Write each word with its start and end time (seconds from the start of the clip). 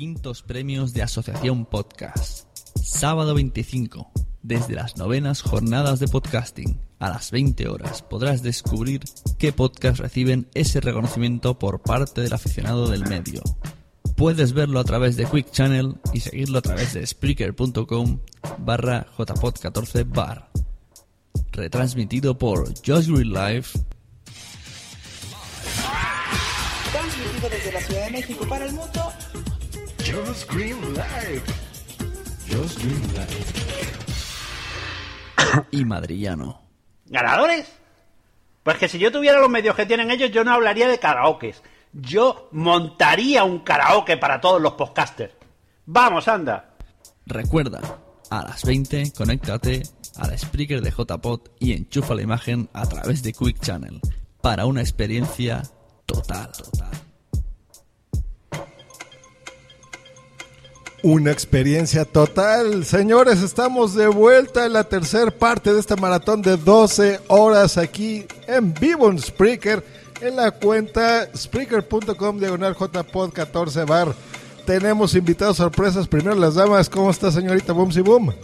Quintos 0.00 0.40
premios 0.40 0.94
de 0.94 1.02
Asociación 1.02 1.66
Podcast. 1.66 2.46
Sábado 2.82 3.34
25, 3.34 4.10
desde 4.40 4.74
las 4.74 4.96
novenas 4.96 5.42
jornadas 5.42 6.00
de 6.00 6.08
podcasting. 6.08 6.80
A 6.98 7.10
las 7.10 7.30
20 7.30 7.68
horas 7.68 8.00
podrás 8.00 8.42
descubrir 8.42 9.02
qué 9.38 9.52
podcasts 9.52 9.98
reciben 9.98 10.48
ese 10.54 10.80
reconocimiento 10.80 11.58
por 11.58 11.82
parte 11.82 12.22
del 12.22 12.32
aficionado 12.32 12.88
del 12.88 13.04
medio. 13.04 13.42
Puedes 14.16 14.54
verlo 14.54 14.80
a 14.80 14.84
través 14.84 15.18
de 15.18 15.26
Quick 15.26 15.50
Channel 15.50 15.96
y 16.14 16.20
seguirlo 16.20 16.60
a 16.60 16.62
través 16.62 16.94
de 16.94 17.06
Spreaker.com 17.06 18.20
barra 18.56 19.06
jpod14 19.18 20.08
bar. 20.08 20.50
Retransmitido 21.52 22.38
por 22.38 22.68
Just 22.86 23.10
Green 23.10 23.34
Life 23.34 23.78
Transmitido 26.90 27.48
desde 27.50 27.72
la 27.72 27.80
Ciudad 27.82 28.04
de 28.06 28.10
México 28.12 28.46
para 28.48 28.64
el 28.64 28.72
mundo. 28.72 29.12
Just 30.10 30.50
Green 30.50 30.76
Live. 30.94 31.42
Just 32.48 32.82
Green 32.82 33.00
Live. 33.14 33.46
y 35.70 35.84
madrillano. 35.84 36.60
¿Ganadores? 37.06 37.68
Pues 38.64 38.76
que 38.78 38.88
si 38.88 38.98
yo 38.98 39.12
tuviera 39.12 39.38
los 39.38 39.48
medios 39.48 39.76
que 39.76 39.86
tienen 39.86 40.10
ellos, 40.10 40.32
yo 40.32 40.42
no 40.42 40.52
hablaría 40.52 40.88
de 40.88 40.98
karaokes. 40.98 41.62
Yo 41.92 42.48
montaría 42.50 43.44
un 43.44 43.60
karaoke 43.60 44.16
para 44.16 44.40
todos 44.40 44.60
los 44.60 44.72
podcasters. 44.72 45.32
Vamos, 45.86 46.26
anda. 46.26 46.74
Recuerda, 47.26 47.80
a 48.30 48.42
las 48.42 48.64
20 48.64 49.12
conéctate 49.12 49.84
al 50.16 50.36
Spreaker 50.36 50.80
de 50.80 50.90
JPod 50.90 51.50
y 51.60 51.72
enchufa 51.72 52.16
la 52.16 52.22
imagen 52.22 52.68
a 52.72 52.84
través 52.86 53.22
de 53.22 53.32
Quick 53.32 53.60
Channel 53.60 54.00
para 54.42 54.66
una 54.66 54.80
experiencia 54.80 55.62
total. 56.06 56.50
total. 56.50 57.09
Una 61.02 61.30
experiencia 61.30 62.04
total. 62.04 62.84
Señores, 62.84 63.42
estamos 63.42 63.94
de 63.94 64.06
vuelta 64.06 64.66
en 64.66 64.74
la 64.74 64.84
tercera 64.84 65.30
parte 65.30 65.72
de 65.72 65.80
esta 65.80 65.96
maratón 65.96 66.42
de 66.42 66.58
12 66.58 67.20
horas 67.28 67.78
aquí 67.78 68.26
en 68.46 68.74
vivo 68.74 69.08
en 69.08 69.18
Spreaker, 69.18 69.82
en 70.20 70.36
la 70.36 70.50
cuenta 70.50 71.26
spreaker.com 71.34 72.38
diagonal 72.38 72.74
jpod 72.74 73.32
14 73.32 73.84
bar. 73.84 74.08
Tenemos 74.66 75.14
invitados 75.14 75.56
sorpresas. 75.56 76.06
Primero 76.06 76.36
las 76.36 76.56
damas. 76.56 76.90
¿Cómo 76.90 77.10
está 77.10 77.32
señorita 77.32 77.72
Boomsy 77.72 78.02
Boom? 78.02 78.34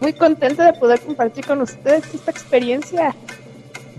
Muy 0.00 0.12
contenta 0.12 0.64
de 0.64 0.78
poder 0.78 1.00
compartir 1.00 1.44
con 1.44 1.60
ustedes 1.60 2.04
esta 2.14 2.30
experiencia. 2.30 3.16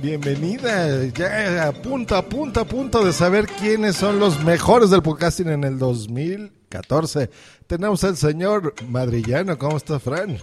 Bienvenida, 0.02 1.06
ya 1.08 1.68
a 1.68 1.74
punto, 1.74 2.16
a 2.16 2.22
punto, 2.22 2.62
a 2.62 2.64
punto 2.64 3.04
de 3.04 3.12
saber 3.12 3.48
quiénes 3.48 3.98
son 3.98 4.18
los 4.18 4.42
mejores 4.46 4.92
del 4.92 5.02
podcasting 5.02 5.50
en 5.50 5.66
el 5.66 5.78
2014. 5.78 7.30
Tenemos 7.68 8.06
al 8.06 8.16
señor 8.16 8.74
Madrillano, 8.88 9.58
¿cómo 9.58 9.76
está 9.76 10.00
Fran? 10.00 10.38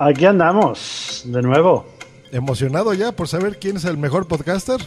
Aquí 0.00 0.26
andamos, 0.26 1.22
de 1.26 1.40
nuevo. 1.40 1.86
¿Emocionado 2.32 2.94
ya 2.94 3.12
por 3.12 3.28
saber 3.28 3.60
quién 3.60 3.76
es 3.76 3.84
el 3.84 3.96
mejor 3.96 4.26
podcaster? 4.26 4.80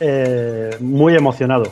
Eh, 0.00 0.74
muy 0.80 1.14
emocionado. 1.14 1.70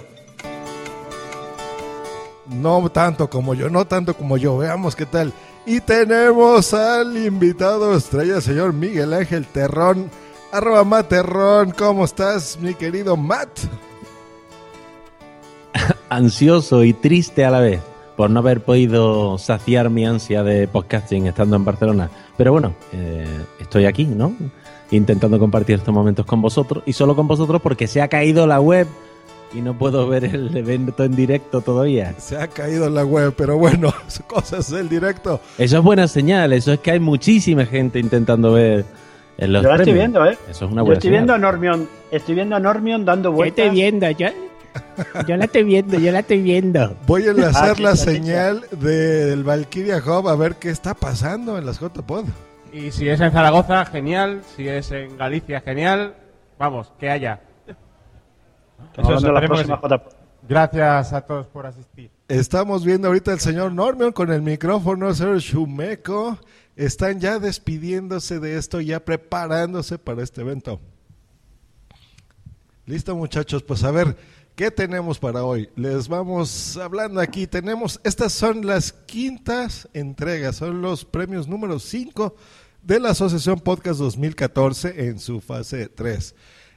No 2.49 2.91
tanto 2.91 3.31
como 3.31 3.55
yo, 3.55 3.71
no 3.71 3.87
tanto 3.87 4.13
como 4.13 4.37
yo, 4.37 4.59
veamos 4.59 4.95
qué 4.95 5.07
tal. 5.07 5.33
Y 5.65 5.81
tenemos 5.81 6.75
al 6.75 7.17
invitado 7.17 7.97
estrella, 7.97 8.43
señor 8.43 8.75
Miguel 8.75 9.15
Ángel 9.15 9.47
Terrón 9.47 10.11
Arroba 10.53 10.85
Materrón, 10.85 11.71
¿cómo 11.71 12.05
estás, 12.05 12.59
mi 12.61 12.75
querido 12.75 13.17
Matt? 13.17 13.49
Ansioso 16.11 16.85
y 16.85 16.93
triste 16.93 17.47
a 17.47 17.51
la 17.51 17.61
vez 17.61 17.81
por 18.19 18.29
no 18.29 18.41
haber 18.41 18.63
podido 18.63 19.39
saciar 19.39 19.89
mi 19.89 20.05
ansia 20.05 20.43
de 20.43 20.69
podcasting 20.69 21.27
estando 21.27 21.57
en 21.57 21.65
Barcelona. 21.65 22.11
Pero 22.37 22.53
bueno, 22.53 22.75
eh, 22.93 23.27
estoy 23.61 23.87
aquí, 23.87 24.05
¿no? 24.05 24.37
Intentando 24.91 25.39
compartir 25.39 25.77
estos 25.77 25.95
momentos 25.95 26.27
con 26.27 26.43
vosotros 26.43 26.85
y 26.85 26.93
solo 26.93 27.17
con 27.17 27.27
vosotros 27.27 27.63
porque 27.63 27.87
se 27.87 28.03
ha 28.03 28.09
caído 28.09 28.47
la 28.47 28.61
web 28.61 28.87
y 29.55 29.63
no 29.63 29.79
puedo 29.79 30.07
ver 30.07 30.27
el 30.27 30.55
evento 30.55 31.05
en 31.05 31.17
directo 31.17 31.63
todavía. 31.63 32.15
Se 32.19 32.37
ha 32.37 32.49
caído 32.49 32.91
la 32.91 33.07
web, 33.07 33.33
pero 33.35 33.57
bueno, 33.57 33.95
cosas 34.27 34.71
del 34.71 34.91
directo. 34.91 35.41
Eso 35.57 35.79
es 35.79 35.83
buena 35.83 36.09
señal, 36.09 36.53
eso 36.53 36.75
es 36.75 36.81
que 36.81 36.91
hay 36.91 37.01
muchísima 37.01 37.65
gente 37.65 37.99
intentando 37.99 38.53
ver 38.53 38.85
yo 39.39 39.47
la 39.47 39.77
estoy 39.77 39.93
viendo, 39.93 40.25
¿eh? 40.27 40.39
Eso 40.49 40.67
es 40.67 40.73
una 40.73 40.85
yo 40.85 40.93
estoy 40.93 41.11
viendo 41.11 41.35
a 41.35 41.39
Normion, 41.39 41.89
estoy 42.11 42.35
viendo 42.35 42.57
a 42.57 42.61
Normion 42.61 43.05
dando 43.05 43.33
vueltas. 43.33 43.57
Yo 43.57 43.65
estoy 43.65 43.81
viendo, 43.81 44.11
yo, 44.11 44.29
yo 45.27 45.37
la 45.37 45.45
estoy 45.45 45.65
viendo, 45.65 45.99
yo 45.99 46.13
la 46.13 46.19
estoy 46.21 46.43
viendo. 46.43 46.97
Voy 47.07 47.27
a 47.27 47.31
enlazar 47.31 47.81
la 47.81 47.97
señal 47.97 48.63
del 48.73 49.45
Valkyria 49.45 49.99
Hub 49.99 50.29
a 50.29 50.37
ver 50.37 50.57
qué 50.57 50.71
está 50.71 50.95
pasando 50.95 51.59
en 51.59 51.67
las 51.67 51.81
JPod. 51.81 52.27
Y 52.73 52.91
si 52.91 53.09
es 53.09 53.21
en 53.21 53.33
Zaragoza, 53.33 53.85
genial. 53.85 54.41
Si 54.57 54.67
es 54.67 54.91
en 54.93 55.17
Galicia, 55.17 55.61
genial. 55.61 56.15
Vamos, 56.59 56.93
que 56.99 57.11
haya. 57.11 57.41
Eso 58.97 59.15
es 59.15 59.23
la 59.23 59.41
próxima 59.41 59.81
Gracias 60.49 61.13
a 61.13 61.21
todos 61.21 61.47
por 61.47 61.67
asistir. 61.67 62.11
Estamos 62.27 62.85
viendo 62.85 63.09
ahorita 63.09 63.33
al 63.33 63.41
señor 63.41 63.73
Normion 63.73 64.11
con 64.13 64.33
el 64.33 64.43
micrófono, 64.43 65.11
el 65.11 65.15
señor 65.15 65.39
Shumeko 65.39 66.39
están 66.77 67.21
ya 67.21 67.39
despidiéndose 67.39 68.41
de 68.41 68.57
esto, 68.57 68.81
ya 68.81 69.05
preparándose 69.05 69.99
para 69.99 70.23
este 70.23 70.41
evento. 70.41 70.81
Listo 72.87 73.15
muchachos, 73.15 73.63
pues 73.63 73.85
a 73.85 73.91
ver, 73.91 74.17
¿qué 74.57 74.71
tenemos 74.71 75.19
para 75.19 75.45
hoy? 75.45 75.71
Les 75.77 76.09
vamos 76.09 76.77
hablando 76.77 77.21
aquí, 77.21 77.47
tenemos, 77.47 78.01
estas 78.05 78.33
son 78.33 78.67
las 78.67 78.93
quintas 78.93 79.89
entregas, 79.93 80.57
son 80.57 80.83
los 80.83 81.05
premios 81.05 81.47
número 81.47 81.79
5 81.79 82.35
de 82.83 82.99
la 82.99 83.11
Asociación 83.11 83.61
Podcast 83.61 84.01
2014 84.01 85.07
en 85.07 85.19
su 85.21 85.41
fase 85.41 85.89
3. 85.89 86.35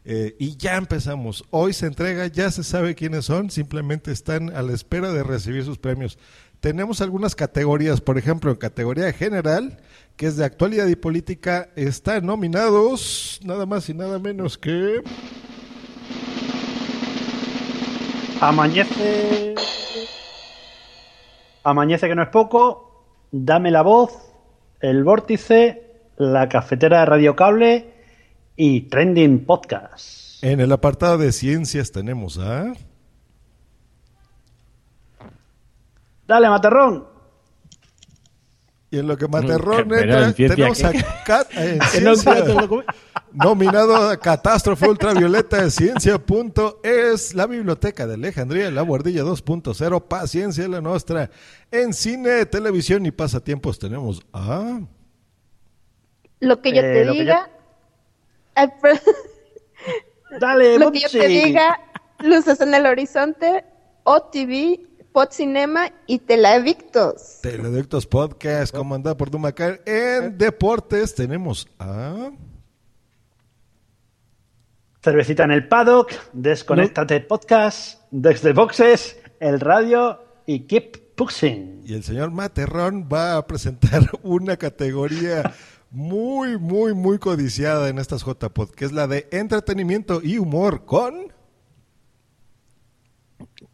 Eh, 0.08 0.36
y 0.38 0.56
ya 0.56 0.76
empezamos. 0.76 1.44
Hoy 1.50 1.74
se 1.74 1.88
entrega, 1.88 2.28
ya 2.28 2.52
se 2.52 2.64
sabe 2.64 2.94
quiénes 2.94 3.26
son, 3.26 3.50
simplemente 3.50 4.12
están 4.12 4.56
a 4.56 4.62
la 4.62 4.74
espera 4.74 5.12
de 5.12 5.24
recibir 5.24 5.66
sus 5.66 5.80
premios 5.80 6.20
tenemos 6.66 7.00
algunas 7.00 7.36
categorías, 7.36 8.02
por 8.02 8.18
ejemplo, 8.18 8.50
en 8.50 8.58
categoría 8.58 9.14
general, 9.14 9.78
que 10.16 10.26
es 10.26 10.36
de 10.36 10.46
actualidad 10.46 10.88
y 10.88 10.96
política, 10.96 11.70
están 11.76 12.26
nominados 12.26 13.40
nada 13.44 13.68
más 13.68 13.88
y 13.88 13.94
nada 13.94 14.18
menos 14.18 14.58
que... 14.58 15.04
Amanece... 18.42 19.54
Amanece 21.64 22.08
que 22.08 22.16
no 22.16 22.24
es 22.24 22.30
poco, 22.30 23.06
dame 23.32 23.70
la 23.70 23.84
voz, 23.84 24.14
el 24.82 25.04
vórtice, 25.04 25.84
la 26.18 26.50
cafetera 26.50 27.02
de 27.02 27.06
Radio 27.06 27.36
Cable 27.36 27.94
y 28.56 28.90
Trending 28.90 29.46
Podcast. 29.46 30.44
En 30.44 30.60
el 30.60 30.72
apartado 30.72 31.20
de 31.20 31.32
ciencias 31.32 31.92
tenemos 31.92 32.40
a... 32.40 32.74
Dale, 36.28 36.50
Materrón. 36.50 37.16
Y 38.92 39.00
en 39.00 39.08
lo 39.08 39.18
que 39.18 39.28
Materrón 39.28 39.94
entra, 39.94 40.32
tenemos 40.34 40.84
a 40.84 40.94
Cat, 41.26 41.50
en 41.56 42.10
nominado 43.34 43.96
a 43.96 44.18
Catástrofe 44.18 44.88
Ultravioleta 44.88 45.64
de 45.64 45.72
Ciencia. 45.72 46.18
Punto, 46.18 46.80
es 46.84 47.34
la 47.34 47.48
Biblioteca 47.48 48.08
de 48.08 48.14
Alejandría, 48.14 48.72
la 48.72 48.84
Guardilla 48.84 49.24
2.0, 49.24 50.08
Paciencia 50.08 50.68
la 50.68 50.82
nuestra. 50.82 51.30
En 51.72 51.94
cine, 51.94 52.46
televisión 52.46 53.06
y 53.06 53.12
pasatiempos 53.12 53.80
tenemos 53.80 54.22
a... 54.32 54.80
Lo 56.40 56.62
que 56.62 56.74
yo 56.74 56.82
te 56.82 57.02
Eh, 57.02 57.06
que 57.06 57.12
diga... 57.12 57.50
Dale, 60.40 60.80
lo 60.80 60.92
que 60.92 61.02
yo 61.02 61.10
te 61.10 61.28
diga, 61.28 61.80
luces 62.20 62.62
en 62.62 62.74
el 62.74 62.86
horizonte, 62.86 63.66
OTV, 64.04 64.80
Podcinema 65.16 65.94
y 66.08 66.20
Telavictos. 66.20 67.40
Teledictos 67.42 68.06
Podcast, 68.06 68.76
comandado 68.76 69.16
por 69.16 69.32
Dumacar. 69.32 69.82
En 69.86 70.38
deportes 70.38 71.16
tenemos 71.16 71.70
a... 71.80 72.32
Cervecita 75.02 75.46
en 75.46 75.52
el 75.52 75.70
paddock, 75.70 76.12
Desconéctate 76.34 77.22
Podcast, 77.22 78.02
Desde 78.12 78.52
Boxes, 78.52 79.18
El 79.40 79.62
Radio 79.62 80.20
y 80.46 80.68
Keep 80.68 81.16
Pushing. 81.16 81.84
Y 81.86 81.94
el 81.94 82.04
señor 82.04 82.32
Materrón 82.32 83.08
va 83.08 83.38
a 83.38 83.48
presentar 83.48 84.02
una 84.22 84.58
categoría 84.58 85.54
muy, 85.92 86.58
muy, 86.58 86.94
muy 86.94 87.20
codiciada 87.20 87.88
en 87.88 88.00
estas 88.00 88.26
JPod, 88.26 88.72
que 88.72 88.84
es 88.84 88.92
la 88.92 89.08
de 89.08 89.30
entretenimiento 89.32 90.20
y 90.22 90.40
humor 90.40 90.84
con... 90.84 91.34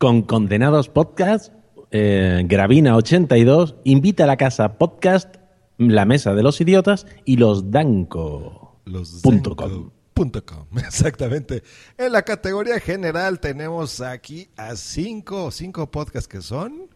Con 0.02 0.24
Condenados 0.24 0.90
Podcast, 0.90 1.54
eh, 1.92 2.42
Gravina 2.46 2.96
82, 2.96 3.76
Invita 3.84 4.24
a 4.24 4.26
la 4.26 4.36
Casa 4.36 4.80
Podcast, 4.80 5.36
La 5.78 6.06
Mesa 6.06 6.34
de 6.34 6.42
los 6.42 6.60
Idiotas 6.60 7.06
y 7.24 7.38
Los 7.38 7.70
Danco. 7.70 8.80
Los 8.86 9.22
Punto 9.22 9.56
com. 9.56 9.92
punto 10.16 10.44
com, 10.44 10.66
exactamente. 10.80 11.62
En 12.00 12.14
la 12.14 12.24
categoría 12.24 12.80
general 12.80 13.40
tenemos 13.40 14.02
aquí 14.02 14.50
a 14.58 14.76
cinco, 14.76 15.52
cinco 15.52 15.92
podcasts 15.92 16.28
que 16.28 16.42
son... 16.42 16.90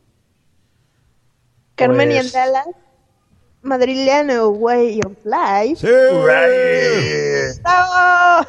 Carmen 1.76 2.10
y 2.12 2.16
Pues- 2.16 2.34
Andala, 2.36 2.64
Madriliano 3.62 4.48
Way 4.50 5.02
of 5.06 5.14
Life. 5.24 5.76
Sí. 5.76 5.94
¡Bravo! 7.62 8.48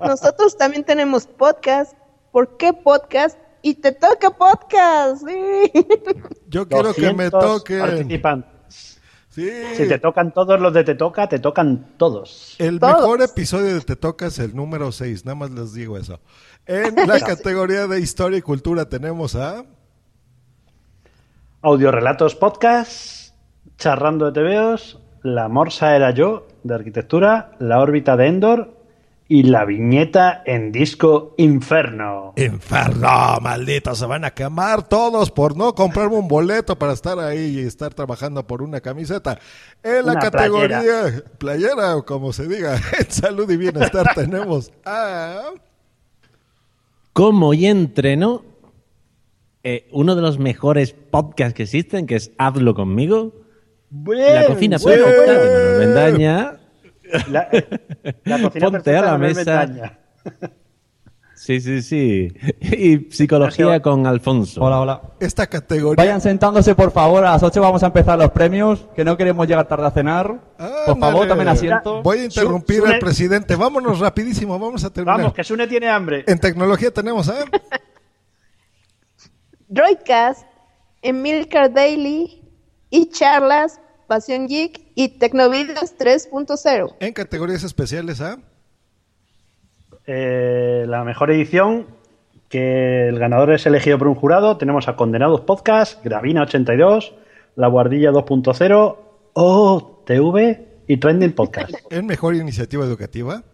Nosotros 0.06 0.54
también 0.54 0.84
tenemos 0.84 1.26
podcast. 1.26 1.96
¿Por 2.32 2.56
qué 2.56 2.72
podcast? 2.72 3.38
Y 3.60 3.74
te 3.74 3.92
toca 3.92 4.30
podcast. 4.30 5.22
Sí. 5.28 5.70
Yo 6.48 6.66
quiero 6.66 6.94
que 6.94 7.12
me 7.12 7.28
200 7.28 7.30
toquen. 7.40 7.78
participantes. 7.80 9.00
Sí. 9.28 9.50
Si 9.76 9.86
te 9.88 9.98
tocan 9.98 10.32
todos 10.32 10.60
los 10.60 10.74
de 10.74 10.84
Te 10.84 10.94
Toca, 10.94 11.26
te 11.28 11.38
tocan 11.38 11.94
todos. 11.96 12.56
El 12.58 12.78
Todos. 12.78 12.96
mejor 12.96 13.22
episodio 13.22 13.74
de 13.74 13.80
Te 13.80 13.96
Toca 13.96 14.26
es 14.26 14.38
el 14.38 14.54
número 14.54 14.92
6, 14.92 15.24
nada 15.24 15.36
más 15.36 15.50
les 15.52 15.72
digo 15.72 15.96
eso. 15.96 16.20
En 16.66 16.94
la 17.08 17.18
categoría 17.20 17.86
de 17.86 18.00
historia 18.00 18.38
y 18.38 18.42
cultura 18.42 18.88
tenemos 18.90 19.34
a... 19.34 19.64
Audiorelatos 21.62 22.34
Podcast, 22.34 23.34
Charrando 23.78 24.30
de 24.30 24.40
TVOs, 24.42 25.00
La 25.22 25.48
Morsa 25.48 25.96
era 25.96 26.10
yo, 26.10 26.46
de 26.62 26.74
arquitectura, 26.74 27.52
La 27.58 27.80
órbita 27.80 28.18
de 28.18 28.26
Endor 28.26 28.81
y 29.32 29.44
la 29.44 29.64
viñeta 29.64 30.42
en 30.44 30.72
disco 30.72 31.32
Inferno. 31.38 32.34
Inferno, 32.36 33.38
maldito, 33.40 33.94
se 33.94 34.04
van 34.04 34.26
a 34.26 34.32
quemar 34.32 34.86
todos 34.86 35.30
por 35.30 35.56
no 35.56 35.74
comprarme 35.74 36.16
un 36.16 36.28
boleto 36.28 36.78
para 36.78 36.92
estar 36.92 37.18
ahí 37.18 37.58
y 37.58 37.60
estar 37.60 37.94
trabajando 37.94 38.46
por 38.46 38.60
una 38.60 38.82
camiseta. 38.82 39.38
En 39.82 40.04
la 40.04 40.12
Una 40.12 40.20
categoría 40.20 41.24
playera. 41.38 41.96
o 41.96 42.04
como 42.04 42.34
se 42.34 42.46
diga, 42.46 42.76
en 43.00 43.10
salud 43.10 43.50
y 43.50 43.56
bienestar 43.56 44.06
tenemos 44.14 44.70
a... 44.84 45.44
Como 47.14 47.54
y 47.54 47.64
entreno, 47.64 48.44
eh, 49.62 49.88
uno 49.92 50.14
de 50.14 50.20
los 50.20 50.38
mejores 50.38 50.92
podcasts 50.92 51.54
que 51.54 51.62
existen, 51.62 52.06
que 52.06 52.16
es 52.16 52.32
Hazlo 52.36 52.74
conmigo. 52.74 53.32
la 53.90 54.44
cocina 54.46 54.76
Manuel 54.76 55.78
Mendaña. 55.78 56.58
La, 57.28 57.48
la 58.24 58.42
cocina 58.42 58.70
Ponte 58.70 58.96
a 58.96 59.02
la 59.02 59.18
mesa. 59.18 59.98
Sí, 61.34 61.60
sí, 61.60 61.82
sí. 61.82 62.32
Y 62.60 63.10
psicología 63.10 63.82
con 63.82 64.06
Alfonso. 64.06 64.62
Hola, 64.62 64.80
hola. 64.80 65.02
Esta 65.18 65.48
categoría... 65.48 65.96
Vayan 65.96 66.20
sentándose, 66.20 66.76
por 66.76 66.92
favor. 66.92 67.24
A 67.24 67.32
las 67.32 67.42
8 67.42 67.60
vamos 67.60 67.82
a 67.82 67.86
empezar 67.86 68.16
los 68.16 68.30
premios, 68.30 68.86
que 68.94 69.04
no 69.04 69.16
queremos 69.16 69.48
llegar 69.48 69.66
tarde 69.66 69.86
a 69.86 69.90
cenar. 69.90 70.38
Por 70.86 70.98
favor, 71.00 71.26
tomen 71.26 71.48
asiento. 71.48 72.00
Voy 72.02 72.18
a 72.18 72.24
interrumpir 72.26 72.80
Sune- 72.82 72.94
al 72.94 72.98
presidente. 73.00 73.56
Vámonos 73.56 73.98
rapidísimo, 73.98 74.56
vamos 74.56 74.84
a 74.84 74.90
terminar. 74.90 75.18
Vamos, 75.18 75.34
que 75.34 75.42
Sune 75.42 75.66
tiene 75.66 75.88
hambre. 75.88 76.24
En 76.28 76.38
tecnología 76.38 76.92
tenemos 76.92 77.28
a... 77.28 77.34
Droidcast, 79.68 80.46
Emilcar 81.00 81.72
Daily 81.72 82.40
y 82.90 83.08
charlas, 83.10 83.80
Pasión 84.06 84.46
Geek 84.46 84.80
y 84.94 85.18
Tecnovideos 85.18 85.96
3.0. 85.98 86.96
En 87.00 87.12
categorías 87.12 87.64
especiales 87.64 88.20
a... 88.20 88.38
Eh, 90.06 90.84
la 90.88 91.04
mejor 91.04 91.30
edición, 91.30 91.86
que 92.48 93.08
el 93.08 93.18
ganador 93.18 93.52
es 93.52 93.64
elegido 93.66 93.98
por 93.98 94.08
un 94.08 94.14
jurado. 94.14 94.58
Tenemos 94.58 94.88
a 94.88 94.96
Condenados 94.96 95.42
Podcast, 95.42 96.04
Gravina 96.04 96.42
82, 96.42 97.14
La 97.56 97.68
Guardilla 97.68 98.10
2.0, 98.10 98.96
OTV 99.32 100.58
y 100.86 100.96
Trending 100.98 101.32
Podcast. 101.32 101.72
En 101.90 102.06
mejor 102.06 102.34
iniciativa 102.34 102.84
educativa. 102.84 103.44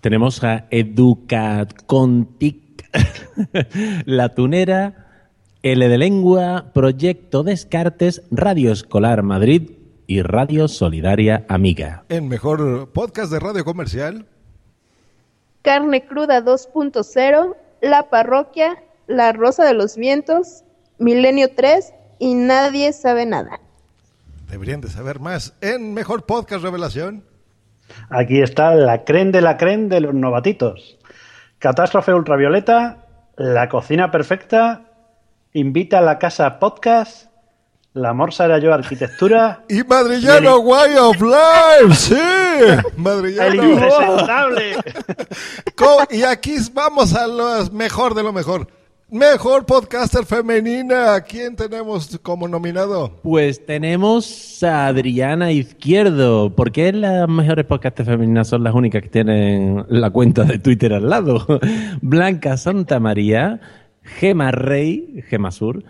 Tenemos 0.00 0.42
a 0.42 0.66
Educacontic, 0.70 2.56
La 4.06 4.30
Tunera, 4.30 5.03
L 5.64 5.88
de 5.88 5.96
Lengua, 5.96 6.66
Proyecto 6.74 7.42
Descartes, 7.42 8.22
Radio 8.30 8.70
Escolar 8.70 9.22
Madrid 9.22 9.70
y 10.06 10.20
Radio 10.20 10.68
Solidaria 10.68 11.46
Amiga. 11.48 12.04
En 12.10 12.28
mejor 12.28 12.92
podcast 12.92 13.32
de 13.32 13.40
radio 13.40 13.64
comercial. 13.64 14.26
Carne 15.62 16.04
Cruda 16.04 16.44
2.0, 16.44 17.56
La 17.80 18.10
Parroquia, 18.10 18.82
La 19.06 19.32
Rosa 19.32 19.64
de 19.64 19.72
los 19.72 19.96
Vientos, 19.96 20.64
Milenio 20.98 21.54
3 21.56 21.94
y 22.18 22.34
Nadie 22.34 22.92
sabe 22.92 23.24
nada. 23.24 23.58
Deberían 24.50 24.82
de 24.82 24.90
saber 24.90 25.18
más. 25.18 25.54
En 25.62 25.94
mejor 25.94 26.26
podcast 26.26 26.62
revelación. 26.62 27.24
Aquí 28.10 28.42
está 28.42 28.74
la 28.74 29.04
creen 29.04 29.32
de 29.32 29.40
la 29.40 29.56
creen 29.56 29.88
de 29.88 30.02
los 30.02 30.12
novatitos. 30.12 30.98
Catástrofe 31.58 32.12
ultravioleta, 32.12 33.06
La 33.38 33.70
cocina 33.70 34.10
perfecta, 34.10 34.90
Invita 35.56 35.98
a 35.98 36.02
la 36.02 36.18
casa 36.18 36.58
podcast, 36.58 37.26
La 37.92 38.12
morsa 38.12 38.46
era 38.46 38.58
yo 38.58 38.74
arquitectura, 38.74 39.62
Y 39.68 39.84
Madrillano 39.84 40.58
Way 40.58 40.96
of 40.96 41.20
Life. 41.20 41.94
Sí. 41.94 42.14
El 42.16 42.82
Madrillano. 42.96 43.62
impresentable. 43.70 44.72
Co- 45.76 46.04
Y 46.10 46.24
aquí 46.24 46.56
vamos 46.72 47.14
a 47.14 47.28
lo 47.28 47.70
mejor 47.72 48.14
de 48.14 48.24
lo 48.24 48.32
mejor. 48.32 48.66
Mejor 49.10 49.64
podcaster 49.64 50.24
femenina. 50.26 51.14
¿A 51.14 51.20
quién 51.20 51.54
tenemos 51.54 52.18
como 52.20 52.48
nominado? 52.48 53.12
Pues 53.22 53.64
tenemos 53.64 54.60
a 54.64 54.88
Adriana 54.88 55.52
Izquierdo. 55.52 56.50
¿Por 56.50 56.72
qué 56.72 56.92
las 56.92 57.28
mejores 57.28 57.64
podcasts 57.64 58.02
femeninas 58.04 58.48
son 58.48 58.64
las 58.64 58.74
únicas 58.74 59.02
que 59.02 59.08
tienen 59.10 59.84
la 59.88 60.10
cuenta 60.10 60.42
de 60.42 60.58
Twitter 60.58 60.92
al 60.94 61.08
lado? 61.08 61.46
Blanca 62.02 62.56
Santa 62.56 62.98
María, 62.98 63.60
Gema 64.04 64.50
Rey, 64.50 65.24
Gema 65.28 65.50
Sur, 65.50 65.82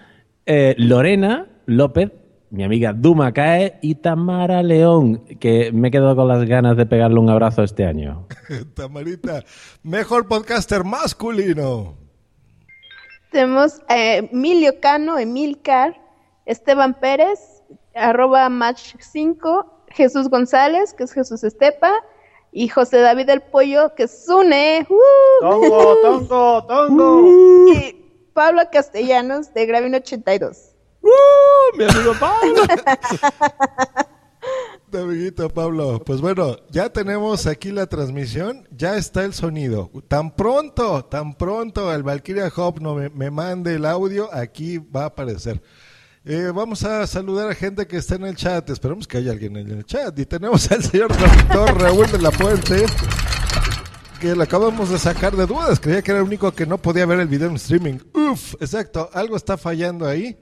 eh, 0.46 0.74
Lorena 0.78 1.48
López, 1.66 2.12
mi 2.50 2.62
amiga 2.62 2.92
Duma 2.92 3.32
Cae 3.32 3.78
y 3.82 3.96
Tamara 3.96 4.62
León, 4.62 5.24
que 5.40 5.72
me 5.72 5.88
he 5.88 5.90
quedado 5.90 6.14
con 6.14 6.28
las 6.28 6.44
ganas 6.44 6.76
de 6.76 6.86
pegarle 6.86 7.18
un 7.18 7.28
abrazo 7.28 7.64
este 7.64 7.84
año. 7.84 8.26
Tamarita. 8.74 9.42
Mejor 9.82 10.28
podcaster 10.28 10.84
masculino. 10.84 11.96
Tenemos 13.32 13.82
a 13.88 13.96
Emilio 13.98 14.78
Cano, 14.80 15.18
Emilcar, 15.18 16.00
Esteban 16.46 16.94
Pérez, 16.94 17.64
arroba 17.94 18.48
match 18.48 18.94
5, 19.00 19.86
Jesús 19.88 20.28
González, 20.28 20.94
que 20.94 21.02
es 21.02 21.12
Jesús 21.12 21.42
Estepa, 21.42 21.92
y 22.52 22.68
José 22.68 22.98
David 22.98 23.30
el 23.30 23.40
Pollo, 23.40 23.92
que 23.96 24.04
es 24.04 24.26
Zune, 24.26 24.86
¡uh! 24.88 25.40
Tongo, 25.40 25.96
tongo, 26.02 26.64
tongo. 26.66 27.72
y 27.74 28.03
Pablo 28.34 28.62
Castellanos, 28.70 29.54
de 29.54 29.64
Gravin 29.64 29.94
82. 29.94 30.74
¡Mi 31.78 31.84
amigo 31.84 32.12
Pablo! 32.20 32.62
Amiguito 34.92 35.48
Pablo. 35.48 36.02
Pues 36.04 36.20
bueno, 36.20 36.56
ya 36.70 36.88
tenemos 36.88 37.46
aquí 37.46 37.72
la 37.72 37.86
transmisión, 37.86 38.68
ya 38.70 38.96
está 38.96 39.24
el 39.24 39.34
sonido. 39.34 39.90
Tan 40.06 40.34
pronto, 40.34 41.04
tan 41.06 41.34
pronto 41.34 41.92
el 41.92 42.02
Valkyria 42.02 42.52
Hub 42.54 42.80
no 42.80 42.94
me, 42.94 43.08
me 43.08 43.30
mande 43.30 43.74
el 43.74 43.86
audio, 43.86 44.32
aquí 44.32 44.78
va 44.78 45.02
a 45.02 45.06
aparecer. 45.06 45.60
Eh, 46.26 46.50
vamos 46.54 46.84
a 46.84 47.06
saludar 47.06 47.50
a 47.50 47.54
gente 47.54 47.86
que 47.86 47.98
está 47.98 48.14
en 48.14 48.24
el 48.24 48.34
chat. 48.34 48.70
Esperemos 48.70 49.06
que 49.06 49.18
haya 49.18 49.32
alguien 49.32 49.56
en 49.56 49.70
el 49.70 49.84
chat. 49.84 50.18
Y 50.18 50.24
tenemos 50.24 50.70
al 50.72 50.82
señor 50.82 51.08
doctor 51.08 51.78
Raúl 51.78 52.10
de 52.10 52.18
la 52.18 52.30
Puente, 52.30 52.86
que 54.24 54.34
lo 54.34 54.42
acabamos 54.42 54.88
de 54.88 54.98
sacar 54.98 55.36
de 55.36 55.44
dudas. 55.44 55.78
Creía 55.78 56.00
que 56.00 56.10
era 56.10 56.20
el 56.20 56.26
único 56.26 56.50
que 56.52 56.64
no 56.64 56.78
podía 56.78 57.04
ver 57.04 57.20
el 57.20 57.28
video 57.28 57.50
en 57.50 57.56
streaming. 57.56 57.98
Uf, 58.14 58.54
exacto, 58.54 59.10
algo 59.12 59.36
está 59.36 59.58
fallando 59.58 60.06
ahí. 60.06 60.38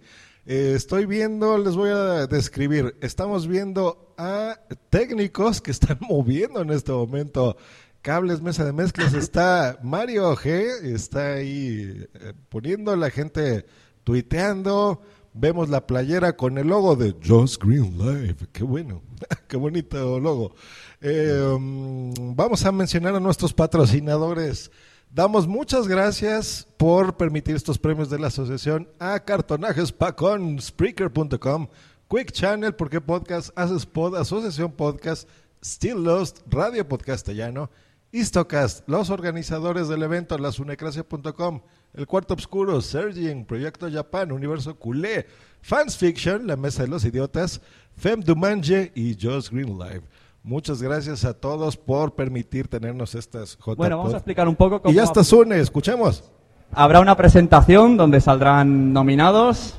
Eh, 0.46 0.74
estoy 0.76 1.04
viendo, 1.04 1.58
les 1.58 1.74
voy 1.74 1.90
a 1.90 2.28
describir. 2.28 2.94
Estamos 3.00 3.48
viendo 3.48 4.14
a 4.16 4.56
técnicos 4.88 5.60
que 5.60 5.72
están 5.72 5.98
moviendo 6.08 6.60
en 6.60 6.70
este 6.70 6.92
momento 6.92 7.56
cables, 8.02 8.40
mesa 8.40 8.64
de 8.64 8.72
mezclas. 8.72 9.14
Está 9.14 9.80
Mario 9.82 10.32
G, 10.36 10.84
está 10.94 11.32
ahí 11.32 12.06
eh, 12.14 12.34
poniendo 12.50 12.94
la 12.94 13.10
gente 13.10 13.66
tuiteando. 14.04 15.02
Vemos 15.34 15.70
la 15.70 15.86
playera 15.86 16.36
con 16.36 16.58
el 16.58 16.68
logo 16.68 16.94
de 16.94 17.16
Just 17.24 17.62
Green 17.62 17.96
Live. 17.96 18.36
Qué 18.52 18.64
bueno, 18.64 19.02
qué 19.48 19.56
bonito 19.56 20.20
logo. 20.20 20.54
Um, 21.02 22.36
vamos 22.36 22.64
a 22.64 22.72
mencionar 22.72 23.14
a 23.14 23.20
nuestros 23.20 23.52
patrocinadores. 23.54 24.70
Damos 25.10 25.46
muchas 25.46 25.88
gracias 25.88 26.66
por 26.76 27.16
permitir 27.16 27.54
estos 27.54 27.78
premios 27.78 28.08
de 28.08 28.18
la 28.18 28.28
asociación 28.28 28.88
a 28.98 29.20
Cartonajes 29.20 29.92
Pacón, 29.92 30.58
Spreaker.com, 30.60 31.68
Quick 32.08 32.32
Channel, 32.32 32.74
porque 32.74 33.00
podcast, 33.00 33.50
Haces 33.54 33.84
Pod, 33.84 34.16
Asociación 34.16 34.72
Podcast, 34.72 35.28
Still 35.62 36.04
Lost, 36.04 36.40
Radio 36.48 36.88
Podcastellano, 36.88 37.70
Istocast, 38.10 38.88
los 38.88 39.10
organizadores 39.10 39.88
del 39.88 40.02
evento, 40.02 40.36
lasunecracia.com, 40.36 41.60
El 41.94 42.06
Cuarto 42.06 42.32
Obscuro, 42.32 42.80
Sergin, 42.80 43.44
Proyecto 43.44 43.86
Japan, 43.90 44.32
Universo 44.32 44.74
Culé, 44.76 45.26
Fans 45.60 45.96
Fiction, 45.98 46.46
La 46.46 46.56
Mesa 46.56 46.84
de 46.84 46.88
los 46.88 47.04
Idiotas, 47.04 47.60
Fem 47.96 48.20
Dumanje 48.20 48.92
y 48.94 49.14
Just 49.20 49.52
Green 49.52 49.78
Live. 49.78 50.00
Muchas 50.42 50.80
gracias 50.82 51.26
a 51.26 51.34
todos 51.34 51.76
por 51.76 52.14
permitir 52.14 52.66
tenernos 52.66 53.14
estas 53.14 53.56
J 53.56 53.76
Bueno, 53.76 53.98
vamos 53.98 54.14
a 54.14 54.16
explicar 54.16 54.48
un 54.48 54.56
poco 54.56 54.80
cómo 54.80 54.90
Y 54.90 54.96
ya 54.96 55.04
está 55.04 55.22
Sune, 55.22 55.60
escuchemos. 55.60 56.32
habrá 56.72 56.98
una 57.00 57.14
presentación 57.14 57.98
donde 57.98 58.22
saldrán 58.22 58.94
nominados 58.94 59.78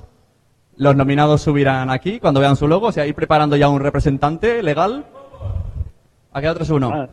Los 0.76 0.96
nominados 0.96 1.42
subirán 1.42 1.90
aquí 1.90 2.20
cuando 2.20 2.40
vean 2.40 2.56
su 2.56 2.68
logo, 2.68 2.88
o 2.88 2.92
sea, 2.92 3.08
ir 3.08 3.16
preparando 3.16 3.56
ya 3.56 3.70
un 3.70 3.80
representante 3.80 4.62
legal. 4.62 5.06
¿A 6.32 6.42
qué 6.42 6.50
otro 6.50 6.64
es 6.64 6.70
uno? 6.70 6.92
Ah, 6.94 7.10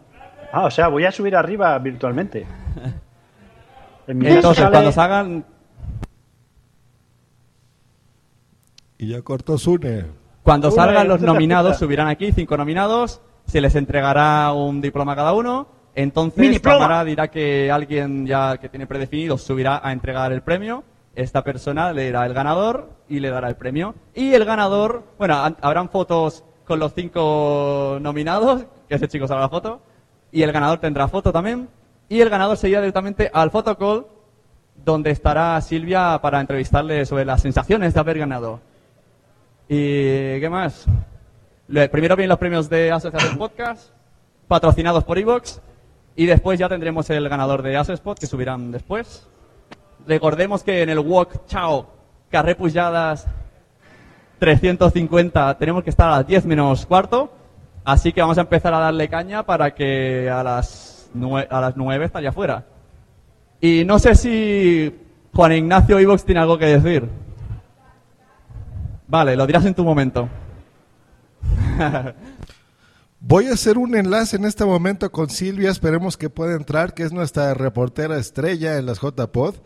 ah, 0.52 0.64
o 0.66 0.70
sea, 0.70 0.88
voy 0.88 1.06
a 1.06 1.10
subir 1.10 1.34
arriba 1.34 1.78
virtualmente. 1.78 2.46
Entonces, 4.10 4.56
sale- 4.64 4.70
cuando 4.72 4.92
salgan, 4.92 5.44
Y 8.98 9.08
ya 9.08 9.22
cortó 9.22 9.56
Sune. 9.56 10.04
cuando 10.42 10.70
salgan 10.70 11.08
los 11.08 11.20
nominados, 11.22 11.78
subirán 11.78 12.08
aquí, 12.08 12.32
cinco 12.32 12.56
nominados, 12.56 13.20
se 13.46 13.60
les 13.60 13.74
entregará 13.74 14.52
un 14.52 14.80
diploma 14.80 15.12
a 15.12 15.16
cada 15.16 15.32
uno. 15.32 15.68
¡Mi 15.96 16.02
Entonces, 16.02 16.50
diploma! 16.50 16.78
Tamara 16.78 17.04
dirá 17.04 17.28
que 17.28 17.70
alguien 17.70 18.26
ya 18.26 18.58
que 18.58 18.68
tiene 18.68 18.86
predefinido 18.86 19.36
subirá 19.38 19.80
a 19.82 19.92
entregar 19.92 20.32
el 20.32 20.42
premio. 20.42 20.84
Esta 21.14 21.42
persona 21.42 21.92
le 21.92 22.12
dará 22.12 22.26
el 22.26 22.34
ganador 22.34 22.90
y 23.08 23.18
le 23.20 23.30
dará 23.30 23.48
el 23.48 23.56
premio. 23.56 23.94
Y 24.14 24.32
el 24.34 24.44
ganador, 24.44 25.02
bueno, 25.18 25.34
ha- 25.34 25.56
habrán 25.62 25.88
fotos 25.88 26.44
con 26.64 26.78
los 26.78 26.94
cinco 26.94 27.98
nominados, 28.00 28.66
que 28.88 28.94
ese 28.94 29.08
chico 29.08 29.26
salga 29.26 29.42
la 29.42 29.48
foto. 29.48 29.80
Y 30.30 30.42
el 30.42 30.52
ganador 30.52 30.78
tendrá 30.78 31.08
foto 31.08 31.32
también. 31.32 31.68
Y 32.10 32.20
el 32.20 32.28
ganador 32.28 32.56
se 32.56 32.68
irá 32.68 32.80
directamente 32.80 33.30
al 33.32 33.52
photocall, 33.52 34.04
donde 34.84 35.12
estará 35.12 35.60
Silvia 35.60 36.18
para 36.20 36.40
entrevistarle 36.40 37.06
sobre 37.06 37.24
las 37.24 37.40
sensaciones 37.40 37.94
de 37.94 38.00
haber 38.00 38.18
ganado. 38.18 38.58
¿Y 39.68 40.40
qué 40.40 40.48
más? 40.50 40.86
Primero 41.68 42.16
vienen 42.16 42.30
los 42.30 42.38
premios 42.38 42.68
de 42.68 42.90
Asociación 42.90 43.38
Podcast, 43.38 43.90
patrocinados 44.48 45.04
por 45.04 45.18
Evox, 45.18 45.60
y 46.16 46.26
después 46.26 46.58
ya 46.58 46.68
tendremos 46.68 47.08
el 47.10 47.28
ganador 47.28 47.62
de 47.62 47.76
Asespot, 47.76 48.18
que 48.18 48.26
subirán 48.26 48.72
después. 48.72 49.28
Recordemos 50.04 50.64
que 50.64 50.82
en 50.82 50.88
el 50.88 50.98
Walk 50.98 51.46
Chao, 51.46 51.86
Carré 52.28 52.56
Pujadas 52.56 53.28
350, 54.40 55.58
tenemos 55.58 55.84
que 55.84 55.90
estar 55.90 56.08
a 56.08 56.16
las 56.16 56.26
10 56.26 56.44
menos 56.46 56.86
cuarto, 56.86 57.30
así 57.84 58.12
que 58.12 58.20
vamos 58.20 58.38
a 58.38 58.40
empezar 58.40 58.74
a 58.74 58.80
darle 58.80 59.08
caña 59.08 59.44
para 59.44 59.72
que 59.72 60.28
a 60.28 60.42
las, 60.42 60.89
a 61.50 61.60
las 61.60 61.76
9 61.76 62.04
estaría 62.04 62.32
fuera. 62.32 62.64
Y 63.60 63.84
no 63.84 63.98
sé 63.98 64.14
si 64.14 64.94
Juan 65.34 65.52
Ignacio 65.52 65.98
Evox 65.98 66.24
tiene 66.24 66.40
algo 66.40 66.58
que 66.58 66.66
decir. 66.66 67.08
Vale, 69.06 69.36
lo 69.36 69.46
dirás 69.46 69.64
en 69.64 69.74
tu 69.74 69.84
momento. 69.84 70.28
Voy 73.20 73.48
a 73.48 73.52
hacer 73.52 73.76
un 73.76 73.94
enlace 73.94 74.36
en 74.36 74.46
este 74.46 74.64
momento 74.64 75.12
con 75.12 75.28
Silvia, 75.28 75.70
esperemos 75.70 76.16
que 76.16 76.30
pueda 76.30 76.54
entrar, 76.54 76.94
que 76.94 77.02
es 77.02 77.12
nuestra 77.12 77.52
reportera 77.52 78.16
estrella 78.16 78.78
en 78.78 78.86
las 78.86 79.00
JPod. 79.00 79.56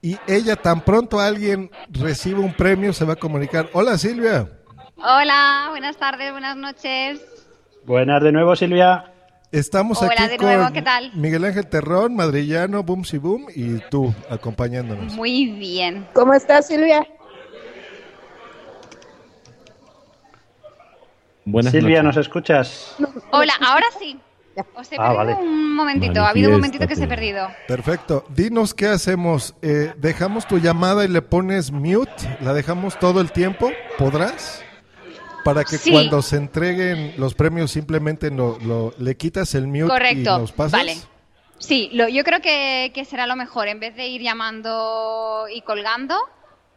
Y 0.00 0.16
ella, 0.28 0.56
tan 0.56 0.82
pronto 0.82 1.18
alguien 1.18 1.70
recibe 1.90 2.40
un 2.40 2.54
premio, 2.54 2.92
se 2.92 3.04
va 3.04 3.14
a 3.14 3.16
comunicar. 3.16 3.68
Hola 3.72 3.98
Silvia. 3.98 4.48
Hola, 4.96 5.66
buenas 5.70 5.96
tardes, 5.96 6.30
buenas 6.30 6.56
noches. 6.56 7.20
Buenas 7.84 8.22
de 8.22 8.32
nuevo, 8.32 8.54
Silvia. 8.54 9.12
Estamos 9.52 10.00
Hola 10.00 10.12
aquí 10.12 10.28
de 10.28 10.36
con 10.36 10.46
nuevo, 10.46 10.72
¿qué 10.72 10.80
tal? 10.82 11.10
Miguel 11.14 11.44
Ángel 11.44 11.66
Terrón, 11.66 12.14
Madrillano, 12.14 12.84
Boom 12.84 13.04
Si 13.04 13.18
Boom 13.18 13.46
y 13.54 13.78
tú 13.90 14.14
acompañándonos. 14.28 15.12
Muy 15.14 15.46
bien. 15.46 16.06
¿Cómo 16.12 16.34
estás, 16.34 16.68
Silvia? 16.68 17.04
Buenas 21.44 21.72
Silvia, 21.72 22.02
noches. 22.02 22.16
¿nos 22.16 22.26
escuchas? 22.26 22.96
Hola, 23.32 23.52
ahora 23.66 23.86
sí. 23.98 24.16
Os 24.74 24.92
he 24.92 24.96
Ah, 24.98 25.14
perdido 25.14 25.16
vale. 25.16 25.34
un 25.34 25.74
momentito, 25.74 26.20
ha 26.20 26.28
habido 26.28 26.50
un 26.50 26.56
momentito 26.56 26.86
que 26.86 26.94
se 26.94 27.04
he 27.04 27.08
perdido. 27.08 27.48
Perfecto. 27.66 28.24
Dinos 28.28 28.72
qué 28.74 28.86
hacemos. 28.88 29.54
Eh, 29.62 29.94
¿Dejamos 29.96 30.46
tu 30.46 30.58
llamada 30.58 31.04
y 31.04 31.08
le 31.08 31.22
pones 31.22 31.72
mute? 31.72 32.12
¿La 32.40 32.52
dejamos 32.52 32.98
todo 33.00 33.20
el 33.20 33.32
tiempo? 33.32 33.70
¿Podrás? 33.98 34.62
Para 35.44 35.64
que 35.64 35.78
Sí. 35.78 35.90
cuando 35.92 36.20
se 36.22 36.36
entreguen 36.36 37.14
los 37.16 37.34
premios 37.34 37.70
simplemente 37.70 38.30
lo, 38.30 38.58
lo- 38.60 38.94
le 38.98 39.16
quitas 39.16 39.54
el 39.54 39.66
mute 39.66 39.84
y 39.84 39.88
Correcto, 39.88 40.38
nos 40.38 40.52
pasas. 40.52 40.72
vale. 40.72 40.96
Sí, 41.58 41.90
lo, 41.92 42.08
yo 42.08 42.24
creo 42.24 42.40
que, 42.40 42.90
que 42.94 43.04
será 43.04 43.26
lo 43.26 43.36
mejor. 43.36 43.68
En 43.68 43.80
vez 43.80 43.94
de 43.96 44.06
ir 44.08 44.22
llamando 44.22 45.46
y 45.54 45.60
colgando, 45.62 46.16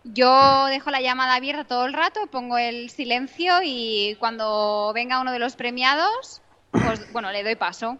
yo 0.03 0.65
dejo 0.65 0.91
la 0.91 0.99
llamada 1.01 1.35
abierta 1.35 1.63
todo 1.65 1.85
el 1.85 1.93
rato, 1.93 2.19
pongo 2.31 2.57
el 2.57 2.89
silencio 2.89 3.53
y 3.63 4.15
cuando 4.19 4.91
venga 4.93 5.19
uno 5.21 5.31
de 5.31 5.39
los 5.39 5.55
premiados, 5.55 6.41
pues 6.71 7.01
bueno, 7.13 7.31
le 7.31 7.43
doy 7.43 7.55
paso. 7.55 7.97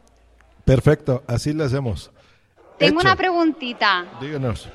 Perfecto, 0.66 1.24
así 1.28 1.54
lo 1.54 1.64
hacemos. 1.66 2.12
Tengo 2.78 3.00
Hecho. 3.00 3.08
una 3.08 3.16
preguntita. 3.16 4.06
Díganos. 4.20 4.68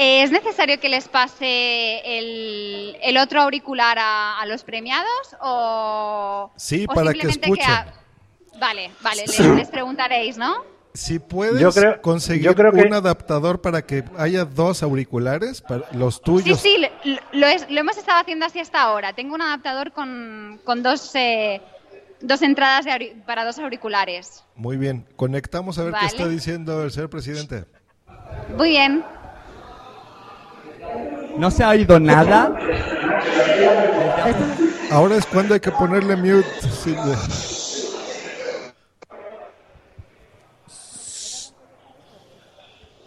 ¿Es 0.00 0.30
necesario 0.30 0.78
que 0.78 0.88
les 0.88 1.08
pase 1.08 2.18
el, 2.18 2.96
el 3.02 3.16
otro 3.18 3.42
auricular 3.42 3.98
a, 3.98 4.38
a 4.40 4.46
los 4.46 4.62
premiados 4.62 5.36
o 5.40 6.52
Sí, 6.56 6.86
o 6.88 6.94
para 6.94 7.12
que 7.12 7.20
simplemente 7.28 7.46
escuchen. 7.46 7.70
a- 7.70 7.94
Vale, 8.60 8.90
vale, 9.02 9.24
les, 9.26 9.38
les 9.40 9.68
preguntaréis, 9.68 10.36
¿no? 10.38 10.64
Si 10.94 11.18
puedes 11.18 11.60
Yo 11.60 11.70
creo- 11.72 12.00
conseguir 12.00 12.44
yo 12.44 12.54
creo 12.54 12.72
que- 12.72 12.82
un 12.82 12.94
adaptador 12.94 13.60
para 13.60 13.82
que 13.82 14.04
haya 14.16 14.44
dos 14.44 14.82
auriculares, 14.84 15.60
para 15.62 15.84
los 15.92 16.16
Sí, 16.16 16.20
tuyos. 16.24 16.60
sí, 16.60 16.76
lo, 17.04 17.16
lo 17.32 17.46
es- 17.48 17.68
lo 17.70 17.80
hemos 17.80 17.96
estado 17.96 18.20
haciendo 18.20 18.46
así 18.46 18.58
hasta 18.60 18.80
ahora. 18.80 19.12
Tengo 19.14 19.34
un 19.34 19.42
adaptador 19.42 19.92
con, 19.92 20.60
con 20.64 20.82
dos, 20.82 21.10
eh, 21.14 21.60
dos 22.20 22.42
entradas 22.42 22.84
de 22.84 22.92
auri- 22.92 23.24
para 23.24 23.44
dos 23.44 23.58
auriculares. 23.58 24.44
Muy 24.56 24.76
bien, 24.76 25.06
conectamos 25.16 25.78
a 25.78 25.82
ver 25.84 25.92
Vale. 25.92 26.06
qué 26.08 26.16
está 26.16 26.28
diciendo 26.28 26.82
el 26.84 26.90
señor 26.92 27.10
presidente. 27.10 27.64
Muy 28.56 28.70
bien. 28.70 29.04
No 31.38 31.50
se 31.50 31.62
ha 31.62 31.70
oído 31.70 32.00
nada. 32.00 32.52
Ahora 34.90 35.16
es 35.16 35.26
cuando 35.26 35.54
hay 35.54 35.60
que 35.60 35.70
ponerle 35.70 36.16
mute, 36.16 36.48
Silvia. 36.82 37.16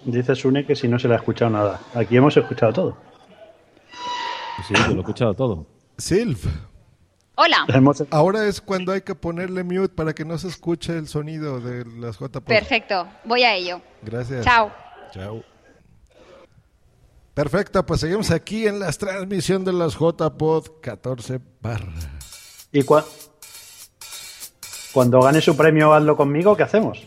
Dice 0.05 0.35
Sune 0.35 0.65
que 0.65 0.75
si 0.75 0.88
no 0.88 0.97
se 0.97 1.07
le 1.07 1.15
ha 1.15 1.17
escuchado 1.17 1.51
nada. 1.51 1.79
Aquí 1.93 2.17
hemos 2.17 2.35
escuchado 2.35 2.73
todo. 2.73 2.97
Sí, 4.67 4.73
yo 4.75 4.88
lo 4.88 4.95
he 4.95 5.00
escuchado 5.00 5.33
todo. 5.33 5.65
Silv. 5.97 6.39
Hola. 7.35 7.65
Ahora 8.11 8.45
es 8.45 8.61
cuando 8.61 8.91
hay 8.91 9.01
que 9.01 9.15
ponerle 9.15 9.63
mute 9.63 9.89
para 9.89 10.13
que 10.13 10.23
no 10.25 10.38
se 10.38 10.47
escuche 10.47 10.97
el 10.97 11.07
sonido 11.07 11.59
de 11.59 11.85
las 12.00 12.17
JPod. 12.17 12.43
Perfecto. 12.43 13.07
Voy 13.25 13.43
a 13.43 13.55
ello. 13.55 13.81
Gracias. 14.01 14.45
Chao. 14.45 14.71
Chao. 15.11 15.43
Perfecto, 17.33 17.85
pues 17.85 18.01
seguimos 18.01 18.29
aquí 18.31 18.67
en 18.67 18.79
la 18.79 18.91
transmisión 18.91 19.63
de 19.63 19.71
las 19.73 19.93
JPod 19.97 20.67
14 20.81 21.39
barra. 21.61 21.93
¿Y 22.71 22.83
cua- 22.83 23.05
cuando 24.91 25.21
gane 25.21 25.39
su 25.41 25.55
premio, 25.55 25.93
hazlo 25.93 26.17
conmigo? 26.17 26.57
¿Qué 26.57 26.63
hacemos? 26.63 27.00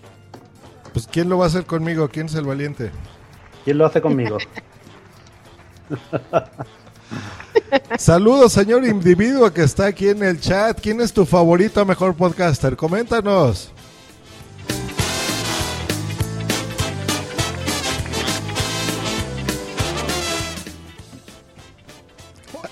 Pues 0.95 1.07
¿quién 1.07 1.29
lo 1.29 1.37
va 1.39 1.45
a 1.45 1.49
hacer 1.49 1.67
conmigo? 1.67 2.09
¿Quién 2.09 2.27
es 2.27 2.35
el 2.37 2.45
valiente? 2.47 2.91
¿Quién 3.65 3.77
lo 3.79 3.85
hace 3.87 4.01
conmigo? 4.01 4.39
Saludos, 7.99 8.53
señor 8.53 8.85
individuo 8.87 9.53
que 9.53 9.63
está 9.63 9.87
aquí 9.87 10.09
en 10.09 10.23
el 10.23 10.41
chat. 10.41 10.81
¿Quién 10.81 11.01
es 11.03 11.13
tu 11.13 11.27
favorito 11.27 11.85
mejor 11.85 12.15
podcaster? 12.15 12.77
Coméntanos. 12.77 13.73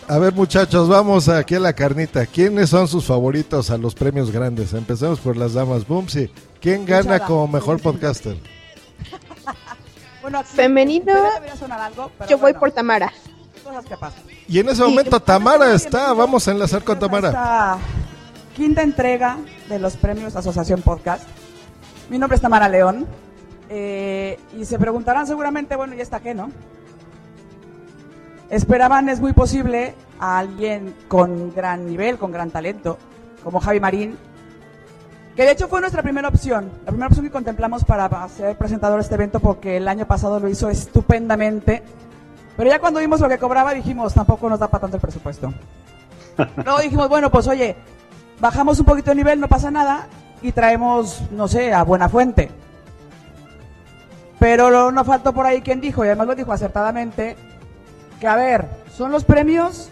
A 0.08 0.18
ver, 0.18 0.34
muchachos, 0.34 0.88
vamos 0.88 1.28
aquí 1.28 1.54
a 1.54 1.60
la 1.60 1.72
carnita. 1.72 2.26
¿Quiénes 2.26 2.70
son 2.70 2.86
sus 2.88 3.04
favoritos 3.06 3.70
a 3.70 3.78
los 3.78 3.94
premios 3.94 4.30
grandes? 4.30 4.72
Empecemos 4.74 5.20
por 5.20 5.36
las 5.36 5.54
damas. 5.54 5.86
Bumsy, 5.86 6.30
¿quién 6.60 6.84
gana 6.84 7.20
como 7.20 7.48
mejor 7.48 7.80
podcaster? 7.82 8.36
Bueno, 10.20 10.38
aquí 10.38 10.50
Femenino, 10.54 11.04
todavía 11.06 11.34
debería 11.34 11.56
sonar 11.56 11.80
algo, 11.80 12.10
pero 12.18 12.30
Yo 12.30 12.38
voy 12.38 12.52
por 12.52 12.70
Tamara. 12.72 13.12
cosas 13.64 13.84
que 13.86 13.96
pasan. 13.96 14.22
Y 14.48 14.58
en 14.58 14.68
ese 14.68 14.82
momento 14.82 15.18
Tamara 15.20 15.72
está. 15.72 16.12
Vamos 16.12 16.46
a 16.46 16.50
enlazar 16.50 16.84
con 16.84 16.98
Tamara. 16.98 17.28
Esta 17.28 17.78
quinta 18.54 18.82
entrega 18.82 19.38
de 19.68 19.78
los 19.78 19.96
premios 19.96 20.36
Asociación 20.36 20.82
Podcast. 20.82 21.24
Mi 22.10 22.18
nombre 22.18 22.36
es 22.36 22.42
Tamara 22.42 22.68
León. 22.68 23.06
eh, 23.70 24.38
y 24.58 24.64
se 24.66 24.78
preguntarán 24.78 25.26
seguramente, 25.26 25.74
bueno, 25.76 25.94
¿y 25.94 26.00
esta 26.00 26.20
qué, 26.20 26.34
no? 26.34 26.50
Esperaban, 28.52 29.08
es 29.08 29.18
muy 29.18 29.32
posible, 29.32 29.94
a 30.20 30.36
alguien 30.36 30.94
con 31.08 31.54
gran 31.54 31.86
nivel, 31.86 32.18
con 32.18 32.32
gran 32.32 32.50
talento, 32.50 32.98
como 33.42 33.60
Javi 33.60 33.80
Marín, 33.80 34.18
que 35.34 35.44
de 35.44 35.52
hecho 35.52 35.68
fue 35.68 35.80
nuestra 35.80 36.02
primera 36.02 36.28
opción, 36.28 36.70
la 36.84 36.90
primera 36.90 37.06
opción 37.06 37.24
que 37.24 37.32
contemplamos 37.32 37.82
para 37.82 38.28
ser 38.28 38.54
presentador 38.58 38.98
de 38.98 39.04
este 39.04 39.14
evento 39.14 39.40
porque 39.40 39.78
el 39.78 39.88
año 39.88 40.06
pasado 40.06 40.38
lo 40.38 40.50
hizo 40.50 40.68
estupendamente, 40.68 41.82
pero 42.54 42.68
ya 42.68 42.78
cuando 42.78 43.00
vimos 43.00 43.20
lo 43.20 43.28
que 43.30 43.38
cobraba 43.38 43.72
dijimos, 43.72 44.12
tampoco 44.12 44.50
nos 44.50 44.60
da 44.60 44.68
para 44.68 44.82
tanto 44.82 44.98
el 44.98 45.00
presupuesto. 45.00 45.54
Luego 46.62 46.78
dijimos, 46.80 47.08
bueno, 47.08 47.30
pues 47.30 47.48
oye, 47.48 47.74
bajamos 48.38 48.78
un 48.78 48.84
poquito 48.84 49.12
de 49.12 49.16
nivel, 49.16 49.40
no 49.40 49.48
pasa 49.48 49.70
nada, 49.70 50.08
y 50.42 50.52
traemos, 50.52 51.22
no 51.30 51.48
sé, 51.48 51.72
a 51.72 51.84
Buena 51.84 52.10
Fuente. 52.10 52.50
Pero 54.38 54.92
no 54.92 55.04
faltó 55.06 55.32
por 55.32 55.46
ahí 55.46 55.62
quien 55.62 55.80
dijo, 55.80 56.04
y 56.04 56.08
además 56.08 56.26
lo 56.26 56.34
dijo 56.34 56.52
acertadamente, 56.52 57.34
que 58.22 58.28
a 58.28 58.36
ver, 58.36 58.68
son 58.96 59.10
los 59.10 59.24
premios 59.24 59.90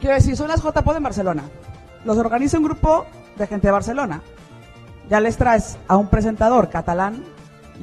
Quiero 0.00 0.14
decir, 0.14 0.36
son 0.36 0.48
las 0.48 0.62
JPod 0.62 0.96
en 0.96 1.02
Barcelona. 1.02 1.44
Los 2.04 2.18
organiza 2.18 2.58
un 2.58 2.64
grupo 2.64 3.06
de 3.36 3.46
gente 3.46 3.66
de 3.66 3.72
Barcelona. 3.72 4.22
Ya 5.10 5.20
les 5.20 5.36
traes 5.36 5.76
a 5.88 5.96
un 5.96 6.08
presentador 6.08 6.68
catalán 6.68 7.24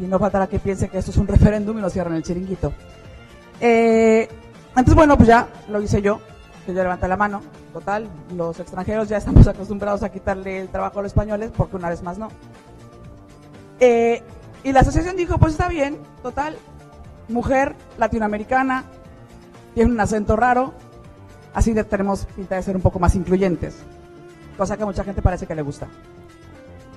y 0.02 0.06
no 0.06 0.20
faltará 0.20 0.48
que 0.48 0.60
piense 0.60 0.88
que 0.88 1.00
esto 1.00 1.12
es 1.12 1.18
un 1.18 1.28
referéndum 1.28 1.78
y 1.78 1.82
nos 1.82 1.92
cierran 1.92 2.16
el 2.16 2.24
chiringuito. 2.24 2.72
Eh, 3.60 4.30
entonces, 4.70 4.96
bueno, 4.96 5.18
pues 5.18 5.28
ya 5.28 5.48
lo 5.68 5.82
hice 5.82 6.02
yo. 6.02 6.22
que 6.66 6.74
Yo 6.74 6.84
levanté 6.84 7.08
la 7.08 7.18
mano. 7.18 7.42
Total, 7.74 8.08
los 8.34 8.60
extranjeros 8.60 9.10
ya 9.10 9.18
estamos 9.18 9.46
acostumbrados 9.50 10.04
a 10.04 10.10
quitarle 10.10 10.62
el 10.62 10.70
trabajo 10.70 11.00
a 11.00 11.02
los 11.02 11.12
españoles 11.12 11.52
porque 11.56 11.76
una 11.76 11.90
vez 11.90 12.02
más 12.02 12.18
no. 12.18 12.30
Eh, 13.82 14.24
y 14.64 14.72
la 14.72 14.80
asociación 14.80 15.18
dijo, 15.18 15.38
pues 15.38 15.52
está 15.52 15.68
bien, 15.68 15.98
total, 16.24 16.56
mujer 17.28 17.76
latinoamericana, 17.98 18.86
tiene 19.76 19.92
un 19.92 20.00
acento 20.00 20.36
raro, 20.36 20.74
así 21.54 21.74
de- 21.74 21.84
tenemos 21.84 22.26
pinta 22.26 22.56
de 22.56 22.64
ser 22.64 22.76
un 22.76 22.82
poco 22.82 22.98
más 22.98 23.14
incluyentes, 23.14 23.76
cosa 24.58 24.76
que 24.78 24.84
a 24.84 24.86
mucha 24.88 25.04
gente 25.04 25.22
parece 25.22 25.46
que 25.46 25.54
le 25.54 25.62
gusta. 25.62 25.88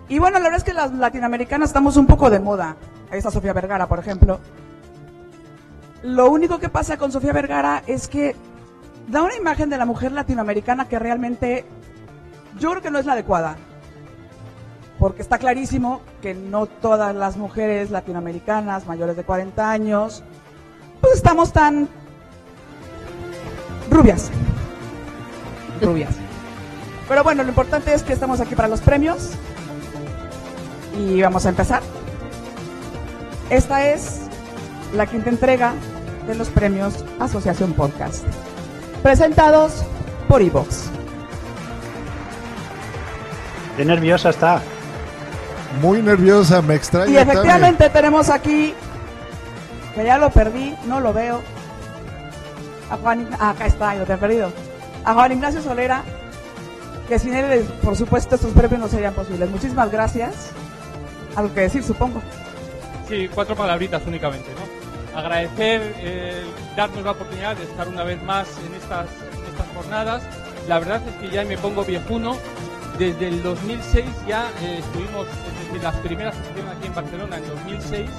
Y 0.09 0.19
bueno, 0.19 0.39
la 0.39 0.45
verdad 0.45 0.57
es 0.59 0.65
que 0.65 0.73
las 0.73 0.93
latinoamericanas 0.95 1.69
estamos 1.69 1.99
un 1.99 2.07
poco 2.07 2.31
de 2.31 2.41
moda. 2.41 2.77
Ahí 3.11 3.19
está 3.19 3.31
Sofía 3.31 3.53
Vergara, 3.53 3.87
por 3.89 3.99
ejemplo. 3.99 4.41
Lo 6.03 6.31
único 6.31 6.59
que 6.59 6.69
pasa 6.71 6.97
con 6.97 7.13
Sofía 7.13 7.33
Vergara 7.35 7.83
es 7.87 8.09
que 8.09 8.35
da 9.09 9.23
una 9.23 9.37
imagen 9.37 9.69
de 9.69 9.77
la 9.77 9.85
mujer 9.85 10.13
latinoamericana 10.13 10.89
que 10.89 10.99
realmente 10.99 11.67
yo 12.59 12.71
creo 12.71 12.83
que 12.83 12.91
no 12.91 12.99
es 12.99 13.05
la 13.07 13.13
adecuada. 13.15 13.57
Porque 14.99 15.23
está 15.23 15.39
clarísimo 15.39 16.01
que 16.23 16.35
no 16.35 16.67
todas 16.67 17.15
las 17.15 17.37
mujeres 17.37 17.91
latinoamericanas 17.91 18.87
mayores 18.87 19.17
de 19.17 19.25
40 19.25 19.71
años, 19.71 20.23
pues 21.01 21.17
estamos 21.17 21.53
tan 21.53 21.89
rubias. 23.91 24.31
Rubias. 25.81 26.15
Pero 27.09 27.25
bueno, 27.25 27.43
lo 27.43 27.49
importante 27.49 27.95
es 27.95 28.03
que 28.03 28.13
estamos 28.13 28.41
aquí 28.41 28.55
para 28.55 28.69
los 28.69 28.81
premios. 28.81 29.31
Y 30.99 31.23
vamos 31.23 31.47
a 31.47 31.51
empezar. 31.51 31.83
Esta 33.51 33.89
es 33.89 34.23
la 34.95 35.07
quinta 35.07 35.31
entrega 35.31 35.73
de 36.27 36.35
los 36.35 36.49
premios 36.49 37.05
Asociación 37.19 37.73
Podcast. 37.73 38.25
Presentados 39.03 39.85
por 40.29 40.43
Evox. 40.43 40.91
Qué 43.77 43.85
nerviosa 43.85 44.31
está. 44.31 44.61
Muy 45.81 46.03
nerviosa, 46.03 46.61
me 46.61 46.75
extraña. 46.75 47.11
Y 47.11 47.17
efectivamente 47.17 47.89
tenemos 47.91 48.29
aquí, 48.29 48.75
que 49.95 50.05
ya 50.05 50.19
lo 50.19 50.31
perdí, 50.31 50.75
no 50.87 51.01
lo 51.01 51.13
veo. 51.13 51.41
A 52.91 52.97
Juan, 52.97 53.29
ah, 53.39 53.51
acá 53.51 53.67
está, 53.67 53.95
yo 53.97 54.05
te 54.05 54.15
he 54.15 54.17
perdido. 54.17 54.53
A 55.05 55.15
Juan 55.15 55.33
Ignacio 55.33 55.63
Solera, 55.63 56.03
que 57.09 57.19
sin 57.19 57.35
él, 57.35 57.65
por 57.83 57.97
supuesto, 57.97 58.35
estos 58.35 58.53
premios 58.53 58.81
no 58.81 58.89
serían 58.89 59.15
posibles. 59.15 59.49
Muchísimas 59.51 59.91
gracias. 59.91 60.51
Algo 61.37 61.55
que 61.55 61.63
decir, 61.63 61.83
supongo. 61.83 62.21
Sí, 63.09 63.29
cuatro 63.35 63.57
palabritas 63.57 64.03
únicamente, 64.07 64.51
¿no? 64.53 65.19
Agradecer 65.19 65.95
eh, 65.99 66.45
darnos 66.77 67.05
la 67.05 67.13
oportunidad 67.13 67.57
de 67.57 67.65
estar 67.65 67.89
una 67.89 68.05
vez 68.05 68.23
más 68.23 68.49
en 68.67 68.75
estas, 68.75 69.09
estas 69.49 69.67
jornadas. 69.75 70.23
La 70.69 70.79
verdad 70.79 71.03
es 71.09 71.15
que 71.17 71.35
ya 71.35 71.45
me 71.45 71.57
pongo 71.57 71.85
viejuno. 71.85 72.37
Desde 72.99 73.29
el 73.29 73.43
2006 73.43 74.05
ya 74.27 74.51
eh, 74.61 74.81
estuvimos 74.81 75.27
desde 75.63 75.83
las 75.83 75.95
primeras 75.97 76.35
que 76.35 76.61
aquí 76.61 76.87
en 76.87 76.95
Barcelona 76.95 77.37
en 77.37 77.49
2006, 77.49 78.11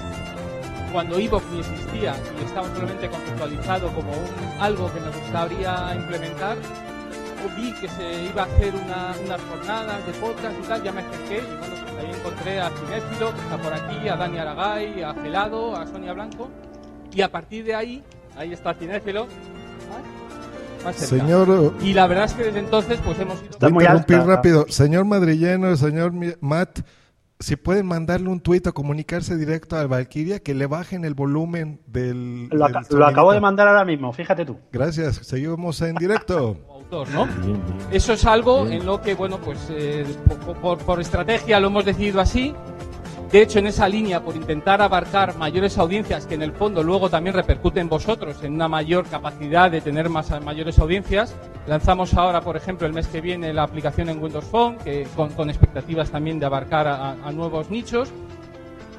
cuando 0.91 1.17
Evox 1.17 1.46
ni 1.51 1.60
existía 1.60 2.15
y 2.41 2.46
estaba 2.46 2.67
solamente 2.74 3.10
conceptualizado 3.10 3.88
como 3.93 4.12
un, 4.12 4.62
algo 4.62 4.91
que 4.93 5.00
me 5.00 5.10
gustaría 5.10 5.96
implementar. 5.96 6.58
Vi 7.56 7.71
que 7.73 7.88
se 7.88 8.25
iba 8.25 8.43
a 8.43 8.45
hacer 8.45 8.73
una- 8.75 9.13
unas 9.25 9.41
jornadas 9.49 10.06
de 10.06 10.12
podcast 10.13 10.56
y 10.62 10.67
tal, 10.67 10.84
ya 10.84 10.91
me 10.91 11.02
acerqué 11.02 11.38
y 11.38 11.58
bueno, 11.58 11.75
pues 11.84 12.06
ahí 12.06 12.12
encontré 12.19 12.60
a 12.62 12.69
Cinéfilo, 12.69 13.34
que 13.34 13.41
está 13.41 13.58
por 13.58 13.73
aquí, 13.73 14.10
a 14.10 14.15
Dani 14.17 14.38
Aragay, 14.38 15.04
a 15.04 15.13
Gelado, 15.13 15.75
a 15.75 15.88
Sonia 15.88 16.13
Blanco. 16.13 16.49
Y 17.13 17.21
a 17.21 17.32
partir 17.32 17.63
de 17.65 17.75
ahí, 17.75 18.04
ahí 18.38 18.52
está 18.54 18.73
Cinéfilo. 18.73 19.28
más 20.84 20.95
cerca. 20.95 21.25
Señor- 21.25 21.73
Y 21.82 21.93
la 21.93 22.08
verdad 22.08 22.25
es 22.25 22.34
que 22.34 22.43
desde 22.43 22.60
entonces 22.60 22.99
pues 23.04 23.17
hemos 23.19 23.41
ido... 23.41 23.58
Voy 23.71 23.84
a 23.86 23.95
interrumpir 23.95 24.19
rápido. 24.21 24.65
Señor 24.69 25.06
madrilleno, 25.06 25.75
señor 25.75 26.13
Matt, 26.41 26.80
si 27.39 27.56
pueden 27.56 27.86
mandarle 27.86 28.28
un 28.30 28.41
tuit 28.41 28.67
o 28.67 28.73
comunicarse 28.73 29.38
directo 29.38 29.78
al 29.78 29.88
Valkyria 29.88 30.39
que 30.39 30.54
le 30.54 30.65
bajen 30.67 31.06
el 31.06 31.13
volumen 31.13 31.80
del. 31.88 32.49
Lo, 32.49 32.67
del 32.67 32.75
aca- 32.78 32.88
lo 32.89 33.06
acabo 33.08 33.32
de 33.32 33.39
mandar 33.39 33.67
ahora 33.67 33.86
mismo, 33.86 34.12
fíjate 34.12 34.45
tú. 34.45 34.58
Gracias, 34.71 35.15
seguimos 35.17 35.82
en 35.82 35.95
directo. 35.95 36.58
autor, 36.69 37.08
¿no? 37.12 37.28
Eso 37.91 38.13
es 38.13 38.25
algo 38.25 38.67
en 38.67 38.86
lo 38.86 38.99
que, 39.02 39.13
bueno, 39.15 39.38
pues 39.39 39.60
eh, 39.69 40.06
por, 40.45 40.58
por- 40.58 40.78
por 40.80 40.99
estrategia 40.99 41.60
lo 41.60 41.67
hemos 41.67 41.86
decidido 41.86 42.19
así. 42.19 42.54
De 43.32 43.44
hecho, 43.44 43.60
en 43.60 43.68
esa 43.68 43.88
línea, 43.88 44.24
por 44.24 44.36
intentar 44.36 44.82
abarcar 44.82 45.38
mayores 45.38 45.78
audiencias, 45.78 46.26
que 46.26 46.34
en 46.34 46.42
el 46.42 46.52
fondo 46.52 46.82
luego 46.82 47.12
también 47.12 47.36
repercute 47.36 47.80
en 47.80 47.88
vosotros, 47.88 48.44
en 48.44 48.56
una 48.56 48.68
mayor 48.68 49.06
capacidad 49.06 49.70
de 49.70 49.82
tener 49.82 50.10
más 50.10 50.32
mayores 50.44 50.80
audiencias, 50.80 51.36
lanzamos 51.68 52.15
ahora, 52.15 52.42
por 52.42 52.58
ejemplo, 52.58 52.88
el 52.88 52.94
mes 52.94 53.08
que 53.08 53.22
viene 53.22 53.54
la 53.54 53.62
aplicación 53.62 54.10
en 54.10 54.22
Windows 54.22 54.46
Phone, 54.46 54.78
que 54.80 55.06
con, 55.15 55.48
expectativas 55.48 56.10
también 56.10 56.39
de 56.39 56.48
abarcar 56.48 56.88
a, 56.88 57.32
nuevos 57.32 57.70
nichos. 57.70 58.12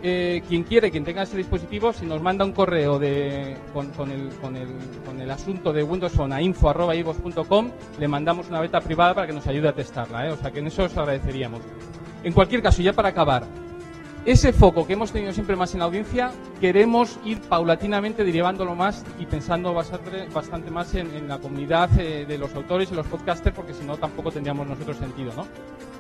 Eh, 0.03 0.43
quien 0.49 0.63
quiere, 0.63 0.93
quien 0.93 1.05
tenga 1.05 1.25
ese 1.25 1.37
dispositivo, 1.37 1.93
si 1.93 2.07
nos 2.07 2.23
manda 2.23 2.45
un 2.45 2.53
correo 2.53 3.01
de, 3.01 3.57
con 3.73 5.21
el 5.21 5.31
asunto 5.31 5.73
de 5.73 5.83
Windows 5.83 6.13
Phone 6.13 6.33
a 6.33 6.41
info.ivos.com, 6.41 7.71
le 7.99 8.09
mandamos 8.09 8.49
una 8.49 8.61
beta 8.61 8.81
privada 8.81 9.13
para 9.13 9.27
que 9.27 9.33
nos 9.33 9.47
ayude 9.49 9.69
a 9.69 9.75
testarla. 9.75 10.29
¿eh? 10.29 10.31
O 10.31 10.37
sea 10.37 10.53
que 10.53 10.61
en 10.61 10.69
eso 10.69 10.85
os 10.85 10.97
agradeceríamos. 10.97 11.61
En 12.23 12.33
cualquier 12.33 12.63
caso, 12.63 12.81
ya 12.81 12.93
para 12.93 13.09
acabar, 13.09 13.43
ese 14.25 14.53
foco 14.53 14.87
que 14.87 14.93
hemos 14.93 15.13
tenido 15.13 15.33
siempre 15.33 15.57
más 15.57 15.73
en 15.73 15.81
la 15.81 15.87
audiencia, 15.87 16.31
queremos 16.61 17.19
ir 17.25 17.41
paulatinamente 17.41 18.25
derivándolo 18.25 18.75
más 18.75 19.05
y 19.19 19.27
pensando 19.27 19.73
bastante, 19.73 20.71
más 20.71 20.95
en, 20.95 21.15
en 21.15 21.29
la 21.29 21.39
comunidad 21.39 21.89
eh, 21.99 22.27
de 22.27 22.39
los 22.39 22.55
autores 22.55 22.93
y 22.93 22.95
los 22.95 23.07
podcasters, 23.07 23.57
porque 23.57 23.73
si 23.73 23.85
no 23.85 23.97
tampoco 23.97 24.31
tendríamos 24.31 24.67
nosotros 24.67 24.99
sentido, 24.99 25.33
¿no? 25.35 25.47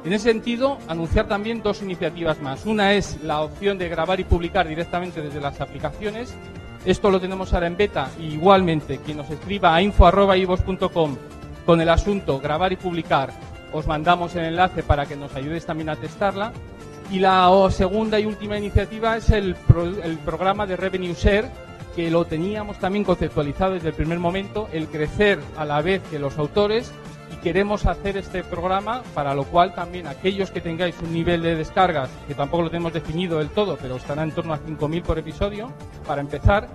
En 0.05 0.13
ese 0.13 0.31
sentido, 0.31 0.79
anunciar 0.89 1.29
también 1.29 1.63
dos 1.63 1.83
iniciativas 1.83 2.41
más. 2.41 2.65
Una 2.65 2.95
es 2.95 3.23
la 3.23 3.41
opción 3.41 3.79
de 3.79 3.89
grabar 3.89 4.19
y 4.19 4.25
publicar 4.25 4.67
directamente 4.67 5.21
desde 5.21 5.41
las 5.41 5.61
aplicaciones. 5.61 6.35
Esto 6.87 7.11
lo 7.11 7.21
tenemos 7.21 7.53
ahora 7.53 7.67
en 7.67 7.77
beta. 7.77 8.11
Y 8.19 8.35
igualmente, 8.35 8.99
quien 8.99 9.19
nos 9.19 9.31
escriba 9.31 9.75
a 9.75 9.83
info.ivos.com 9.83 11.17
con 11.67 11.81
el 11.83 11.89
asunto 11.91 12.41
grabar 12.41 12.73
y 12.73 12.77
publicar, 12.77 13.31
os 13.73 13.87
mandamos 13.87 14.35
el 14.35 14.47
enlace 14.47 14.83
para 14.83 15.05
que 15.05 15.17
nos 15.17 15.35
ayudéis 15.35 15.67
también 15.67 15.91
a 15.91 15.97
testarla. 15.97 16.53
Y 17.11 17.19
la 17.19 17.51
segunda 17.71 18.21
y 18.21 18.27
última 18.27 18.57
iniciativa 18.57 19.17
es 19.17 19.31
el, 19.31 19.55
pro- 19.57 19.85
el 20.03 20.19
programa 20.19 20.67
de 20.67 20.77
Revenue 20.77 21.13
Share, 21.15 21.51
que 21.97 22.09
lo 22.11 22.25
teníamos 22.25 22.79
también 22.79 23.05
conceptualizado 23.05 23.75
desde 23.75 23.89
el 23.89 23.95
primer 23.95 24.21
momento, 24.21 24.69
el 24.73 24.87
crecer 24.87 25.41
a 25.57 25.65
la 25.65 25.83
vez 25.83 26.01
que 26.09 26.21
los 26.21 26.39
autores 26.39 26.93
y 27.33 27.37
queremos 27.43 27.85
hacer 27.87 28.17
este 28.17 28.45
programa 28.45 29.03
para 29.13 29.35
lo 29.35 29.43
cual 29.45 29.75
también 29.75 30.07
aquellos 30.07 30.53
que 30.53 30.61
tengáis 30.61 30.95
un 31.03 31.13
nivel 31.13 31.43
de 31.43 31.57
descargas, 31.57 32.09
que 32.29 32.35
tampoco 32.35 32.63
lo 32.65 32.71
tenemos 32.71 32.93
definido 32.93 33.39
del 33.39 33.49
todo, 33.51 33.77
pero 33.83 33.97
estará 33.97 34.23
en 34.23 34.31
torno 34.33 34.55
a 34.55 34.59
5.000 34.61 35.03
por 35.03 35.19
episodio, 35.19 35.73
para 36.07 36.21
empezar, 36.21 36.69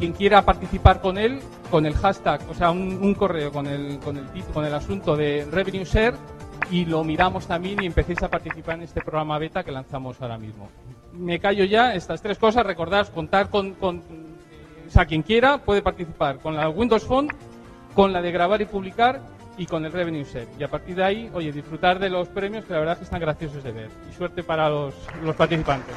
quien 0.00 0.12
quiera 0.12 0.42
participar 0.44 1.00
con 1.00 1.16
él, 1.16 1.38
con 1.70 1.86
el 1.86 1.94
hashtag, 1.94 2.40
o 2.50 2.54
sea, 2.54 2.72
un, 2.72 2.98
un 3.00 3.14
correo 3.14 3.52
con 3.52 3.68
el, 3.68 4.00
con, 4.00 4.16
el, 4.16 4.26
con 4.52 4.64
el 4.64 4.74
asunto 4.74 5.16
de 5.16 5.46
Revenue 5.50 5.84
Share 5.84 6.14
y 6.70 6.84
lo 6.84 7.02
miramos 7.04 7.46
también 7.46 7.82
y 7.82 7.86
empecéis 7.86 8.22
a 8.22 8.28
participar 8.28 8.76
en 8.76 8.82
este 8.82 9.00
programa 9.00 9.38
beta 9.38 9.64
que 9.64 9.72
lanzamos 9.72 10.20
ahora 10.20 10.38
mismo. 10.38 10.68
Me 11.12 11.40
callo 11.40 11.64
ya, 11.64 11.94
estas 11.94 12.22
tres 12.22 12.38
cosas, 12.38 12.64
recordad 12.64 13.08
contar 13.08 13.50
con, 13.50 13.74
con 13.74 13.98
o 13.98 14.90
sea, 14.90 15.06
quien 15.06 15.22
quiera 15.22 15.58
puede 15.58 15.82
participar 15.82 16.38
con 16.38 16.56
la 16.56 16.68
Windows 16.68 17.04
Phone, 17.04 17.28
con 17.94 18.12
la 18.12 18.22
de 18.22 18.32
grabar 18.32 18.60
y 18.60 18.66
publicar 18.66 19.20
y 19.56 19.66
con 19.66 19.84
el 19.84 19.92
Revenue 19.92 20.24
Share. 20.24 20.48
Y 20.58 20.62
a 20.62 20.68
partir 20.68 20.96
de 20.96 21.04
ahí, 21.04 21.30
oye, 21.34 21.52
disfrutar 21.52 21.98
de 21.98 22.08
los 22.08 22.28
premios 22.28 22.64
que 22.64 22.72
la 22.72 22.78
verdad 22.78 22.92
es 22.94 22.98
que 22.98 23.04
están 23.04 23.20
graciosos 23.20 23.62
de 23.62 23.72
ver. 23.72 23.90
Y 24.10 24.14
suerte 24.14 24.42
para 24.42 24.68
los, 24.68 24.94
los 25.22 25.36
participantes. 25.36 25.94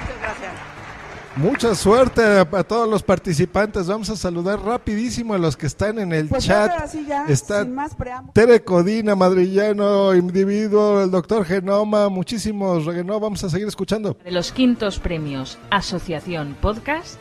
Muchas 0.00 0.20
gracias. 0.20 0.75
Mucha 1.36 1.74
suerte 1.74 2.22
a, 2.22 2.40
a 2.40 2.64
todos 2.64 2.88
los 2.88 3.02
participantes. 3.02 3.86
Vamos 3.86 4.08
a 4.08 4.16
saludar 4.16 4.58
rapidísimo 4.60 5.34
a 5.34 5.38
los 5.38 5.54
que 5.56 5.66
están 5.66 5.98
en 5.98 6.12
el 6.14 6.28
Pues 6.28 6.46
chat. 6.46 6.70
ahora 6.70 6.88
sí 6.88 7.04
ya, 7.06 7.26
Está 7.28 7.62
sin 7.62 7.74
más 7.74 7.94
preámbulos. 7.94 8.32
Tere 8.32 8.64
Codina, 8.64 9.14
madrillano, 9.14 10.14
individuo, 10.14 11.02
el 11.02 11.10
doctor 11.10 11.44
Genoma, 11.44 12.08
muchísimos. 12.08 12.84
Genoma, 12.86 13.18
vamos 13.18 13.44
a 13.44 13.50
seguir 13.50 13.68
escuchando. 13.68 14.16
de 14.24 14.30
los 14.30 14.50
quintos 14.50 14.98
premios 14.98 15.58
Asociación 15.70 16.56
Podcast, 16.60 17.16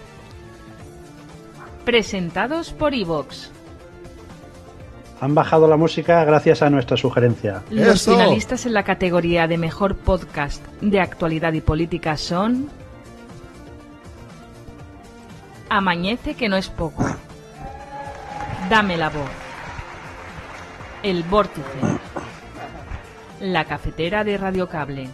presentados 1.83 2.71
por 2.71 2.93
Evox. 2.93 3.51
Han 5.19 5.35
bajado 5.35 5.67
la 5.67 5.75
música 5.77 6.23
gracias 6.23 6.61
a 6.61 6.69
nuestra 6.69 6.95
sugerencia. 6.95 7.63
Los 7.69 8.03
finalistas 8.05 8.65
en 8.65 8.73
la 8.73 8.83
categoría 8.83 9.47
de 9.47 9.57
mejor 9.57 9.95
podcast 9.95 10.63
de 10.81 10.99
actualidad 11.01 11.51
y 11.53 11.61
política 11.61 12.15
son 12.17 12.69
Amañece 15.69 16.35
que 16.35 16.47
no 16.47 16.57
es 16.57 16.69
poco. 16.69 17.05
Dame 18.69 18.97
la 18.97 19.09
voz. 19.09 19.29
El 21.03 21.23
Vórtice. 21.23 21.63
La 23.39 23.65
cafetera 23.65 24.23
de 24.23 24.37
Radio 24.37 24.67
Cable. 24.67 25.09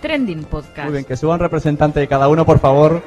Trending 0.00 0.44
Podcast. 0.44 0.84
Muy 0.84 0.92
bien, 0.92 1.04
que 1.04 1.16
suban 1.16 1.40
representante 1.40 2.00
de 2.00 2.08
cada 2.08 2.28
uno, 2.28 2.44
por 2.44 2.58
favor. 2.58 3.02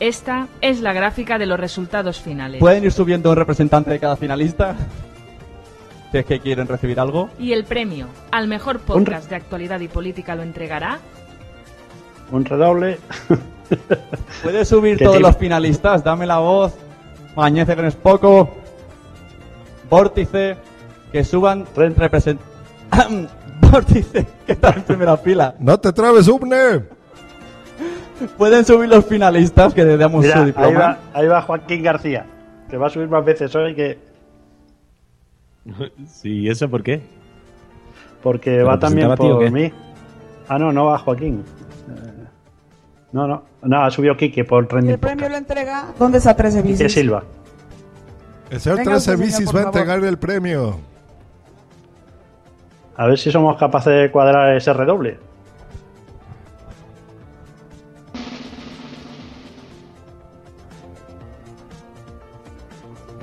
Esta 0.00 0.48
es 0.60 0.80
la 0.80 0.92
gráfica 0.92 1.38
de 1.38 1.46
los 1.46 1.58
resultados 1.58 2.20
finales. 2.20 2.60
¿Pueden 2.60 2.84
ir 2.84 2.92
subiendo 2.92 3.30
un 3.30 3.36
representante 3.36 3.90
de 3.90 3.98
cada 3.98 4.16
finalista? 4.16 4.76
Si 6.12 6.18
es 6.18 6.26
que 6.26 6.40
quieren 6.40 6.68
recibir 6.68 7.00
algo. 7.00 7.30
Y 7.38 7.52
el 7.52 7.64
premio 7.64 8.08
al 8.30 8.46
mejor 8.46 8.80
podcast 8.80 9.30
de 9.30 9.36
actualidad 9.36 9.80
y 9.80 9.88
política 9.88 10.34
lo 10.34 10.42
entregará 10.42 10.98
Un 12.30 12.44
redoble. 12.44 12.98
¿Puedes 14.42 14.68
subir 14.68 14.98
todos 14.98 15.16
te- 15.16 15.20
los 15.20 15.36
finalistas? 15.36 16.02
Dame 16.04 16.26
la 16.26 16.38
voz. 16.38 16.74
Mañece 17.36 17.74
que 17.76 17.82
no 17.82 17.88
es 17.88 17.96
poco. 17.96 18.48
Vórtice. 19.90 20.56
Que 21.12 21.24
suban 21.24 21.64
represent... 21.74 22.40
Vórtice, 23.60 24.26
que 24.46 24.52
está 24.52 24.70
en 24.70 24.82
primera 24.82 25.16
fila. 25.16 25.54
No 25.58 25.78
te 25.80 25.92
trabes, 25.92 26.28
Ubne. 26.28 26.82
¿Pueden 28.36 28.64
subir 28.64 28.88
los 28.88 29.04
finalistas 29.04 29.74
que 29.74 29.84
le 29.84 29.96
damos 29.96 30.22
Mira, 30.22 30.34
su 30.34 30.40
ahí 30.40 30.46
diploma? 30.46 30.78
va, 30.78 30.98
ahí 31.14 31.26
va 31.26 31.42
Joaquín 31.42 31.82
García, 31.82 32.26
que 32.70 32.76
va 32.76 32.86
a 32.86 32.90
subir 32.90 33.08
más 33.08 33.24
veces 33.24 33.54
hoy 33.54 33.74
que... 33.74 33.98
Sí, 36.06 36.48
¿eso 36.48 36.68
por 36.68 36.82
qué? 36.82 37.02
Porque 38.22 38.58
¿Lo 38.58 38.66
va 38.66 38.78
también 38.78 39.14
por 39.14 39.50
mí. 39.50 39.72
Ah, 40.48 40.58
no, 40.58 40.72
no 40.72 40.86
va 40.86 40.98
Joaquín. 40.98 41.44
No, 43.16 43.26
no. 43.26 43.42
No, 43.62 43.82
ha 43.82 43.90
subido 43.90 44.14
Kike 44.14 44.44
por 44.44 44.68
Trending 44.68 44.92
el 44.92 44.98
premio 44.98 45.26
lo 45.30 45.36
entrega. 45.38 45.86
¿Dónde 45.98 46.18
está 46.18 46.36
13 46.36 46.60
Quique 46.60 46.72
bicis? 46.84 46.92
Silva. 46.92 47.24
El 48.50 48.60
señor 48.60 48.76
Venga 48.76 48.90
13 48.90 48.98
usted, 48.98 49.12
señor, 49.24 49.26
Bicis 49.26 49.46
va 49.46 49.50
a 49.50 49.62
favor. 49.62 49.66
entregar 49.80 50.04
el 50.04 50.18
premio. 50.18 50.78
A 52.94 53.06
ver 53.06 53.18
si 53.18 53.32
somos 53.32 53.56
capaces 53.56 53.90
de 53.90 54.10
cuadrar 54.10 54.54
ese 54.54 54.70
redoble. 54.74 55.18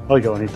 ¡Ay, 0.10 0.22
qué 0.24 0.28
bonito! 0.28 0.54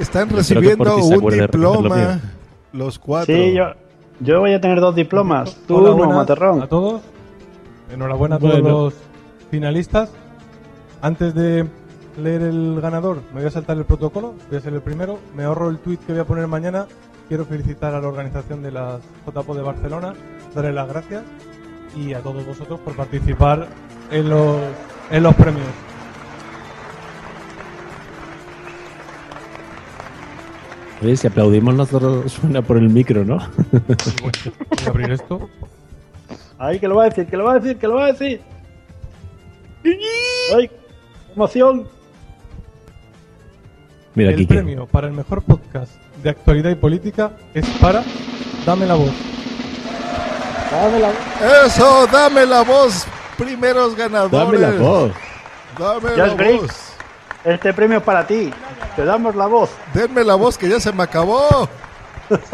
Están 0.00 0.30
recibiendo 0.30 0.96
un 0.96 1.28
diploma. 1.28 2.20
Los 2.72 2.98
cuatro. 2.98 3.34
Sí, 3.34 3.54
yo, 3.54 3.64
yo 4.20 4.40
voy 4.40 4.52
a 4.52 4.60
tener 4.60 4.80
dos 4.80 4.94
diplomas. 4.94 5.56
Tú 5.66 5.76
Hola, 5.76 5.90
no, 6.06 6.12
Materrón. 6.16 6.62
a 6.62 6.66
todos. 6.68 7.02
Enhorabuena 7.92 8.36
a 8.36 8.38
todos 8.38 8.60
Bueno. 8.60 8.68
los 8.68 8.94
finalistas. 9.50 10.10
Antes 11.02 11.34
de 11.34 11.66
leer 12.20 12.42
el 12.42 12.80
ganador, 12.80 13.22
me 13.32 13.40
voy 13.40 13.48
a 13.48 13.50
saltar 13.50 13.76
el 13.78 13.84
protocolo. 13.84 14.34
Voy 14.48 14.58
a 14.58 14.60
ser 14.60 14.74
el 14.74 14.82
primero. 14.82 15.18
Me 15.34 15.44
ahorro 15.44 15.68
el 15.70 15.78
tweet 15.78 15.98
que 15.98 16.12
voy 16.12 16.20
a 16.20 16.24
poner 16.24 16.46
mañana. 16.46 16.86
Quiero 17.28 17.44
felicitar 17.44 17.94
a 17.94 18.00
la 18.00 18.08
organización 18.08 18.62
de 18.62 18.72
las 18.72 19.00
JPO 19.26 19.54
de 19.54 19.62
Barcelona, 19.62 20.14
darle 20.54 20.72
las 20.72 20.88
gracias 20.88 21.22
y 21.96 22.12
a 22.12 22.20
todos 22.20 22.44
vosotros 22.44 22.80
por 22.80 22.94
participar 22.94 23.68
en 24.10 24.28
los, 24.28 24.56
en 25.12 25.22
los 25.22 25.34
premios. 25.36 25.66
Oye, 31.02 31.16
si 31.16 31.26
aplaudimos 31.26 31.74
nosotros 31.74 32.32
suena 32.40 32.62
por 32.62 32.76
el 32.76 32.88
micro, 32.88 33.24
¿no? 33.24 33.38
Voy 33.72 34.32
a 34.84 34.88
abrir 34.88 35.12
esto. 35.12 35.48
¡Ay, 36.58 36.78
que 36.78 36.88
lo 36.88 36.96
va 36.96 37.04
a 37.04 37.08
decir, 37.08 37.26
que 37.26 37.36
lo 37.36 37.44
va 37.44 37.52
a 37.52 37.58
decir, 37.58 37.78
que 37.78 37.86
lo 37.88 37.94
va 37.94 38.04
a 38.04 38.12
decir! 38.12 38.40
¡Ay, 40.54 40.70
emoción! 41.34 41.88
Mira, 44.14 44.30
el 44.30 44.46
premio 44.46 44.86
para 44.86 45.06
el 45.06 45.14
mejor 45.14 45.42
podcast 45.42 45.92
de 46.22 46.30
actualidad 46.30 46.70
y 46.70 46.74
política 46.74 47.30
es 47.54 47.66
para 47.80 48.04
Dame 48.66 48.86
la 48.86 48.94
voz. 48.94 49.12
Dame 50.70 50.98
la 50.98 51.66
Eso, 51.66 52.06
dame 52.06 52.46
la 52.46 52.62
voz. 52.62 53.06
Primeros 53.38 53.96
ganadores. 53.96 54.32
Dame 54.32 54.58
la 54.58 54.70
voz. 54.72 55.12
Dame 55.78 56.08
Just 56.10 56.18
la 56.18 56.34
Break, 56.34 56.60
voz. 56.60 56.89
Este 57.44 57.72
premio 57.72 57.98
es 57.98 58.04
para 58.04 58.26
ti. 58.26 58.50
Te 58.96 59.04
damos 59.04 59.34
la 59.34 59.46
voz. 59.46 59.70
Denme 59.94 60.24
la 60.24 60.34
voz 60.34 60.58
que 60.58 60.68
ya 60.68 60.78
se 60.80 60.92
me 60.92 61.02
acabó. 61.02 61.68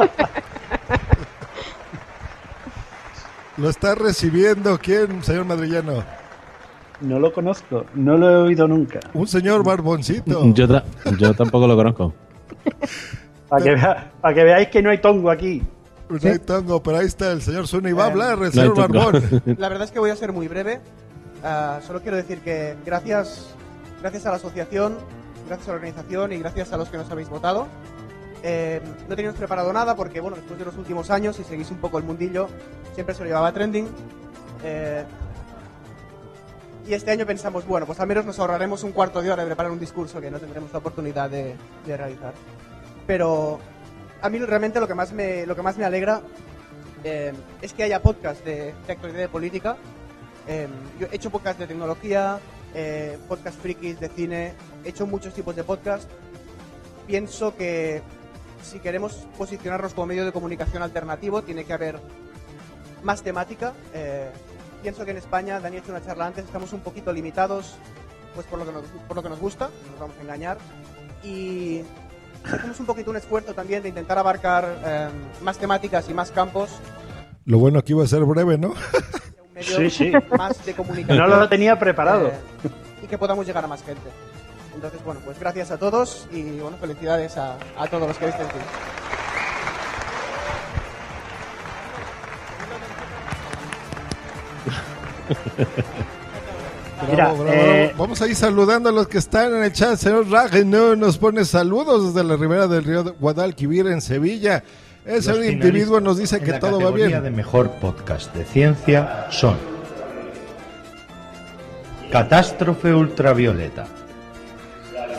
Lo 3.56 3.70
está 3.70 3.94
recibiendo 3.94 4.78
quién, 4.78 5.22
señor 5.24 5.46
madrillano. 5.46 6.04
No 7.00 7.18
lo 7.18 7.32
conozco, 7.32 7.84
no 7.94 8.16
lo 8.16 8.30
he 8.30 8.36
oído 8.36 8.68
nunca. 8.68 9.00
Un 9.14 9.26
señor 9.26 9.62
barboncito. 9.64 10.42
Yo, 10.52 10.66
ta- 10.68 10.84
yo 11.18 11.34
tampoco 11.34 11.66
lo 11.66 11.76
conozco. 11.76 12.14
Para 13.48 13.62
que, 13.64 13.70
vea- 13.74 14.10
para 14.20 14.34
que 14.34 14.42
veáis 14.44 14.68
que 14.68 14.82
no 14.82 14.90
hay 14.90 14.98
tongo 14.98 15.30
aquí. 15.30 15.62
No 16.08 16.18
hay 16.30 16.38
tango, 16.40 16.82
pero 16.82 16.98
ahí 16.98 17.06
está 17.06 17.30
el 17.30 17.40
señor 17.40 17.68
Zuna 17.68 17.88
y 17.90 17.92
va 17.92 18.04
a 18.04 18.08
Eh, 18.08 18.10
hablar, 18.10 18.38
el 18.42 18.52
señor 18.52 18.74
tongo. 18.74 18.88
Barbón. 19.12 19.42
La 19.58 19.68
verdad 19.68 19.84
es 19.84 19.92
que 19.92 20.00
voy 20.00 20.10
a 20.10 20.16
ser 20.16 20.32
muy 20.32 20.48
breve. 20.48 20.80
Ah, 21.44 21.78
solo 21.86 22.00
quiero 22.00 22.16
decir 22.16 22.40
que 22.40 22.74
gracias, 22.84 23.54
gracias 24.06 24.26
a 24.26 24.30
la 24.30 24.36
asociación, 24.36 24.98
gracias 25.48 25.66
a 25.66 25.72
la 25.72 25.76
organización 25.78 26.32
y 26.32 26.38
gracias 26.38 26.72
a 26.72 26.76
los 26.76 26.88
que 26.88 26.96
nos 26.96 27.10
habéis 27.10 27.28
votado. 27.28 27.66
Eh, 28.44 28.80
no 29.08 29.16
teníamos 29.16 29.36
preparado 29.36 29.72
nada 29.72 29.96
porque, 29.96 30.20
bueno, 30.20 30.36
después 30.36 30.56
de 30.60 30.64
los 30.64 30.76
últimos 30.76 31.10
años, 31.10 31.34
si 31.34 31.42
seguís 31.42 31.72
un 31.72 31.78
poco 31.78 31.98
el 31.98 32.04
mundillo, 32.04 32.46
siempre 32.94 33.16
se 33.16 33.22
lo 33.22 33.26
llevaba 33.26 33.50
trending. 33.50 33.88
Eh, 34.62 35.04
y 36.86 36.94
este 36.94 37.10
año 37.10 37.26
pensamos, 37.26 37.66
bueno, 37.66 37.84
pues 37.84 37.98
al 37.98 38.06
menos 38.06 38.24
nos 38.24 38.38
ahorraremos 38.38 38.84
un 38.84 38.92
cuarto 38.92 39.20
de 39.20 39.32
hora 39.32 39.42
de 39.42 39.48
preparar 39.48 39.72
un 39.72 39.80
discurso 39.80 40.20
que 40.20 40.30
no 40.30 40.38
tendremos 40.38 40.72
la 40.72 40.78
oportunidad 40.78 41.28
de, 41.28 41.56
de 41.84 41.96
realizar. 41.96 42.32
Pero 43.08 43.58
a 44.22 44.28
mí 44.28 44.38
realmente 44.38 44.78
lo 44.78 44.86
que 44.86 44.94
más 44.94 45.12
me, 45.12 45.46
lo 45.46 45.56
que 45.56 45.62
más 45.62 45.76
me 45.76 45.84
alegra 45.84 46.20
eh, 47.02 47.32
es 47.60 47.72
que 47.72 47.82
haya 47.82 48.00
podcast 48.00 48.44
de, 48.44 48.72
de 48.86 48.92
actualidad 48.92 49.18
de 49.18 49.28
política. 49.28 49.76
Eh, 50.46 50.68
yo 51.00 51.08
he 51.10 51.16
hecho 51.16 51.28
podcast 51.28 51.58
de 51.58 51.66
tecnología, 51.66 52.38
eh, 52.76 53.18
podcast 53.26 53.58
frikis 53.58 53.98
de 53.98 54.08
cine, 54.10 54.52
he 54.84 54.90
hecho 54.90 55.06
muchos 55.06 55.32
tipos 55.32 55.56
de 55.56 55.64
podcast. 55.64 56.08
Pienso 57.06 57.56
que 57.56 58.02
si 58.62 58.80
queremos 58.80 59.14
posicionarnos 59.38 59.94
como 59.94 60.08
medio 60.08 60.26
de 60.26 60.32
comunicación 60.32 60.82
alternativo, 60.82 61.42
tiene 61.42 61.64
que 61.64 61.72
haber 61.72 61.98
más 63.02 63.22
temática. 63.22 63.72
Eh, 63.94 64.28
pienso 64.82 65.04
que 65.06 65.12
en 65.12 65.16
España, 65.16 65.58
Dani 65.58 65.76
ha 65.76 65.78
hecho 65.80 65.90
una 65.90 66.04
charla 66.04 66.26
antes, 66.26 66.44
estamos 66.44 66.72
un 66.74 66.80
poquito 66.80 67.12
limitados 67.12 67.76
pues 68.34 68.46
por 68.46 68.58
lo 68.58 68.66
que 68.66 68.72
nos, 68.72 68.84
por 69.08 69.16
lo 69.16 69.22
que 69.22 69.30
nos 69.30 69.40
gusta, 69.40 69.70
no 69.84 69.90
nos 69.92 70.00
vamos 70.00 70.16
a 70.18 70.22
engañar. 70.22 70.58
Y 71.24 71.80
hacemos 72.44 72.78
un 72.78 72.86
poquito 72.86 73.10
un 73.10 73.16
esfuerzo 73.16 73.54
también 73.54 73.82
de 73.82 73.88
intentar 73.88 74.18
abarcar 74.18 74.82
eh, 74.84 75.08
más 75.42 75.56
temáticas 75.56 76.08
y 76.10 76.14
más 76.14 76.30
campos 76.30 76.68
Lo 77.46 77.58
bueno 77.58 77.78
aquí 77.78 77.94
va 77.94 78.04
a 78.04 78.06
ser 78.06 78.24
breve, 78.24 78.58
¿no? 78.58 78.74
medio 79.56 79.76
Sí, 79.78 79.90
sí. 79.90 80.12
más 80.38 80.64
de 80.64 80.74
comunicación. 80.74 81.18
No 81.18 81.26
lo 81.36 81.48
tenía 81.48 81.76
preparado. 81.78 82.28
Eh, 82.28 82.68
y 83.02 83.06
que 83.08 83.18
podamos 83.18 83.44
llegar 83.46 83.64
a 83.64 83.66
más 83.68 83.82
gente. 83.82 84.08
Entonces, 84.74 85.02
bueno, 85.04 85.20
pues 85.24 85.38
gracias 85.40 85.70
a 85.70 85.78
todos 85.78 86.28
y 86.30 86.42
bueno, 86.60 86.76
felicidades 86.78 87.36
a, 87.38 87.56
a 87.78 87.86
todos 87.88 88.06
los 88.06 88.18
que 88.18 88.28
estéis 88.28 88.46
aquí. 88.48 88.58
Mira, 97.10 97.26
Bravo, 97.28 97.44
bravo, 97.44 97.52
eh, 97.52 97.84
bravo. 97.88 97.98
Vamos 97.98 98.22
a 98.22 98.26
ir 98.26 98.34
saludando 98.36 98.88
a 98.88 98.92
los 98.92 99.06
que 99.08 99.18
están 99.18 99.54
en 99.54 99.62
el 99.64 99.72
chat. 99.72 99.96
Señor 99.98 100.28
Ragenau 100.30 100.96
nos 100.96 101.18
pone 101.18 101.44
saludos 101.44 102.14
desde 102.14 102.26
la 102.26 102.36
ribera 102.36 102.66
del 102.66 102.84
río 102.84 103.14
Guadalquivir 103.20 103.86
en 103.88 104.00
Sevilla. 104.00 104.64
Ese 105.06 105.32
Los 105.32 105.44
individuo 105.46 106.00
nos 106.00 106.18
dice 106.18 106.40
que 106.40 106.50
la 106.52 106.58
todo 106.58 106.72
va 106.72 106.84
categoría 106.86 107.06
bien. 107.06 107.22
de 107.22 107.30
mejor 107.30 107.70
podcast 107.74 108.34
de 108.34 108.44
ciencia 108.44 109.28
son 109.30 109.56
Catástrofe 112.10 112.92
Ultravioleta, 112.92 113.86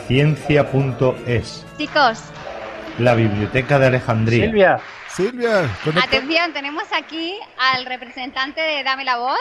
Ciencia.es, 0.06 1.64
Chicos, 1.78 2.18
la 2.98 3.14
Biblioteca 3.14 3.78
de 3.78 3.86
Alejandría. 3.86 4.44
Silvia. 4.46 4.80
Silvia, 5.08 5.70
atención, 6.02 6.52
tenemos 6.52 6.84
aquí 6.92 7.34
al 7.58 7.86
representante 7.86 8.60
de 8.60 8.84
Dame 8.84 9.04
la 9.04 9.16
Voz. 9.18 9.38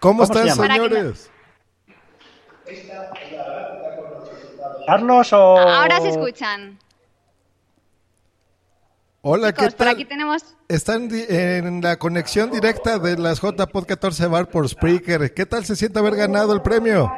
¿Cómo, 0.00 0.26
¿Cómo 0.26 0.34
se 0.34 0.48
están, 0.48 0.68
señores? 0.68 1.30
¿Carlos 4.86 5.32
o.? 5.32 5.58
Ahora 5.58 6.00
se 6.00 6.08
escuchan. 6.08 6.78
Hola, 9.28 9.52
¿qué 9.52 9.62
Chicos, 9.62 9.74
por 9.74 9.86
tal? 9.86 9.94
aquí 9.96 10.04
tenemos 10.04 10.54
Están 10.68 11.08
en 11.10 11.80
la 11.82 11.98
conexión 11.98 12.48
directa 12.48 13.00
de 13.00 13.18
las 13.18 13.40
JPod 13.40 13.84
14 13.84 14.28
Bar 14.28 14.48
por 14.48 14.68
Spreaker. 14.68 15.34
¿Qué 15.34 15.44
tal 15.44 15.64
se 15.64 15.74
siente 15.74 15.98
haber 15.98 16.14
ganado 16.14 16.52
el 16.52 16.62
premio? 16.62 17.12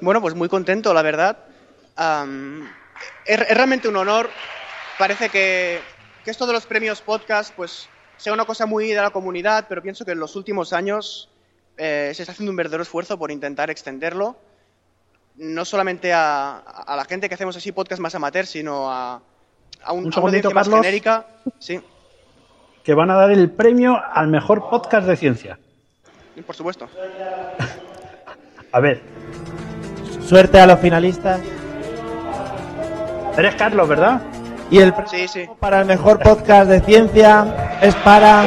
Bueno, 0.00 0.22
pues 0.22 0.34
muy 0.34 0.48
contento, 0.48 0.94
la 0.94 1.02
verdad. 1.02 1.44
Es, 3.26 3.38
es 3.38 3.54
realmente 3.54 3.86
un 3.86 3.96
honor. 3.96 4.30
Parece 4.98 5.28
que, 5.28 5.78
que 6.24 6.30
esto 6.30 6.46
de 6.46 6.54
los 6.54 6.64
premios 6.64 7.02
podcast, 7.02 7.54
pues 7.54 7.90
sea 8.16 8.32
una 8.32 8.46
cosa 8.46 8.64
muy 8.64 8.88
de 8.88 9.02
la 9.02 9.10
comunidad, 9.10 9.66
pero 9.68 9.82
pienso 9.82 10.06
que 10.06 10.12
en 10.12 10.20
los 10.20 10.36
últimos 10.36 10.72
años 10.72 11.28
eh, 11.76 12.12
se 12.14 12.22
está 12.22 12.32
haciendo 12.32 12.48
un 12.48 12.56
verdadero 12.56 12.82
esfuerzo 12.82 13.18
por 13.18 13.30
intentar 13.30 13.68
extenderlo, 13.68 14.38
no 15.36 15.66
solamente 15.66 16.14
a, 16.14 16.56
a 16.56 16.96
la 16.96 17.04
gente 17.04 17.28
que 17.28 17.34
hacemos 17.34 17.58
así 17.58 17.72
podcast 17.72 18.00
más 18.00 18.14
amateur, 18.14 18.46
sino 18.46 18.90
a, 18.90 19.20
a, 19.84 19.92
un, 19.92 19.98
Un 20.00 20.04
a 20.04 20.06
una 20.06 20.14
segundito, 20.14 20.48
audiencia 20.48 20.54
más 20.54 20.66
Carlos. 20.68 20.80
genérica. 20.84 21.26
Sí, 21.58 21.80
Que 22.84 22.94
van 22.94 23.10
a 23.10 23.14
dar 23.14 23.30
el 23.30 23.50
premio 23.50 23.98
al 24.12 24.28
mejor 24.28 24.68
podcast 24.70 25.06
de 25.06 25.16
ciencia. 25.16 25.58
por 26.46 26.54
supuesto. 26.56 26.88
A 28.72 28.80
ver, 28.80 29.02
Suerte 30.26 30.58
a 30.60 30.66
los 30.66 30.78
finalistas. 30.80 31.40
eres 33.36 33.54
Carlos, 33.56 33.86
¿verdad? 33.88 34.22
Y 34.70 34.78
el 34.78 34.94
Sí, 35.06 35.28
sí. 35.28 35.46
para 35.60 35.80
el 35.80 35.86
mejor 35.86 36.18
podcast 36.20 36.70
de 36.70 36.80
ciencia 36.80 37.78
es 37.82 37.94
para 37.96 38.44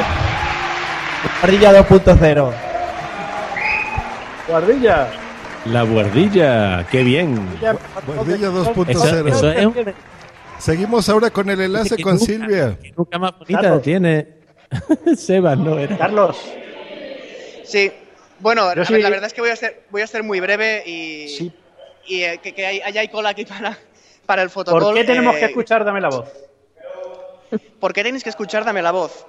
Guardilla 1.40 1.72
2.0. 1.86 2.52
Guardilla. 4.48 5.08
La 5.66 5.82
guardilla, 5.82 6.84
qué 6.90 7.02
bien. 7.04 7.36
Guardilla 8.06 8.48
Eso, 8.48 8.72
2.0. 8.74 9.28
eso 9.28 9.50
es 9.50 9.66
un- 9.66 9.74
Seguimos 10.58 11.08
ahora 11.08 11.30
con 11.30 11.48
el 11.50 11.60
enlace 11.60 11.96
que 11.96 12.02
con 12.02 12.14
nunca- 12.14 12.24
Silvia. 12.26 12.78
nunca 12.96 13.18
más 13.18 13.38
bonita 13.38 13.60
Carlos. 13.60 13.82
tiene. 13.82 14.28
Sebas, 15.16 15.58
¿no? 15.58 15.78
Era. 15.78 15.96
Carlos, 15.96 16.36
Sí, 17.64 17.92
bueno, 18.38 18.68
ver, 18.68 18.86
sí- 18.86 18.98
la 18.98 19.10
verdad 19.10 19.26
es 19.26 19.32
que 19.32 19.40
voy 19.40 19.50
a 19.50 19.56
ser, 19.56 19.82
voy 19.90 20.02
a 20.02 20.06
ser 20.06 20.22
muy 20.22 20.38
breve 20.40 20.82
y, 20.86 21.28
Sí. 21.28 21.52
y 22.06 22.22
eh, 22.22 22.38
que, 22.42 22.54
que 22.54 22.64
hay, 22.66 22.80
haya 22.80 23.00
hay 23.00 23.08
cola 23.08 23.30
aquí 23.30 23.44
para, 23.44 23.76
para 24.24 24.42
el 24.42 24.50
fotocall. 24.50 24.80
¿por 24.82 24.94
qué 24.94 25.04
tenemos 25.04 25.34
eh, 25.36 25.40
que 25.40 25.44
escuchar 25.46 25.84
Dame 25.84 26.00
la 26.00 26.08
voz? 26.08 26.28
¿Por 27.80 27.92
qué 27.92 28.02
tenéis 28.04 28.22
que 28.22 28.30
escuchar 28.30 28.64
Dame 28.64 28.82
la 28.82 28.92
voz? 28.92 29.26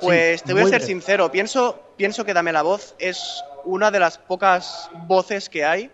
Pues 0.00 0.42
te 0.44 0.52
voy 0.52 0.62
a 0.62 0.64
ser 0.66 0.72
breve. 0.74 0.86
sincero, 0.86 1.30
pienso, 1.32 1.80
pienso 1.96 2.24
que 2.24 2.32
Dame 2.34 2.52
la 2.52 2.62
voz 2.62 2.94
es 2.98 3.42
una 3.64 3.90
de 3.90 3.98
las 4.00 4.18
pocas 4.18 4.88
voces 5.06 5.48
que 5.48 5.64
hay 5.64 5.90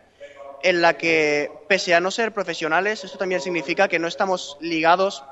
en 0.63 0.83
la 0.83 0.97
que, 0.97 1.51
pese 1.69 1.95
a 1.95 2.01
no 2.01 2.11
ser 2.11 2.33
profesionales, 2.33 3.05
esto 3.05 3.19
también 3.19 3.41
significa 3.41 3.89
que 3.89 3.99
no 3.99 4.09
estamos 4.09 4.57
ligados, 4.61 5.25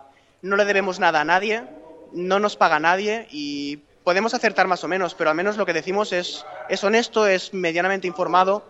no 0.42 0.56
le 0.56 0.64
debemos 0.64 0.98
nada 1.00 1.20
a 1.20 1.24
nadie, 1.24 1.64
no 2.12 2.38
nos 2.38 2.56
paga 2.56 2.78
nadie 2.80 3.26
y 3.30 3.78
podemos 4.04 4.32
acertar 4.34 4.66
más 4.66 4.82
o 4.84 4.88
menos, 4.88 5.14
pero 5.14 5.30
al 5.30 5.36
menos 5.36 5.56
lo 5.56 5.66
que 5.66 5.72
decimos 5.72 6.12
es, 6.12 6.44
es 6.68 6.82
honesto, 6.82 7.26
es 7.26 7.52
medianamente 7.52 8.06
informado 8.06 8.64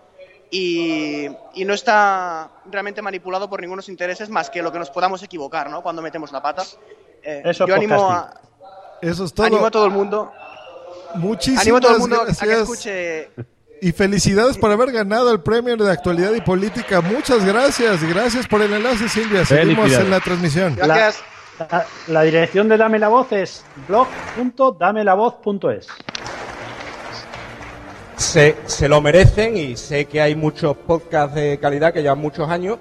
y, 0.50 1.28
y 1.54 1.64
no 1.64 1.74
está 1.74 2.50
realmente 2.70 3.02
manipulado 3.02 3.48
por 3.48 3.60
ningunos 3.60 3.88
intereses 3.88 4.30
más 4.30 4.50
que 4.50 4.62
lo 4.62 4.72
que 4.72 4.78
nos 4.78 4.90
podamos 4.90 5.22
equivocar, 5.22 5.70
¿no? 5.70 5.82
Cuando 5.82 6.02
metemos 6.02 6.32
la 6.32 6.42
pata. 6.42 6.64
Eh, 7.22 7.42
Eso 7.44 7.64
es 7.64 7.68
yo 7.68 7.74
animo 7.74 8.10
a. 8.10 8.34
Eso 9.00 9.24
es 9.24 9.32
todo. 9.34 9.46
animo 9.46 9.66
a 9.66 9.70
todo 9.70 9.84
el 9.84 9.92
mundo, 9.92 10.32
Muchísimas 11.14 11.62
animo 11.62 11.76
a 11.76 11.80
todo 11.80 11.92
el 11.92 11.98
mundo 11.98 12.16
a 12.16 12.26
que 12.26 12.32
gracias. 12.32 12.58
escuche. 12.60 13.30
Y 13.80 13.92
felicidades 13.92 14.58
por 14.58 14.70
haber 14.70 14.92
ganado 14.92 15.32
el 15.32 15.40
premio 15.40 15.76
de 15.76 15.90
actualidad 15.92 16.32
y 16.34 16.40
política. 16.40 17.00
Muchas 17.00 17.44
gracias. 17.44 18.02
Gracias 18.02 18.46
por 18.46 18.62
el 18.62 18.72
enlace, 18.72 19.08
Silvia. 19.08 19.44
Seguimos 19.44 19.92
en 19.92 20.10
la 20.10 20.20
transmisión. 20.20 20.74
Gracias. 20.76 21.22
La, 21.58 21.86
la 22.06 22.22
dirección 22.22 22.68
de 22.68 22.76
Dame 22.76 23.00
la 23.00 23.08
Voz 23.08 23.32
es 23.32 23.64
blog.damelavoz.es. 23.88 25.88
se, 28.16 28.56
se 28.66 28.88
lo 28.88 29.00
merecen 29.00 29.56
y 29.56 29.76
sé 29.76 30.06
que 30.06 30.20
hay 30.20 30.34
muchos 30.34 30.76
podcasts 30.76 31.34
de 31.34 31.58
calidad 31.58 31.92
que 31.92 32.02
llevan 32.02 32.18
muchos 32.18 32.48
años. 32.48 32.78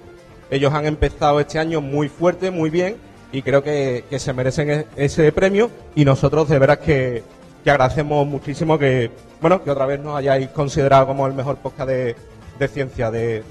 Ellos 0.50 0.74
han 0.74 0.86
empezado 0.86 1.40
este 1.40 1.60
año 1.60 1.82
muy 1.82 2.10
fuerte, 2.10 2.52
muy 2.52 2.70
bien 2.70 2.98
y 3.32 3.42
creo 3.42 3.62
que, 3.64 4.06
que 4.10 4.20
se 4.20 4.34
merecen 4.34 4.70
e- 4.70 4.88
ese 4.96 5.32
premio 5.32 5.70
y 5.96 6.06
nosotros 6.06 6.50
de 6.50 6.60
veras 6.60 6.78
que, 6.80 7.24
que 7.64 7.70
agradecemos 7.72 8.26
muchísimo 8.26 8.80
que, 8.80 9.12
bueno, 9.42 9.64
que 9.64 9.72
otra 9.72 9.86
vez 9.86 10.00
nos 10.00 10.16
hayáis 10.18 10.50
considerado 10.50 11.08
como 11.08 11.28
el 11.28 11.34
mejor 11.34 11.58
podcast 11.58 11.90
de, 11.90 12.16
de 12.60 12.68
ciencia 12.68 13.12
de, 13.12 13.44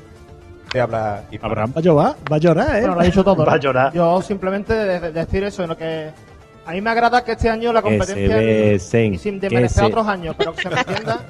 de 0.73 0.81
habla 0.81 1.23
hispana. 1.31 1.51
Abraham 1.53 1.73
va 1.77 1.79
a 1.79 1.83
llorar, 1.83 2.15
va 2.33 2.37
a 2.37 2.39
llorar, 2.39 2.77
¿eh? 2.77 2.81
Bueno, 2.81 2.95
lo 2.95 3.01
ha 3.01 3.05
dicho 3.05 3.25
todo. 3.25 3.45
Va 3.45 3.53
a 3.53 3.57
¿no? 3.57 3.63
llorar. 3.63 3.93
Yo 3.93 4.21
simplemente 4.23 4.73
de- 4.75 5.01
de- 5.01 5.13
decir 5.13 5.45
eso, 5.45 5.63
en 5.63 5.69
lo 5.71 5.77
que 5.77 6.11
a 6.67 6.73
mí 6.73 6.81
me 6.81 6.91
agrada 6.91 7.23
que 7.23 7.33
este 7.33 7.49
año 7.49 7.73
la 7.73 7.81
competencia 7.81 8.43
y 8.43 9.19
sin 9.19 9.39
desmerecer 9.39 9.85
se- 9.85 9.85
otros 9.85 10.09
años, 10.09 10.35
pero 10.37 10.53
que 10.53 10.63
se 10.63 10.69
me 10.71 10.81
entienda, 10.81 11.21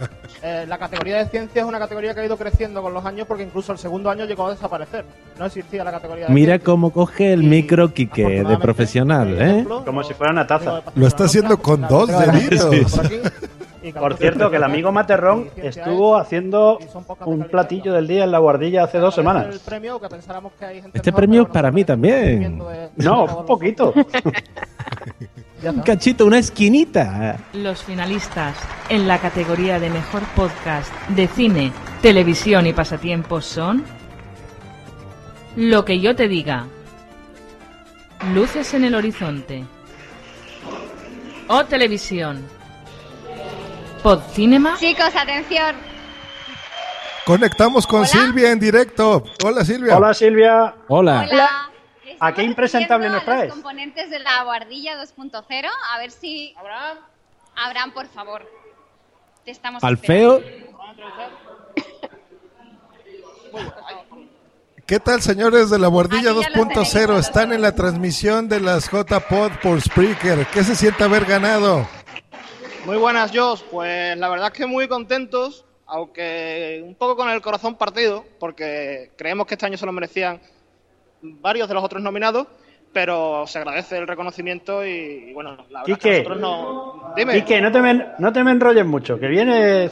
eh, 0.42 0.64
la 0.66 0.78
categoría 0.78 1.18
de 1.18 1.26
ciencia 1.28 1.60
es 1.60 1.68
una 1.68 1.78
categoría 1.78 2.14
que 2.14 2.20
ha 2.20 2.24
ido 2.24 2.38
creciendo 2.38 2.80
con 2.80 2.94
los 2.94 3.04
años 3.04 3.26
porque 3.28 3.42
incluso 3.42 3.70
el 3.72 3.78
segundo 3.78 4.08
año 4.08 4.24
llegó 4.24 4.46
a 4.46 4.52
desaparecer. 4.52 5.04
No 5.38 5.44
existía 5.44 5.84
la 5.84 5.90
categoría 5.90 6.28
de 6.28 6.32
Mira 6.32 6.52
ciencia. 6.54 6.64
cómo 6.64 6.90
coge 6.90 7.34
el 7.34 7.42
Y, 7.42 7.46
micro 7.48 7.92
Quique 7.92 8.42
de 8.44 8.56
profesional, 8.56 9.28
¿eh? 9.38 9.50
ejemplo, 9.50 9.84
Como 9.84 10.00
no- 10.00 10.08
si 10.08 10.14
fuera 10.14 10.32
una 10.32 10.46
taza. 10.46 10.80
Lo 10.94 11.06
está 11.06 11.24
haciendo 11.24 11.58
con 11.58 11.82
dos 11.86 12.08
deditos. 12.08 12.98
Por 13.92 14.14
cierto, 14.16 14.50
que 14.50 14.56
el 14.56 14.64
amigo 14.64 14.92
Materrón 14.92 15.50
estuvo 15.56 16.16
es- 16.18 16.26
haciendo 16.26 16.78
un 17.24 17.44
platillo 17.44 17.92
del 17.92 18.06
día 18.06 18.24
en 18.24 18.32
la 18.32 18.38
guardilla 18.38 18.84
hace 18.84 18.98
dos 18.98 19.14
semanas. 19.14 19.46
Este 20.92 21.12
premio 21.12 21.42
es 21.42 21.48
para 21.48 21.70
mí 21.70 21.84
también. 21.84 22.58
No, 22.96 23.24
un 23.24 23.46
poquito. 23.46 23.92
Ya 25.62 25.70
Un 25.70 25.80
cachito, 25.80 26.26
una 26.26 26.38
esquinita. 26.38 27.38
Los 27.54 27.82
finalistas 27.82 28.54
en 28.90 29.08
la 29.08 29.18
categoría 29.18 29.80
de 29.80 29.88
mejor 29.88 30.20
podcast 30.36 30.92
de 31.08 31.26
cine, 31.28 31.72
televisión 32.02 32.66
y 32.66 32.74
pasatiempos 32.74 33.46
son 33.46 33.82
Lo 35.56 35.82
que 35.86 35.98
yo 35.98 36.14
te 36.14 36.28
diga, 36.28 36.66
Luces 38.34 38.74
en 38.74 38.84
el 38.84 38.94
horizonte, 38.94 39.64
O 41.48 41.64
televisión, 41.64 42.42
Podcinema 44.06 44.76
Chicos, 44.78 45.16
atención. 45.16 45.74
Conectamos 47.24 47.88
con 47.88 48.02
Hola. 48.02 48.06
Silvia 48.06 48.52
en 48.52 48.60
directo. 48.60 49.24
Hola, 49.44 49.64
Silvia. 49.64 49.96
Hola 49.96 50.14
Silvia. 50.14 50.74
Hola. 50.86 51.26
Hola. 51.28 51.70
¿A 52.20 52.32
qué 52.32 52.44
impresentable 52.44 53.08
nos 53.08 53.24
traes? 53.24 53.46
Los 53.46 53.54
componentes 53.54 54.08
de 54.08 54.20
la 54.20 54.44
guardilla 54.44 54.96
2.0. 55.02 55.68
A 55.92 55.98
ver 55.98 56.12
si. 56.12 56.54
Abraham. 56.56 56.98
Abraham, 57.56 57.90
por 57.94 58.06
favor. 58.06 58.48
Te 59.44 59.50
estamos 59.50 59.82
Al 59.82 59.98
feo. 59.98 60.40
¿Qué 64.86 65.00
tal, 65.00 65.20
señores 65.20 65.68
de 65.68 65.80
la 65.80 65.88
Guardilla 65.88 66.30
Aquí 66.30 66.42
ya 66.42 66.50
los 66.56 66.68
2.0? 66.68 66.92
tenéis. 66.92 67.26
Están 67.26 67.52
en 67.52 67.60
la 67.60 67.74
transmisión 67.74 68.48
de 68.48 68.60
las 68.60 68.88
J-Pod 68.88 69.50
por 69.60 69.80
Spreaker. 69.80 70.46
¿Qué 70.46 70.62
se 70.62 70.76
siente 70.76 71.02
haber 71.02 71.24
ganado? 71.24 71.88
Muy 72.86 72.96
buenas, 72.96 73.32
Jos. 73.34 73.62
Pues 73.70 74.16
la 74.16 74.28
verdad 74.28 74.48
es 74.52 74.58
que 74.58 74.66
muy 74.66 74.88
contentos, 74.88 75.64
aunque 75.86 76.82
un 76.84 76.94
poco 76.94 77.16
con 77.16 77.28
el 77.30 77.40
corazón 77.42 77.74
partido, 77.76 78.24
porque 78.38 79.10
creemos 79.16 79.46
que 79.46 79.54
este 79.54 79.66
año 79.66 79.76
se 79.76 79.86
lo 79.86 79.92
merecían 79.92 80.40
varios 81.22 81.68
de 81.68 81.74
los 81.74 81.82
otros 81.84 82.02
nominados, 82.02 82.46
pero 82.92 83.44
se 83.46 83.58
agradece 83.58 83.98
el 83.98 84.06
reconocimiento 84.06 84.86
y, 84.86 85.26
y 85.30 85.32
bueno, 85.34 85.56
la 85.70 85.80
verdad 85.82 85.88
es 85.90 85.98
que 85.98 86.10
nosotros 86.18 86.40
no... 86.40 87.12
Dime, 87.16 87.34
Quique, 87.34 87.60
no 87.60 87.70
te, 87.72 87.80
me, 87.80 88.06
no 88.18 88.32
te 88.32 88.44
me 88.44 88.52
enrolles 88.52 88.86
mucho, 88.86 89.18
que 89.18 89.26
viene... 89.26 89.90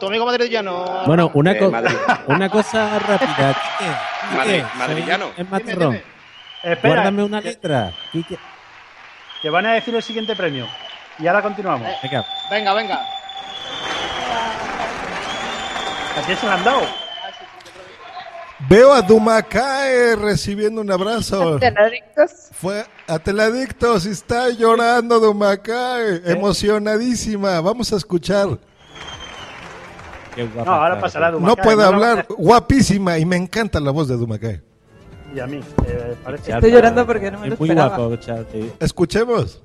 tu 0.00 0.06
amigo 0.06 0.26
madridillano... 0.26 1.04
Bueno, 1.06 1.30
una, 1.34 1.52
Eh, 1.52 1.58
co- 1.58 1.70
Madrid. 1.70 1.96
una 2.26 2.50
cosa 2.50 2.98
rápida. 2.98 3.54
Quique, 3.54 3.90
Quique, 4.28 4.36
Madrid- 4.36 4.64
madrillano. 4.76 5.26
el 5.36 5.48
matarrón. 5.48 6.00
Espera, 6.62 6.94
Guárdame 6.94 7.22
una 7.22 7.40
letra. 7.40 7.92
Quique. 8.12 8.36
que 9.40 9.48
van 9.50 9.66
a 9.66 9.74
decir 9.74 9.94
el 9.94 10.02
siguiente 10.02 10.34
premio. 10.34 10.66
Y 11.18 11.26
ahora 11.26 11.42
continuamos. 11.42 11.88
Venga. 12.02 12.24
Venga, 12.50 12.74
venga. 12.74 13.00
¿A 16.16 16.22
quién 16.24 16.38
se 16.38 16.46
lo 16.46 16.52
han 16.52 16.64
dado? 16.64 16.80
Veo 18.68 18.92
a 18.92 19.02
Dumacae 19.02 20.16
recibiendo 20.16 20.80
un 20.80 20.90
abrazo. 20.90 21.58
Teladictos. 21.58 22.30
Fue 22.52 22.84
a 23.06 23.18
Teladictos 23.18 24.06
y 24.06 24.10
está 24.10 24.48
llorando 24.50 25.20
Dumacae. 25.20 26.16
¿Eh? 26.16 26.22
Emocionadísima. 26.26 27.60
Vamos 27.60 27.92
a 27.92 27.96
escuchar. 27.96 28.58
Qué 30.34 30.44
guapa 30.46 30.70
No, 30.70 30.76
ahora 30.76 31.00
pasará 31.00 31.30
tío. 31.30 31.40
No 31.40 31.54
puede 31.56 31.76
no, 31.76 31.82
hablar. 31.84 32.26
Guapísima. 32.30 33.18
Y 33.18 33.26
me 33.26 33.36
encanta 33.36 33.78
la 33.78 33.90
voz 33.90 34.08
de 34.08 34.16
Dumacae. 34.16 34.62
Y 35.34 35.40
a 35.40 35.46
mí. 35.46 35.60
eh, 35.86 36.14
parece... 36.24 36.52
Estoy 36.52 36.70
llorando 36.72 37.04
porque 37.06 37.30
no 37.30 37.38
me 37.40 37.48
lo 37.48 37.54
Es 37.54 37.60
muy 37.60 37.68
esperaba. 37.68 37.96
guapo, 37.96 38.16
Charlie. 38.16 38.72
Escuchemos. 38.80 39.62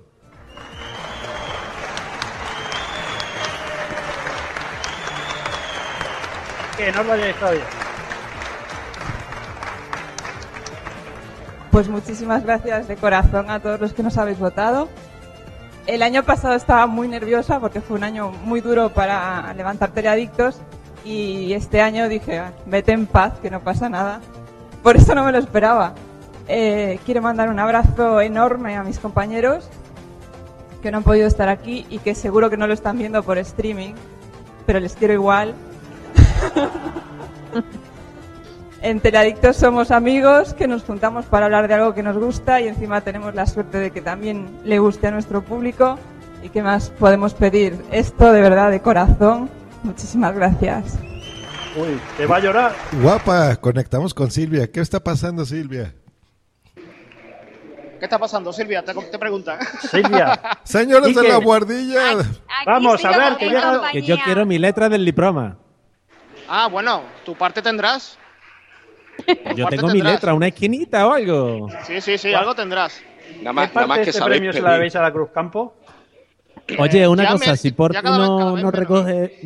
Que 6.82 6.92
no 6.92 7.02
os 7.02 7.08
vayáis 7.08 7.36
todavía. 7.36 7.62
Pues 11.70 11.88
muchísimas 11.90 12.44
gracias 12.44 12.88
de 12.88 12.96
corazón 12.96 13.52
a 13.52 13.60
todos 13.60 13.80
los 13.80 13.94
que 13.94 14.02
nos 14.02 14.18
habéis 14.18 14.40
votado. 14.40 14.90
El 15.86 16.02
año 16.02 16.24
pasado 16.24 16.56
estaba 16.56 16.88
muy 16.88 17.08
nerviosa 17.08 17.60
porque 17.60 17.82
fue 17.82 17.98
un 17.98 18.04
año 18.04 18.32
muy 18.32 18.62
duro 18.62 18.90
para 18.90 19.54
levantar 19.54 19.92
teleadictos 19.92 20.60
y 21.06 21.54
este 21.54 21.82
año 21.82 22.10
dije, 22.10 22.40
"Ah, 22.40 22.52
vete 22.66 22.94
en 22.94 23.06
paz, 23.06 23.34
que 23.44 23.52
no 23.52 23.60
pasa 23.60 23.88
nada. 23.88 24.20
Por 24.82 24.98
eso 24.98 25.14
no 25.14 25.24
me 25.24 25.32
lo 25.32 25.38
esperaba. 25.38 25.94
Eh, 26.48 27.00
quiero 27.06 27.22
mandar 27.22 27.50
un 27.50 27.60
abrazo 27.60 28.22
enorme 28.22 28.76
a 28.76 28.84
mis 28.84 28.98
compañeros 28.98 29.70
que 30.82 30.90
no 30.90 30.98
han 30.98 31.04
podido 31.04 31.28
estar 31.28 31.48
aquí 31.48 31.86
y 31.92 32.00
que 32.00 32.16
seguro 32.16 32.50
que 32.50 32.58
no 32.58 32.66
lo 32.66 32.74
están 32.74 32.98
viendo 32.98 33.22
por 33.22 33.38
streaming, 33.38 33.94
pero 34.66 34.80
les 34.80 34.96
quiero 34.96 35.14
igual. 35.14 35.54
En 38.82 39.00
Teleadictos 39.00 39.58
somos 39.58 39.92
amigos 39.92 40.56
que 40.56 40.68
nos 40.68 40.82
juntamos 40.82 41.26
para 41.26 41.46
hablar 41.46 41.68
de 41.68 41.76
algo 41.76 41.94
que 41.94 42.02
nos 42.02 42.18
gusta 42.18 42.62
y 42.62 42.68
encima 42.68 43.02
tenemos 43.02 43.36
la 43.36 43.46
suerte 43.46 43.78
de 43.78 43.92
que 43.92 44.02
también 44.02 44.50
le 44.64 44.80
guste 44.80 45.06
a 45.06 45.12
nuestro 45.12 45.44
público. 45.44 46.00
¿Y 46.42 46.50
qué 46.50 46.64
más 46.64 46.90
podemos 46.90 47.36
pedir? 47.36 47.80
Esto 47.92 48.32
de 48.32 48.42
verdad 48.42 48.72
de 48.72 48.82
corazón. 48.82 49.52
Muchísimas 49.84 50.34
gracias. 50.34 50.98
Uy, 51.76 52.00
te 52.18 52.26
va 52.26 52.38
a 52.38 52.40
llorar. 52.40 52.76
Guapa, 53.04 53.56
conectamos 53.58 54.16
con 54.16 54.32
Silvia. 54.32 54.72
¿Qué 54.72 54.80
está 54.80 55.00
pasando, 55.00 55.46
Silvia? 55.46 55.94
¿Qué 56.76 58.06
está 58.06 58.18
pasando, 58.18 58.52
Silvia? 58.52 58.84
Te, 58.84 58.96
te 58.96 59.20
pregunta. 59.20 59.60
Silvia. 59.92 60.42
Señores 60.64 61.16
de 61.16 61.28
la 61.28 61.36
guardilla. 61.36 62.18
Vamos, 62.66 63.06
a 63.06 63.16
ver, 63.16 63.38
que 63.38 63.46
llega... 63.46 63.92
Que 63.92 64.02
yo 64.02 64.18
quiero 64.26 64.44
mi 64.44 64.58
letra 64.58 64.90
del 64.90 65.06
diploma. 65.06 65.60
Ah, 66.54 66.68
bueno, 66.68 67.04
tu 67.24 67.34
parte 67.36 67.62
tendrás. 67.62 68.18
Yo 69.56 69.64
Parte 69.64 69.78
tengo 69.78 69.88
mi 69.88 69.94
tendrás. 69.94 70.14
letra, 70.14 70.34
una 70.34 70.48
esquinita 70.48 71.08
o 71.08 71.14
algo. 71.14 71.70
Sí, 71.86 72.02
sí, 72.02 72.18
sí, 72.18 72.34
algo 72.34 72.54
tendrás. 72.54 73.02
Nada 73.42 73.68
¿Qué 73.68 73.74
parte 73.74 74.02
de 74.04 74.10
este 74.10 74.22
premio 74.22 74.52
se 74.52 74.62
la 74.62 74.74
debéis 74.74 74.96
a 74.98 75.02
la 75.02 75.12
Cruz 75.14 75.30
Campo? 75.34 75.76
Oye, 76.78 77.08
una 77.08 77.24
ya 77.24 77.32
cosa, 77.32 77.52
me- 77.52 77.58
si 77.58 77.72
Porti 77.72 77.96
ya 77.96 78.02
cada 78.04 78.18
vez- 78.18 78.28
cada 78.28 78.40
no, 78.40 78.46
vez 78.54 78.64
no 78.64 78.72
menos. 78.72 78.74
recoge... 78.74 79.40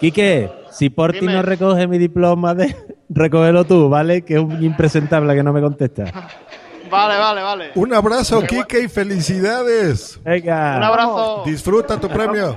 Quique, 0.00 0.50
si 0.70 0.90
Porti 0.90 1.20
Dime. 1.20 1.32
no 1.34 1.42
recoge 1.42 1.86
mi 1.86 1.96
diploma, 1.98 2.54
de... 2.54 2.74
recógelo 3.08 3.64
tú, 3.64 3.88
¿vale? 3.88 4.22
Que 4.22 4.34
es 4.34 4.40
un 4.40 4.62
impresentable 4.62 5.34
que 5.34 5.42
no 5.42 5.52
me 5.54 5.60
contesta. 5.62 6.04
Vale, 6.90 7.18
vale, 7.18 7.42
vale. 7.42 7.70
Un 7.74 7.92
abrazo, 7.94 8.42
Kike, 8.42 8.84
y 8.84 8.88
felicidades. 8.88 10.20
Venga. 10.22 10.76
Un 10.76 10.82
abrazo. 10.84 11.42
Disfruta 11.44 11.98
tu 11.98 12.08
premio. 12.08 12.56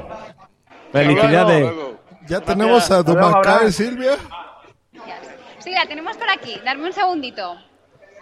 Felicidades. 0.92 1.72
Ya 2.30 2.40
tenemos 2.40 2.90
a 2.92 2.98
Abraham. 2.98 3.72
Silvia. 3.72 4.12
Sí, 5.58 5.72
la 5.72 5.86
tenemos 5.88 6.16
por 6.16 6.30
aquí. 6.30 6.60
Darme 6.64 6.86
un 6.86 6.94
segundito. 6.94 7.58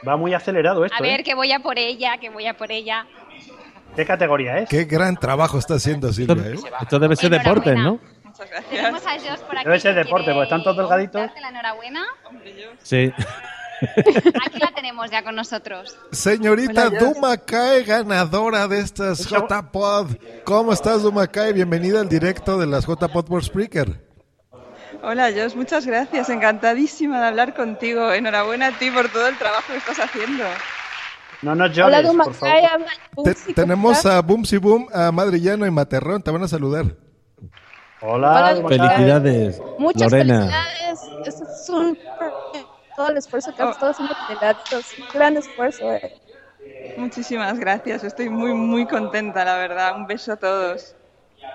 Va 0.08 0.16
muy 0.16 0.34
acelerado 0.34 0.86
esto, 0.86 0.98
A 0.98 1.02
ver, 1.02 1.20
¿eh? 1.20 1.24
que 1.24 1.36
voy 1.36 1.52
a 1.52 1.60
por 1.60 1.78
ella, 1.78 2.18
que 2.18 2.30
voy 2.30 2.48
a 2.48 2.56
por 2.56 2.72
ella. 2.72 3.06
¿Qué 3.96 4.06
categoría 4.06 4.60
es? 4.60 4.70
Qué 4.70 4.86
gran 4.86 5.18
trabajo 5.18 5.58
está 5.58 5.76
haciendo 5.76 6.14
Silvia. 6.14 6.52
¿eh? 6.52 6.56
Esto 6.82 7.00
debe 7.00 7.16
ser 7.16 7.32
deportes, 7.32 7.76
¿no? 7.76 8.00
Tenemos 8.70 9.06
a 9.06 9.12
Josh 9.14 9.40
por 9.40 9.58
aquí. 9.58 9.66
Debe 9.66 9.80
ser 9.80 9.96
deporte, 9.96 10.32
porque 10.32 10.44
están 10.44 10.64
todos 10.64 10.78
delgaditos. 10.78 11.22
darte 11.22 11.42
la 11.42 11.50
enhorabuena. 11.50 12.06
Sí. 12.84 13.12
Aquí 14.46 14.60
la 14.60 14.72
tenemos 14.74 15.10
ya 15.12 15.24
con 15.24 15.36
nosotros. 15.36 15.98
Señorita 16.12 16.88
Hola, 16.88 17.00
Josh. 17.00 17.14
Dumacay, 17.14 17.84
ganadora 17.84 18.68
de 18.68 18.80
estas 18.80 19.28
JPod. 19.30 20.16
¿Cómo 20.44 20.74
estás, 20.74 21.04
Dumacay? 21.04 21.54
Bienvenida 21.54 22.00
al 22.02 22.10
directo 22.10 22.58
de 22.58 22.66
las 22.68 22.86
JPod 22.88 23.26
por 23.26 23.44
Spreaker. 23.44 24.06
Hola 25.04 25.30
Josh, 25.32 25.54
muchas 25.56 25.86
gracias. 25.86 26.30
Encantadísima 26.30 27.22
de 27.22 27.28
hablar 27.28 27.54
contigo. 27.54 28.12
Enhorabuena 28.12 28.68
a 28.68 28.72
ti 28.72 28.90
por 28.90 29.10
todo 29.10 29.28
el 29.28 29.38
trabajo 29.38 29.64
que 29.72 29.78
estás 29.78 30.00
haciendo. 30.00 30.44
No 31.44 31.54
nos 31.54 31.70
Hola, 31.78 32.02
llores, 32.02 32.12
por 32.12 32.34
favor. 32.34 32.34
Dumacay, 32.34 32.66
habla 32.66 32.88
Te- 32.88 33.14
Bumsy, 33.16 33.44
¿cómo 33.44 33.54
tenemos 33.56 34.06
a 34.08 34.22
Bumsy 34.22 34.58
Boom, 34.58 34.88
a 34.92 35.12
Madrillano 35.12 35.68
y 35.68 35.72
Materrón. 35.72 36.24
Te 36.24 36.32
van 36.32 36.42
a 36.44 36.48
saludar. 36.48 36.86
Hola, 38.02 38.56
Hola. 38.58 38.68
Felicidades, 38.68 39.62
Muchas 39.78 40.12
Lorena. 40.12 40.40
felicidades. 40.40 41.00
Este 41.28 41.44
es 41.44 41.70
un 41.70 41.98
todo 42.98 43.10
el 43.10 43.18
esfuerzo 43.18 43.54
que 43.56 43.62
has 43.62 43.70
estado 43.70 43.92
haciendo 43.92 44.14
con 44.14 44.78
un 44.78 45.08
gran 45.14 45.38
esfuerzo. 45.38 45.94
eh. 45.94 46.14
Muchísimas 46.98 47.58
gracias. 47.60 48.04
Estoy 48.04 48.28
muy, 48.30 48.54
muy 48.54 48.86
contenta, 48.88 49.46
la 49.46 49.56
verdad. 49.56 49.96
Un 49.96 50.06
beso 50.08 50.34
a 50.34 50.36
todos. 50.36 50.96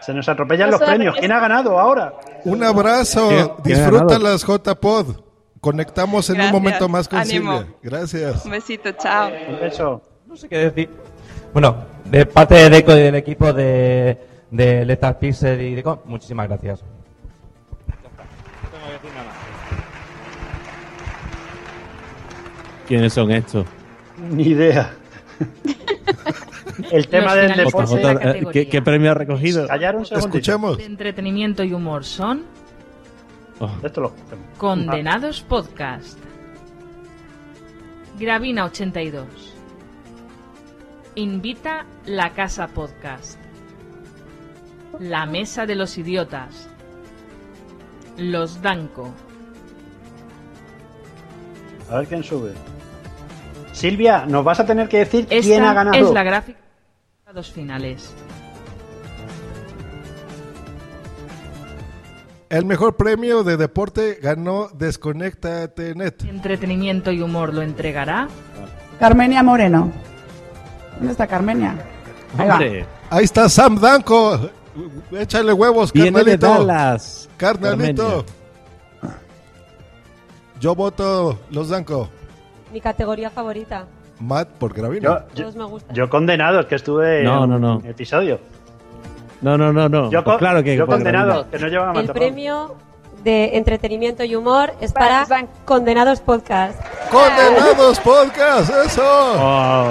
Se 0.01 0.15
nos 0.15 0.27
atropellan 0.29 0.71
los 0.71 0.81
premios. 0.81 1.17
¿Quién 1.19 1.33
ha 1.33 1.41
ganado 1.41 1.79
ahora? 1.79 2.15
Un 2.45 2.63
abrazo. 2.63 3.29
¿Quién- 3.29 3.49
quién 3.65 3.77
ha 3.77 3.91
Disfruta 3.91 4.19
las 4.19 4.43
JPod. 4.47 5.17
Conectamos 5.61 6.29
en 6.31 6.37
Gracias. 6.37 6.55
un 6.55 6.63
momento 6.63 6.89
más 6.89 7.09
con 7.09 7.19
Ánimo. 7.19 7.59
Silvia. 7.59 7.75
Gracias. 7.83 8.45
Un 8.45 8.51
besito, 8.53 8.93
chao. 8.93 9.31
Un 9.49 9.61
beso. 9.61 10.03
No 10.27 10.37
sé 10.37 10.49
qué 10.49 10.59
decir. 10.71 10.91
Bueno, 11.53 11.77
de 12.05 12.25
parte 12.25 12.55
de 12.55 12.71
Deco 12.71 12.93
y 12.93 13.01
del 13.01 13.15
equipo 13.17 13.53
de, 13.53 14.19
de 14.51 14.85
Lethal 14.87 15.19
Pixel 15.19 15.61
y 15.61 15.75
Deco, 15.75 16.03
muchísimas 16.07 16.49
gracias. 16.49 16.83
¿Quiénes 22.87 23.13
son 23.13 23.31
estos? 23.31 23.67
Ni 24.31 24.45
idea. 24.49 24.93
El 26.91 27.09
tema 27.09 27.35
del 27.35 27.57
deporte. 27.57 27.97
de 27.97 28.03
la 28.03 28.13
eh, 28.13 28.15
categoría. 28.19 28.53
¿qué, 28.53 28.69
qué 28.69 28.83
premio 28.83 29.11
ha 29.11 29.15
recogido? 29.15 29.67
Callar 29.67 29.97
un 29.97 30.05
segundito. 30.05 30.29
Escuchemos. 30.39 30.79
De 30.79 30.85
entretenimiento 30.85 31.63
y 31.65 31.73
humor 31.73 32.05
son 32.05 32.45
Oh, 33.61 33.71
Esto 33.83 34.01
lo 34.01 34.09
escuchamos. 34.09 34.45
Condenados 34.59 35.43
Podcast. 35.43 36.19
Gravina 38.19 38.65
82. 38.65 39.25
Invita 41.15 41.87
la 42.07 42.31
Casa 42.33 42.67
Podcast. 42.69 43.39
La 44.99 45.27
Mesa 45.27 45.65
de 45.67 45.77
los 45.77 45.97
Idiotas. 45.97 46.69
Los 48.17 48.61
Danco. 48.61 49.13
A 51.91 51.99
ver 51.99 52.09
quién 52.09 52.25
sube. 52.25 52.53
Silvia, 53.73 54.27
nos 54.27 54.45
vas 54.45 54.61
a 54.61 54.67
tener 54.67 54.89
que 54.89 54.99
decir 54.99 55.27
Esta 55.31 55.47
quién 55.47 55.65
ha 55.65 55.75
ganado. 55.75 55.97
es 55.97 56.13
la 56.13 56.23
gráfica 56.23 56.59
de 57.27 57.33
los 57.33 57.51
finales. 57.51 58.15
El 62.51 62.67
mejor 62.67 62.97
premio 62.97 63.45
de 63.45 63.57
deporte 63.57 64.19
ganó 64.23 64.69
Desconectate 64.75 65.95
Net. 65.95 66.23
Entretenimiento 66.25 67.11
y 67.11 67.23
humor 67.23 67.55
lo 67.55 67.63
entregará 67.63 68.29
Carmenia 69.01 69.43
Moreno. 69.43 69.91
¿Dónde 70.99 71.13
está 71.13 71.27
Carmenia? 71.27 71.75
Ahí 72.37 72.49
va. 72.49 72.87
Ahí 73.09 73.25
está 73.25 73.49
Sam 73.49 73.81
Danco. 73.81 74.39
Échale 75.13 75.53
huevos, 75.53 75.93
viene 75.93 76.23
de 76.23 76.39
carnalito. 76.39 76.67
Dallas. 76.67 77.29
Carnalito. 77.39 78.25
Yo 80.61 80.75
voto 80.75 81.39
los 81.51 81.71
Danco. 81.71 82.11
Mi 82.73 82.81
categoría 82.81 83.31
favorita. 83.31 83.85
Matt 84.21 84.49
por 84.51 84.73
Gravina. 84.73 85.25
Yo, 85.35 85.51
yo, 85.51 85.59
me 85.59 85.65
gustan. 85.65 85.95
yo 85.97 86.09
condenados, 86.09 86.67
que 86.67 86.77
estuve 86.77 87.23
No, 87.25 87.45
en 87.45 87.51
no, 87.51 87.59
no. 87.59 87.77
un 87.79 87.87
episodio. 87.87 88.39
No, 89.41 89.59
no, 89.59 89.73
no, 89.73 89.89
no. 89.89 90.11
Yo, 90.11 90.23
Pues 90.25 90.39
claro 90.39 90.63
que 90.63 90.77
yo 90.77 90.87
por 90.87 90.95
condenado, 90.97 91.27
Gravina. 91.27 91.51
que 91.51 91.59
no 91.59 91.69
llevan 91.69 91.97
a 91.97 92.01
El 92.01 92.09
premio 92.11 92.77
de 93.25 93.57
entretenimiento 93.57 94.25
y 94.25 94.35
humor 94.37 94.73
es 94.81 94.93
para 94.93 95.27
Condenados 95.65 96.21
Podcast. 96.21 96.81
Condenados 97.11 97.99
Podcast, 98.01 98.71
eso. 98.87 99.03
Oh. 99.05 99.91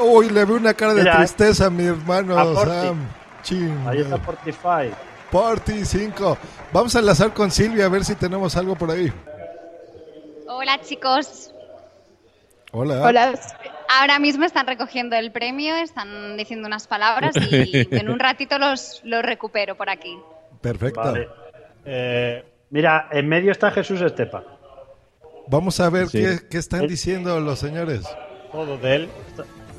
Uy, 0.00 0.30
le 0.30 0.44
veo 0.44 0.56
una 0.56 0.74
cara 0.74 0.94
de 0.94 1.02
Mira, 1.02 1.16
tristeza 1.18 1.66
a 1.66 1.70
mi 1.70 1.84
hermano 1.84 2.38
a. 2.38 2.54
Sam. 2.64 2.98
Ching. 3.42 3.86
Ahí 3.86 4.00
está 4.00 4.18
Fortify. 4.18 4.90
Party 5.30 5.84
5. 5.84 6.38
Vamos 6.72 6.94
a 6.94 6.98
enlazar 6.98 7.32
con 7.32 7.50
Silvia 7.50 7.86
a 7.86 7.88
ver 7.88 8.04
si 8.04 8.14
tenemos 8.14 8.56
algo 8.56 8.76
por 8.76 8.90
ahí. 8.90 9.12
Hola 10.54 10.80
chicos. 10.82 11.54
Hola. 12.72 13.02
Hola. 13.02 13.38
Ahora 13.88 14.18
mismo 14.18 14.44
están 14.44 14.66
recogiendo 14.66 15.16
el 15.16 15.32
premio, 15.32 15.74
están 15.76 16.36
diciendo 16.36 16.66
unas 16.66 16.86
palabras 16.86 17.34
y 17.50 17.86
en 17.94 18.08
un 18.10 18.18
ratito 18.18 18.58
los, 18.58 19.00
los 19.04 19.22
recupero 19.22 19.76
por 19.76 19.90
aquí. 19.90 20.18
Perfecto. 20.60 21.00
Vale. 21.02 21.28
Mira, 22.70 23.08
en 23.12 23.28
medio 23.28 23.52
está 23.52 23.70
Jesús 23.70 24.00
Estepa. 24.00 24.44
Vamos 25.48 25.78
a 25.80 25.90
ver 25.90 26.08
Sí. 26.08 26.18
qué, 26.22 26.38
qué 26.50 26.58
están 26.58 26.84
Eh. 26.84 26.88
diciendo 26.88 27.38
los 27.40 27.58
señores. 27.58 28.02
todo 28.50 28.76
de 28.78 28.94
él 28.94 29.08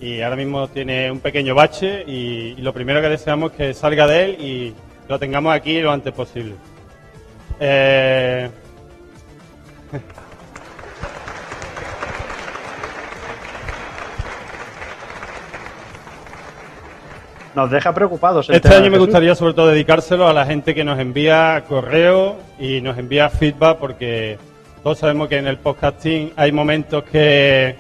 y 0.01 0.21
ahora 0.21 0.35
mismo 0.35 0.67
tiene 0.67 1.09
un 1.11 1.19
pequeño 1.19 1.55
bache 1.55 2.03
y, 2.05 2.55
y 2.57 2.61
lo 2.61 2.73
primero 2.73 2.99
que 3.01 3.07
deseamos 3.09 3.51
es 3.51 3.57
que 3.57 3.73
salga 3.73 4.05
de 4.07 4.25
él 4.25 4.31
y 4.41 4.75
lo 5.07 5.17
tengamos 5.19 5.53
aquí 5.55 5.79
lo 5.79 5.91
antes 5.91 6.11
posible. 6.13 6.55
Eh, 7.59 8.49
Nos 17.55 17.69
deja 17.69 17.93
preocupados. 17.93 18.49
este 18.49 18.73
año 18.73 18.89
me 18.89 18.97
gustaría 18.97 19.35
sobre 19.35 19.53
todo 19.53 19.67
dedicárselo 19.67 20.27
a 20.27 20.33
la 20.33 20.45
gente 20.45 20.73
que 20.73 20.83
nos 20.83 20.99
envía 20.99 21.63
correo 21.67 22.37
y 22.59 22.81
nos 22.81 22.97
envía 22.97 23.29
feedback 23.29 23.77
porque 23.77 24.37
todos 24.81 24.97
sabemos 24.97 25.27
que 25.27 25.37
en 25.37 25.47
el 25.47 25.57
podcasting 25.57 26.33
hay 26.35 26.51
momentos 26.51 27.03
que 27.03 27.75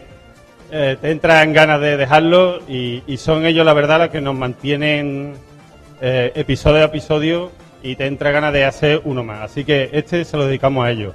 eh, 0.71 0.97
te 1.01 1.11
entran 1.11 1.53
ganas 1.53 1.81
de 1.81 1.97
dejarlo 1.97 2.59
y, 2.67 3.03
y 3.07 3.17
son 3.17 3.45
ellos 3.45 3.65
la 3.65 3.73
verdad 3.73 3.99
los 3.99 4.09
que 4.09 4.21
nos 4.21 4.35
mantienen 4.35 5.35
eh, 6.01 6.31
episodio 6.35 6.81
a 6.81 6.85
episodio 6.85 7.51
y 7.81 7.95
te 7.95 8.07
entra 8.07 8.31
ganas 8.31 8.51
de 8.51 8.65
hacer 8.65 9.01
uno 9.05 9.23
más. 9.23 9.41
Así 9.41 9.63
que 9.63 9.89
este 9.93 10.25
se 10.25 10.35
lo 10.35 10.45
dedicamos 10.45 10.85
a 10.85 10.91
ellos. 10.91 11.13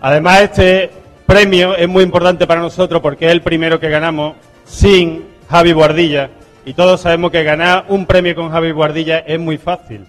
Además, 0.00 0.40
este 0.42 0.90
premio 1.26 1.76
es 1.76 1.88
muy 1.88 2.02
importante 2.02 2.46
para 2.46 2.60
nosotros 2.60 3.00
porque 3.02 3.26
es 3.26 3.32
el 3.32 3.42
primero 3.42 3.78
que 3.78 3.88
ganamos 3.88 4.34
sin 4.64 5.24
Javi 5.48 5.72
Guardilla. 5.72 6.30
Y 6.64 6.74
todos 6.74 7.00
sabemos 7.00 7.30
que 7.30 7.42
ganar 7.42 7.86
un 7.88 8.06
premio 8.06 8.34
con 8.34 8.50
Javi 8.50 8.70
Guardilla 8.70 9.18
es 9.20 9.40
muy 9.40 9.58
fácil. 9.58 10.06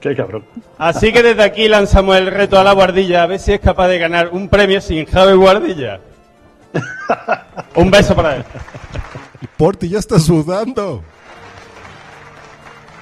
Qué 0.00 0.16
cabrón. 0.16 0.44
Así 0.78 1.12
que 1.12 1.22
desde 1.22 1.42
aquí 1.42 1.68
lanzamos 1.68 2.16
el 2.16 2.26
reto 2.26 2.58
a 2.58 2.64
la 2.64 2.72
Guardilla 2.72 3.22
a 3.22 3.26
ver 3.26 3.38
si 3.38 3.52
es 3.52 3.60
capaz 3.60 3.88
de 3.88 3.98
ganar 3.98 4.30
un 4.32 4.48
premio 4.48 4.80
sin 4.80 5.04
Javi 5.06 5.34
Guardilla. 5.34 6.00
un 7.76 7.90
beso 7.90 8.14
para 8.14 8.36
él. 8.36 8.44
Porti 9.56 9.88
ya 9.88 9.98
está 9.98 10.18
sudando. 10.18 11.02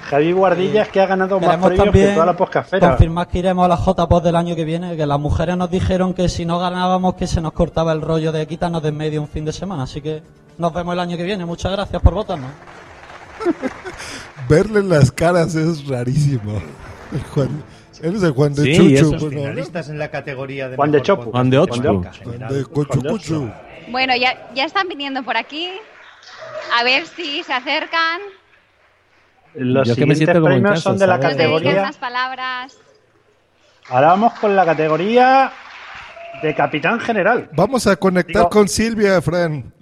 Javi 0.09 0.33
Guardilla 0.33 0.83
es 0.83 0.89
que 0.89 1.01
ha 1.01 1.07
ganado 1.07 1.39
más 1.39 1.51
Queremos 1.51 1.67
premios 1.69 1.85
que 1.85 1.91
también 1.91 2.15
toda 2.15 2.27
la 2.27 2.37
poscafera. 2.37 2.89
confirmar 2.89 3.29
que 3.29 3.39
iremos 3.39 3.65
a 3.65 3.69
la 3.69 3.77
JPOD 3.77 4.23
del 4.23 4.37
año 4.37 4.57
que 4.57 4.65
viene, 4.65 4.97
que 4.97 5.07
las 5.07 5.21
mujeres 5.21 5.57
nos 5.57 5.71
dijeron 5.71 6.15
que 6.15 6.29
si 6.31 6.47
no 6.47 6.59
ganábamos 6.59 7.15
que 7.15 7.27
se 7.27 7.43
nos 7.43 7.53
cortaba 7.53 7.93
el 7.93 8.01
rollo 8.01 8.33
de 8.33 8.47
quitarnos 8.47 8.83
de 8.83 8.89
en 8.89 8.97
medio 8.97 9.21
un 9.21 9.29
fin 9.29 9.45
de 9.45 9.53
semana, 9.53 9.83
así 9.83 10.01
que 10.01 10.23
nos 10.59 10.73
vemos 10.75 10.93
el 10.93 11.01
año 11.01 11.17
que 11.17 11.23
viene. 11.25 11.45
Muchas 11.47 11.73
gracias 11.73 12.01
por 12.03 12.15
votarnos. 12.15 12.51
Verle 14.49 14.83
las 14.83 15.11
caras 15.13 15.55
es 15.55 15.87
rarísimo. 15.87 16.61
El 17.13 17.23
Juan, 17.23 17.63
él 18.03 18.17
es 18.17 18.23
el 18.23 18.33
Juan 18.33 18.55
de 18.55 18.63
Sí, 18.65 18.77
Chuchu. 18.77 18.95
esos 18.95 19.11
pues, 19.11 19.23
¿no? 19.23 19.29
finalistas 19.41 19.89
en 19.89 19.99
la 19.99 20.11
categoría 20.11 20.69
de 20.69 20.77
Juan 20.77 20.91
de 20.91 20.99
podcast 21.01 21.23
Juan 21.31 21.51
de 21.51 21.59
Ocho. 21.59 21.83
Juan 21.83 22.13
general. 22.13 22.55
de 22.55 22.65
Cuchucuchu. 22.65 23.51
Bueno, 23.91 24.15
ya, 24.17 24.49
ya 24.55 24.65
están 24.65 24.89
viniendo 24.89 25.23
por 25.23 25.37
aquí. 25.37 25.69
A 26.79 26.85
ver 26.85 27.07
si 27.07 27.43
se 27.43 27.53
acercan. 27.53 28.21
Los 29.55 29.87
Yo 29.89 29.93
es 29.95 29.99
que 29.99 30.07
me 30.07 30.15
siguientes 30.15 30.19
siento 30.19 30.41
como 30.41 30.47
premios 30.55 30.71
casa, 30.73 30.83
son 30.83 30.99
de 30.99 31.07
la 31.07 31.19
categoría. 31.21 31.73
unas 31.81 31.97
palabras. 31.97 32.77
Ahora 33.89 34.09
vamos 34.09 34.35
con 34.35 34.55
la 34.55 34.67
categoría 34.67 35.51
de 36.43 36.55
capitán 36.55 37.01
general. 37.01 37.49
Vamos 37.55 37.87
a 37.87 37.97
conectar 37.97 38.43
Digo- 38.43 38.51
con 38.51 38.69
Silvia, 38.69 39.21
Fran. 39.23 39.73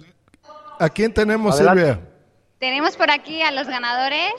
¿A 0.79 0.89
quién 0.89 1.13
tenemos, 1.13 1.55
Adelante. 1.55 1.81
Silvia? 1.81 1.99
Tenemos 2.59 2.95
por 2.95 3.11
aquí 3.11 3.41
a 3.41 3.51
los 3.51 3.67
ganadores, 3.67 4.33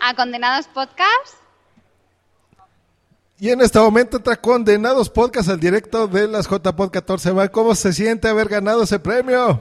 a 0.00 0.14
Condenados 0.14 0.66
Podcast. 0.68 1.36
Y 3.38 3.50
en 3.50 3.60
este 3.60 3.78
momento 3.80 4.18
entra 4.18 4.36
Condenados 4.36 5.10
Podcast 5.10 5.48
al 5.48 5.58
directo 5.58 6.06
de 6.06 6.28
las 6.28 6.48
JPod 6.48 6.90
14. 6.90 7.32
Va, 7.32 7.48
¿Cómo 7.48 7.74
se 7.74 7.92
siente 7.92 8.28
haber 8.28 8.48
ganado 8.48 8.84
ese 8.84 8.98
premio? 9.00 9.60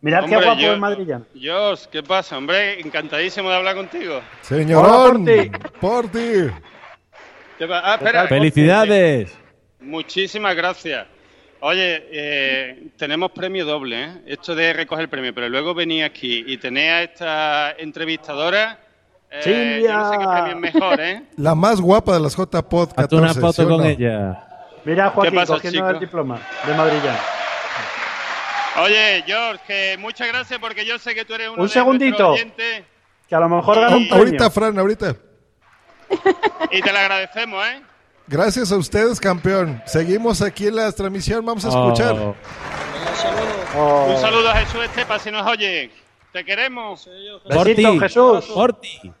Mirad 0.00 0.26
qué 0.26 0.36
Hombre, 0.36 0.44
guapo 0.46 0.60
yo- 0.60 0.72
es 0.74 0.78
madrillano. 0.78 1.26
Jos, 1.34 1.88
¿qué 1.88 2.02
pasa, 2.02 2.38
hombre? 2.38 2.80
Encantadísimo 2.80 3.48
de 3.48 3.56
hablar 3.56 3.74
contigo. 3.74 4.20
Señorón, 4.42 5.26
Hola, 5.28 5.58
por 5.80 6.08
ti. 6.08 6.50
¿Qué 7.58 7.66
ah, 7.70 7.94
espera. 7.98 8.28
¡Felicidades! 8.28 9.32
Muchísimas 9.80 10.54
gracias. 10.54 11.06
Oye, 11.68 12.06
eh, 12.12 12.90
tenemos 12.96 13.32
premio 13.32 13.64
doble, 13.64 14.04
¿eh? 14.04 14.10
Esto 14.26 14.54
de 14.54 14.72
recoger 14.72 15.02
el 15.02 15.08
premio, 15.08 15.34
pero 15.34 15.48
luego 15.48 15.74
venir 15.74 16.04
aquí 16.04 16.44
y 16.46 16.58
tener 16.58 16.92
a 16.92 17.02
esta 17.02 17.70
entrevistadora. 17.72 18.78
eh, 19.32 19.42
Silvia. 19.42 19.80
Yo 19.80 19.92
no 19.98 20.12
sé 20.12 20.18
qué 20.18 20.24
premio 20.26 20.50
es 20.68 20.74
mejor, 20.74 21.00
¿eh? 21.00 21.22
La 21.36 21.56
más 21.56 21.80
guapa 21.80 22.14
de 22.14 22.20
las 22.20 22.36
JPod 22.36 22.90
14. 22.90 23.02
Hazte 23.02 23.16
una 23.16 23.34
¿sí 23.34 23.40
foto 23.40 23.68
con 23.68 23.78
no? 23.78 23.84
ella. 23.84 24.44
Mira 24.84 25.10
Joaquín 25.10 25.34
pasa, 25.34 25.54
cogiendo 25.54 25.78
chico? 25.80 25.90
el 25.90 25.98
diploma 25.98 26.40
de 26.64 26.74
madrillano. 26.74 27.18
Oye, 28.84 29.24
George, 29.26 29.60
que 29.66 29.96
muchas 29.98 30.28
gracias 30.28 30.60
porque 30.60 30.86
yo 30.86 31.00
sé 31.00 31.16
que 31.16 31.24
tú 31.24 31.34
eres 31.34 31.48
uno 31.48 31.62
Un 31.62 31.66
de 31.66 31.72
segundito. 31.72 32.34
Que 33.28 33.34
a 33.34 33.40
lo 33.40 33.48
mejor 33.48 33.74
gana 33.80 33.96
un 33.96 34.06
premio. 34.08 34.14
Ahorita, 34.24 34.50
Fran, 34.50 34.78
ahorita. 34.78 35.16
y 36.70 36.80
te 36.80 36.92
lo 36.92 36.98
agradecemos, 37.00 37.66
¿eh? 37.66 37.82
Gracias 38.28 38.72
a 38.72 38.76
ustedes, 38.76 39.20
campeón. 39.20 39.80
Seguimos 39.86 40.42
aquí 40.42 40.66
en 40.66 40.76
la 40.76 40.90
transmisión. 40.92 41.44
Vamos 41.44 41.64
a 41.64 41.68
escuchar. 41.68 42.14
Oh, 42.18 42.34
Oh. 43.78 44.06
Un 44.14 44.20
saludo 44.20 44.48
a 44.48 44.54
Jesús 44.56 44.84
Estepa 44.84 45.18
si 45.18 45.30
nos 45.30 45.46
oye. 45.46 45.90
Te 46.32 46.44
queremos. 46.44 47.08
Porti, 47.52 47.84
Jesús. 48.00 48.44
Porti, 48.46 49.00
Po- 49.02 49.12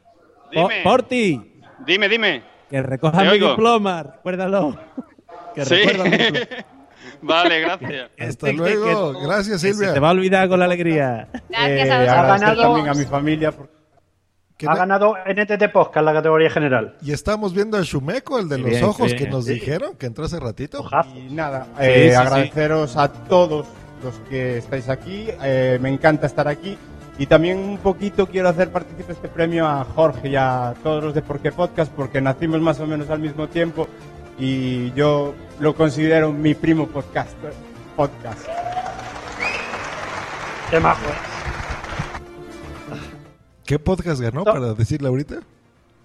Dime. 0.68 0.80
Porti, 0.82 1.60
Dime, 1.86 2.08
dime. 2.08 2.42
que 2.70 2.82
recoja 2.82 3.20
mi 3.22 3.28
oigo. 3.28 3.50
diploma, 3.50 4.02
recuérdalo. 4.02 4.78
Que 5.54 5.64
Sí. 5.64 5.74
recuerda 5.74 6.04
mi 6.04 6.10
diploma. 6.16 6.64
vale, 7.22 7.60
gracias. 7.60 8.10
Hasta 8.18 8.52
luego. 8.52 9.12
Gracias, 9.20 9.60
Que 9.62 9.68
se 9.68 9.74
Silvia. 9.74 9.92
te 9.94 10.00
va 10.00 10.08
a 10.08 10.12
olvidar 10.12 10.48
con 10.48 10.58
la 10.58 10.64
alegría. 10.64 11.28
Gracias 11.48 11.90
a 11.90 11.94
Ha 11.94 11.98
vosotros. 12.00 12.40
ganado- 12.40 12.62
también 12.62 12.88
a 12.88 12.94
mi 12.94 13.04
familia. 13.04 13.52
Ha 14.64 14.70
no- 14.72 14.76
ganado 14.76 15.14
NTT 15.26 15.68
Podcast 15.70 16.04
la 16.04 16.12
categoría 16.14 16.48
general. 16.48 16.94
Y 17.02 17.12
estamos 17.12 17.52
viendo 17.52 17.76
a 17.76 17.82
Shumeko, 17.82 18.38
el 18.38 18.48
de 18.48 18.58
los 18.58 18.70
Bien, 18.70 18.84
ojos 18.84 19.06
bien. 19.08 19.18
que 19.18 19.28
nos 19.28 19.44
Sí. 19.44 19.54
dijeron 19.54 19.96
que 19.96 20.06
entró 20.06 20.24
hace 20.24 20.40
ratito. 20.40 20.80
Ojazo. 20.80 21.10
Y 21.16 21.32
nada, 21.34 21.64
Sí, 21.64 21.70
eh, 21.80 22.08
sí, 22.10 22.14
agradeceros 22.16 22.96
a 22.96 23.12
todos 23.12 23.66
los 24.02 24.14
que 24.30 24.58
estáis 24.58 24.88
aquí. 24.88 25.28
eh, 25.42 25.78
me 25.82 25.90
encanta 25.90 26.26
estar 26.26 26.48
aquí. 26.48 26.78
Y 27.18 27.26
también 27.26 27.58
un 27.58 27.78
poquito 27.78 28.26
quiero 28.26 28.48
hacer 28.48 28.70
partícipe 28.70 29.12
este 29.12 29.28
premio 29.28 29.66
a 29.66 29.84
Jorge 29.84 30.28
y 30.28 30.36
a 30.36 30.74
todos 30.82 31.02
los 31.04 31.14
de 31.14 31.22
Porqué 31.22 31.50
Podcast 31.52 31.90
porque 31.92 32.20
nacimos 32.20 32.60
más 32.60 32.78
o 32.80 32.86
menos 32.86 33.08
al 33.10 33.18
mismo 33.20 33.48
tiempo 33.48 33.88
y 34.38 34.92
yo 34.92 35.34
lo 35.60 35.74
considero 35.74 36.30
mi 36.32 36.54
primo 36.54 36.86
podcast. 36.88 37.32
podcast. 37.96 38.46
Qué 40.70 40.78
majo. 40.80 41.00
¿Qué 43.66 43.78
podcast 43.78 44.20
ganó 44.20 44.44
No. 44.44 44.52
para 44.52 44.74
decirle 44.74 45.08
ahorita? 45.08 45.36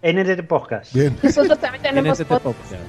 NTT 0.02 0.48
Podcast. 0.48 0.94
Bien. 0.94 1.16
Nosotros 1.22 1.60
también 1.60 1.84
tenemos 1.84 2.20
NST 2.20 2.28
podcast. 2.28 2.44
Podcast. 2.44 2.82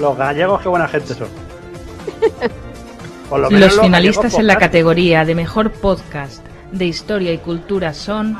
Los 0.00 0.16
gallegos, 0.18 0.60
qué 0.62 0.68
buena 0.68 0.88
gente 0.88 1.14
son. 1.14 1.28
Por 3.30 3.38
lo 3.40 3.50
menos 3.50 3.76
Los 3.76 3.84
finalistas 3.84 4.22
gallegos 4.24 4.40
en 4.40 4.46
la 4.48 4.56
categoría 4.56 5.24
de 5.24 5.34
mejor 5.36 5.70
podcast 5.70 6.44
de 6.72 6.86
historia 6.86 7.32
y 7.32 7.38
cultura 7.38 7.94
son 7.94 8.36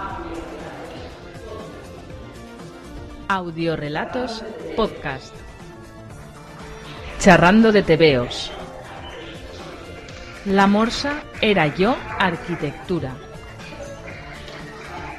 Audiorelatos 3.28 4.42
Podcast, 4.76 5.32
Charrando 7.20 7.70
de 7.70 7.84
Tebeos, 7.84 8.50
La 10.46 10.66
Morsa 10.66 11.22
era 11.40 11.68
yo 11.76 11.94
Arquitectura, 12.18 13.12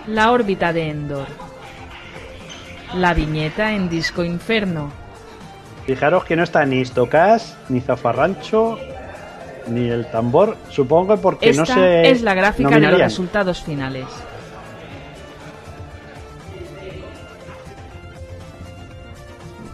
La 0.08 0.32
órbita 0.32 0.74
de 0.74 0.89
Endor, 0.89 1.28
La 2.95 3.14
viñeta 3.14 3.74
en 3.74 3.89
Disco 3.89 4.24
Inferno, 4.24 4.91
Fijaros 5.86 6.24
que 6.26 6.36
no 6.36 6.43
está 6.43 6.66
ni 6.66 6.84
Stocas, 6.86 7.58
ni 7.70 7.82
Zafarrancho, 7.82 8.78
ni 9.68 9.89
el 9.89 10.06
tambor. 10.12 10.58
Supongo 10.70 11.16
que 11.16 11.22
porque 11.22 11.49
Esta 11.49 11.62
no 11.62 11.66
se. 11.66 12.10
es 12.10 12.22
la 12.22 12.34
gráfica 12.34 12.80
de 12.80 12.88
los 12.88 12.99
resultados 12.99 13.62
finales. 13.64 14.06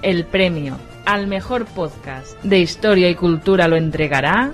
El 0.02 0.26
premio 0.26 0.78
al 1.06 1.28
mejor 1.28 1.66
podcast 1.66 2.42
de 2.44 2.60
historia 2.60 3.10
y 3.10 3.16
cultura 3.16 3.68
lo 3.68 3.76
entregará 3.76 4.52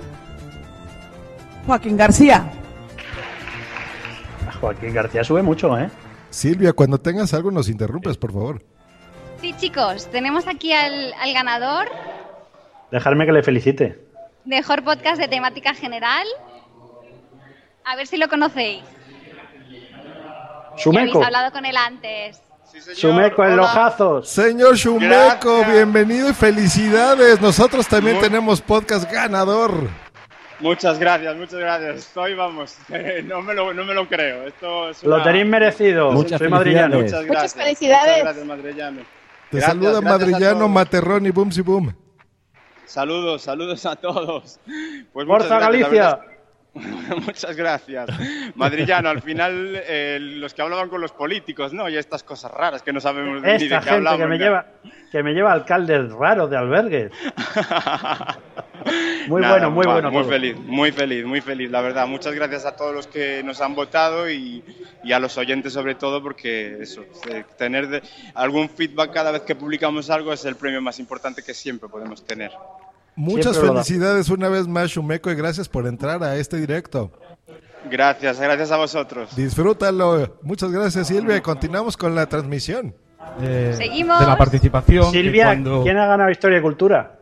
Joaquín 1.66 1.96
García. 1.96 2.44
Joaquín 4.64 4.94
García 4.94 5.22
sube 5.24 5.42
mucho, 5.42 5.78
¿eh? 5.78 5.90
Silvia, 6.30 6.72
cuando 6.72 6.98
tengas 6.98 7.34
algo 7.34 7.50
nos 7.50 7.68
interrumpes, 7.68 8.16
por 8.16 8.32
favor. 8.32 8.62
Sí, 9.40 9.52
chicos, 9.58 10.06
tenemos 10.10 10.46
aquí 10.48 10.72
al, 10.72 11.12
al 11.20 11.32
ganador, 11.34 11.86
Dejarme 12.90 13.26
que 13.26 13.32
le 13.32 13.42
felicite. 13.42 13.98
mejor 14.44 14.82
podcast 14.84 15.20
de 15.20 15.28
temática 15.28 15.74
general. 15.74 16.26
A 17.84 17.96
ver 17.96 18.06
si 18.06 18.16
lo 18.16 18.28
conocéis. 18.28 18.82
Sumeco. 20.76 21.10
habéis 21.18 21.26
hablado 21.26 21.52
con 21.52 21.64
él 21.66 21.76
antes. 21.76 22.40
Sumeco 22.96 23.44
en 23.44 23.52
Hola. 23.52 23.56
los 23.62 23.70
jazos. 23.70 24.28
Señor 24.28 24.74
Shumeco, 24.76 25.58
Gracias. 25.58 25.72
bienvenido 25.72 26.30
y 26.30 26.32
felicidades. 26.34 27.40
Nosotros 27.40 27.86
también 27.86 28.16
Muy- 28.16 28.24
tenemos 28.24 28.60
podcast 28.60 29.10
ganador. 29.10 29.88
Muchas 30.60 30.98
gracias, 30.98 31.36
muchas 31.36 31.58
gracias. 31.58 31.96
Estoy, 31.96 32.34
vamos, 32.34 32.76
no 33.24 33.42
me 33.42 33.54
lo, 33.54 33.74
no 33.74 33.84
me 33.84 33.94
lo 33.94 34.06
creo. 34.08 34.46
Esto 34.46 34.88
es 34.90 35.02
Lo 35.02 35.16
una- 35.16 35.24
tenéis 35.24 35.46
merecido. 35.46 36.12
Muchas 36.12 36.38
Soy 36.38 36.48
madrillano. 36.48 36.96
Muchas 36.96 37.12
Muchas 37.22 37.26
gracias. 37.26 37.54
felicidades. 37.54 38.06
Muchas 38.08 38.22
gracias, 38.24 38.46
madrillano. 38.46 39.00
Te 39.00 39.58
Gracias, 39.58 39.70
saluda 39.72 39.90
gracias 40.00 40.06
a 40.12 40.18
Madrillano, 40.18 40.58
todos. 40.58 40.70
Materrón 40.70 41.26
y 41.26 41.30
Boom 41.30 41.50
Boom. 41.64 41.96
Saludos, 42.86 43.42
saludos 43.42 43.84
a 43.86 43.96
todos. 43.96 44.60
Pues 45.12 45.26
Forza 45.26 45.54
muchas 45.54 45.60
Galicia. 45.60 46.20
Muchas 47.26 47.56
gracias. 47.56 48.08
Madrillano, 48.56 49.08
al 49.08 49.22
final 49.22 49.80
eh, 49.86 50.18
los 50.20 50.52
que 50.54 50.62
hablaban 50.62 50.88
con 50.88 51.00
los 51.00 51.12
políticos, 51.12 51.72
¿no? 51.72 51.88
Y 51.88 51.96
estas 51.96 52.22
cosas 52.24 52.50
raras 52.50 52.82
que 52.82 52.92
no 52.92 53.00
sabemos 53.00 53.40
ni 53.42 53.68
de 53.68 53.68
qué 53.80 53.90
hablamos. 53.90 54.20
que 54.20 54.26
me 54.26 54.38
lleva 54.38 54.66
que 55.12 55.22
me 55.22 55.32
lleva 55.32 55.52
alcaldes 55.52 56.10
raros 56.12 56.50
de 56.50 56.56
albergues. 56.56 57.12
Muy 59.28 59.40
Nada, 59.40 59.54
bueno, 59.54 59.70
muy 59.70 59.86
va, 59.86 59.92
bueno. 59.94 60.10
Muy 60.10 60.22
todo. 60.22 60.32
feliz, 60.32 60.56
muy 60.58 60.92
feliz, 60.92 61.24
muy 61.24 61.40
feliz, 61.40 61.70
la 61.70 61.80
verdad. 61.80 62.06
Muchas 62.06 62.34
gracias 62.34 62.66
a 62.66 62.76
todos 62.76 62.94
los 62.94 63.06
que 63.06 63.42
nos 63.42 63.60
han 63.62 63.74
votado 63.74 64.28
y, 64.28 64.62
y 65.02 65.12
a 65.12 65.18
los 65.18 65.38
oyentes 65.38 65.72
sobre 65.72 65.94
todo 65.94 66.22
porque 66.22 66.76
eso, 66.82 67.02
eh, 67.30 67.44
tener 67.56 67.88
de- 67.88 68.02
algún 68.34 68.68
feedback 68.68 69.12
cada 69.12 69.30
vez 69.30 69.42
que 69.42 69.54
publicamos 69.54 70.10
algo 70.10 70.32
es 70.34 70.44
el 70.44 70.56
premio 70.56 70.82
más 70.82 70.98
importante 70.98 71.42
que 71.42 71.54
siempre 71.54 71.88
podemos 71.88 72.26
tener. 72.26 72.50
Muchas 73.16 73.56
Siempre 73.56 73.72
felicidades 73.72 74.28
una 74.28 74.48
vez 74.48 74.66
más, 74.66 74.90
Shumeco, 74.90 75.30
y 75.30 75.34
gracias 75.36 75.68
por 75.68 75.86
entrar 75.86 76.22
a 76.24 76.36
este 76.36 76.56
directo. 76.56 77.12
Gracias, 77.90 78.40
gracias 78.40 78.70
a 78.72 78.76
vosotros. 78.76 79.36
Disfrútalo. 79.36 80.38
Muchas 80.42 80.70
gracias, 80.72 81.06
Silvia. 81.08 81.36
Y 81.36 81.40
continuamos 81.40 81.96
con 81.96 82.14
la 82.14 82.26
transmisión. 82.26 82.94
Eh, 83.40 83.74
Seguimos. 83.76 84.18
De 84.20 84.26
la 84.26 84.36
participación. 84.36 85.10
Silvia, 85.12 85.46
cuando 85.46 85.82
¿quién 85.82 85.96
ha 85.98 86.06
ganado 86.06 86.30
Historia 86.30 86.58
y 86.58 86.62
Cultura? 86.62 87.18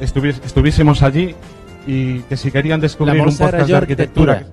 estuvies- 0.00 0.40
estuviésemos 0.44 1.02
allí 1.02 1.34
y 1.86 2.20
que 2.22 2.36
si 2.36 2.50
querían 2.50 2.80
descubrir 2.80 3.20
un 3.20 3.36
podcast 3.36 3.64
de 3.66 3.66
yo 3.66 3.76
arquitectura. 3.76 4.46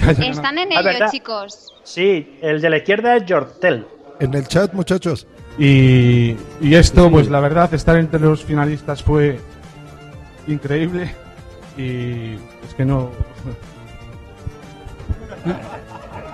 Están 0.00 0.58
en 0.58 0.72
Ah, 0.72 0.80
ello, 0.80 1.06
chicos. 1.10 1.74
Sí, 1.84 2.38
el 2.42 2.60
de 2.60 2.70
la 2.70 2.76
izquierda 2.78 3.16
es 3.16 3.24
Yortel. 3.26 3.86
En 4.18 4.34
el 4.34 4.46
chat, 4.48 4.72
muchachos. 4.72 5.26
Y, 5.58 6.36
y 6.60 6.74
esto, 6.74 7.10
pues 7.10 7.28
la 7.28 7.40
verdad, 7.40 7.72
estar 7.74 7.96
entre 7.96 8.20
los 8.20 8.44
finalistas 8.44 9.02
fue 9.02 9.40
increíble. 10.46 11.14
Y 11.76 12.34
es 12.66 12.74
que 12.76 12.84
no. 12.84 13.10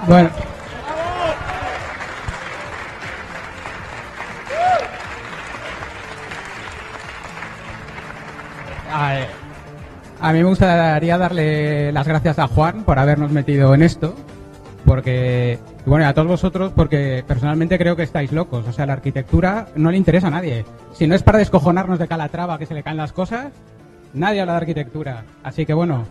Bueno. 0.06 0.28
A, 8.92 9.26
a 10.20 10.32
mí 10.32 10.38
me 10.38 10.48
gustaría 10.48 11.18
darle 11.18 11.92
las 11.92 12.06
gracias 12.06 12.38
a 12.38 12.46
Juan 12.48 12.84
por 12.84 12.98
habernos 12.98 13.30
metido 13.30 13.74
en 13.74 13.82
esto, 13.82 14.14
porque, 14.84 15.58
y 15.86 15.88
bueno, 15.88 16.04
y 16.04 16.08
a 16.08 16.14
todos 16.14 16.26
vosotros, 16.26 16.72
porque 16.74 17.22
personalmente 17.26 17.78
creo 17.78 17.94
que 17.94 18.02
estáis 18.02 18.32
locos. 18.32 18.66
O 18.66 18.72
sea, 18.72 18.86
la 18.86 18.94
arquitectura 18.94 19.68
no 19.76 19.92
le 19.92 19.96
interesa 19.96 20.26
a 20.26 20.30
nadie. 20.30 20.64
Si 20.92 21.06
no 21.06 21.14
es 21.14 21.22
para 21.22 21.38
descojonarnos 21.38 22.00
de 22.00 22.08
Calatrava 22.08 22.58
que 22.58 22.66
se 22.66 22.74
le 22.74 22.82
caen 22.82 22.96
las 22.96 23.12
cosas, 23.12 23.52
nadie 24.12 24.40
habla 24.40 24.54
de 24.54 24.58
arquitectura. 24.58 25.24
Así 25.44 25.64
que 25.64 25.74
bueno, 25.74 26.04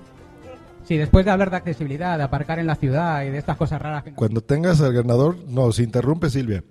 si 0.86 0.96
después 0.96 1.26
de 1.26 1.32
hablar 1.32 1.50
de 1.50 1.58
accesibilidad, 1.58 2.18
de 2.18 2.24
aparcar 2.24 2.58
en 2.60 2.68
la 2.68 2.76
ciudad 2.76 3.24
y 3.24 3.32
de 3.32 3.38
estas 3.38 3.58
cosas 3.58 3.82
raras 3.82 4.04
que 4.04 4.14
Cuando 4.14 4.40
tengas 4.40 4.80
al 4.80 4.94
ganador, 4.94 5.36
nos 5.48 5.80
interrumpe, 5.80 6.30
Silvia. 6.30 6.64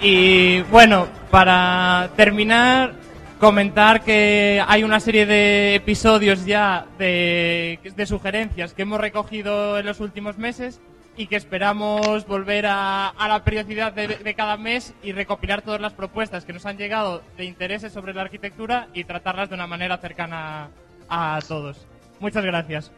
Y 0.00 0.62
bueno, 0.62 1.06
para 1.30 2.10
terminar, 2.16 2.94
comentar 3.40 4.02
que 4.02 4.62
hay 4.66 4.84
una 4.84 5.00
serie 5.00 5.26
de 5.26 5.74
episodios 5.74 6.44
ya 6.46 6.86
de, 6.98 7.78
de 7.96 8.06
sugerencias 8.06 8.72
que 8.74 8.82
hemos 8.82 9.00
recogido 9.00 9.78
en 9.78 9.86
los 9.86 10.00
últimos 10.00 10.38
meses 10.38 10.80
y 11.16 11.26
que 11.26 11.36
esperamos 11.36 12.26
volver 12.26 12.66
a, 12.66 13.08
a 13.08 13.28
la 13.28 13.44
periodicidad 13.44 13.92
de, 13.92 14.08
de 14.08 14.34
cada 14.34 14.56
mes 14.56 14.94
y 15.02 15.12
recopilar 15.12 15.62
todas 15.62 15.80
las 15.80 15.92
propuestas 15.92 16.44
que 16.44 16.52
nos 16.52 16.66
han 16.66 16.76
llegado 16.76 17.22
de 17.36 17.44
intereses 17.44 17.92
sobre 17.92 18.14
la 18.14 18.22
arquitectura 18.22 18.88
y 18.94 19.04
tratarlas 19.04 19.48
de 19.48 19.54
una 19.54 19.66
manera 19.66 19.96
cercana 19.98 20.68
a 21.08 21.38
todos. 21.46 21.86
Muchas 22.20 22.44
gracias. 22.44 22.90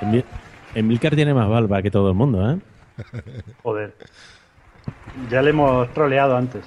Emil- 0.00 0.24
Emilcar 0.74 1.14
tiene 1.14 1.34
más 1.34 1.48
barba 1.48 1.82
que 1.82 1.90
todo 1.90 2.08
el 2.08 2.14
mundo, 2.14 2.50
¿eh? 2.50 2.58
Joder. 3.62 3.94
Ya 5.30 5.42
le 5.42 5.50
hemos 5.50 5.92
troleado 5.92 6.36
antes. 6.36 6.64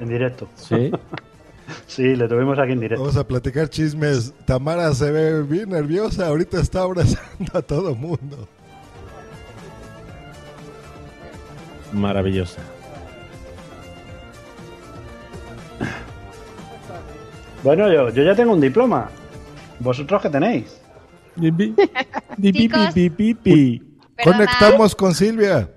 En 0.00 0.08
directo. 0.08 0.48
Sí. 0.54 0.90
sí, 1.86 2.16
le 2.16 2.28
tuvimos 2.28 2.58
aquí 2.58 2.72
en 2.72 2.80
directo. 2.80 3.02
Vamos 3.02 3.16
a 3.16 3.26
platicar 3.26 3.68
chismes. 3.68 4.32
Tamara 4.44 4.92
se 4.94 5.10
ve 5.10 5.42
bien 5.42 5.70
nerviosa. 5.70 6.28
Ahorita 6.28 6.60
está 6.60 6.82
abrazando 6.82 7.52
a 7.52 7.62
todo 7.62 7.94
mundo. 7.94 8.48
Maravillosa. 11.92 12.60
Bueno, 17.62 17.92
yo, 17.92 18.10
yo 18.10 18.22
ya 18.22 18.34
tengo 18.34 18.52
un 18.52 18.60
diploma. 18.60 19.08
¿Vosotros 19.80 20.22
qué 20.22 20.30
tenéis? 20.30 20.80
Conectamos 24.22 24.94
con 24.94 25.14
Silvia. 25.14 25.68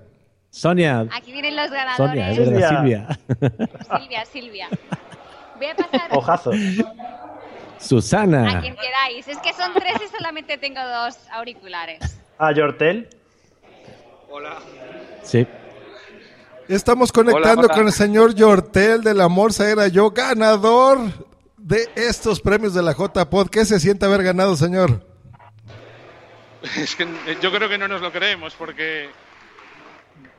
Sonia. 0.51 1.07
Aquí 1.11 1.31
vienen 1.31 1.55
los 1.55 1.69
ganadores. 1.69 1.97
Sonia, 1.97 2.31
es 2.31 2.37
verdad, 2.37 2.69
Silvia. 2.69 3.19
Silvia, 3.99 4.25
Silvia. 4.25 4.69
Voy 5.59 5.67
a 5.67 5.75
pasar 5.75 6.09
Ojazo. 6.11 6.51
a 6.51 7.79
Susana. 7.79 8.61
quien 8.61 8.75
queráis. 8.75 9.27
Es 9.27 9.37
que 9.39 9.53
son 9.53 9.73
tres 9.73 9.93
y 10.05 10.15
solamente 10.15 10.57
tengo 10.57 10.81
dos 10.81 11.17
auriculares. 11.31 12.17
¿A 12.37 12.51
Yortel? 12.51 13.09
Hola. 14.29 14.57
Sí. 15.23 15.45
Estamos 16.67 17.11
conectando 17.11 17.61
Hola, 17.61 17.67
hola. 17.67 17.73
con 17.75 17.87
el 17.87 17.93
señor 17.93 18.35
Yortel 18.35 19.01
de 19.03 19.13
la 19.13 19.27
Morsa 19.27 19.69
Era 19.69 19.87
Yo, 19.87 20.11
ganador 20.11 20.99
de 21.57 21.89
estos 21.95 22.39
premios 22.41 22.73
de 22.73 22.81
la 22.83 22.93
J-Pod. 22.93 23.49
¿Qué 23.49 23.65
se 23.65 23.79
siente 23.79 24.05
haber 24.05 24.23
ganado, 24.23 24.55
señor? 24.55 25.05
Es 26.77 26.95
que 26.95 27.03
eh, 27.03 27.37
yo 27.41 27.51
creo 27.53 27.69
que 27.69 27.77
no 27.77 27.87
nos 27.87 28.01
lo 28.01 28.11
creemos 28.11 28.53
porque 28.55 29.09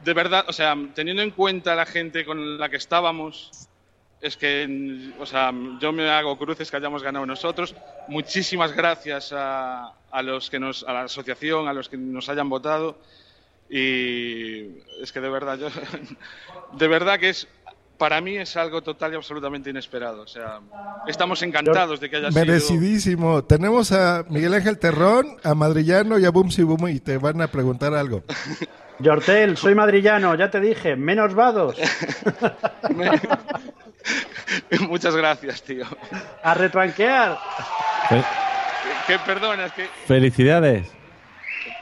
de 0.05 0.13
verdad, 0.15 0.45
o 0.49 0.53
sea, 0.53 0.75
teniendo 0.95 1.23
en 1.23 1.31
cuenta 1.31 1.75
la 1.75 1.87
gente 1.87 2.25
con 2.27 2.59
la 2.59 2.69
que 2.69 2.77
estábamos, 2.77 3.51
es 4.21 4.37
que, 4.37 5.13
o 5.19 5.25
sea, 5.25 5.53
yo 5.81 5.93
me 5.93 6.09
hago 6.11 6.37
cruces 6.37 6.71
que 6.71 6.77
hayamos 6.77 7.03
ganado 7.03 7.25
nosotros. 7.25 7.75
Muchísimas 8.09 8.73
gracias 8.73 9.33
a, 9.33 9.93
a 10.11 10.23
los 10.23 10.51
que 10.51 10.59
nos, 10.59 10.85
a 10.85 10.93
la 10.93 11.03
asociación, 11.03 11.69
a 11.69 11.73
los 11.73 11.89
que 11.89 11.97
nos 11.97 12.29
hayan 12.29 12.49
votado. 12.49 12.99
Y 13.71 14.79
es 15.01 15.13
que 15.13 15.21
de 15.21 15.31
verdad, 15.31 15.57
yo, 15.59 15.69
de 16.79 16.89
verdad 16.89 17.19
que 17.19 17.31
es, 17.31 17.49
para 17.97 18.21
mí 18.21 18.37
es 18.37 18.57
algo 18.57 18.83
total 18.83 19.13
y 19.13 19.17
absolutamente 19.17 19.71
inesperado. 19.71 20.23
O 20.23 20.27
sea, 20.27 20.61
estamos 21.07 21.43
encantados 21.43 22.01
de 22.01 22.11
que 22.11 22.17
haya 22.17 22.31
sido. 22.31 22.45
Merecidísimo. 22.45 23.45
Tenemos 23.45 23.93
a 23.93 24.25
Miguel 24.29 24.55
Ángel 24.55 24.79
Terrón, 24.79 25.37
a 25.45 25.55
Madrillano 25.55 26.19
y 26.19 26.27
a 26.27 26.31
Bumsi 26.31 26.63
Bum 26.63 26.89
y 26.89 27.01
te 27.01 27.17
van 27.17 27.41
a 27.41 27.49
preguntar 27.49 27.95
algo. 27.95 28.25
Yortel, 28.99 29.57
soy 29.57 29.75
madrillano, 29.75 30.35
ya 30.35 30.51
te 30.51 30.61
dije, 30.61 30.95
menos 30.95 31.35
vados. 31.35 31.77
Muchas 34.89 35.15
gracias, 35.17 35.63
tío. 35.63 35.85
A 36.43 36.55
retranquear. 36.55 37.39
Fe- 38.09 38.25
Que 39.07 39.19
perdona, 39.21 39.67
es 39.67 39.73
que 39.73 39.89
Felicidades. 40.07 40.89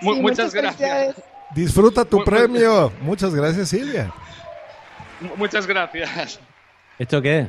mu- 0.03 0.15
Sí, 0.15 0.21
muchas, 0.21 0.47
muchas 0.47 0.55
gracias. 0.55 0.77
felicidades. 0.77 1.17
Disfruta 1.55 2.05
tu 2.05 2.23
premio. 2.25 2.93
Muchas 3.01 3.35
gracias, 3.35 3.69
Silvia. 3.71 4.13
Mu- 5.21 5.37
Muchas 5.37 5.67
gracias. 5.67 6.39
¿Esto 6.99 7.23
qué 7.23 7.41
es? 7.41 7.47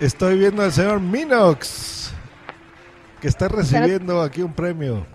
Estoy 0.00 0.38
viendo 0.38 0.62
al 0.62 0.72
señor 0.72 1.00
Minox, 1.00 2.12
que 3.20 3.28
está 3.28 3.48
recibiendo 3.48 4.20
aquí 4.22 4.42
un 4.42 4.52
premio. 4.52 5.06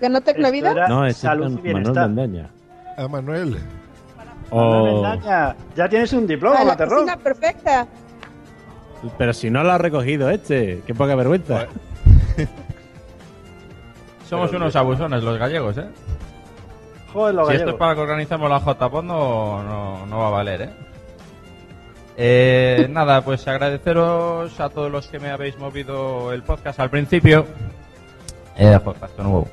¿Ganó 0.00 0.20
Tecnovida? 0.20 0.88
No, 0.88 1.06
es 1.06 1.16
salud 1.18 1.58
y 1.64 1.72
Manuel. 1.72 2.48
A 2.98 3.08
Manuel. 3.08 3.58
Oh, 4.50 5.02
ya 5.74 5.88
tienes 5.88 6.12
un 6.12 6.26
diploma, 6.26 6.60
la 6.60 6.64
Materrón. 6.66 7.06
perfecta. 7.22 7.86
pero 9.18 9.32
si 9.32 9.50
no 9.50 9.62
lo 9.64 9.72
ha 9.72 9.78
recogido 9.78 10.30
este, 10.30 10.82
qué 10.86 10.94
poca 10.94 11.14
vergüenza. 11.14 11.66
Somos 14.28 14.50
Pero- 14.50 14.62
unos 14.62 14.76
abusones 14.76 15.22
los 15.22 15.38
gallegos, 15.38 15.78
¿eh? 15.78 15.86
Joder, 17.12 17.34
los 17.34 17.48
si 17.48 17.54
esto 17.54 17.70
es 17.70 17.76
para 17.76 17.94
que 17.94 18.00
organizamos 18.00 18.50
la 18.50 18.58
JPod 18.58 19.04
no, 19.04 19.62
no, 19.62 20.06
no 20.06 20.18
va 20.18 20.26
a 20.28 20.30
valer, 20.30 20.62
¿eh? 20.62 20.70
Eh, 22.16 22.86
nada, 22.90 23.22
pues 23.22 23.46
agradeceros 23.46 24.58
a 24.60 24.68
todos 24.68 24.90
los 24.90 25.06
que 25.06 25.18
me 25.20 25.30
habéis 25.30 25.56
movido 25.58 26.32
el 26.32 26.42
podcast 26.42 26.80
al 26.80 26.90
principio. 26.90 27.46
Eh, 28.56 28.78
podcast 28.82 29.18
nuevo. 29.18 29.48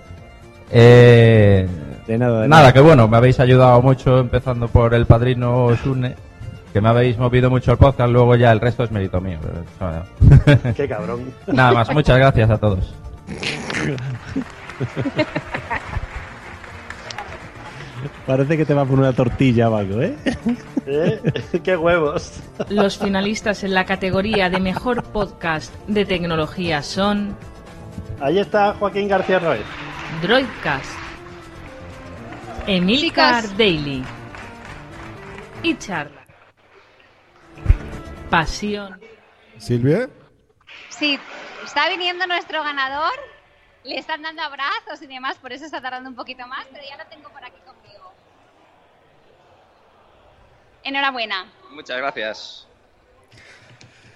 Eh, 0.72 1.68
De 2.08 2.18
nada, 2.18 2.42
de 2.42 2.48
nada, 2.48 2.62
nada. 2.62 2.74
que 2.74 2.80
bueno, 2.82 3.08
me 3.08 3.18
habéis 3.18 3.40
ayudado 3.40 3.82
mucho, 3.82 4.20
empezando 4.20 4.68
por 4.68 4.94
el 4.94 5.06
padrino 5.06 5.66
Osune, 5.66 6.16
que 6.74 6.82
me 6.82 6.90
habéis 6.90 7.18
movido 7.18 7.50
mucho 7.50 7.72
el 7.72 7.78
podcast, 7.78 8.12
luego 8.12 8.36
ya 8.36 8.52
el 8.52 8.60
resto 8.60 8.84
es 8.84 8.92
mérito 8.92 9.22
mío. 9.22 9.40
pero 9.80 10.04
Qué 10.76 10.88
cabrón. 10.88 11.32
Nada 11.48 11.72
más, 11.72 11.94
muchas 11.94 12.18
gracias 12.18 12.50
a 12.50 12.58
todos. 12.58 12.94
Parece 18.26 18.58
que 18.58 18.66
te 18.66 18.74
va 18.74 18.82
a 18.82 18.86
poner 18.86 19.02
una 19.02 19.14
tortilla 19.14 19.70
o 19.70 19.76
algo, 19.76 20.02
¿eh? 20.02 20.16
¿Eh? 20.86 21.20
Qué 21.64 21.78
huevos. 21.78 22.40
Los 22.70 22.98
finalistas 22.98 23.64
en 23.64 23.74
la 23.74 23.86
categoría 23.86 24.50
de 24.50 24.60
mejor 24.60 25.04
podcast 25.04 25.74
de 25.88 26.06
tecnología 26.06 26.82
son 26.82 27.36
Ahí 28.22 28.40
está 28.40 28.74
Joaquín 28.74 29.08
García 29.08 29.40
Roy. 29.40 29.60
Droidcast, 30.22 30.90
Emilcar. 32.66 33.44
Daily 33.58 34.04
y 35.64 35.78
Charla. 35.78 36.26
Pasión. 38.30 39.02
Silvia. 39.58 40.10
Sí, 40.90 41.20
está 41.66 41.90
viniendo 41.90 42.26
nuestro 42.26 42.64
ganador. 42.64 43.14
Le 43.84 43.98
están 43.98 44.22
dando 44.22 44.42
abrazos 44.42 45.02
y 45.02 45.08
demás, 45.08 45.38
por 45.40 45.52
eso 45.52 45.66
está 45.66 45.82
tardando 45.82 46.10
un 46.10 46.16
poquito 46.16 46.48
más, 46.48 46.66
pero 46.72 46.86
ya 46.90 46.96
lo 46.96 47.06
tengo 47.10 47.30
por 47.30 47.44
aquí 47.44 47.60
conmigo. 47.66 48.14
Enhorabuena. 50.84 51.52
Muchas 51.70 51.98
gracias. 51.98 52.68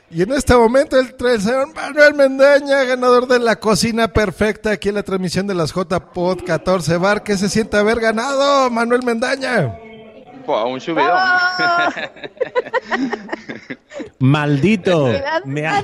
Y 0.09 0.21
en 0.21 0.31
este 0.31 0.55
momento 0.55 0.97
el, 0.97 1.13
el 1.19 1.41
señor 1.41 1.73
Manuel 1.73 2.13
Mendaña, 2.13 2.83
ganador 2.85 3.27
de 3.27 3.39
la 3.39 3.57
cocina 3.57 4.07
perfecta 4.07 4.71
aquí 4.71 4.87
en 4.89 4.95
la 4.95 5.03
transmisión 5.03 5.47
de 5.47 5.53
las 5.53 5.73
JPod 5.73 6.43
14 6.45 6.97
Bar. 6.97 7.23
¿Qué 7.23 7.37
se 7.37 7.49
siente 7.49 7.75
haber 7.77 7.99
ganado, 7.99 8.69
Manuel 8.69 9.03
Mendaña? 9.03 9.77
Buah, 10.45 10.63
un 10.65 10.79
subidón. 10.79 11.11
Maldito. 14.19 15.09
Me, 15.45 15.67
ha- 15.67 15.83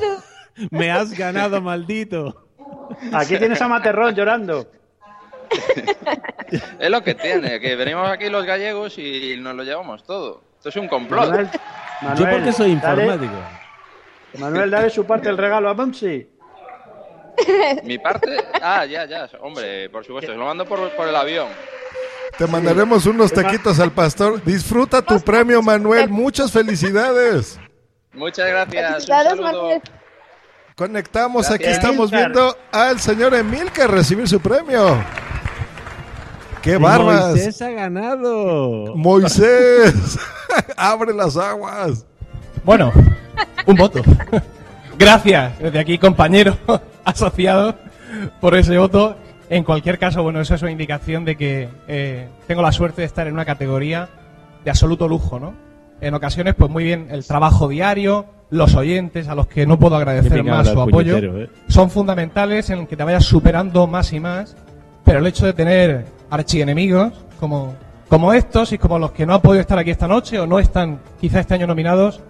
me 0.71 0.91
has 0.91 1.11
ganado, 1.11 1.61
maldito. 1.61 2.45
Aquí 3.11 3.38
tienes 3.38 3.61
a 3.61 3.67
Materrón 3.67 4.15
llorando. 4.15 4.69
es 6.80 6.89
lo 6.89 7.03
que 7.03 7.15
tiene, 7.15 7.59
que 7.59 7.76
venimos 7.76 8.09
aquí 8.09 8.30
los 8.30 8.45
gallegos 8.45 8.97
y 8.97 9.36
nos 9.39 9.55
lo 9.55 9.63
llevamos 9.63 10.03
todo. 10.03 10.41
Esto 10.57 10.69
es 10.69 10.76
un 10.78 10.88
complot. 10.88 11.30
Manuel, 11.30 11.49
Yo 12.17 12.30
porque 12.30 12.51
soy 12.53 12.76
dale- 12.76 13.03
informático. 13.03 13.34
Manuel, 14.40 14.72
dale 14.72 14.90
su 14.90 15.06
parte 15.06 15.28
del 15.28 15.38
regalo 15.38 15.70
a 15.70 15.74
Monsi. 15.74 16.28
Mi 17.84 17.98
parte. 17.98 18.38
Ah, 18.62 18.86
ya, 18.86 19.06
ya. 19.06 19.30
Hombre, 19.42 19.90
por 19.90 20.06
supuesto. 20.06 20.34
Lo 20.34 20.46
mando 20.46 20.66
por, 20.66 20.92
por 20.96 21.08
el 21.08 21.16
avión. 21.16 21.48
Te 22.38 22.48
mandaremos 22.48 23.06
unos 23.06 23.32
taquitos 23.32 23.80
al 23.80 23.92
pastor. 23.92 24.44
Disfruta 24.44 25.02
tu 25.02 25.20
premio, 25.20 25.62
Manuel. 25.62 26.10
Muchas 26.10 26.52
felicidades. 26.52 27.60
Muchas 28.14 28.48
gracias. 28.48 28.86
Un 28.86 28.94
Felicidades, 28.94 29.30
saludo. 29.30 29.44
Manuel. 29.44 29.82
Conectamos, 30.76 31.52
aquí 31.52 31.66
estamos 31.66 32.10
viendo 32.10 32.58
al 32.72 33.00
señor 33.00 33.36
Emilcar 33.36 33.92
recibir 33.92 34.28
su 34.28 34.40
premio. 34.40 34.98
¡Qué 36.64 36.78
barbas! 36.78 37.30
Moisés 37.30 37.62
ha 37.62 37.70
ganado. 37.70 38.96
Moisés, 38.96 40.18
abre 40.78 41.14
las 41.14 41.38
aguas. 41.38 42.08
Bueno, 42.64 42.92
un 43.66 43.76
voto. 43.76 44.02
Gracias 44.98 45.60
desde 45.60 45.80
aquí, 45.80 45.98
compañero 45.98 46.58
asociado, 47.06 47.76
por 48.40 48.56
ese 48.56 48.78
voto. 48.78 49.16
En 49.50 49.64
cualquier 49.64 50.00
caso, 50.00 50.24
bueno, 50.24 50.42
eso 50.42 50.56
es 50.56 50.62
una 50.62 50.72
indicación 50.72 51.26
de 51.26 51.36
que 51.36 51.70
eh, 51.88 52.28
tengo 52.48 52.62
la 52.62 52.72
suerte 52.72 53.02
de 53.02 53.06
estar 53.06 53.28
en 53.28 53.34
una 53.34 53.46
categoría 53.46 54.10
de 54.64 54.72
absoluto 54.72 55.08
lujo, 55.08 55.40
¿no? 55.40 55.54
En 56.02 56.14
ocasiones, 56.14 56.56
pues 56.56 56.72
muy 56.72 56.84
bien, 56.84 57.08
el 57.12 57.26
trabajo 57.26 57.68
diario, 57.68 58.26
los 58.50 58.76
oyentes, 58.76 59.28
a 59.28 59.36
los 59.36 59.48
que 59.48 59.66
no 59.66 59.80
puedo 59.80 59.96
agradecer 59.96 60.44
más 60.44 60.70
su 60.70 60.82
apoyo, 60.82 61.18
¿eh? 61.18 61.50
son 61.68 61.90
fundamentales 61.90 62.70
en 62.70 62.88
que 62.88 62.96
te 62.96 63.04
vayas 63.04 63.26
superando 63.26 63.88
más 63.88 64.12
y 64.14 64.20
más. 64.20 64.56
Pero 65.04 65.20
el 65.20 65.28
hecho 65.28 65.46
de 65.46 65.54
tener 65.54 66.06
archienemigos 66.30 67.14
como, 67.40 67.76
como 68.08 68.34
estos 68.34 68.72
y 68.72 68.78
como 68.78 69.00
los 69.00 69.12
que 69.12 69.26
no 69.26 69.34
han 69.34 69.42
podido 69.42 69.62
estar 69.62 69.78
aquí 69.78 69.92
esta 69.92 70.08
noche 70.08 70.40
o 70.40 70.48
no 70.48 70.60
están 70.60 71.00
quizá 71.20 71.40
este 71.40 71.56
año 71.56 71.68
nominados, 71.68 72.22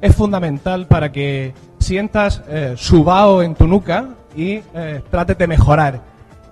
es 0.00 0.14
fundamental 0.14 0.86
para 0.86 1.12
que 1.12 1.54
sientas 1.78 2.42
eh, 2.48 2.74
su 2.76 3.04
vaho 3.04 3.42
en 3.42 3.54
tu 3.54 3.66
nuca 3.66 4.10
y 4.36 4.60
eh, 4.74 5.02
de 5.38 5.46
mejorar. 5.46 6.00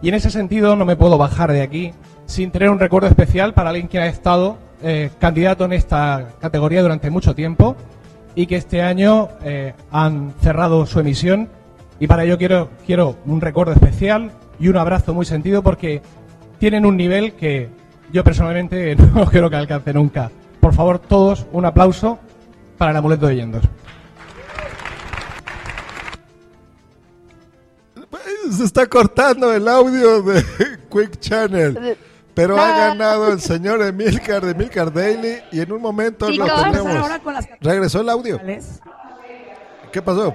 Y 0.03 0.09
en 0.09 0.15
ese 0.15 0.31
sentido 0.31 0.77
no 0.77 0.85
me 0.85 0.97
puedo 0.97 1.19
bajar 1.19 1.53
de 1.53 1.63
aquí 1.63 1.93
sin 2.27 2.51
tener 2.51 2.71
un 2.71 2.79
recuerdo 2.79 3.09
especial 3.09 3.55
para 3.55 3.71
alguien 3.71 3.89
que 3.89 3.99
ha 3.99 4.07
estado 4.07 4.59
eh, 4.83 5.11
candidato 5.19 5.65
en 5.65 5.73
esta 5.73 6.33
categoría 6.41 6.83
durante 6.83 7.09
mucho 7.11 7.35
tiempo 7.35 7.77
y 8.35 8.47
que 8.47 8.57
este 8.57 8.83
año 8.83 9.29
eh, 9.43 9.73
han 9.91 10.35
cerrado 10.43 10.85
su 10.85 11.01
emisión 11.01 11.49
y 11.99 12.07
para 12.07 12.25
ello 12.25 12.37
quiero, 12.37 12.69
quiero 12.85 13.17
un 13.25 13.41
recuerdo 13.41 13.73
especial 13.73 14.33
y 14.61 14.69
un 14.69 14.77
abrazo 14.77 15.15
muy 15.15 15.25
sentido 15.25 15.63
porque 15.63 16.03
tienen 16.59 16.85
un 16.85 16.97
nivel 16.97 17.33
que 17.33 17.71
yo 18.13 18.23
personalmente 18.23 18.97
no 19.15 19.25
creo 19.27 19.49
que 19.49 19.57
alcance 19.57 19.95
nunca. 19.95 20.31
Por 20.61 20.75
favor, 20.75 20.99
todos 20.99 21.47
un 21.53 21.65
aplauso 21.65 22.19
para 22.77 22.91
el 22.93 22.97
amuleto 22.99 23.27
de 23.27 23.37
Yendos. 23.37 23.65
Se 28.51 28.65
está 28.65 28.87
cortando 28.87 29.53
el 29.53 29.67
audio 29.69 30.23
de 30.23 30.43
Quick 30.93 31.19
Channel. 31.19 31.97
Pero 32.35 32.59
ha 32.61 32.69
ganado 32.89 33.33
el 33.33 33.41
señor 33.41 33.81
Emilcar 33.83 34.45
de 34.45 34.51
Emilcar 34.51 34.93
Daily 34.93 35.39
y 35.51 35.61
en 35.61 35.73
un 35.73 35.81
momento 35.81 36.31
Chicos, 36.31 36.47
lo 36.49 36.65
tenemos. 36.65 36.95
ahora 36.95 37.19
con 37.19 37.33
las 37.33 37.49
¿Regresó 37.61 38.03
el 38.03 38.11
audio? 38.11 38.39
¿Qué 39.91 40.03
pasó? 40.03 40.35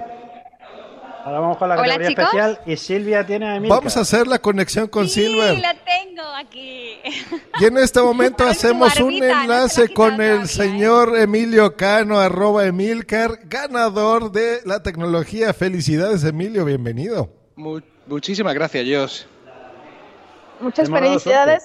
Ahora 1.24 1.40
vamos 1.40 1.56
con 1.56 1.68
la 1.68 1.74
Hola, 1.76 1.84
categoría 1.98 2.08
chicos. 2.08 2.24
especial 2.24 2.60
y 2.66 2.76
Silvia 2.76 3.26
tiene 3.26 3.46
a 3.46 3.56
Emilcar. 3.56 3.78
Vamos 3.78 3.96
a 3.96 4.00
hacer 4.00 4.26
la 4.26 4.38
conexión 4.40 4.88
con 4.88 5.08
Silver. 5.08 5.54
Sí, 5.54 5.60
la 5.60 5.74
tengo 5.74 6.22
aquí. 6.36 6.98
Y 7.60 7.64
en 7.66 7.78
este 7.78 8.00
momento 8.00 8.44
hacemos 8.48 8.98
un 8.98 9.18
no 9.18 9.24
enlace 9.24 9.88
con 9.92 10.20
el 10.20 10.48
señor 10.48 11.16
Emilio 11.18 11.76
Cano, 11.76 12.18
arroba 12.18 12.66
Emilcar, 12.66 13.38
ganador 13.44 14.32
de 14.32 14.60
la 14.64 14.82
tecnología. 14.82 15.52
Felicidades, 15.54 16.24
Emilio, 16.24 16.64
bienvenido. 16.64 17.30
Mu- 17.56 17.80
muchísimas 18.06 18.54
gracias, 18.54 18.84
Jos. 18.88 19.26
Muchas 20.60 20.88
felicidades. 20.90 21.62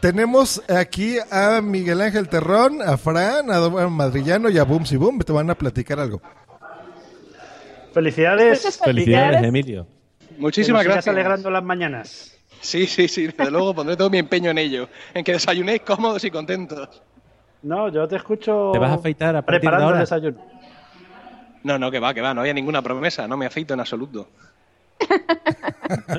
Tenemos 0.00 0.60
aquí 0.68 1.16
a 1.30 1.60
Miguel 1.62 2.00
Ángel 2.00 2.28
Terrón, 2.28 2.82
a 2.82 2.96
Fran, 2.96 3.50
a 3.52 3.60
Madrillano 3.88 4.48
y 4.50 4.58
a 4.58 4.64
Boom 4.64 4.84
y 4.90 4.96
Boom. 4.96 5.20
Te 5.20 5.32
van 5.32 5.48
a 5.50 5.54
platicar 5.54 6.00
algo. 6.00 6.20
Felicidades. 7.92 8.80
Felicidades, 8.82 9.42
Emilio. 9.42 9.86
Muchísimas 10.38 10.84
gracias. 10.84 11.08
alegrando 11.08 11.50
las 11.50 11.62
mañanas. 11.62 12.38
Sí, 12.60 12.86
sí, 12.86 13.08
sí, 13.08 13.26
desde 13.26 13.50
luego 13.50 13.74
pondré 13.74 13.96
todo 13.96 14.08
mi 14.08 14.18
empeño 14.18 14.50
en 14.50 14.58
ello, 14.58 14.88
en 15.14 15.24
que 15.24 15.32
desayunéis 15.32 15.80
cómodos 15.82 16.24
y 16.24 16.30
contentos. 16.30 17.02
No, 17.62 17.88
yo 17.88 18.06
te 18.06 18.16
escucho. 18.16 18.70
Te 18.72 18.78
vas 18.78 18.92
a 18.92 18.94
afeitar 18.94 19.34
a 19.34 19.40
de 19.40 19.46
preparando 19.46 19.86
ahora. 19.86 19.98
el 19.98 20.02
desayuno. 20.02 20.38
No, 21.64 21.78
no, 21.78 21.90
que 21.90 22.00
va, 22.00 22.12
que 22.12 22.20
va, 22.20 22.34
no 22.34 22.40
había 22.40 22.54
ninguna 22.54 22.82
promesa, 22.82 23.28
no 23.28 23.36
me 23.36 23.46
afeito 23.46 23.74
en 23.74 23.80
absoluto. 23.80 24.28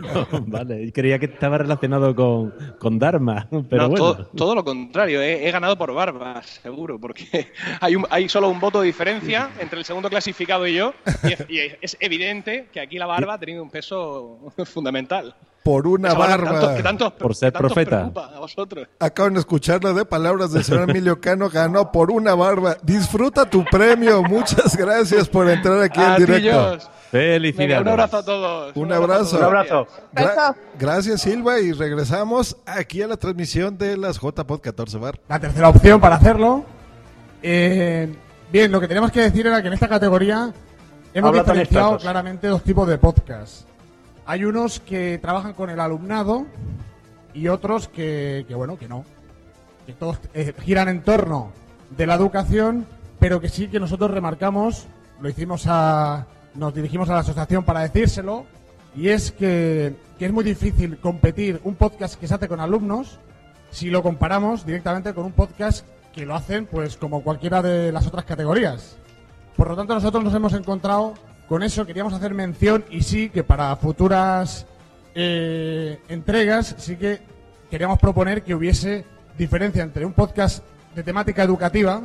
No, 0.01 0.27
vale, 0.47 0.91
creía 0.91 1.19
que 1.19 1.25
estaba 1.25 1.57
relacionado 1.57 2.15
con, 2.15 2.53
con 2.79 2.99
Dharma, 2.99 3.47
pero 3.69 3.83
no, 3.83 3.89
bueno. 3.89 3.95
todo, 4.15 4.25
todo 4.27 4.55
lo 4.55 4.63
contrario, 4.63 5.21
he, 5.21 5.47
he 5.47 5.51
ganado 5.51 5.77
por 5.77 5.93
barbas, 5.93 6.59
seguro, 6.61 6.99
porque 6.99 7.51
hay, 7.81 7.95
un- 7.95 8.05
hay 8.09 8.29
solo 8.29 8.49
un 8.49 8.59
voto 8.59 8.81
de 8.81 8.87
diferencia 8.87 9.49
entre 9.59 9.79
el 9.79 9.85
segundo 9.85 10.09
clasificado 10.09 10.67
y 10.67 10.75
yo, 10.75 10.93
y 11.23 11.33
es, 11.33 11.45
y 11.49 11.59
es 11.81 11.97
evidente 11.99 12.69
que 12.71 12.79
aquí 12.79 12.97
la 12.97 13.05
barba 13.05 13.35
ha 13.35 13.39
tenido 13.39 13.63
un 13.63 13.69
peso 13.69 14.51
fundamental. 14.65 15.35
Por 15.63 15.87
una 15.87 16.09
Esa 16.09 16.17
barba 16.17 16.35
que 16.37 16.43
barba. 16.43 16.59
tanto- 16.59 16.75
que 16.77 16.83
tanto 16.83 17.07
os- 17.07 17.13
Por 17.13 17.35
ser 17.35 17.53
que 17.53 17.59
profeta. 17.59 17.89
preocupa 18.11 18.31
a 18.35 18.39
vosotros. 18.39 18.87
Acaban 18.99 19.33
de 19.35 19.39
escucharlo 19.39 19.93
de 19.93 20.03
palabras 20.05 20.51
del 20.51 20.63
señor 20.63 20.89
Emilio 20.89 21.21
Cano, 21.21 21.49
ganó 21.49 21.91
por 21.91 22.11
una 22.11 22.35
barba. 22.35 22.75
Disfruta 22.83 23.49
tu 23.49 23.63
premio. 23.65 24.21
Muchas 24.23 24.75
gracias 24.75 25.29
por 25.29 25.49
entrar 25.49 25.81
aquí 25.81 26.01
A 26.01 26.17
en 26.17 26.25
directo. 26.25 26.79
Felicidades. 27.11 27.81
Un 27.81 27.87
abrazo 27.87 28.17
a 28.17 28.25
todos. 28.25 28.75
Un 28.75 28.91
abrazo. 28.91 29.37
Un 29.37 29.43
abrazo. 29.43 29.87
Gra- 30.13 30.55
gracias, 30.79 31.21
Silva. 31.21 31.59
Y 31.59 31.71
regresamos 31.71 32.57
aquí 32.65 33.01
a 33.01 33.07
la 33.07 33.17
transmisión 33.17 33.77
de 33.77 33.95
las 33.97 34.19
JPod 34.19 34.59
14 34.59 34.97
Bar. 34.97 35.19
La 35.29 35.39
tercera 35.39 35.69
opción 35.69 36.01
para 36.01 36.15
hacerlo. 36.15 36.65
Eh, 37.41 38.13
bien, 38.51 38.71
lo 38.71 38.79
que 38.79 38.87
tenemos 38.87 39.11
que 39.11 39.21
decir 39.21 39.45
era 39.47 39.61
que 39.61 39.67
en 39.67 39.73
esta 39.73 39.87
categoría 39.87 40.51
hemos 41.13 41.29
Habla 41.29 41.43
diferenciado 41.43 41.97
claramente 41.97 42.47
dos 42.47 42.63
tipos 42.63 42.87
de 42.87 42.97
podcast. 42.97 43.67
Hay 44.25 44.45
unos 44.45 44.79
que 44.79 45.17
trabajan 45.21 45.53
con 45.53 45.69
el 45.69 45.79
alumnado 45.79 46.45
y 47.33 47.47
otros 47.47 47.87
que, 47.87 48.45
bueno, 48.55 48.77
que 48.77 48.87
no. 48.87 49.05
Que 49.85 49.93
todos 49.93 50.19
eh, 50.33 50.53
giran 50.61 50.87
en 50.87 51.01
torno 51.01 51.51
de 51.89 52.07
la 52.07 52.15
educación, 52.15 52.85
pero 53.19 53.41
que 53.41 53.49
sí 53.49 53.67
que 53.67 53.79
nosotros 53.79 54.11
remarcamos, 54.11 54.87
lo 55.19 55.29
hicimos 55.29 55.65
a, 55.67 56.25
nos 56.55 56.73
dirigimos 56.73 57.09
a 57.09 57.13
la 57.13 57.19
asociación 57.19 57.63
para 57.63 57.81
decírselo, 57.81 58.45
y 58.95 59.09
es 59.09 59.31
que, 59.31 59.95
que 60.17 60.25
es 60.25 60.31
muy 60.31 60.43
difícil 60.43 60.97
competir 60.99 61.59
un 61.63 61.75
podcast 61.75 62.15
que 62.15 62.27
se 62.27 62.35
hace 62.35 62.47
con 62.47 62.59
alumnos 62.59 63.19
si 63.71 63.89
lo 63.89 64.03
comparamos 64.03 64.65
directamente 64.65 65.13
con 65.13 65.25
un 65.25 65.31
podcast 65.31 65.85
que 66.13 66.25
lo 66.25 66.35
hacen 66.35 66.67
pues 66.67 66.95
como 66.95 67.23
cualquiera 67.23 67.61
de 67.61 67.91
las 67.91 68.05
otras 68.05 68.23
categorías. 68.23 68.95
Por 69.57 69.67
lo 69.67 69.75
tanto, 69.75 69.95
nosotros 69.95 70.23
nos 70.23 70.33
hemos 70.33 70.53
encontrado 70.53 71.15
con 71.47 71.63
eso, 71.63 71.85
queríamos 71.85 72.13
hacer 72.13 72.33
mención 72.33 72.85
y 72.89 73.03
sí 73.03 73.29
que 73.29 73.43
para 73.43 73.75
futuras 73.75 74.65
eh, 75.15 75.99
entregas 76.07 76.75
sí 76.77 76.95
que 76.95 77.21
queríamos 77.69 77.99
proponer 77.99 78.43
que 78.43 78.55
hubiese 78.55 79.05
diferencia 79.37 79.83
entre 79.83 80.05
un 80.05 80.13
podcast 80.13 80.63
de 80.95 81.03
temática 81.03 81.43
educativa, 81.43 82.01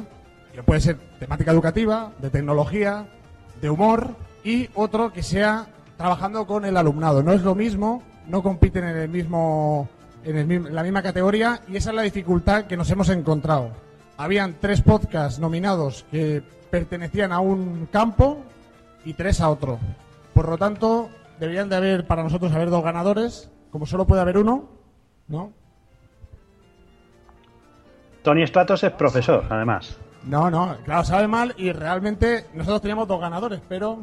que 0.53 0.63
puede 0.63 0.81
ser 0.81 0.97
temática 1.19 1.53
educativa, 1.53 2.13
de 2.19 2.31
tecnología, 2.31 3.07
de 3.61 3.71
humor, 3.71 4.17
y 4.45 4.71
otro 4.75 5.13
que 5.13 5.23
sea 5.23 5.67
trabajando 5.97 6.47
con 6.47 6.65
el 6.65 6.77
alumnado. 6.77 7.23
No 7.23 7.33
es 7.33 7.43
lo 7.43 7.55
mismo, 7.55 8.03
no 8.27 8.43
compiten 8.43 8.85
en 8.85 8.97
el 8.97 9.09
mismo 9.09 9.89
en, 10.25 10.37
el 10.37 10.51
en 10.51 10.75
la 10.75 10.83
misma 10.83 11.03
categoría 11.03 11.61
y 11.69 11.77
esa 11.77 11.91
es 11.91 11.97
la 11.97 12.03
dificultad 12.03 12.65
que 12.65 12.77
nos 12.77 12.91
hemos 12.91 13.09
encontrado. 13.09 13.71
Habían 14.17 14.57
tres 14.61 14.83
podcasts 14.83 15.39
nominados 15.39 16.05
que 16.11 16.43
pertenecían 16.71 17.33
a 17.33 17.41
un 17.41 17.89
campo 17.91 18.43
y 19.09 19.15
tres 19.15 19.41
a 19.41 19.49
otro. 19.49 19.79
Por 20.35 20.49
lo 20.49 20.59
tanto, 20.59 21.09
deberían 21.41 21.69
de 21.69 21.77
haber 21.77 22.07
para 22.07 22.23
nosotros 22.23 22.53
haber 22.53 22.69
dos 22.71 22.85
ganadores, 22.85 23.51
como 23.71 23.87
solo 23.87 24.07
puede 24.07 24.21
haber 24.23 24.39
uno, 24.39 24.69
¿no? 25.29 25.53
Tony 28.23 28.47
Stratos 28.47 28.85
es 28.85 28.93
profesor, 28.93 29.45
además. 29.49 29.97
No, 30.25 30.51
no, 30.51 30.77
claro, 30.85 31.05
sabe 31.05 31.27
mal 31.29 31.55
y 31.57 31.73
realmente 31.73 32.47
nosotros 32.53 32.83
teníamos 32.83 33.09
dos 33.09 33.21
ganadores, 33.21 33.61
pero 33.69 34.01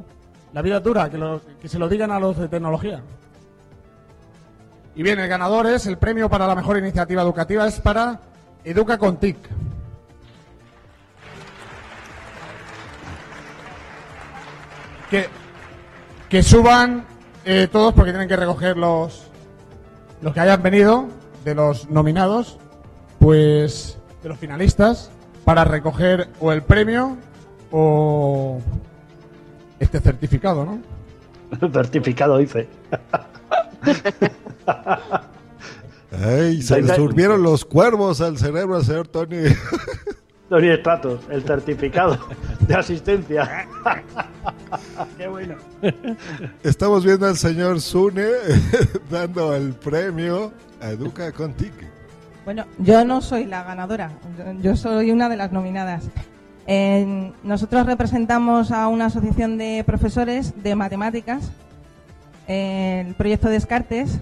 la 0.54 0.62
vida 0.62 0.78
es 0.78 0.84
dura, 0.84 1.10
que, 1.10 1.18
lo- 1.18 1.42
que 1.62 1.68
se 1.70 1.78
lo 1.78 1.88
digan 1.88 2.10
a 2.12 2.20
los 2.20 2.38
de 2.38 2.48
tecnología. 2.48 3.02
Y 4.96 5.04
bien, 5.04 5.20
el 5.20 5.28
ganador 5.28 5.68
es, 5.68 5.86
el 5.88 5.98
premio 5.98 6.30
para 6.30 6.48
la 6.48 6.56
mejor 6.56 6.78
iniciativa 6.78 7.22
educativa 7.22 7.68
es 7.68 7.80
para 7.82 8.20
Educa 8.64 8.98
con 8.98 9.18
TIC. 9.18 9.38
Que, 15.10 15.28
que 16.30 16.44
suban 16.44 17.06
eh, 17.46 17.68
todos 17.72 17.94
porque 17.94 18.12
tienen 18.12 18.28
que 18.28 18.36
recoger 18.36 18.76
los, 18.78 19.28
los 20.22 20.34
que 20.34 20.40
hayan 20.40 20.64
venido 20.64 21.08
de 21.44 21.54
los 21.54 21.90
nominados, 21.90 22.58
pues 23.20 23.98
de 24.24 24.30
los 24.30 24.40
finalistas, 24.40 25.12
para 25.44 25.64
recoger 25.64 26.30
o 26.40 26.52
el 26.52 26.64
premio 26.64 27.18
o 27.72 28.60
este 29.80 30.00
certificado, 30.00 30.66
¿no? 30.66 30.80
Certificado, 31.72 32.38
dice. 32.38 32.68
Se 36.62 36.82
le 36.82 36.96
subieron 36.96 37.44
los 37.44 37.66
cuervos 37.66 38.22
al 38.22 38.38
cerebro 38.38 38.78
al 38.78 38.86
señor 38.86 39.08
Tony. 39.08 39.38
Tony 40.56 40.74
Stratos, 40.78 41.20
el 41.30 41.44
certificado 41.44 42.18
de 42.62 42.76
asistencia. 42.76 43.68
Qué 45.18 45.28
bueno. 45.28 45.56
Estamos 46.64 47.04
viendo 47.04 47.28
al 47.28 47.36
señor 47.36 47.82
Sune 47.82 48.24
dando 49.12 49.54
el 49.54 49.74
premio 49.74 50.54
a 50.82 50.92
Educa 50.92 51.30
con 51.34 51.52
TIC. 51.56 51.74
Bueno, 52.46 52.64
yo 52.78 53.04
no 53.04 53.20
soy 53.20 53.44
la 53.44 53.64
ganadora, 53.64 54.12
yo- 54.62 54.78
soy 54.78 55.12
una 55.12 55.28
de 55.28 55.36
las 55.36 55.52
nominadas. 55.52 56.06
En- 56.68 57.34
nosotros 57.44 57.86
representamos 57.86 58.72
a 58.72 58.88
una 58.88 59.08
asociación 59.08 59.58
de 59.58 59.84
profesores 59.86 60.54
de 60.64 60.74
matemáticas, 60.74 61.52
el 62.48 63.14
proyecto 63.16 63.50
Descartes, 63.50 64.20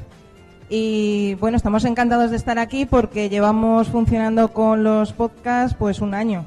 y 0.70 1.36
bueno, 1.36 1.58
estamos 1.58 1.86
encantados 1.86 2.32
de 2.32 2.38
estar 2.38 2.58
aquí 2.60 2.86
porque 2.86 3.30
llevamos 3.30 3.90
funcionando 3.90 4.50
con 4.50 4.84
los 4.84 5.14
podcasts 5.14 5.76
pues 5.78 6.02
un 6.02 6.14
año. 6.14 6.46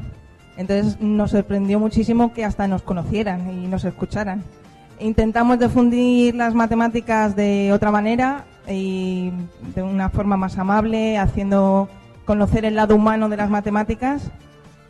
Entonces 0.56 1.00
nos 1.00 1.32
sorprendió 1.32 1.78
muchísimo 1.78 2.32
que 2.32 2.44
hasta 2.44 2.66
nos 2.66 2.82
conocieran 2.82 3.50
y 3.50 3.66
nos 3.66 3.84
escucharan. 3.84 4.42
Intentamos 4.98 5.58
difundir 5.58 6.34
las 6.34 6.54
matemáticas 6.54 7.36
de 7.36 7.72
otra 7.72 7.90
manera 7.90 8.44
y 8.66 9.30
de 9.74 9.82
una 9.82 10.08
forma 10.08 10.36
más 10.36 10.56
amable, 10.56 11.18
haciendo 11.18 11.88
conocer 12.24 12.64
el 12.64 12.76
lado 12.76 12.96
humano 12.96 13.28
de 13.28 13.36
las 13.36 13.50
matemáticas. 13.50 14.30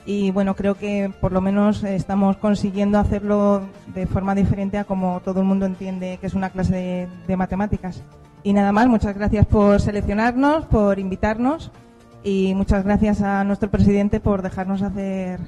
Y 0.07 0.31
bueno, 0.31 0.55
creo 0.55 0.77
que 0.77 1.13
por 1.21 1.33
lo 1.33 1.41
menos 1.41 1.83
estamos 1.83 2.37
consiguiendo 2.37 2.99
hacerlo 3.01 3.63
de 3.93 4.07
forma 4.07 4.37
diferente 4.37 4.79
a 4.79 4.85
como 4.85 5.21
todo 5.25 5.41
el 5.41 5.47
mundo 5.47 5.67
entiende 5.67 6.19
que 6.21 6.29
es 6.29 6.35
una 6.35 6.51
clase 6.51 6.75
de, 6.75 7.09
de 7.27 7.37
matemáticas. 7.37 8.05
Y 8.47 8.53
nada 8.53 8.71
más, 8.71 8.87
muchas 8.87 9.17
gracias 9.17 9.45
por 9.45 9.81
seleccionarnos, 9.81 10.67
por 10.67 11.01
invitarnos 11.01 11.73
y 12.23 12.55
muchas 12.55 12.85
gracias 12.85 13.21
a 13.21 13.43
nuestro 13.43 13.69
presidente 13.73 14.21
por 14.21 14.41
dejarnos 14.41 14.83
hacer 14.83 15.41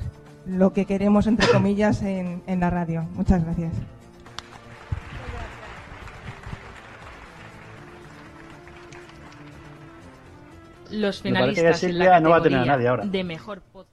lo 0.47 0.73
que 0.73 0.85
queremos, 0.85 1.29
entre 1.29 1.47
comillas, 1.53 2.03
en, 2.03 2.43
en 2.49 2.59
la 2.59 2.71
radio. 2.71 3.05
Muchas 3.15 3.45
gracias. 3.45 3.73
Los 10.91 11.21
finalistas 11.21 11.83
en 11.83 11.99
la 11.99 12.09
Silvia 12.09 12.21
no 12.21 12.31
va 12.31 12.37
a 12.37 12.43
tener 12.43 12.61
a 12.61 12.65
nadie 12.65 12.89
ahora. 12.89 13.05
de 13.05 13.25
mejor 13.25 13.61
podcast 13.61 13.93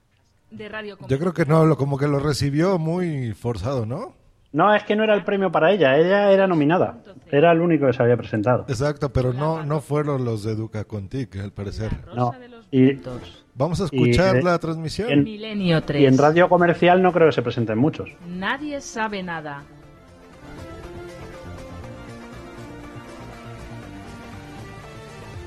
de 0.51 0.69
radio 0.69 0.97
Yo 1.09 1.19
creo 1.19 1.33
que 1.33 1.45
no, 1.45 1.65
lo- 1.65 1.75
como 1.77 1.97
que 1.97 2.07
lo 2.07 2.19
recibió 2.19 2.79
muy 2.79 3.33
forzado, 3.33 3.85
¿no? 3.85 4.13
No, 4.55 4.73
es 4.73 4.83
que 4.85 4.95
no 4.95 5.03
era 5.03 5.13
el 5.15 5.25
premio 5.25 5.51
para 5.51 5.69
ella, 5.73 5.97
ella 5.97 6.31
era 6.31 6.47
nominada. 6.47 6.99
Era 7.29 7.51
el 7.51 7.59
único 7.59 7.87
que 7.87 7.91
se 7.91 8.01
había 8.01 8.15
presentado. 8.15 8.63
Exacto, 8.69 9.11
pero 9.11 9.33
no, 9.33 9.65
no 9.65 9.81
fueron 9.81 10.23
los 10.23 10.45
de 10.45 10.53
Educa 10.53 10.85
con 10.85 11.09
TIC, 11.09 11.35
al 11.43 11.51
parecer. 11.51 11.91
No. 12.15 12.31
Y, 12.71 12.97
Vamos 13.53 13.81
a 13.81 13.85
escuchar 13.85 14.37
y, 14.37 14.41
la 14.43 14.57
transmisión. 14.57 15.09
en- 15.11 15.23
Milenio 15.25 15.83
3. 15.83 16.01
Y 16.01 16.05
en 16.05 16.17
radio 16.17 16.47
comercial 16.47 17.01
no 17.01 17.11
creo 17.11 17.27
que 17.27 17.33
se 17.33 17.41
presenten 17.41 17.77
muchos. 17.77 18.09
Nadie 18.25 18.79
sabe 18.79 19.21
nada. 19.23 19.63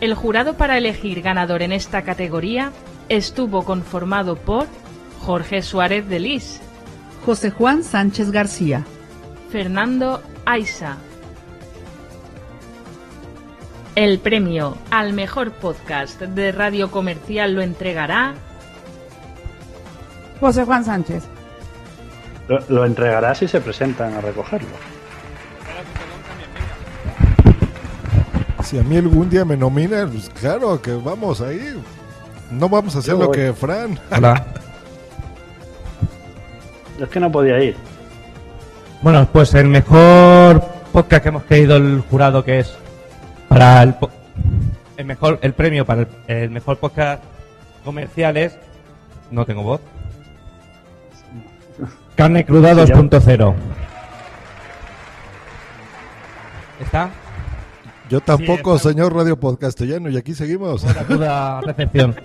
El 0.03 0.13
jurado 0.13 0.53
para 0.59 0.77
elegir 0.77 1.23
ganador 1.23 1.63
en 1.63 1.73
esta 1.73 2.03
categoría 2.03 2.73
estuvo 3.09 3.65
conformado 3.65 4.37
por 4.37 4.67
Jorge 5.21 5.63
Suárez 5.63 6.07
de 6.11 6.21
Lis, 6.21 6.61
José 7.25 7.51
Juan 7.51 7.83
Sánchez 7.83 8.31
García, 8.31 8.85
Fernando 9.51 10.23
Aiza. 10.45 10.97
El 13.95 14.19
premio 14.21 14.77
al 14.91 15.13
mejor 15.13 15.53
podcast 15.53 16.21
de 16.21 16.53
radio 16.53 16.91
comercial 16.91 17.55
lo 17.55 17.63
entregará 17.63 18.35
José 20.41 20.65
Juan 20.65 20.85
Sánchez. 20.85 21.25
Lo, 22.47 22.61
lo 22.69 22.85
entregará 22.85 23.35
si 23.35 23.49
se 23.49 23.61
presentan 23.61 24.15
a 24.15 24.21
recogerlo. 24.21 24.69
Si 28.63 28.79
a 28.79 28.83
mí 28.83 28.97
algún 28.99 29.31
día 29.31 29.45
me 29.45 29.57
nominan, 29.57 30.11
pues 30.11 30.29
claro 30.31 30.81
que 30.81 30.93
vamos 30.93 31.41
ahí. 31.41 31.83
No 32.51 32.69
vamos 32.69 32.95
a 32.97 32.99
hacer 33.01 33.15
Yo 33.15 33.19
lo 33.19 33.27
voy. 33.29 33.37
que 33.37 33.53
Fran. 33.53 33.99
Es 37.01 37.09
que 37.09 37.21
no 37.21 37.33
podía 37.33 37.59
ir. 37.63 37.77
Bueno, 39.03 39.29
pues 39.33 39.55
el 39.55 39.69
mejor 39.69 40.61
podcast 40.93 41.23
que 41.23 41.29
hemos 41.29 41.45
querido 41.45 41.77
el 41.77 42.03
jurado 42.11 42.45
que 42.45 42.61
es 42.61 42.77
para 43.49 43.83
el, 43.83 43.95
po- 43.95 44.11
el 44.97 45.05
mejor 45.05 45.39
el 45.43 45.53
premio 45.53 45.85
para 45.87 46.03
el, 46.03 46.09
el 46.27 46.51
mejor 46.51 46.79
podcast 46.79 47.23
comercial 47.85 48.37
es 48.37 48.59
no 49.31 49.45
tengo 49.45 49.63
voz. 49.63 49.81
Carne 52.17 52.45
cruda 52.45 52.75
Sí, 52.75 52.87
ya. 52.93 52.97
2.0. 52.97 53.55
¿Está? 56.81 57.11
Yo 58.11 58.21
tampoco, 58.21 58.79
Sí, 58.79 58.89
señor 58.89 59.15
Radio 59.15 59.39
Podcastellano, 59.39 60.09
y 60.09 60.17
aquí 60.17 60.35
seguimos. 60.35 60.83
Buena 60.83 61.03
cruda 61.03 61.61
recepción. 61.61 62.17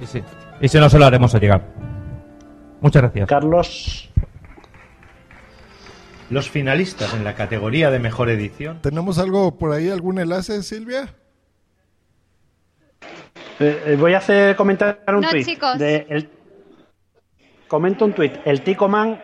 Y 0.00 0.06
sí. 0.06 0.22
Y 0.60 0.68
si 0.68 0.78
no 0.78 0.88
se 0.88 0.98
lo 0.98 1.04
haremos 1.06 1.34
a 1.34 1.38
llegar. 1.38 1.62
Muchas 2.80 3.02
gracias. 3.02 3.28
Carlos. 3.28 4.08
Los 6.30 6.50
finalistas 6.50 7.12
en 7.14 7.22
la 7.24 7.34
categoría 7.34 7.90
de 7.90 7.98
mejor 7.98 8.30
edición. 8.30 8.80
¿Tenemos 8.80 9.18
algo 9.18 9.56
por 9.58 9.72
ahí, 9.72 9.88
algún 9.90 10.18
enlace, 10.18 10.62
Silvia? 10.62 11.14
Eh, 13.60 13.82
eh, 13.86 13.96
voy 13.98 14.14
a 14.14 14.18
hacer 14.18 14.56
comentar 14.56 15.00
un 15.08 15.20
No, 15.20 15.30
tuit. 15.30 15.46
chicos. 15.46 15.78
de 15.78 16.06
el- 16.08 16.28
Comento 17.68 18.04
un 18.04 18.12
tuit. 18.12 18.32
El 18.44 18.62
Tico 18.62 18.88
Man 18.88 19.20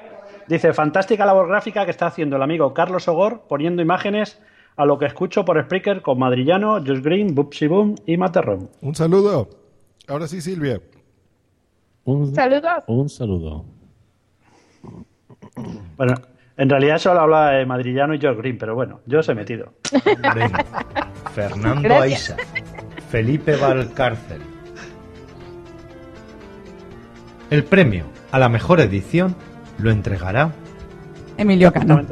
dice, 0.48 0.72
fantástica 0.72 1.24
labor 1.24 1.48
gráfica 1.48 1.84
que 1.84 1.90
está 1.90 2.06
haciendo 2.06 2.36
el 2.36 2.42
amigo 2.42 2.72
Carlos 2.74 3.06
Ogor 3.08 3.44
poniendo 3.48 3.82
imágenes 3.82 4.40
a 4.76 4.84
lo 4.86 4.98
que 4.98 5.06
escucho 5.06 5.44
por 5.44 5.62
Spreaker 5.62 6.02
con 6.02 6.18
Madrillano, 6.18 6.78
Josh 6.78 7.00
Green, 7.02 7.34
Bubsy 7.34 7.66
Boom 7.66 7.96
y 8.06 8.16
Materrón. 8.16 8.70
Un 8.80 8.94
saludo. 8.94 9.50
Ahora 10.08 10.26
sí, 10.26 10.40
Silvia. 10.40 10.80
Un, 12.04 12.34
Saludos. 12.34 12.82
un 12.86 13.08
saludo. 13.08 13.64
Bueno, 15.96 16.14
en 16.60 16.68
realidad 16.68 16.98
solo 16.98 17.20
hablaba 17.20 17.52
de 17.52 17.64
Madrillano 17.64 18.12
y 18.12 18.20
Josh 18.20 18.36
Green, 18.36 18.58
pero 18.58 18.74
bueno, 18.74 19.00
yo 19.06 19.20
os 19.20 19.28
he 19.30 19.34
metido. 19.34 19.72
Fernando 21.34 21.80
Gracias. 21.80 22.36
Aiza. 22.36 22.36
Felipe 23.08 23.56
Valcárcel. 23.56 24.42
El 27.48 27.64
premio 27.64 28.04
a 28.30 28.38
la 28.38 28.50
mejor 28.50 28.80
edición 28.80 29.34
lo 29.78 29.90
entregará 29.90 30.52
Emilio 31.38 31.72
Cano. 31.72 32.02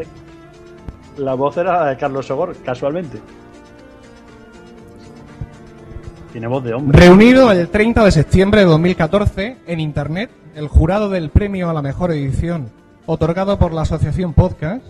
La 1.18 1.34
voz 1.34 1.58
era 1.58 1.80
la 1.80 1.90
de 1.90 1.98
Carlos 1.98 2.30
Ogor, 2.30 2.56
casualmente. 2.64 3.18
Tiene 6.32 6.46
voz 6.46 6.64
de 6.64 6.72
hombre. 6.72 6.98
Reunido 6.98 7.52
el 7.52 7.68
30 7.68 8.02
de 8.02 8.10
septiembre 8.12 8.60
de 8.62 8.66
2014 8.66 9.58
en 9.66 9.80
Internet, 9.80 10.30
el 10.54 10.68
jurado 10.68 11.10
del 11.10 11.28
premio 11.28 11.68
a 11.68 11.74
la 11.74 11.82
mejor 11.82 12.12
edición, 12.12 12.70
otorgado 13.10 13.58
por 13.58 13.72
la 13.72 13.82
Asociación 13.82 14.34
Podcast, 14.34 14.84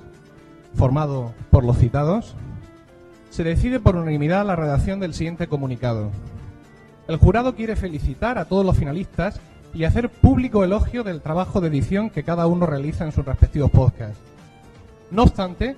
formado 0.74 1.34
por 1.52 1.62
los 1.62 1.78
citados, 1.78 2.34
se 3.30 3.44
decide 3.44 3.78
por 3.78 3.94
unanimidad 3.94 4.44
la 4.44 4.56
redacción 4.56 4.98
del 4.98 5.14
siguiente 5.14 5.46
comunicado. 5.46 6.10
El 7.06 7.18
jurado 7.18 7.54
quiere 7.54 7.76
felicitar 7.76 8.36
a 8.38 8.46
todos 8.46 8.66
los 8.66 8.76
finalistas 8.76 9.40
y 9.72 9.84
hacer 9.84 10.08
público 10.08 10.64
elogio 10.64 11.04
del 11.04 11.20
trabajo 11.20 11.60
de 11.60 11.68
edición 11.68 12.10
que 12.10 12.24
cada 12.24 12.48
uno 12.48 12.66
realiza 12.66 13.04
en 13.04 13.12
sus 13.12 13.24
respectivos 13.24 13.70
podcasts. 13.70 14.18
No 15.12 15.22
obstante, 15.22 15.76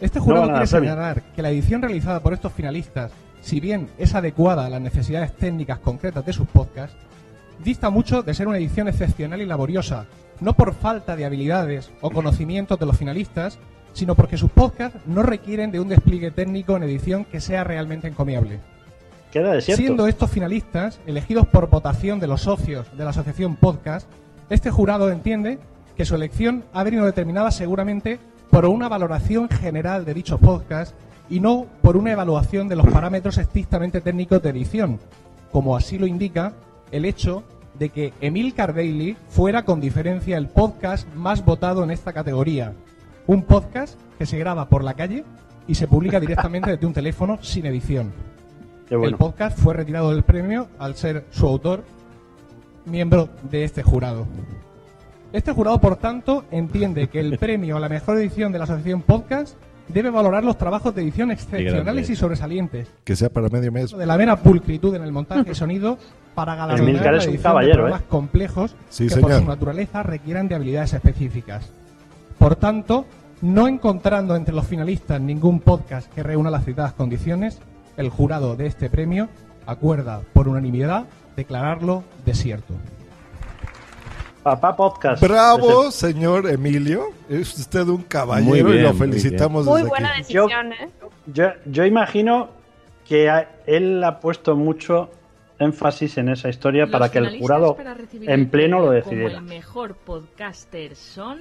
este 0.00 0.18
jurado 0.18 0.48
quiere 0.48 0.66
señalar 0.66 1.20
que 1.36 1.42
la 1.42 1.50
edición 1.50 1.82
realizada 1.82 2.20
por 2.20 2.32
estos 2.32 2.54
finalistas, 2.54 3.12
si 3.42 3.60
bien 3.60 3.90
es 3.98 4.14
adecuada 4.14 4.64
a 4.64 4.70
las 4.70 4.80
necesidades 4.80 5.36
técnicas 5.36 5.78
concretas 5.78 6.24
de 6.24 6.32
sus 6.32 6.48
podcasts, 6.48 6.96
dista 7.62 7.90
mucho 7.90 8.22
de 8.22 8.32
ser 8.32 8.48
una 8.48 8.56
edición 8.56 8.88
excepcional 8.88 9.42
y 9.42 9.46
laboriosa, 9.46 10.06
no 10.42 10.54
por 10.54 10.74
falta 10.74 11.16
de 11.16 11.24
habilidades 11.24 11.90
o 12.00 12.10
conocimientos 12.10 12.78
de 12.78 12.86
los 12.86 12.98
finalistas, 12.98 13.58
sino 13.92 14.14
porque 14.14 14.36
sus 14.36 14.50
podcasts 14.50 14.98
no 15.06 15.22
requieren 15.22 15.70
de 15.70 15.80
un 15.80 15.88
despliegue 15.88 16.30
técnico 16.30 16.76
en 16.76 16.82
edición 16.82 17.24
que 17.24 17.40
sea 17.40 17.64
realmente 17.64 18.08
encomiable. 18.08 18.58
Queda 19.30 19.52
desierto. 19.52 19.80
Siendo 19.80 20.06
estos 20.08 20.30
finalistas 20.30 21.00
elegidos 21.06 21.46
por 21.46 21.70
votación 21.70 22.18
de 22.20 22.26
los 22.26 22.42
socios 22.42 22.86
de 22.96 23.04
la 23.04 23.10
asociación 23.10 23.56
Podcast, 23.56 24.08
este 24.50 24.70
jurado 24.70 25.10
entiende 25.10 25.58
que 25.96 26.04
su 26.04 26.14
elección 26.14 26.64
ha 26.72 26.82
venido 26.82 27.06
determinada 27.06 27.50
seguramente 27.50 28.18
por 28.50 28.66
una 28.66 28.88
valoración 28.88 29.48
general 29.48 30.04
de 30.04 30.14
dichos 30.14 30.40
podcasts 30.40 30.94
y 31.30 31.40
no 31.40 31.66
por 31.80 31.96
una 31.96 32.12
evaluación 32.12 32.68
de 32.68 32.76
los 32.76 32.86
parámetros 32.88 33.38
estrictamente 33.38 34.00
técnicos 34.00 34.42
de 34.42 34.50
edición, 34.50 34.98
como 35.50 35.76
así 35.76 35.98
lo 35.98 36.06
indica 36.06 36.52
el 36.90 37.04
hecho 37.04 37.44
de 37.82 37.88
que 37.88 38.12
Emil 38.20 38.54
Daily 38.54 39.16
fuera 39.28 39.64
con 39.64 39.80
diferencia 39.80 40.36
el 40.36 40.46
podcast 40.46 41.12
más 41.16 41.44
votado 41.44 41.82
en 41.82 41.90
esta 41.90 42.12
categoría. 42.12 42.74
Un 43.26 43.42
podcast 43.42 43.98
que 44.20 44.24
se 44.24 44.38
graba 44.38 44.68
por 44.68 44.84
la 44.84 44.94
calle 44.94 45.24
y 45.66 45.74
se 45.74 45.88
publica 45.88 46.20
directamente 46.20 46.70
desde 46.70 46.86
un 46.86 46.92
teléfono 46.92 47.40
sin 47.42 47.66
edición. 47.66 48.12
Bueno. 48.88 49.06
El 49.06 49.16
podcast 49.16 49.58
fue 49.58 49.74
retirado 49.74 50.12
del 50.12 50.22
premio 50.22 50.68
al 50.78 50.94
ser 50.94 51.24
su 51.32 51.44
autor 51.48 51.82
miembro 52.84 53.30
de 53.50 53.64
este 53.64 53.82
jurado. 53.82 54.28
Este 55.32 55.50
jurado, 55.50 55.80
por 55.80 55.96
tanto, 55.96 56.44
entiende 56.52 57.08
que 57.08 57.18
el 57.18 57.36
premio 57.36 57.78
a 57.78 57.80
la 57.80 57.88
mejor 57.88 58.16
edición 58.18 58.52
de 58.52 58.58
la 58.58 58.64
Asociación 58.64 59.02
Podcast 59.02 59.56
debe 59.92 60.10
valorar 60.10 60.44
los 60.44 60.58
trabajos 60.58 60.94
de 60.94 61.02
edición 61.02 61.30
excepcionales 61.30 62.10
y 62.10 62.16
sobresalientes, 62.16 62.88
Que 63.04 63.16
sea 63.16 63.28
para 63.30 63.48
medio 63.48 63.72
mes. 63.72 63.96
de 63.96 64.06
la 64.06 64.16
mera 64.16 64.36
pulcritud 64.36 64.94
en 64.94 65.02
el 65.02 65.12
montaje 65.12 65.50
y 65.50 65.54
sonido 65.54 65.98
para 66.34 66.54
galardonar 66.54 67.02
la 67.14 67.24
edición 67.24 67.60
de 67.60 67.72
programas 67.72 68.00
¿eh? 68.00 68.04
complejos 68.08 68.74
Sí, 68.88 69.08
que 69.08 69.16
por 69.16 69.32
su 69.34 69.44
naturaleza 69.44 70.02
requieran 70.02 70.48
de 70.48 70.54
habilidades 70.54 70.94
específicas. 70.94 71.70
Por 72.38 72.56
tanto, 72.56 73.04
no 73.42 73.68
encontrando 73.68 74.36
entre 74.36 74.54
los 74.54 74.66
finalistas 74.66 75.20
ningún 75.20 75.60
podcast 75.60 76.12
que 76.12 76.22
reúna 76.22 76.50
las 76.50 76.64
citadas 76.64 76.92
condiciones, 76.92 77.58
el 77.96 78.08
jurado 78.08 78.56
de 78.56 78.66
este 78.66 78.88
premio 78.88 79.28
acuerda 79.66 80.22
por 80.32 80.48
unanimidad 80.48 81.04
declararlo 81.36 82.04
desierto. 82.24 82.74
Papá 84.42 84.74
Podcast. 84.74 85.22
Bravo, 85.22 85.86
el- 85.86 85.92
señor 85.92 86.48
Emilio. 86.50 87.10
Es 87.28 87.56
usted 87.58 87.86
un 87.86 88.02
caballero 88.02 88.50
Muy 88.50 88.62
bien, 88.62 88.78
y 88.78 88.82
lo 88.82 88.88
muy 88.90 88.98
felicitamos 88.98 89.66
Muy 89.66 89.76
desde 89.82 89.88
buena 89.88 90.08
aquí. 90.10 90.18
decisión, 90.18 90.72
¿eh? 90.72 90.88
Yo, 91.26 91.46
yo 91.66 91.84
imagino 91.84 92.48
que 93.06 93.30
a- 93.30 93.48
él 93.66 94.02
ha 94.02 94.18
puesto 94.18 94.56
mucho 94.56 95.10
énfasis 95.60 96.18
en 96.18 96.28
esa 96.30 96.48
historia 96.48 96.88
para 96.88 97.08
que 97.10 97.18
el 97.18 97.38
jurado 97.38 97.76
en 98.12 98.48
pleno 98.50 98.80
lo 98.80 98.90
decidiera. 98.90 99.34
Como 99.34 99.38
el 99.38 99.44
mejor 99.54 99.94
podcaster 99.94 100.96
son 100.96 101.40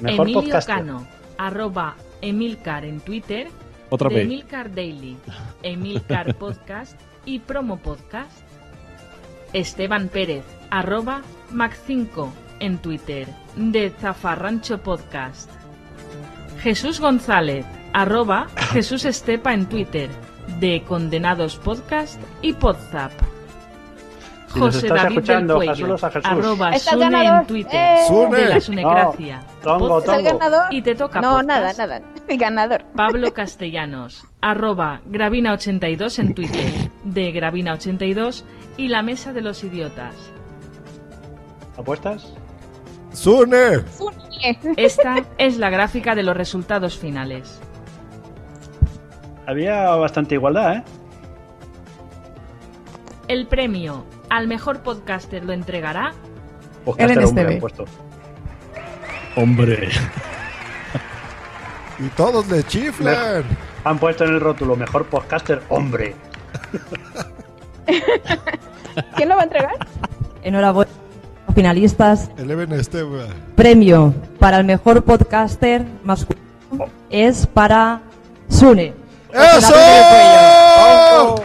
Mejor 0.00 0.26
Emilio 0.26 0.42
podcaster. 0.42 0.74
Cano, 0.74 1.06
arroba 1.38 1.94
Emilcar 2.20 2.84
en 2.84 2.98
Twitter, 3.00 3.46
Otra. 3.90 4.08
Emilcar 4.10 4.74
Daily, 4.74 5.16
Emilcar 5.62 6.34
Podcast 6.34 7.00
y 7.24 7.38
Promo 7.38 7.76
Podcast. 7.78 8.42
Esteban 9.54 10.08
Pérez, 10.08 10.44
arroba 10.70 11.22
Mac5 11.52 12.28
en 12.60 12.78
Twitter, 12.78 13.28
de 13.56 13.90
Zafarrancho 13.90 14.78
Podcast. 14.82 15.50
Jesús 16.60 17.00
González, 17.00 17.64
arroba 17.92 18.48
Jesús 18.72 19.04
Estepa 19.04 19.54
en 19.54 19.66
Twitter, 19.66 20.10
de 20.60 20.82
Condenados 20.86 21.56
Podcast 21.56 22.20
y 22.42 22.52
Podzap. 22.52 23.12
Si 24.52 24.60
José 24.60 24.78
estás 24.86 25.02
David 25.02 25.18
escuchando, 25.18 25.58
del 25.58 25.68
Cuello, 25.68 25.94
a 25.94 26.10
Jesús. 26.10 26.24
arroba 26.30 26.78
Sune 26.78 26.98
ganador. 27.10 27.40
en 27.40 27.46
Twitter, 27.48 27.74
¡Eh! 27.74 28.04
¡Sune! 28.06 28.36
de 28.36 28.48
la 28.48 28.60
Sunecracia. 28.60 29.42
No, 29.64 29.78
tongo. 30.00 30.40
Y 30.70 30.82
te 30.82 30.94
toca 30.94 31.20
No, 31.20 31.30
podcast. 31.30 31.48
nada, 31.48 31.72
nada. 31.76 32.02
El 32.28 32.38
ganador. 32.38 32.84
Pablo 32.94 33.32
Castellanos, 33.34 34.24
arroba 34.40 35.00
Gravina82 35.10 36.18
en 36.20 36.34
Twitter, 36.34 36.72
de 37.02 37.34
Gravina82 37.34 38.44
y 38.76 38.88
la 38.88 39.02
Mesa 39.02 39.32
de 39.32 39.40
los 39.40 39.62
Idiotas. 39.64 40.14
¿Apuestas? 41.76 42.32
¡Sune! 43.12 43.84
Esta 44.76 45.24
es 45.38 45.58
la 45.58 45.70
gráfica 45.70 46.14
de 46.14 46.22
los 46.22 46.36
resultados 46.36 46.98
finales. 46.98 47.60
Había 49.46 49.86
bastante 49.96 50.34
igualdad, 50.34 50.76
¿eh? 50.76 50.84
El 53.28 53.46
premio 53.46 54.04
al 54.28 54.48
mejor 54.48 54.82
podcaster 54.82 55.44
lo 55.44 55.52
entregará 55.52 56.12
Podcaster 56.84 57.18
Ellen 57.18 57.28
hombre 57.28 57.54
han 57.54 57.60
puesto. 57.60 57.84
Hombre. 59.36 59.88
Y 61.98 62.08
todos 62.08 62.48
le 62.48 62.62
chiflan. 62.64 63.44
Han 63.84 63.98
puesto 63.98 64.24
en 64.24 64.34
el 64.34 64.40
rótulo 64.40 64.76
mejor 64.76 65.06
podcaster 65.06 65.62
hombre. 65.68 66.14
¿Quién 69.16 69.28
lo 69.28 69.36
va 69.36 69.42
a 69.42 69.44
entregar? 69.44 69.74
Enhorabuena, 70.42 70.90
finalistas. 71.54 72.30
Eleven 72.36 72.72
Esteba. 72.72 73.26
Premio 73.56 74.14
para 74.38 74.58
el 74.58 74.64
mejor 74.64 75.02
podcaster 75.04 75.84
masculino 76.02 76.44
es 77.10 77.46
para 77.46 78.00
Sune. 78.48 78.94
¡Eso! 79.32 79.74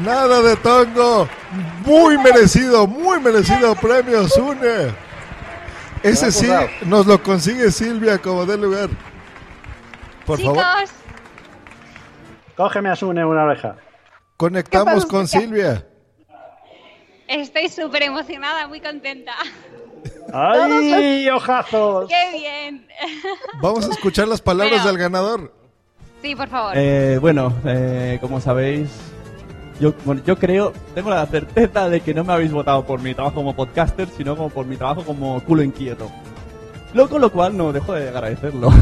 Nada 0.00 0.42
de 0.42 0.56
tongo. 0.56 1.28
Muy 1.84 2.18
merecido, 2.18 2.86
muy 2.86 3.20
merecido 3.20 3.74
premio, 3.74 4.28
Sune. 4.28 4.92
Ese 6.02 6.30
sí 6.30 6.48
nos 6.86 7.06
lo 7.06 7.22
consigue 7.22 7.70
Silvia 7.72 8.18
como 8.18 8.46
de 8.46 8.56
lugar. 8.56 8.88
Por 10.24 10.40
favor, 10.40 10.62
Cógeme 12.56 12.90
a 12.90 12.96
Sune 12.96 13.24
una 13.24 13.44
oreja. 13.44 13.76
Conectamos 14.38 15.04
con 15.04 15.28
Silvia. 15.28 15.84
estoy 17.26 17.68
súper 17.68 18.04
emocionada, 18.04 18.66
muy 18.68 18.80
contenta. 18.80 19.32
¡Ay, 20.32 21.28
ojazos! 21.28 22.08
¡Qué 22.08 22.38
bien! 22.38 22.86
Vamos 23.60 23.86
a 23.86 23.90
escuchar 23.90 24.28
las 24.28 24.40
palabras 24.40 24.82
Bueno. 24.82 24.86
del 24.88 24.98
ganador. 24.98 25.52
Sí, 26.22 26.34
por 26.34 26.48
favor. 26.48 26.72
Eh, 26.76 27.18
bueno, 27.20 27.52
eh, 27.64 28.18
como 28.20 28.40
sabéis, 28.40 28.88
yo, 29.80 29.92
bueno, 30.04 30.22
yo 30.24 30.36
creo, 30.38 30.72
tengo 30.94 31.10
la 31.10 31.26
certeza 31.26 31.88
de 31.88 32.00
que 32.00 32.14
no 32.14 32.24
me 32.24 32.32
habéis 32.32 32.52
votado 32.52 32.84
por 32.86 33.00
mi 33.00 33.14
trabajo 33.14 33.36
como 33.36 33.54
podcaster, 33.56 34.08
sino 34.16 34.36
como 34.36 34.50
por 34.50 34.66
mi 34.66 34.76
trabajo 34.76 35.02
como 35.04 35.40
culo 35.44 35.62
inquieto. 35.62 36.10
Lo, 36.94 37.08
con 37.08 37.20
lo 37.20 37.30
cual 37.30 37.56
no 37.56 37.72
dejo 37.72 37.92
de 37.92 38.08
agradecerlo. 38.08 38.70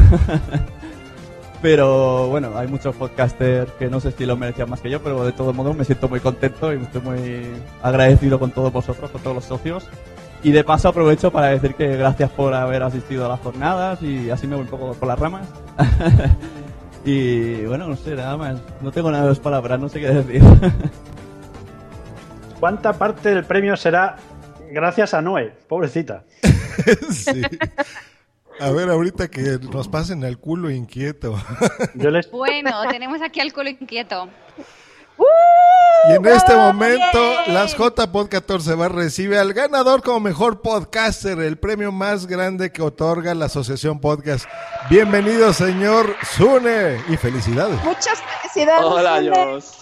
pero 1.67 2.29
bueno, 2.29 2.57
hay 2.57 2.69
muchos 2.69 2.95
podcasters 2.95 3.73
que 3.73 3.91
no 3.91 3.99
sé 3.99 4.13
si 4.13 4.25
lo 4.25 4.37
merecían 4.37 4.71
más 4.71 4.81
que 4.81 4.89
yo, 4.89 5.03
pero 5.03 5.25
de 5.25 5.33
todos 5.33 5.53
modos 5.53 5.77
me 5.77 5.85
siento 5.85 6.09
muy 6.09 6.21
contento 6.21 6.73
y 6.73 6.77
estoy 6.77 7.01
muy 7.01 7.45
agradecido 7.83 8.39
con 8.39 8.53
todos 8.53 8.73
vosotros, 8.73 9.11
con 9.11 9.21
todos 9.21 9.35
los 9.35 9.47
socios. 9.47 9.89
Y 10.45 10.53
de 10.53 10.63
paso 10.63 10.91
aprovecho 10.91 11.33
para 11.33 11.49
decir 11.49 11.75
que 11.75 11.97
gracias 11.97 12.31
por 12.31 12.55
haber 12.55 12.85
asistido 12.85 13.27
a 13.27 13.31
las 13.31 13.41
jornadas 13.41 14.01
y 14.01 14.31
así 14.31 14.47
me 14.47 14.55
voy 14.55 14.63
un 14.63 14.71
poco 14.71 14.95
por 14.95 15.09
las 15.09 15.19
ramas. 15.19 15.49
y 17.05 17.65
bueno, 17.65 17.89
no 17.89 17.97
sé, 17.97 18.15
nada 18.15 18.37
más. 18.37 18.61
No 18.81 18.93
tengo 18.93 19.11
nada 19.11 19.25
de 19.25 19.31
las 19.31 19.41
palabras, 19.41 19.81
no 19.81 19.89
sé 19.89 19.99
qué 19.99 20.11
decir. 20.11 20.43
¿Cuánta 22.61 22.93
parte 22.93 23.35
del 23.35 23.43
premio 23.43 23.77
será 23.77 24.15
gracias 24.71 25.15
a 25.15 25.21
Noé? 25.21 25.53
Pobrecita. 25.67 26.23
Sí. 27.11 27.43
A 28.59 28.71
ver, 28.71 28.89
ahorita 28.89 29.29
que 29.29 29.59
nos 29.71 29.89
pasen 29.89 30.23
el 30.25 30.39
culo 30.39 30.71
inquieto. 30.71 31.39
Yo 31.95 32.11
les... 32.11 32.31
Bueno, 32.31 32.71
tenemos 32.91 33.21
aquí 33.21 33.41
al 33.41 33.53
culo 33.53 33.69
inquieto. 33.69 34.29
Y 36.09 36.13
en 36.13 36.27
este 36.27 36.55
momento, 36.55 37.35
las 37.49 37.77
JPod 37.77 38.29
14 38.29 38.75
va 38.75 38.89
recibe 38.89 39.39
al 39.39 39.53
ganador 39.53 40.03
como 40.03 40.21
mejor 40.21 40.63
podcaster, 40.63 41.39
el 41.41 41.59
premio 41.59 41.91
más 41.91 42.27
grande 42.27 42.71
que 42.71 42.83
otorga 42.83 43.35
la 43.35 43.47
Asociación 43.47 44.01
Podcast. 44.01 44.47
Bienvenido, 44.89 45.53
señor 45.53 46.15
Sune, 46.37 47.01
y 47.09 47.17
felicidades. 47.17 47.83
Muchas 47.83 48.23
felicidades. 48.23 48.85
Hola. 48.85 49.21
Dios. 49.21 49.73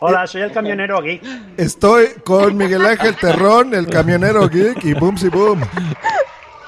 Hola, 0.00 0.26
soy 0.26 0.42
el 0.42 0.52
camionero 0.52 0.98
aquí. 0.98 1.20
Estoy 1.56 2.08
con 2.24 2.56
Miguel 2.56 2.84
Ángel 2.84 3.14
Terrón, 3.16 3.72
el 3.72 3.86
camionero 3.88 4.48
geek, 4.48 4.84
y 4.84 4.94
Boom 4.94 5.16
Si 5.16 5.28
Boom. 5.28 5.62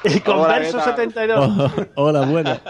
Y 0.17 0.21
con 0.21 0.39
Hola, 0.41 0.59
verso 0.59 0.79
¿qué 0.79 0.85
tal? 0.85 0.95
72. 0.97 1.51
Oh, 1.51 1.73
hola, 2.09 2.21
buena. 2.27 2.61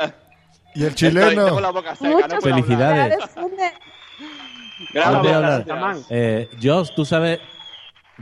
Y 0.74 0.84
el 0.84 0.88
Estoy- 0.94 1.12
tengo 1.12 1.24
chileno. 1.30 1.60
la 1.60 1.70
boca 1.70 1.94
seca, 1.96 2.10
Muchas 2.10 2.30
no 2.32 2.38
puedo 2.40 2.54
hablar. 2.54 2.64
Felicidades. 2.64 3.18
Gracias. 4.92 6.06
Eh, 6.10 6.48
Joss, 6.62 6.94
tú 6.94 7.04
sabes. 7.04 7.40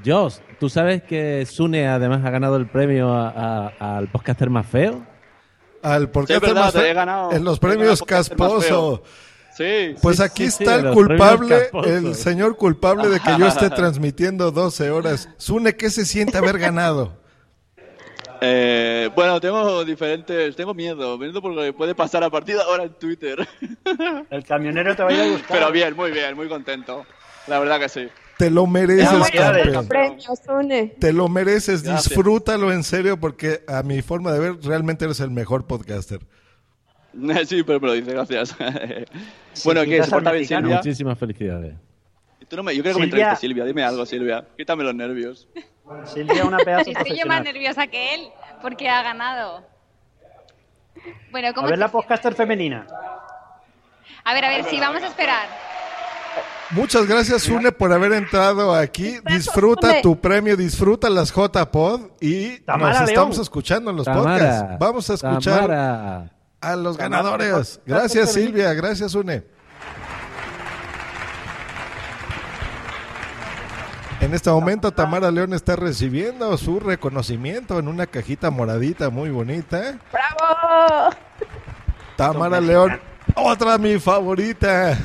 Joss, 0.05 0.41
¿tú 0.59 0.69
sabes 0.71 1.03
que 1.03 1.45
Sune 1.47 1.87
además 1.87 2.25
ha 2.25 2.31
ganado 2.31 2.57
el 2.57 2.67
premio 2.67 3.13
a- 3.13 3.29
a- 3.79 3.97
al 3.99 4.09
podcaster 4.09 4.49
más 4.49 4.67
feo? 4.67 5.07
Al 5.83 6.03
Sí, 6.03 6.07
podcaster 6.09 6.41
verdad, 6.55 6.63
más 6.65 6.73
feo. 6.73 7.33
En 7.33 7.45
los 7.45 7.59
premios 7.59 8.03
Casposo. 8.03 9.03
Sí. 9.55 9.95
Pues 10.01 10.17
sí, 10.17 10.23
aquí 10.23 10.45
sí, 10.47 10.51
sí, 10.51 10.65
está 10.65 10.77
el 10.77 10.93
culpable, 10.95 11.69
el 11.85 12.15
señor 12.15 12.57
culpable 12.57 13.09
de 13.09 13.21
que 13.21 13.37
yo 13.39 13.47
esté 13.47 13.69
transmitiendo 13.71 14.51
12 14.51 14.91
horas. 14.91 15.29
Sune, 15.37 15.75
¿qué 15.77 15.91
se 15.91 16.07
siente 16.07 16.39
haber 16.39 16.59
ganado? 16.59 17.22
Eh, 18.45 19.09
bueno, 19.15 19.41
tengo 19.41 19.85
diferentes, 19.85 20.57
tengo 20.57 20.75
miedo, 20.75 21.17
miedo 21.17 21.41
por 21.41 21.53
lo 21.55 21.63
que 21.63 21.73
puede 21.73 21.95
pasar 21.95 22.25
a 22.25 22.31
partir 22.31 22.57
de 22.57 22.63
ahora 22.63 22.83
en 22.85 22.93
Twitter. 22.95 23.47
El 24.31 24.43
camionero 24.45 24.97
te 24.97 25.03
va 25.05 25.11
a 25.11 25.13
ir 25.13 25.21
a 25.21 25.27
buscar. 25.27 25.49
Pero 25.59 25.71
bien, 25.71 25.95
muy 25.95 26.11
bien, 26.11 26.35
muy 26.35 26.49
contento. 26.49 27.07
La 27.47 27.61
verdad 27.61 27.79
que 27.79 27.89
sí. 27.89 28.09
Te 28.39 28.51
lo 28.51 28.67
mereces, 28.67 29.31
campeón. 29.31 30.19
Te 30.99 31.13
lo 31.13 31.29
mereces, 31.29 31.83
Gracias. 31.85 32.09
disfrútalo 32.09 32.73
en 32.73 32.83
serio 32.83 33.17
porque 33.21 33.63
a 33.69 33.85
mi 33.85 34.03
forma 34.03 34.33
de 34.33 34.41
ver 34.41 34.57
realmente 34.65 35.05
eres 35.05 35.21
el 35.21 35.31
mejor 35.31 35.67
podcaster. 35.67 36.21
Sí, 37.47 37.63
pero 37.63 37.79
me 37.79 37.89
lo 37.89 37.93
dice, 37.93 38.11
gracias. 38.13 38.57
bueno, 39.65 39.85
¿qué? 39.85 40.03
¿Se 40.03 40.11
porta 40.11 40.33
bien. 40.33 40.47
Silvia? 40.47 40.77
Muchísimas 40.77 41.19
felicidades. 41.19 41.75
Tú 42.49 42.57
no 42.57 42.63
me- 42.63 42.75
yo 42.75 42.83
creo 42.83 42.95
que 42.95 43.01
me 43.01 43.07
Silvia- 43.07 43.19
entrevistes, 43.21 43.39
Silvia. 43.41 43.65
Dime 43.67 43.83
algo, 43.85 44.07
Silvia. 44.07 44.45
Quítame 44.57 44.83
los 44.83 44.95
nervios. 44.95 45.47
Silvia, 46.05 46.45
una 46.45 46.59
pedazo 46.59 46.91
Estoy 46.91 47.19
yo 47.19 47.27
más 47.27 47.43
nerviosa 47.43 47.87
que 47.87 48.15
él 48.15 48.29
porque 48.61 48.89
ha 48.89 49.03
ganado. 49.03 49.65
Bueno, 51.31 51.49
A 51.49 51.53
¿cómo 51.53 51.67
ver 51.69 51.77
te- 51.77 51.81
la 51.81 51.89
podcaster 51.89 52.35
femenina. 52.35 52.87
A 54.25 54.35
ver, 54.35 54.45
a 54.45 54.49
ver, 54.51 54.65
sí, 54.65 54.79
vamos 54.79 55.03
a 55.03 55.07
esperar. 55.07 55.47
Muchas 56.71 57.07
gracias, 57.07 57.43
Sune, 57.43 57.71
por 57.73 57.93
haber 57.93 58.13
entrado 58.13 58.75
aquí. 58.75 59.17
Disfruta 59.27 60.01
tu 60.01 60.19
premio, 60.19 60.57
disfruta 60.57 61.11
las 61.11 61.31
JPod 61.33 62.13
y 62.21 62.61
Tamara 62.61 63.01
nos 63.01 63.01
León. 63.01 63.09
estamos 63.11 63.39
escuchando 63.39 63.91
en 63.91 63.97
los 63.97 64.07
Tamara, 64.07 64.39
podcasts. 64.39 64.79
Vamos 64.79 65.11
a 65.11 65.15
escuchar 65.15 65.61
Tamara. 65.61 66.31
a 66.61 66.77
los 66.77 66.97
ganadores. 66.97 67.81
Gracias. 67.85 68.33
Silvia. 68.33 68.73
Gracias, 68.73 69.13
Sune. 69.13 69.43
En 74.23 74.35
este 74.35 74.51
momento, 74.51 74.93
Tamara 74.93 75.31
León 75.33 75.53
está 75.53 75.75
recibiendo 75.75 76.57
su 76.57 76.79
reconocimiento 76.79 77.79
en 77.81 77.89
una 77.89 78.07
cajita 78.07 78.51
moradita 78.51 79.11
muy 79.11 79.31
bonita. 79.31 79.99
¡Bravo! 80.13 81.11
Tamara 82.17 82.61
León, 82.61 83.01
otra 83.35 83.79
mi 83.79 83.99
favorita. 83.99 84.97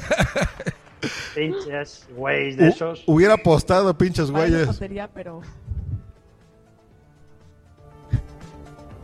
Pinches, 1.34 2.08
güeyes 2.16 2.58
de 2.58 2.68
esos. 2.70 3.00
Hu- 3.02 3.16
Hubiera 3.16 3.34
apostado, 3.34 3.98
pinches 3.98 4.30
güeyes. 4.30 4.68
tontería, 4.68 5.10
pero... 5.12 5.42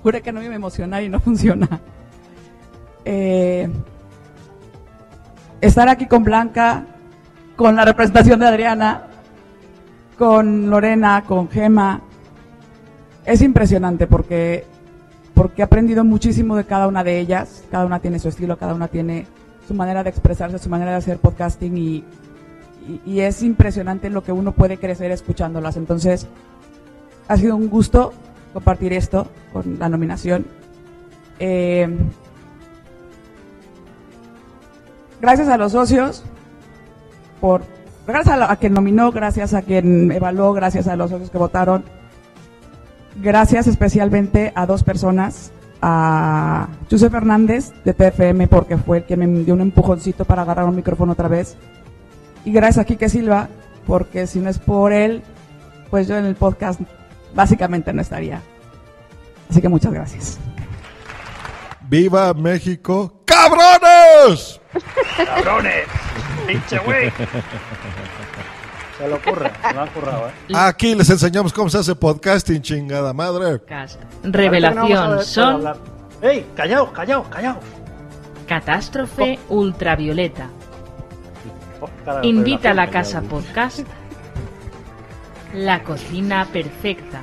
Juré 0.03 0.21
que 0.21 0.31
no 0.31 0.39
me 0.41 0.45
iba 0.45 0.53
a 0.53 0.57
emocionar 0.57 1.01
y 1.01 1.09
no 1.09 1.19
funciona. 1.19 1.67
Eh, 3.05 3.67
estar 5.59 5.89
aquí 5.89 6.05
con 6.07 6.23
Blanca, 6.23 6.85
con 7.55 7.75
la 7.75 7.83
representación 7.85 8.39
de 8.39 8.47
Adriana, 8.47 9.07
con 10.23 10.69
Lorena, 10.69 11.25
con 11.27 11.49
Gema, 11.49 11.99
es 13.25 13.41
impresionante 13.41 14.07
porque, 14.07 14.63
porque 15.33 15.61
he 15.61 15.65
aprendido 15.65 16.05
muchísimo 16.05 16.55
de 16.55 16.63
cada 16.63 16.87
una 16.87 17.03
de 17.03 17.19
ellas. 17.19 17.65
Cada 17.69 17.85
una 17.85 17.99
tiene 17.99 18.19
su 18.19 18.29
estilo, 18.29 18.57
cada 18.57 18.73
una 18.73 18.87
tiene 18.87 19.27
su 19.67 19.73
manera 19.73 20.01
de 20.01 20.11
expresarse, 20.11 20.59
su 20.59 20.69
manera 20.69 20.91
de 20.91 20.97
hacer 20.97 21.17
podcasting 21.17 21.77
y, 21.77 22.05
y, 23.05 23.19
es 23.19 23.43
impresionante 23.43 24.09
lo 24.09 24.23
que 24.23 24.31
uno 24.31 24.53
puede 24.53 24.77
crecer 24.77 25.11
escuchándolas. 25.11 25.75
Entonces, 25.75 26.25
ha 27.27 27.35
sido 27.35 27.57
un 27.57 27.67
gusto 27.67 28.13
compartir 28.53 28.93
esto 28.93 29.27
con 29.51 29.77
la 29.77 29.89
nominación. 29.89 30.45
Eh, 31.37 31.97
gracias 35.19 35.49
a 35.49 35.57
los 35.57 35.73
socios 35.73 36.23
por 37.41 37.63
gracias 38.07 38.33
a, 38.35 38.37
la- 38.37 38.51
a 38.51 38.55
quien 38.57 38.73
nominó, 38.73 39.11
gracias 39.11 39.53
a 39.53 39.61
quien 39.61 40.11
evaluó, 40.11 40.53
gracias 40.53 40.87
a 40.87 40.95
los 40.95 41.09
socios 41.11 41.29
que 41.29 41.37
votaron. 41.37 41.83
Gracias 43.21 43.67
especialmente 43.67 44.51
a 44.55 44.65
dos 44.65 44.83
personas, 44.83 45.51
a 45.81 46.67
José 46.89 47.09
Fernández 47.09 47.71
de 47.85 47.93
TFM 47.93 48.47
porque 48.47 48.77
fue 48.77 48.97
el 48.99 49.03
que 49.03 49.17
me 49.17 49.27
dio 49.43 49.53
un 49.53 49.61
empujoncito 49.61 50.25
para 50.25 50.41
agarrar 50.41 50.65
un 50.65 50.75
micrófono 50.75 51.11
otra 51.13 51.27
vez. 51.27 51.55
Y 52.45 52.51
gracias 52.51 52.79
a 52.83 52.85
Quique 52.85 53.09
Silva 53.09 53.49
porque 53.85 54.25
si 54.27 54.39
no 54.39 54.49
es 54.49 54.57
por 54.59 54.93
él, 54.93 55.21
pues 55.91 56.07
yo 56.07 56.17
en 56.17 56.25
el 56.25 56.35
podcast 56.35 56.79
básicamente 57.35 57.93
no 57.93 58.01
estaría. 58.01 58.41
Así 59.49 59.61
que 59.61 59.69
muchas 59.69 59.93
gracias. 59.93 60.39
¡Viva 61.89 62.33
México! 62.33 63.21
¡Cabrones! 63.25 64.59
¡Cabrones! 65.17 65.83
¡Pinche 66.47 66.79
güey! 66.79 67.11
Se 68.97 69.07
lo 69.07 69.15
ocurre, 69.15 69.51
se 69.67 69.73
lo 69.73 69.81
han 69.81 69.89
currado, 69.89 70.27
¿eh? 70.27 70.53
Aquí 70.53 70.93
les 70.93 71.09
enseñamos 71.09 71.51
cómo 71.51 71.67
se 71.67 71.79
hace 71.79 71.95
podcasting, 71.95 72.61
chingada 72.61 73.11
madre. 73.11 73.59
Revelación 74.21 75.23
son 75.25 75.73
¡Ey! 76.21 76.45
¡Callaos, 76.55 76.91
callaos, 76.91 77.27
callaos! 77.27 77.57
Catástrofe 78.47 79.39
Ultravioleta. 79.49 80.47
Invita 82.21 82.71
a 82.71 82.73
la 82.73 82.89
casa 82.89 83.21
podcast. 83.21 83.79
La 85.53 85.83
cocina 85.83 86.47
perfecta. 86.53 87.19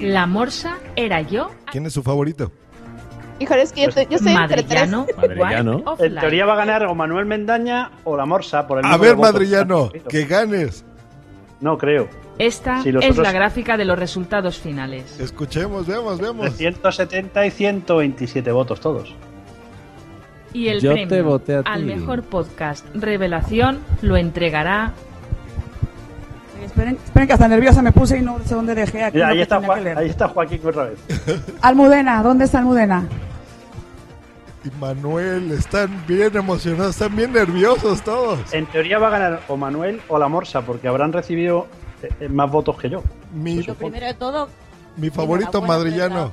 La 0.00 0.26
morsa 0.26 0.78
era 0.96 1.20
yo. 1.22 1.50
¿Quién 1.70 1.86
es 1.86 1.92
su 1.92 2.02
favorito? 2.02 2.52
Híjole, 3.40 3.62
es 3.62 3.72
que 3.72 3.82
yo, 3.82 3.88
te- 3.90 4.06
yo 4.08 4.16
estoy 4.16 4.32
entre 4.32 4.62
tres. 4.62 4.88
Madrillano. 4.88 5.06
Madrillano. 5.16 5.84
En 5.98 6.14
teoría 6.16 6.46
va 6.46 6.52
a 6.52 6.56
ganar 6.56 6.84
o 6.86 6.94
Manuel 6.94 7.24
Mendaña 7.26 7.90
o 8.04 8.16
la 8.16 8.26
Morsa 8.26 8.66
por 8.66 8.78
el 8.78 8.84
A 8.84 8.96
ver, 8.96 9.16
Madrillano, 9.16 9.90
que 10.08 10.24
ganes. 10.26 10.84
No 11.60 11.76
creo. 11.78 12.08
Esta 12.38 12.82
Si 12.82 12.88
es 12.90 12.94
otros- 12.96 13.18
la 13.18 13.32
gráfica 13.32 13.76
de 13.76 13.84
los 13.84 13.98
resultados 13.98 14.58
finales. 14.58 15.18
Escuchemos, 15.20 15.86
veamos, 15.86 16.20
veamos. 16.20 16.54
170 16.56 17.44
y 17.46 17.50
127 17.50 18.52
votos 18.52 18.80
todos. 18.80 19.14
Y 20.52 20.68
el 20.68 20.80
Yo 20.80 20.94
te 20.94 21.06
premio 21.06 21.24
voté 21.24 21.56
a 21.56 21.60
al 21.64 21.84
mejor 21.84 22.22
podcast 22.22 22.84
Revelación 22.94 23.78
lo 24.02 24.16
entregará 24.16 24.92
Esperen, 26.64 26.98
esperen 27.04 27.26
que 27.26 27.32
hasta 27.32 27.48
nerviosa 27.48 27.80
me 27.82 27.90
puse 27.92 28.18
y 28.18 28.20
no 28.22 28.38
sé 28.44 28.54
dónde 28.54 28.74
dejé 28.74 29.02
aquí. 29.04 29.16
Mira, 29.16 29.28
ahí 29.28 29.40
está, 29.40 29.60
Juan- 29.62 29.96
ahí 29.98 30.08
está 30.08 30.28
Joaquín 30.28 30.60
otra 30.64 30.84
vez. 30.84 30.98
Almudena, 31.62 32.22
¿dónde 32.22 32.44
está 32.44 32.58
Almudena? 32.58 33.04
Y 34.64 34.70
Manuel, 34.78 35.52
están 35.52 36.04
bien 36.06 36.36
emocionados, 36.36 36.90
están 36.90 37.16
bien 37.16 37.32
nerviosos 37.32 38.02
todos. 38.02 38.52
En 38.52 38.66
teoría 38.66 38.98
va 38.98 39.06
a 39.06 39.10
ganar 39.10 39.40
o 39.48 39.56
Manuel 39.56 40.02
o 40.08 40.18
la 40.18 40.28
Morsa 40.28 40.60
porque 40.62 40.86
habrán 40.86 41.12
recibido 41.12 41.66
eh, 42.02 42.10
eh, 42.20 42.28
más 42.28 42.50
votos 42.50 42.78
que 42.78 42.90
yo. 42.90 43.02
Mi, 43.32 43.62
Lo 43.62 43.74
primero 43.74 44.06
de 44.06 44.14
todo, 44.14 44.48
mi 44.96 45.08
favorito 45.10 45.58
el 45.60 45.66
madrillano. 45.66 46.30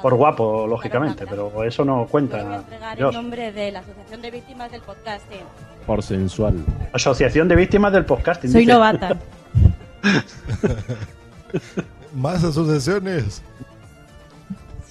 Por 0.00 0.14
guapo, 0.14 0.66
lógicamente, 0.66 1.26
pero 1.26 1.62
eso 1.62 1.84
no 1.84 1.96
Voy 1.96 2.04
a 2.04 2.08
cuenta. 2.08 2.56
entregar 2.56 2.96
Dios. 2.96 3.14
en 3.14 3.20
nombre 3.20 3.52
de 3.52 3.70
la 3.70 3.80
Asociación 3.80 4.22
de 4.22 4.30
Víctimas 4.30 4.72
del 4.72 4.80
Podcasting. 4.80 5.40
Por 5.86 6.02
sensual. 6.02 6.54
Asociación 6.94 7.48
de 7.48 7.56
Víctimas 7.56 7.92
del 7.92 8.06
Podcasting. 8.06 8.50
Soy 8.50 8.62
dice. 8.62 8.72
novata. 8.72 9.18
Más 12.14 12.42
asociaciones. 12.44 13.42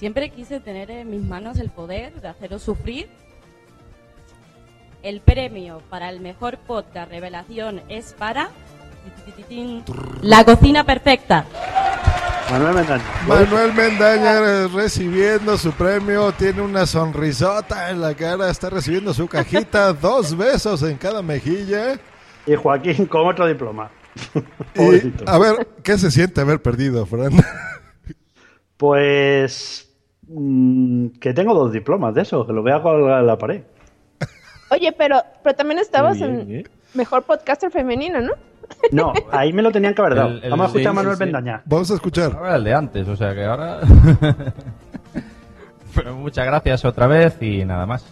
Siempre 0.00 0.30
quise 0.30 0.60
tener 0.60 0.90
en 0.90 1.10
mis 1.10 1.20
manos 1.20 1.58
el 1.58 1.68
poder 1.68 2.22
de 2.22 2.28
haceros 2.28 2.62
sufrir. 2.62 3.10
El 5.02 5.20
premio 5.20 5.82
para 5.90 6.08
el 6.08 6.20
mejor 6.20 6.56
podcast 6.56 7.10
revelación 7.10 7.82
es 7.90 8.14
para 8.14 8.48
La 10.22 10.42
cocina 10.42 10.84
perfecta. 10.84 11.44
Manuel 12.50 12.76
Mendaña. 12.76 13.04
Manuel 13.28 13.74
Mendaña 13.74 14.68
recibiendo 14.68 15.58
su 15.58 15.70
premio, 15.72 16.32
tiene 16.32 16.62
una 16.62 16.86
sonrisota 16.86 17.90
en 17.90 18.00
la 18.00 18.14
cara, 18.14 18.48
está 18.48 18.70
recibiendo 18.70 19.12
su 19.12 19.28
cajita, 19.28 19.92
dos 20.00 20.34
besos 20.34 20.82
en 20.82 20.96
cada 20.96 21.20
mejilla. 21.20 22.00
Y 22.46 22.54
Joaquín 22.54 23.04
con 23.04 23.26
otro 23.26 23.46
diploma. 23.46 23.90
Y, 24.76 25.12
a 25.26 25.36
ver, 25.36 25.68
¿qué 25.82 25.98
se 25.98 26.10
siente 26.10 26.40
haber 26.40 26.62
perdido, 26.62 27.04
Fran? 27.04 27.32
Pues. 28.78 29.89
Mm, 30.30 31.08
que 31.20 31.34
tengo 31.34 31.54
dos 31.54 31.72
diplomas 31.72 32.14
de 32.14 32.22
eso, 32.22 32.46
que 32.46 32.52
lo 32.52 32.62
voy 32.62 32.72
a 32.72 32.80
colgar 32.82 33.20
en 33.20 33.26
la 33.26 33.36
pared. 33.36 33.62
Oye, 34.70 34.92
pero, 34.96 35.20
pero 35.42 35.56
también 35.56 35.80
estabas 35.80 36.16
bien, 36.18 36.40
en 36.40 36.56
¿eh? 36.60 36.64
mejor 36.94 37.24
podcaster 37.24 37.70
femenino, 37.70 38.20
¿no? 38.20 38.32
No, 38.92 39.12
ahí 39.32 39.52
me 39.52 39.62
lo 39.62 39.72
tenían 39.72 39.94
que 39.94 40.00
haber 40.00 40.14
dado. 40.14 40.28
El- 40.28 40.44
el- 40.44 40.50
Vamos 40.50 40.66
a 40.66 40.68
escuchar 40.68 40.82
sí, 40.84 40.88
a 40.88 40.92
Manuel 40.92 41.16
sí, 41.16 41.18
sí. 41.18 41.24
Bendaña. 41.24 41.62
Vamos 41.64 41.90
a 41.90 41.94
escuchar. 41.94 42.32
Ahora 42.36 42.56
el 42.56 42.64
de 42.64 42.74
antes, 42.74 43.08
o 43.08 43.16
sea 43.16 43.34
que 43.34 43.44
ahora. 43.44 43.80
Pero 45.94 46.14
muchas 46.14 46.46
gracias 46.46 46.84
otra 46.84 47.08
vez 47.08 47.36
y 47.42 47.64
nada 47.64 47.84
más. 47.84 48.06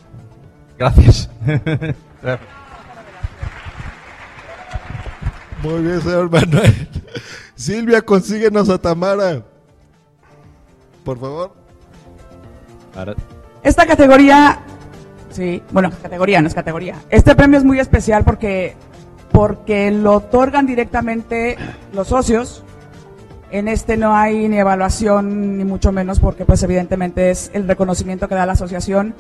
Gracias. 0.77 1.31
Muy 5.63 5.83
bien, 5.83 6.01
señor 6.01 6.31
Manuel. 6.31 6.89
Silvia, 7.55 8.03
consíguenos 8.03 8.69
a 8.69 8.79
Tamara. 8.79 9.43
Por 11.05 11.19
favor. 11.19 11.53
Ahora, 12.95 13.15
Esta 13.63 13.87
categoría 13.87 14.61
Sí, 15.31 15.63
bueno, 15.73 15.91
categoría, 16.03 16.41
no 16.41 16.49
es 16.49 16.55
categoría. 16.55 16.97
Este 17.11 17.35
premio 17.35 17.59
es 17.59 17.65
muy 17.65 17.79
especial 17.79 18.25
porque, 18.25 18.75
porque 19.31 19.91
lo 19.91 20.15
otorgan 20.15 20.67
directamente 20.67 21.57
los 21.93 22.09
socios. 22.09 22.65
En 23.51 23.69
este 23.69 23.97
no 23.97 24.15
hay 24.15 24.49
ni 24.49 24.59
evaluación, 24.59 25.57
ni 25.59 25.65
mucho 25.65 25.93
menos, 25.93 26.21
porque 26.21 26.45
pues 26.45 26.63
evidentemente 26.63 27.31
es 27.31 27.51
el 27.55 27.67
reconocimiento 27.67 28.29
que 28.29 28.35
da 28.35 28.47
la 28.47 28.53
asociación 28.53 29.15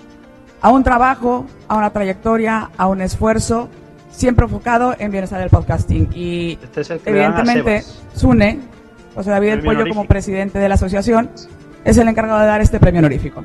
a 0.61 0.71
un 0.71 0.83
trabajo, 0.83 1.47
a 1.69 1.77
una 1.77 1.91
trayectoria, 1.91 2.71
a 2.77 2.89
un 2.89 3.01
esfuerzo, 3.01 3.69
siempre 4.11 4.45
enfocado 4.45 4.95
en 4.99 5.13
bienestar 5.13 5.41
del 5.41 5.51
podcasting. 5.51 6.11
Y 6.15 6.59
Este 6.63 6.81
es 6.81 6.91
el 6.91 7.01
evidentemente. 7.05 7.85
Sune, 8.15 8.59
José 9.15 9.31
David 9.31 9.61
Premio 9.61 9.73
Pollo 9.73 9.89
como 9.89 10.05
presidente 10.07 10.59
de 10.59 10.69
la 10.69 10.75
asociación, 10.75 11.31
es 11.85 11.97
el 11.99 12.09
encargado 12.09 12.41
de 12.41 12.47
dar 12.47 12.61
este 12.61 12.79
premio 12.81 13.01
honorífico. 13.01 13.43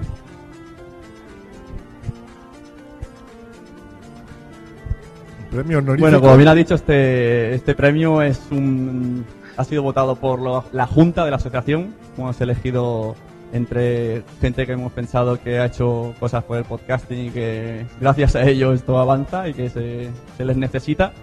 Premio 5.51 5.77
honorífico. 5.79 6.01
Bueno, 6.03 6.21
como 6.21 6.35
bien 6.37 6.49
ha 6.49 6.55
dicho, 6.55 6.73
este, 6.75 7.53
este 7.53 7.75
premio 7.75 8.21
es 8.21 8.41
un, 8.51 9.23
ha 9.55 9.63
sido 9.63 9.83
votado 9.83 10.15
por 10.15 10.39
lo- 10.39 10.63
la 10.71 10.87
Junta 10.87 11.23
de 11.25 11.31
la 11.31 11.37
Asociación. 11.37 11.93
Hemos 12.17 12.39
elegido 12.41 13.15
entre 13.51 14.23
gente 14.41 14.65
que 14.65 14.71
hemos 14.71 14.91
pensado 14.93 15.39
que 15.39 15.59
ha 15.59 15.65
hecho 15.65 16.15
cosas 16.19 16.43
por 16.43 16.57
el 16.57 16.63
podcasting 16.63 17.27
y 17.27 17.29
que 17.29 17.85
gracias 18.01 18.35
a 18.35 18.41
ello 18.43 18.73
esto 18.73 18.97
avanza 18.97 19.47
y 19.47 19.53
que 19.53 19.69
se, 19.69 20.09
se 20.37 20.45
les 20.45 20.57
necesita. 20.57 21.13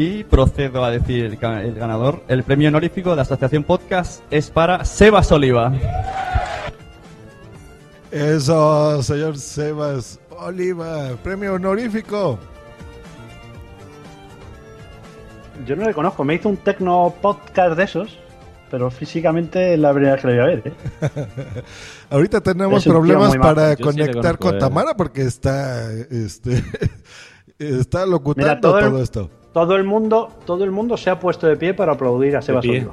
Y 0.00 0.24
procedo 0.24 0.82
a 0.82 0.90
decir 0.90 1.26
el, 1.26 1.38
ga- 1.38 1.60
el 1.62 1.74
ganador. 1.74 2.22
El 2.26 2.42
premio 2.42 2.68
honorífico 2.68 3.10
de 3.10 3.16
la 3.16 3.22
Asociación 3.22 3.64
Podcast 3.64 4.22
es 4.30 4.50
para 4.50 4.82
Sebas 4.86 5.30
Oliva. 5.30 5.70
Eso, 8.10 9.02
señor 9.02 9.36
Sebas 9.36 10.18
Oliva, 10.30 11.10
premio 11.22 11.52
honorífico. 11.52 12.38
Yo 15.66 15.76
no 15.76 15.84
le 15.84 15.92
conozco, 15.92 16.24
me 16.24 16.36
hizo 16.36 16.48
un 16.48 16.56
tecno 16.56 17.14
podcast 17.20 17.76
de 17.76 17.84
esos, 17.84 18.18
pero 18.70 18.90
físicamente 18.90 19.74
es 19.74 19.78
la 19.80 19.92
primera 19.92 20.14
vez 20.14 20.22
que 20.22 20.28
lo 20.28 20.32
voy 20.32 20.42
a 20.42 20.46
ver. 20.46 20.62
¿eh? 20.64 20.72
Ahorita 22.08 22.40
tenemos 22.40 22.84
problemas 22.86 23.36
para 23.36 23.74
Yo 23.74 23.92
sí 23.92 23.98
le 23.98 24.06
conectar 24.06 24.38
conozco, 24.38 24.46
con 24.46 24.54
eh. 24.56 24.58
Tamara 24.60 24.94
porque 24.94 25.20
está, 25.24 25.92
este, 25.92 26.64
está 27.58 28.06
locutando 28.06 28.48
Mira, 28.48 28.60
todo, 28.62 28.78
todo, 28.80 28.96
el, 28.96 29.02
esto. 29.02 29.30
Todo 29.52 29.76
el 29.76 29.84
mundo, 29.84 30.30
todo 30.46 30.64
el 30.64 30.70
mundo 30.70 30.96
se 30.96 31.10
ha 31.10 31.18
puesto 31.18 31.46
de 31.46 31.56
pie 31.56 31.74
para 31.74 31.92
aplaudir 31.92 32.36
a 32.36 32.42
Sebas. 32.42 32.64
Oliva. 32.64 32.92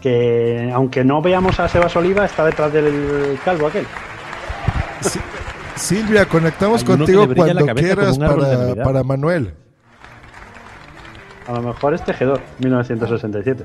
Que 0.00 0.70
aunque 0.72 1.04
no 1.04 1.20
veamos 1.20 1.58
a 1.60 1.68
Sebas 1.68 1.94
Oliva, 1.96 2.24
está 2.24 2.44
detrás 2.44 2.72
del 2.72 3.38
calvo 3.44 3.66
aquel. 3.66 3.86
Silvia, 5.74 6.26
conectamos 6.26 6.82
contigo 6.84 7.26
cuando 7.34 7.66
quieras 7.74 8.18
para, 8.18 9.02
Manuel. 9.02 9.52
A 11.46 11.52
lo 11.52 11.62
mejor 11.62 11.94
es 11.94 12.04
tejedor, 12.04 12.40
1967. 12.58 13.64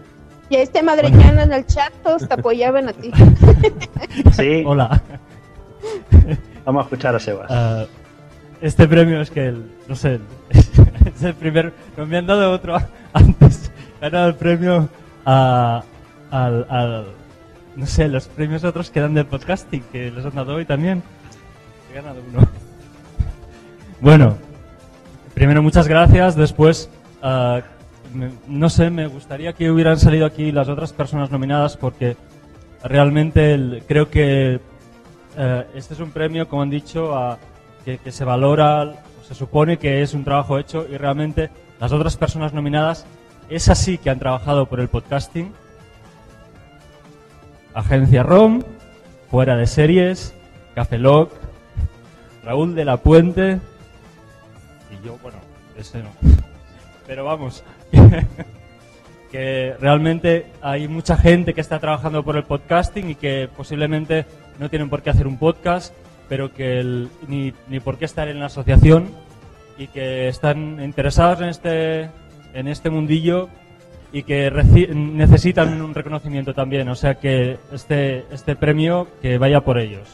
Y 0.50 0.56
ahí 0.58 0.64
está 0.64 0.84
Madreñana 0.84 1.44
en 1.44 1.54
el 1.54 1.66
chat, 1.66 1.92
todos 2.04 2.28
te 2.28 2.34
apoyaban 2.34 2.90
a 2.90 2.94
ti. 2.94 3.12
Sí. 4.34 4.64
Hola. 4.66 5.02
Vamos 6.66 6.82
a 6.82 6.84
escuchar 6.84 7.16
a 7.16 7.20
Sebas. 7.20 7.48
Ah, 7.50 7.86
este 8.62 8.88
premio 8.88 9.22
es 9.22 9.30
que, 9.32 9.48
el- 9.48 9.66
no 9.88 9.96
sé, 9.96 10.20
es 10.50 11.24
el 11.24 11.34
primer... 11.36 11.74
No 11.98 12.06
me 12.06 12.18
han 12.18 12.28
dado 12.28 12.52
otro 12.52 12.78
antes. 13.14 13.72
Ganado 14.00 14.30
el 14.30 14.36
premio 14.36 14.90
a, 15.26 15.84
al, 16.32 17.06
No 17.76 17.86
sé, 17.86 18.08
los 18.08 18.28
premios 18.28 18.64
otros 18.64 18.90
que 18.90 19.00
dan 19.00 19.14
del 19.14 19.26
podcasting, 19.26 19.84
que 19.92 20.10
los 20.12 20.26
han 20.26 20.36
dado 20.36 20.56
hoy 20.56 20.66
también. 20.66 21.04
He 21.92 21.96
ganado 21.96 22.22
uno. 22.32 22.48
Bueno, 24.02 24.36
primero 25.36 25.62
muchas 25.62 25.88
gracias, 25.88 26.36
después... 26.36 26.90
ah, 27.22 27.62
me- 28.14 28.32
no 28.48 28.70
sé, 28.70 28.90
me 28.90 29.08
gustaría 29.08 29.54
que 29.54 29.70
hubieran 29.72 30.00
salido 30.00 30.26
aquí 30.26 30.52
las 30.52 30.68
otras 30.70 30.92
personas 30.92 31.30
nominadas 31.32 31.78
porque 31.78 32.18
realmente 32.84 33.84
creo 33.88 34.10
que 34.10 34.60
eh, 35.38 35.66
este 35.76 35.94
es 35.94 36.00
un 36.00 36.12
premio, 36.12 36.48
como 36.50 36.64
han 36.64 36.70
dicho, 36.72 37.16
a- 37.16 37.38
que, 37.86 38.12
se 38.12 38.24
valora, 38.24 39.04
se 39.28 39.36
supone 39.36 39.78
que 39.78 40.02
es 40.02 40.14
un 40.14 40.24
trabajo 40.24 40.58
hecho 40.58 40.86
y 40.90 40.98
realmente 40.98 41.50
las 41.80 41.92
otras 41.92 42.18
personas 42.18 42.54
nominadas 42.54 43.06
es 43.50 43.70
así 43.70 43.98
que 43.98 44.10
han 44.10 44.20
trabajado 44.20 44.68
por 44.68 44.80
el 44.80 44.88
podcasting. 44.88 45.52
Agencia 47.74 48.24
ROM, 48.24 48.64
Fuera 49.30 49.56
de 49.56 49.68
Series, 49.68 50.34
Café 50.76 50.98
Lock, 50.98 51.32
Raúl 52.44 52.76
de 52.76 52.86
la 52.86 52.98
Puente 52.98 53.60
y 54.92 55.06
yo, 55.06 55.18
bueno, 55.22 55.38
ese 55.78 56.04
no. 56.04 56.10
Pero 57.08 57.26
vamos, 57.26 57.64
que 59.32 59.76
realmente 59.80 60.48
hay 60.62 60.88
mucha 60.88 61.18
gente 61.18 61.54
que 61.54 61.62
está 61.62 61.80
trabajando 61.80 62.24
por 62.24 62.36
el 62.36 62.44
podcasting 62.44 63.10
y 63.10 63.16
que 63.16 63.50
posiblemente 63.56 64.26
no 64.60 64.70
tienen 64.70 64.90
por 64.90 65.02
qué 65.02 65.10
hacer 65.10 65.28
un 65.28 65.38
podcast, 65.38 65.94
pero 66.32 66.54
que 66.54 66.80
el- 66.80 67.10
ni, 67.28 67.52
ni 67.68 67.82
por 67.82 67.98
qué 67.98 68.06
estar 68.06 68.30
en 68.30 68.40
la 68.40 68.46
asociación 68.46 69.10
y 69.78 69.88
que 69.88 70.30
están 70.30 70.82
interesados 70.82 71.42
en 71.42 71.50
este, 71.50 72.10
en 72.54 72.70
este 72.70 72.90
mundillo 72.90 73.50
y 74.14 74.24
que 74.24 74.50
necesitan 74.96 75.82
un 75.82 75.94
reconocimiento 75.94 76.54
también. 76.54 76.88
O 76.88 76.96
sea 76.96 77.16
que 77.16 77.58
este, 77.74 78.24
este 78.32 78.56
premio 78.56 79.10
que 79.22 79.38
vaya 79.38 79.60
por 79.60 79.78
ellos. 79.78 80.08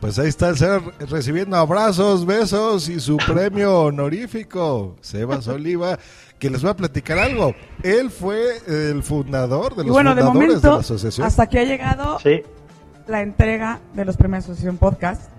Pues 0.00 0.18
ahí 0.18 0.28
está 0.28 0.48
el 0.48 0.56
ser 0.56 0.80
recibiendo 1.08 1.56
abrazos, 1.58 2.26
besos 2.26 2.88
y 2.88 2.98
su 2.98 3.18
premio 3.18 3.82
honorífico, 3.82 4.96
Sebas 5.00 5.46
Oliva, 5.48 5.96
que 6.40 6.50
les 6.50 6.64
va 6.64 6.70
a 6.70 6.76
platicar 6.76 7.18
algo. 7.18 7.54
Él 7.82 8.10
fue 8.10 8.56
el 8.66 9.02
fundador 9.04 9.76
de 9.76 9.82
Y 9.82 9.86
los 9.86 9.94
bueno, 9.94 10.14
de 10.14 10.22
fundadores 10.22 10.48
de, 10.48 10.48
momento, 10.48 10.72
la 10.72 10.80
asociación. 10.80 11.26
hasta 11.26 11.42
aquí 11.44 11.58
ha 11.58 11.64
llegado 11.64 12.18
la 13.06 13.20
entrega 13.20 13.78
de 13.94 14.04
los 14.04 14.16
premios 14.16 14.44
Asociación 14.44 14.78
Podcast. 14.78 15.30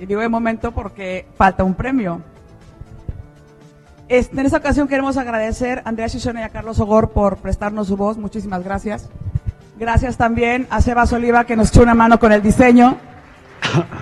Y 0.00 0.06
digo 0.06 0.20
de 0.20 0.28
momento 0.28 0.72
porque 0.72 1.26
falta 1.36 1.62
un 1.62 1.74
premio. 1.74 2.22
Este, 4.08 4.40
en 4.40 4.46
esta 4.46 4.58
ocasión 4.58 4.88
queremos 4.88 5.16
agradecer 5.16 5.82
a 5.84 5.90
Andrea 5.90 6.08
Chichona 6.08 6.40
y 6.40 6.44
a 6.44 6.48
Carlos 6.48 6.80
Ogor 6.80 7.10
por 7.10 7.36
prestarnos 7.36 7.86
su 7.88 7.96
voz. 7.96 8.16
Muchísimas 8.16 8.64
gracias. 8.64 9.08
Gracias 9.78 10.16
también 10.16 10.66
a 10.70 10.80
Sebas 10.80 11.12
Oliva 11.12 11.44
que 11.44 11.56
nos 11.56 11.68
echó 11.68 11.82
una 11.82 11.94
mano 11.94 12.18
con 12.18 12.32
el 12.32 12.42
diseño. 12.42 12.96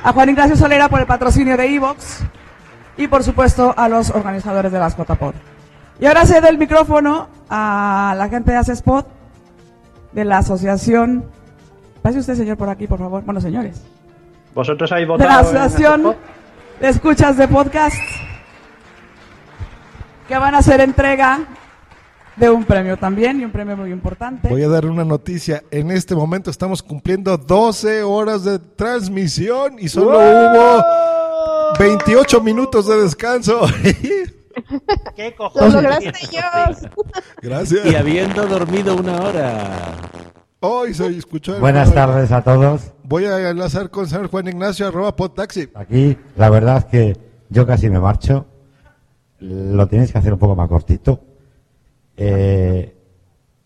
A 0.05 0.12
Juan 0.12 0.31
Ignacio 0.31 0.57
Solera 0.57 0.89
por 0.89 1.01
el 1.01 1.07
patrocinio 1.07 1.57
de 1.57 1.74
Evox. 1.74 2.20
Y 2.97 3.09
por 3.09 3.24
supuesto 3.24 3.74
a 3.77 3.89
los 3.89 4.11
organizadores 4.11 4.70
de 4.73 4.78
las 4.78 4.97
JPod. 4.97 5.35
Y 6.01 6.06
ahora 6.06 6.24
cedo 6.24 6.48
el 6.48 6.56
micrófono 6.59 7.28
a 7.51 8.14
la 8.16 8.28
gente 8.28 8.52
de 8.52 8.56
Acespot 8.56 9.06
de 10.12 10.24
la 10.24 10.39
asociación. 10.39 11.24
Pase 12.02 12.18
usted, 12.18 12.35
señor, 12.36 12.56
por 12.56 12.68
aquí, 12.70 12.86
por 12.86 12.98
favor. 12.98 13.22
Bueno, 13.22 13.40
señores. 13.40 13.82
¿Vosotros 14.55 14.90
habéis 14.90 15.06
De 15.09 15.12
votado? 15.12 15.28
la 15.31 15.40
en 15.40 15.56
asociación 15.56 16.16
de 16.81 16.89
escuchas 16.89 17.36
de 17.36 17.47
podcast 17.48 17.97
que 20.27 20.39
van 20.39 20.55
a 20.55 20.59
hacer 20.59 20.81
entrega 20.81 21.40
de 22.36 22.48
un 22.48 22.64
premio 22.64 22.97
también 22.97 23.40
y 23.40 23.44
un 23.44 23.51
premio 23.51 23.77
muy 23.77 23.93
importante. 23.93 24.48
Voy 24.48 24.62
a 24.62 24.68
dar 24.68 24.86
una 24.86 25.05
noticia. 25.05 25.62
En 25.70 25.90
este 25.90 26.14
momento 26.14 26.51
estamos 26.51 26.82
cumpliendo 26.82 27.36
12 27.36 28.02
horas 28.02 28.44
de 28.44 28.59
transmisión 28.59 29.77
y 29.78 29.89
solo 29.89 30.18
hubo 30.18 30.82
28 31.78 32.40
minutos 32.40 32.86
de 32.86 33.02
descanso. 33.02 33.60
¿Qué 35.16 35.35
Lo 35.39 35.68
lograste 35.68 36.12
yo. 36.32 36.89
Gracias. 37.43 37.86
Y 37.86 37.94
habiendo 37.94 38.47
dormido 38.47 38.97
una 38.97 39.22
hora. 39.22 40.10
Hoy 40.60 40.93
soy 40.93 41.18
escuchar. 41.18 41.60
Buenas 41.60 41.93
tardes 41.94 42.31
a 42.32 42.43
todos. 42.43 42.93
Voy 43.05 43.24
a 43.24 43.51
enlazar 43.51 43.90
con 43.90 44.06
señor 44.06 44.28
Juan 44.28 44.48
Ignacio, 44.48 44.86
arroba 44.86 45.16
podtaxi. 45.16 45.70
Aquí, 45.74 46.16
la 46.36 46.51
verdad 46.51 46.78
es 46.78 46.85
que 46.85 47.16
yo 47.48 47.66
casi 47.66 47.89
me 47.89 47.98
marcho. 47.98 48.47
Lo 49.39 49.89
tienes 49.89 50.12
que 50.12 50.18
hacer 50.18 50.32
un 50.32 50.39
poco 50.39 50.55
más 50.55 50.68
cortito. 50.68 51.20
Eh, 52.16 52.94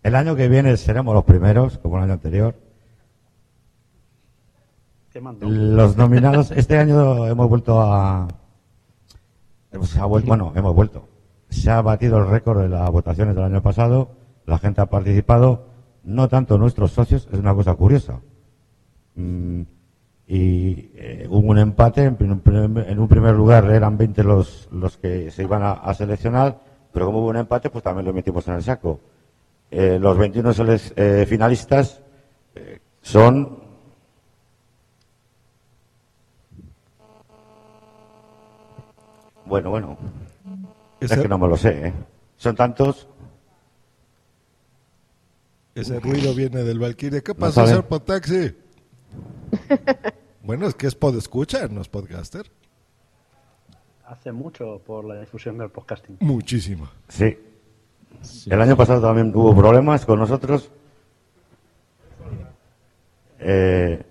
el 0.03 0.15
año 0.15 0.37
que 0.37 0.49
viene 0.49 0.77
seremos 0.77 1.15
los 1.15 1.25
primeros, 1.25 1.79
como 1.79 1.97
el 1.97 2.05
año 2.05 2.13
anterior. 2.13 2.55
¿Qué 5.13 5.21
mandó? 5.21 5.49
Los 5.49 5.97
nominados, 5.97 6.53
este 6.53 6.79
año 6.79 7.27
hemos 7.27 7.49
vuelto 7.49 7.81
a. 7.81 8.29
bueno, 10.25 10.53
hemos 10.55 10.75
vuelto. 10.75 11.09
Se 11.49 11.71
ha 11.71 11.83
batido 11.83 12.19
el 12.19 12.29
récord 12.29 12.61
de 12.61 12.69
las 12.69 12.91
votaciones 12.91 13.35
del 13.35 13.45
año 13.45 13.63
pasado. 13.63 14.11
La 14.47 14.59
gente 14.59 14.81
ha 14.81 14.87
participado. 14.87 15.67
No 16.05 16.29
tanto 16.29 16.59
nuestros 16.59 16.93
socios, 16.93 17.29
es 17.33 17.39
una 17.39 17.55
cosa 17.55 17.75
curiosa. 17.75 18.21
Mm, 19.15 19.63
y 20.27 20.91
eh, 20.95 21.27
hubo 21.31 21.49
un 21.49 21.59
empate. 21.59 22.05
En, 22.05 22.99
un 23.01 23.09
primer 23.09 23.35
lugar 23.35 23.71
eran 23.71 23.97
20 23.97 24.23
los, 24.25 24.69
los 24.73 24.97
que 24.99 25.31
se 25.31 25.43
iban 25.45 25.63
a, 25.63 25.95
seleccionar, 25.95 26.59
pero 26.93 27.07
como 27.07 27.21
hubo 27.21 27.29
un 27.29 27.37
empate, 27.37 27.71
pues 27.71 27.83
también 27.85 28.07
lo 28.07 28.13
metimos 28.13 28.47
en 28.49 28.55
el 28.55 28.63
saco. 28.63 29.01
Eh, 29.71 29.99
los 30.01 30.17
21 30.19 30.53
seles- 30.53 30.93
eh, 30.97 31.25
finalistas 31.27 32.01
Eh, 32.57 32.79
son 33.03 33.64
bueno, 39.47 39.71
bueno. 39.71 39.99
Es 41.01 41.11
que 41.13 41.29
no 41.29 41.39
me 41.39 41.49
lo 41.49 41.57
sé, 41.57 41.89
¿eh? 41.89 41.93
Son 42.37 42.55
tantos. 42.57 43.09
Ese 45.75 45.99
ruido 46.01 46.35
viene 46.35 46.63
del 46.63 46.79
Valkyrie. 46.79 47.23
¿Qué 47.23 47.33
No 47.33 47.39
pasó, 47.41 47.53
sabe. 47.55 47.69
señor 47.69 47.85
Potaxi? 47.87 48.55
bueno, 50.43 50.67
es 50.69 50.75
que 50.75 50.87
es 50.87 50.95
pod 50.95 51.17
escucha, 51.17 51.67
no 51.69 51.81
es 51.81 51.89
podcaster. 51.89 52.51
Hace 54.07 54.33
mucho 54.33 54.81
por 54.87 55.05
la 55.05 55.19
difusión 55.21 55.59
del 55.59 55.71
podcasting. 55.71 56.19
Muchísimo. 56.21 56.89
Sí. 57.09 57.37
El 58.49 58.61
año 58.61 58.77
pasado 58.77 59.01
también 59.03 59.33
hubo 59.35 59.55
problemas 59.57 60.05
con 60.07 60.19
nosotros. 60.19 60.71
Eh, 63.41 64.03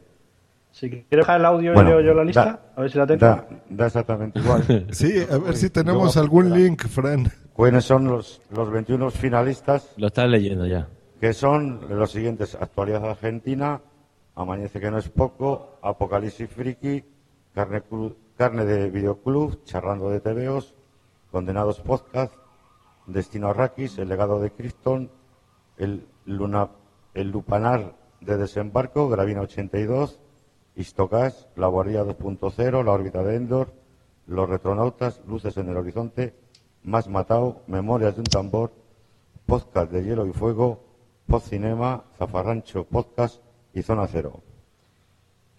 Si 0.74 0.90
quieres 0.90 1.08
dejar 1.10 1.40
el 1.40 1.46
audio 1.46 1.72
y 1.72 1.76
Bueno, 1.76 1.92
leo 1.92 2.02
yo 2.02 2.14
la 2.16 2.24
lista, 2.24 2.46
da- 2.46 2.74
a 2.76 2.82
ver 2.82 2.92
si 2.92 2.98
la 2.98 3.06
tengo. 3.06 3.20
Da, 3.20 3.48
da 3.70 3.86
exactamente 3.86 4.40
igual. 4.40 4.88
Sí, 4.92 5.14
a 5.32 5.38
ver 5.38 5.56
si 5.56 5.70
tenemos 5.70 6.18
algún 6.18 6.52
link, 6.52 6.88
Fran. 6.88 7.32
¿Cuáles 7.54 7.86
son 7.86 8.06
los, 8.06 8.42
los 8.50 8.72
21 8.72 9.12
finalistas? 9.12 9.94
Lo 9.98 10.08
estás 10.08 10.28
leyendo 10.28 10.66
ya. 10.66 10.88
Que 11.22 11.32
son 11.34 11.80
los 11.90 12.12
siguientes: 12.12 12.56
Actualidad 12.60 13.08
Argentina, 13.08 13.82
Amanece 14.36 14.80
que 14.80 14.90
no 14.90 14.98
es 14.98 15.10
poco, 15.10 15.78
Apocalipsis 15.84 16.50
Friki, 16.50 17.04
Carne, 17.54 17.84
Cru- 17.88 18.16
Carne 18.36 18.66
de 18.66 18.90
Videoclub, 18.90 19.64
Charrando 19.66 20.10
de 20.10 20.22
TVOs, 20.22 20.74
Condenados 21.32 21.80
Podcast, 21.82 22.34
Destino 23.06 23.50
Arrakis, 23.50 24.00
El 24.00 24.10
legado 24.10 24.40
de 24.42 24.50
Criston, 24.50 25.12
el, 25.78 26.08
Luna, 26.26 26.70
el 27.14 27.30
Lupanar 27.30 27.94
de 28.22 28.38
Desembarco, 28.38 29.08
Gravina 29.08 29.42
82, 29.42 30.20
Istocas, 30.76 31.48
La 31.56 31.68
Guardia 31.68 32.04
2.0, 32.04 32.84
La 32.84 32.92
órbita 32.92 33.24
de 33.24 33.36
Endor, 33.36 33.74
Los 34.28 34.50
Retronautas, 34.50 35.22
Luces 35.28 35.56
en 35.58 35.70
el 35.70 35.78
Horizonte, 35.78 36.34
Más 36.84 37.08
Matao, 37.08 37.62
Memorias 37.68 38.16
de 38.16 38.22
un 38.22 38.26
Tambor, 38.26 38.72
Podcast 39.46 39.92
de 39.92 40.04
Hielo 40.04 40.26
y 40.26 40.32
Fuego, 40.34 40.84
Post 41.28 41.50
Cinema, 41.50 42.04
Zafarrancho 42.18 42.86
Podcast 42.86 43.42
y 43.74 43.82
Zona 43.82 44.08
Cero. 44.08 44.42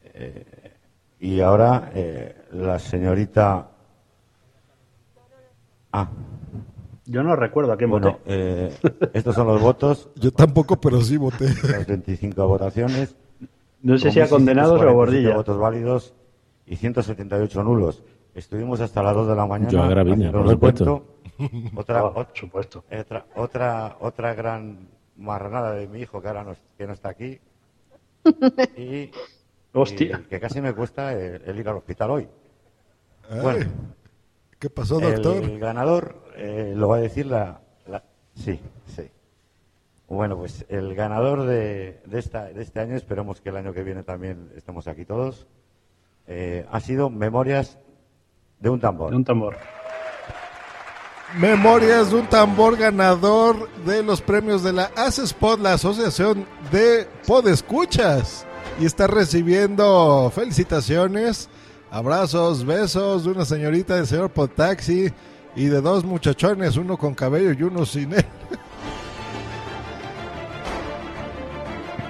Eh, 0.02 0.44
y 1.20 1.40
ahora 1.40 1.90
eh, 1.94 2.34
la 2.52 2.78
señorita... 2.78 3.70
Ah, 5.92 6.08
Yo 7.06 7.22
no 7.22 7.36
recuerdo 7.36 7.72
a 7.72 7.76
quién 7.76 7.90
bueno, 7.90 8.12
voté. 8.12 8.22
eh, 8.26 8.72
estos 9.12 9.34
son 9.34 9.46
los 9.46 9.60
votos. 9.60 10.08
Yo 10.16 10.32
tampoco, 10.32 10.80
pero 10.80 11.00
sí 11.00 11.16
voté. 11.16 11.46
Las 11.62 11.86
25 11.86 12.48
votaciones. 12.48 13.14
No 13.84 13.98
sé 13.98 14.10
si 14.10 14.18
a 14.20 14.28
Con 14.28 14.38
condenados 14.38 14.80
o 14.80 14.82
a 14.82 14.86
1.647 14.92 14.94
Bordilla. 14.94 15.34
votos 15.36 15.58
válidos 15.58 16.14
y 16.66 16.76
178 16.76 17.62
nulos. 17.62 18.02
Estuvimos 18.34 18.80
hasta 18.80 19.02
las 19.02 19.14
2 19.14 19.28
de 19.28 19.34
la 19.36 19.46
mañana 19.46 19.70
Yo 19.70 19.82
a 19.82 19.88
Gravina, 19.88 20.14
haciendo 20.16 20.38
por 20.42 20.50
supuesto. 20.50 21.06
Otra, 21.76 22.04
Oh, 22.04 22.26
supuesto. 22.32 22.84
otra, 22.90 23.26
otra, 23.36 23.96
otra 24.00 24.34
gran 24.34 24.88
marranada 25.16 25.72
de 25.74 25.86
mi 25.86 26.00
hijo 26.00 26.20
que 26.22 26.28
ahora 26.28 26.44
no, 26.44 26.54
que 26.78 26.86
no 26.86 26.92
está 26.94 27.10
aquí. 27.10 27.38
Y, 28.76 29.10
Hostia. 29.72 30.20
y 30.24 30.28
que 30.28 30.40
casi 30.40 30.60
me 30.60 30.72
cuesta 30.72 31.12
el, 31.12 31.42
el 31.44 31.58
ir 31.58 31.68
al 31.68 31.76
hospital 31.76 32.10
hoy. 32.10 32.28
Ay, 33.28 33.40
Bueno, 33.42 33.66
¿Qué 34.58 34.70
pasó, 34.70 34.98
doctor? 34.98 35.42
el 35.44 35.58
ganador 35.58 36.22
eh, 36.36 36.72
lo 36.74 36.88
va 36.88 36.96
a 36.96 37.00
decir 37.00 37.26
la, 37.26 37.60
la- 37.86 38.02
Sí, 38.34 38.58
sí. 38.86 39.10
Bueno, 40.08 40.36
pues 40.36 40.66
el 40.68 40.94
ganador 40.94 41.46
de, 41.46 42.00
de, 42.04 42.18
esta, 42.18 42.44
de 42.44 42.62
este 42.62 42.80
año, 42.80 42.94
esperemos 42.94 43.40
que 43.40 43.48
el 43.48 43.56
año 43.56 43.72
que 43.72 43.82
viene 43.82 44.02
también 44.02 44.50
estemos 44.54 44.86
aquí 44.86 45.04
todos, 45.04 45.46
eh, 46.26 46.66
ha 46.70 46.80
sido 46.80 47.10
Memorias 47.10 47.78
de 48.60 48.70
un 48.70 48.80
tambor. 48.80 49.10
De 49.10 49.16
un 49.16 49.24
tambor. 49.24 49.56
Memorias 51.38 52.10
de 52.10 52.16
un 52.16 52.26
tambor 52.28 52.76
ganador 52.76 53.68
de 53.84 54.02
los 54.02 54.20
premios 54.20 54.62
de 54.62 54.72
la 54.72 54.90
ACESPOD, 54.96 55.58
la 55.60 55.72
Asociación 55.74 56.46
de 56.70 57.08
Podescuchas. 57.26 58.46
Y 58.80 58.86
está 58.86 59.06
recibiendo 59.06 60.30
felicitaciones, 60.34 61.48
abrazos, 61.90 62.64
besos 62.64 63.24
de 63.24 63.30
una 63.30 63.44
señorita 63.44 63.96
del 63.96 64.06
señor 64.06 64.30
Potaxi 64.30 65.12
y 65.56 65.66
de 65.66 65.80
dos 65.80 66.04
muchachones, 66.04 66.76
uno 66.76 66.96
con 66.96 67.14
cabello 67.14 67.52
y 67.52 67.62
uno 67.62 67.84
sin 67.84 68.12
él. 68.12 68.24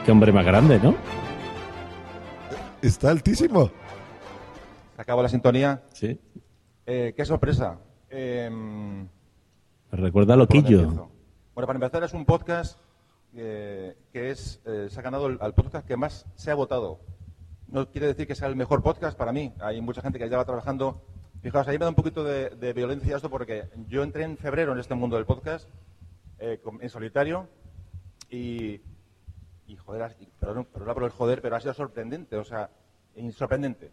Qué 0.04 0.12
hombre 0.12 0.32
más 0.32 0.44
grande, 0.44 0.78
¿no? 0.80 0.94
Está 2.82 3.10
altísimo. 3.10 3.70
Se 4.96 5.02
acabó 5.02 5.22
la 5.22 5.28
sintonía. 5.28 5.82
Sí. 5.92 6.20
Eh, 6.86 7.14
qué 7.16 7.24
sorpresa. 7.24 7.78
Em, 8.10 9.02
Me 9.02 9.08
recuerda 9.92 10.34
a 10.34 10.36
¿por 10.36 10.46
dónde 10.48 10.70
Loquillo. 10.70 11.08
Bueno, 11.54 11.66
para 11.66 11.74
empezar 11.74 12.04
es 12.04 12.12
un 12.12 12.24
podcast 12.26 12.78
eh, 13.34 13.96
que 14.12 14.30
es 14.30 14.60
eh, 14.66 14.88
se 14.90 15.00
ha 15.00 15.02
ganado 15.02 15.26
el, 15.28 15.38
al 15.40 15.54
podcast 15.54 15.86
que 15.86 15.96
más 15.96 16.26
se 16.34 16.50
ha 16.50 16.54
votado. 16.54 17.00
No 17.68 17.90
quiere 17.90 18.08
decir 18.08 18.26
que 18.26 18.34
sea 18.34 18.48
el 18.48 18.56
mejor 18.56 18.82
podcast 18.82 19.16
para 19.16 19.32
mí. 19.32 19.54
Hay 19.60 19.80
mucha 19.80 20.02
gente 20.02 20.18
que 20.18 20.28
ya 20.28 20.36
va 20.36 20.44
trabajando. 20.44 21.02
Fijaos, 21.40 21.66
ahí 21.68 21.78
me 21.78 21.84
da 21.84 21.88
un 21.90 21.94
poquito 21.94 22.22
de, 22.24 22.50
de 22.50 22.72
violencia 22.74 23.16
esto 23.16 23.30
porque 23.30 23.64
yo 23.88 24.02
entré 24.02 24.24
en 24.24 24.36
febrero 24.36 24.72
en 24.72 24.78
este 24.78 24.94
mundo 24.94 25.16
del 25.16 25.24
podcast 25.26 25.68
eh, 26.38 26.60
con- 26.62 26.82
en 26.82 26.88
solitario 26.90 27.48
y, 28.30 28.80
y 29.66 29.76
joder, 29.76 30.14
perdón, 30.38 30.66
perdón 30.66 30.94
por 30.94 31.04
el 31.04 31.10
joder, 31.10 31.40
pero 31.40 31.56
ha 31.56 31.60
sido 31.60 31.74
sorprendente, 31.74 32.36
o 32.36 32.44
sea, 32.44 32.70
sorprendente. 33.32 33.92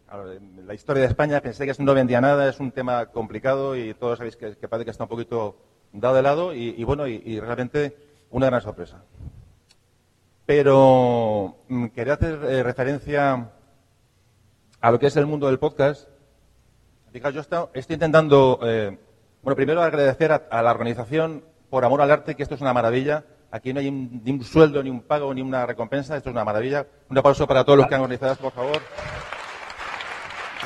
La 0.65 0.73
historia 0.73 1.03
de 1.03 1.07
España 1.07 1.41
pensé 1.41 1.65
que 1.65 1.83
no 1.83 1.93
vendía 1.93 2.21
nada, 2.21 2.49
es 2.49 2.59
un 2.59 2.71
tema 2.71 3.07
complicado 3.07 3.75
y 3.75 3.93
todos 3.93 4.17
sabéis 4.17 4.35
que, 4.35 4.53
parece 4.67 4.85
que 4.85 4.91
está 4.91 5.03
un 5.03 5.09
poquito 5.09 5.55
dado 5.93 6.15
de 6.15 6.21
lado 6.21 6.53
y, 6.53 6.83
bueno, 6.83 7.07
y, 7.07 7.39
realmente 7.39 7.95
una 8.31 8.47
gran 8.47 8.61
sorpresa. 8.61 9.03
Pero 10.45 11.57
mm, 11.69 11.87
quería 11.87 12.13
hacer 12.13 12.39
eh, 12.43 12.63
referencia 12.63 13.51
a 14.81 14.91
lo 14.91 14.99
que 14.99 15.07
es 15.07 15.15
el 15.15 15.27
mundo 15.27 15.47
del 15.47 15.59
podcast. 15.59 16.09
Fijaos, 17.11 17.33
yo 17.33 17.41
estoy, 17.41 17.69
intentando, 17.89 18.59
eh, 18.63 18.97
bueno, 19.43 19.55
primero 19.55 19.81
agradecer 19.81 20.31
a 20.31 20.61
la 20.61 20.71
organización 20.71 21.43
por 21.69 21.85
amor 21.85 22.01
al 22.01 22.11
arte, 22.11 22.35
que 22.35 22.43
esto 22.43 22.55
es 22.55 22.61
una 22.61 22.73
maravilla. 22.73 23.23
Aquí 23.51 23.73
no 23.73 23.79
hay 23.81 23.87
un- 23.89 24.21
ni 24.23 24.31
un 24.31 24.43
sueldo, 24.43 24.81
ni 24.81 24.89
un 24.89 25.01
pago, 25.01 25.33
ni 25.33 25.41
una 25.41 25.65
recompensa. 25.65 26.15
Esto 26.15 26.29
es 26.29 26.33
una 26.33 26.45
maravilla. 26.45 26.85
Un 27.09 27.17
aplauso 27.17 27.45
para 27.45 27.63
todos 27.63 27.79
los 27.79 27.87
que 27.87 27.95
han 27.95 28.01
organizado 28.01 28.31
esto, 28.33 28.43
por 28.43 28.53
favor. 28.53 28.81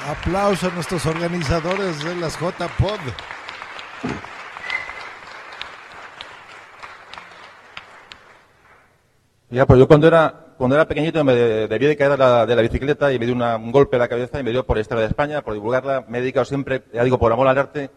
Aplauso 0.08 0.68
a 0.68 0.70
nuestros 0.72 1.06
organizadores 1.08 2.04
de 2.04 2.16
las 2.16 2.38
JPod. 2.40 3.00
Ya, 9.50 9.66
pues 9.66 9.80
yo 9.80 9.88
cuando 9.88 10.08
era, 10.08 10.54
cuando 10.58 10.76
era 10.76 10.88
pequeñito 10.88 11.24
me 11.24 11.36
de- 11.36 11.68
debí 11.68 11.86
de 11.86 11.96
caer 11.96 12.12
de 12.12 12.18
la, 12.18 12.46
de 12.46 12.56
la 12.56 12.62
bicicleta 12.62 13.14
y 13.14 13.20
me 13.20 13.26
dio 13.26 13.36
una- 13.36 13.56
un 13.58 13.72
golpe 13.72 13.96
en 13.96 14.00
la 14.02 14.08
cabeza 14.08 14.40
y 14.40 14.44
me 14.44 14.52
dio 14.52 14.66
por 14.66 14.78
Historia 14.78 15.02
de 15.04 15.08
España, 15.10 15.42
por 15.44 15.54
divulgarla. 15.54 16.06
Me 16.08 16.18
he 16.18 16.22
dedicado 16.22 16.46
siempre, 16.46 16.84
ya 16.94 17.04
digo, 17.04 17.20
por 17.20 17.32
amor 17.32 17.48
al 17.48 17.58
arte. 17.58 17.90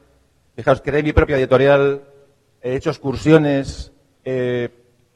Fijaos, 0.57 0.81
creé 0.83 1.03
mi 1.03 1.13
propia 1.13 1.37
editorial, 1.37 2.03
he 2.61 2.75
hecho 2.75 2.91
excursiones, 2.91 3.93
eh, 4.31 4.69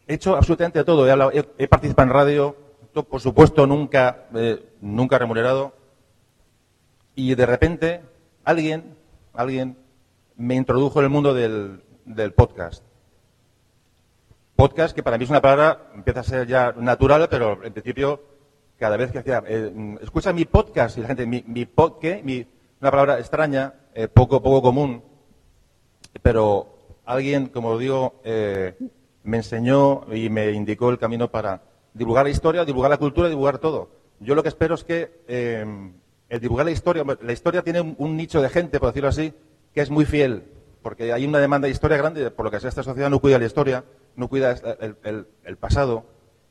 he 0.06 0.14
hecho 0.14 0.34
absolutamente 0.34 0.82
todo. 0.84 1.06
He, 1.32 1.68
participado 1.68 2.08
en 2.08 2.14
radio, 2.14 2.56
por 2.94 3.20
supuesto 3.20 3.66
nunca, 3.66 4.24
eh, 4.34 4.64
nunca 4.80 5.18
remunerado. 5.18 5.74
Y 7.14 7.34
de 7.34 7.44
repente 7.44 8.00
alguien, 8.42 8.96
alguien 9.34 9.76
me 10.36 10.54
introdujo 10.54 10.98
en 11.00 11.04
el 11.04 11.10
mundo 11.10 11.34
del, 11.34 11.82
podcast. 12.34 12.82
Podcast, 14.56 14.94
que 14.94 15.02
para 15.02 15.18
mí 15.18 15.24
es 15.24 15.30
una 15.30 15.42
palabra, 15.42 15.90
empieza 15.94 16.20
a 16.20 16.24
ser 16.24 16.46
ya 16.46 16.72
natural, 16.72 17.28
pero 17.28 17.62
en 17.64 17.72
principio, 17.74 18.22
cada 18.78 18.96
vez 18.96 19.12
que 19.12 19.18
hacía, 19.18 19.42
eh, 19.46 19.98
escucha 20.00 20.32
mi 20.32 20.46
podcast, 20.46 20.96
y 20.96 21.02
la 21.02 21.08
gente, 21.08 21.26
mi, 21.26 21.44
mi 21.46 21.68
una 22.80 22.90
palabra 22.90 23.18
extraña, 23.18 23.74
poco, 24.14 24.42
poco 24.42 24.62
común, 24.62 25.02
pero 26.22 26.78
alguien, 27.04 27.48
como 27.48 27.76
digo, 27.76 28.22
me 29.24 29.38
enseñó 29.38 30.02
y 30.12 30.28
me 30.28 30.50
indicó 30.52 30.90
el 30.90 30.98
camino 30.98 31.30
para 31.30 31.62
divulgar 31.94 32.24
la 32.24 32.30
historia, 32.30 32.64
divulgar 32.64 32.90
la 32.90 32.98
cultura 32.98 33.28
divulgar 33.28 33.58
todo. 33.58 33.90
Yo 34.20 34.34
lo 34.34 34.42
que 34.42 34.48
espero 34.48 34.74
es 34.74 34.84
que 34.84 35.22
eh, 35.26 35.64
el 36.28 36.40
divulgar 36.40 36.66
la 36.66 36.72
historia, 36.72 37.04
la 37.20 37.32
historia 37.32 37.62
tiene 37.62 37.80
un, 37.80 38.16
nicho 38.16 38.40
de 38.40 38.48
gente, 38.48 38.78
por 38.78 38.88
decirlo 38.88 39.08
así, 39.08 39.34
que 39.74 39.80
es 39.80 39.90
muy 39.90 40.04
fiel, 40.04 40.44
porque 40.82 41.12
hay 41.12 41.26
una 41.26 41.38
demanda 41.38 41.66
de 41.66 41.72
historia 41.72 41.96
grande, 41.96 42.30
por 42.30 42.44
lo 42.44 42.50
que 42.50 42.60
sea, 42.60 42.68
esta 42.68 42.82
sociedad 42.82 43.10
no 43.10 43.18
cuida 43.18 43.38
la 43.38 43.46
historia, 43.46 43.84
no 44.16 44.28
cuida 44.28 44.56
el, 45.02 45.56
pasado. 45.56 46.04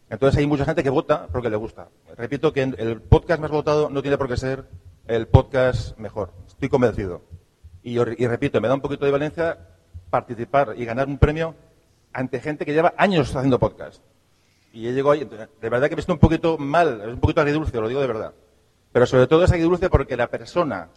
Entonces 0.09 0.37
hay 0.39 0.47
mucha 0.47 0.65
gente 0.65 0.83
que 0.83 0.89
vota 0.89 1.27
porque 1.31 1.49
le 1.49 1.55
gusta. 1.55 1.87
Repito 2.17 2.51
que 2.51 2.63
el 2.63 3.01
podcast 3.01 3.41
más 3.41 3.51
votado 3.51 3.89
no 3.89 4.01
tiene 4.01 4.17
por 4.17 4.27
qué 4.27 4.35
ser 4.35 4.65
el 5.07 5.27
podcast 5.27 5.97
mejor. 5.97 6.33
Estoy 6.47 6.67
convencido. 6.67 7.21
Y, 7.81 7.93
y 7.93 8.27
repito, 8.27 8.59
me 8.59 8.67
da 8.67 8.73
un 8.73 8.81
poquito 8.81 9.05
de 9.05 9.11
valencia 9.11 9.57
participar 10.09 10.73
y 10.77 10.83
ganar 10.83 11.07
un 11.07 11.17
premio 11.17 11.55
ante 12.13 12.39
gente 12.39 12.65
que 12.65 12.73
lleva 12.73 12.93
años 12.97 13.35
haciendo 13.35 13.59
podcast. 13.59 14.01
Y 14.73 14.87
he 14.87 14.91
llegado 14.93 15.11
ahí, 15.11 15.25
de 15.25 15.69
verdad 15.69 15.89
que 15.89 15.95
me 15.95 15.99
estoy 15.99 16.13
un 16.13 16.19
poquito 16.19 16.57
mal, 16.57 17.01
un 17.09 17.19
poquito 17.19 17.41
agridulce, 17.41 17.79
lo 17.79 17.87
digo 17.87 18.01
de 18.01 18.07
verdad. 18.07 18.33
Pero 18.91 19.05
sobre 19.05 19.27
todo 19.27 19.43
es 19.43 19.51
agridulce 19.51 19.89
porque 19.89 20.17
la 20.17 20.27
persona 20.27 20.89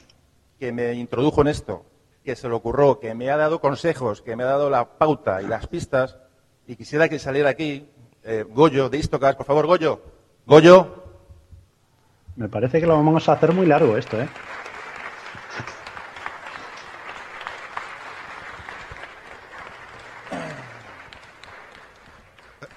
que 0.59 0.73
me 0.73 0.95
introdujo 0.95 1.41
en 1.43 1.49
esto, 1.49 1.85
que 2.24 2.36
se 2.36 2.49
le 2.49 2.55
ocurrió, 2.55 2.99
que 3.01 3.15
me 3.15 3.31
ha 3.31 3.36
dado 3.36 3.61
consejos, 3.61 4.23
que 4.23 4.36
me 4.36 4.45
ha 4.45 4.47
dado 4.47 4.70
la 4.70 4.99
pauta 4.99 5.43
y 5.43 5.47
las 5.47 5.66
pistas, 5.66 6.19
y 6.66 6.77
quisiera 6.77 7.09
que 7.09 7.19
saliera 7.19 7.51
aquí, 7.51 7.89
eh, 8.23 8.45
Goyo, 8.49 8.89
de 8.89 8.99
Istocas, 8.99 9.36
por 9.36 9.47
favor, 9.47 9.66
Goyo. 9.66 10.01
Goyo, 10.47 11.03
Me 12.36 12.49
parece 12.49 12.81
que 12.81 12.86
lo 12.86 12.97
vamos 12.97 13.28
a 13.28 13.32
hacer 13.32 13.53
muy 13.53 13.66
largo 13.66 13.97
esto, 13.97 14.20
¿eh? 14.20 14.28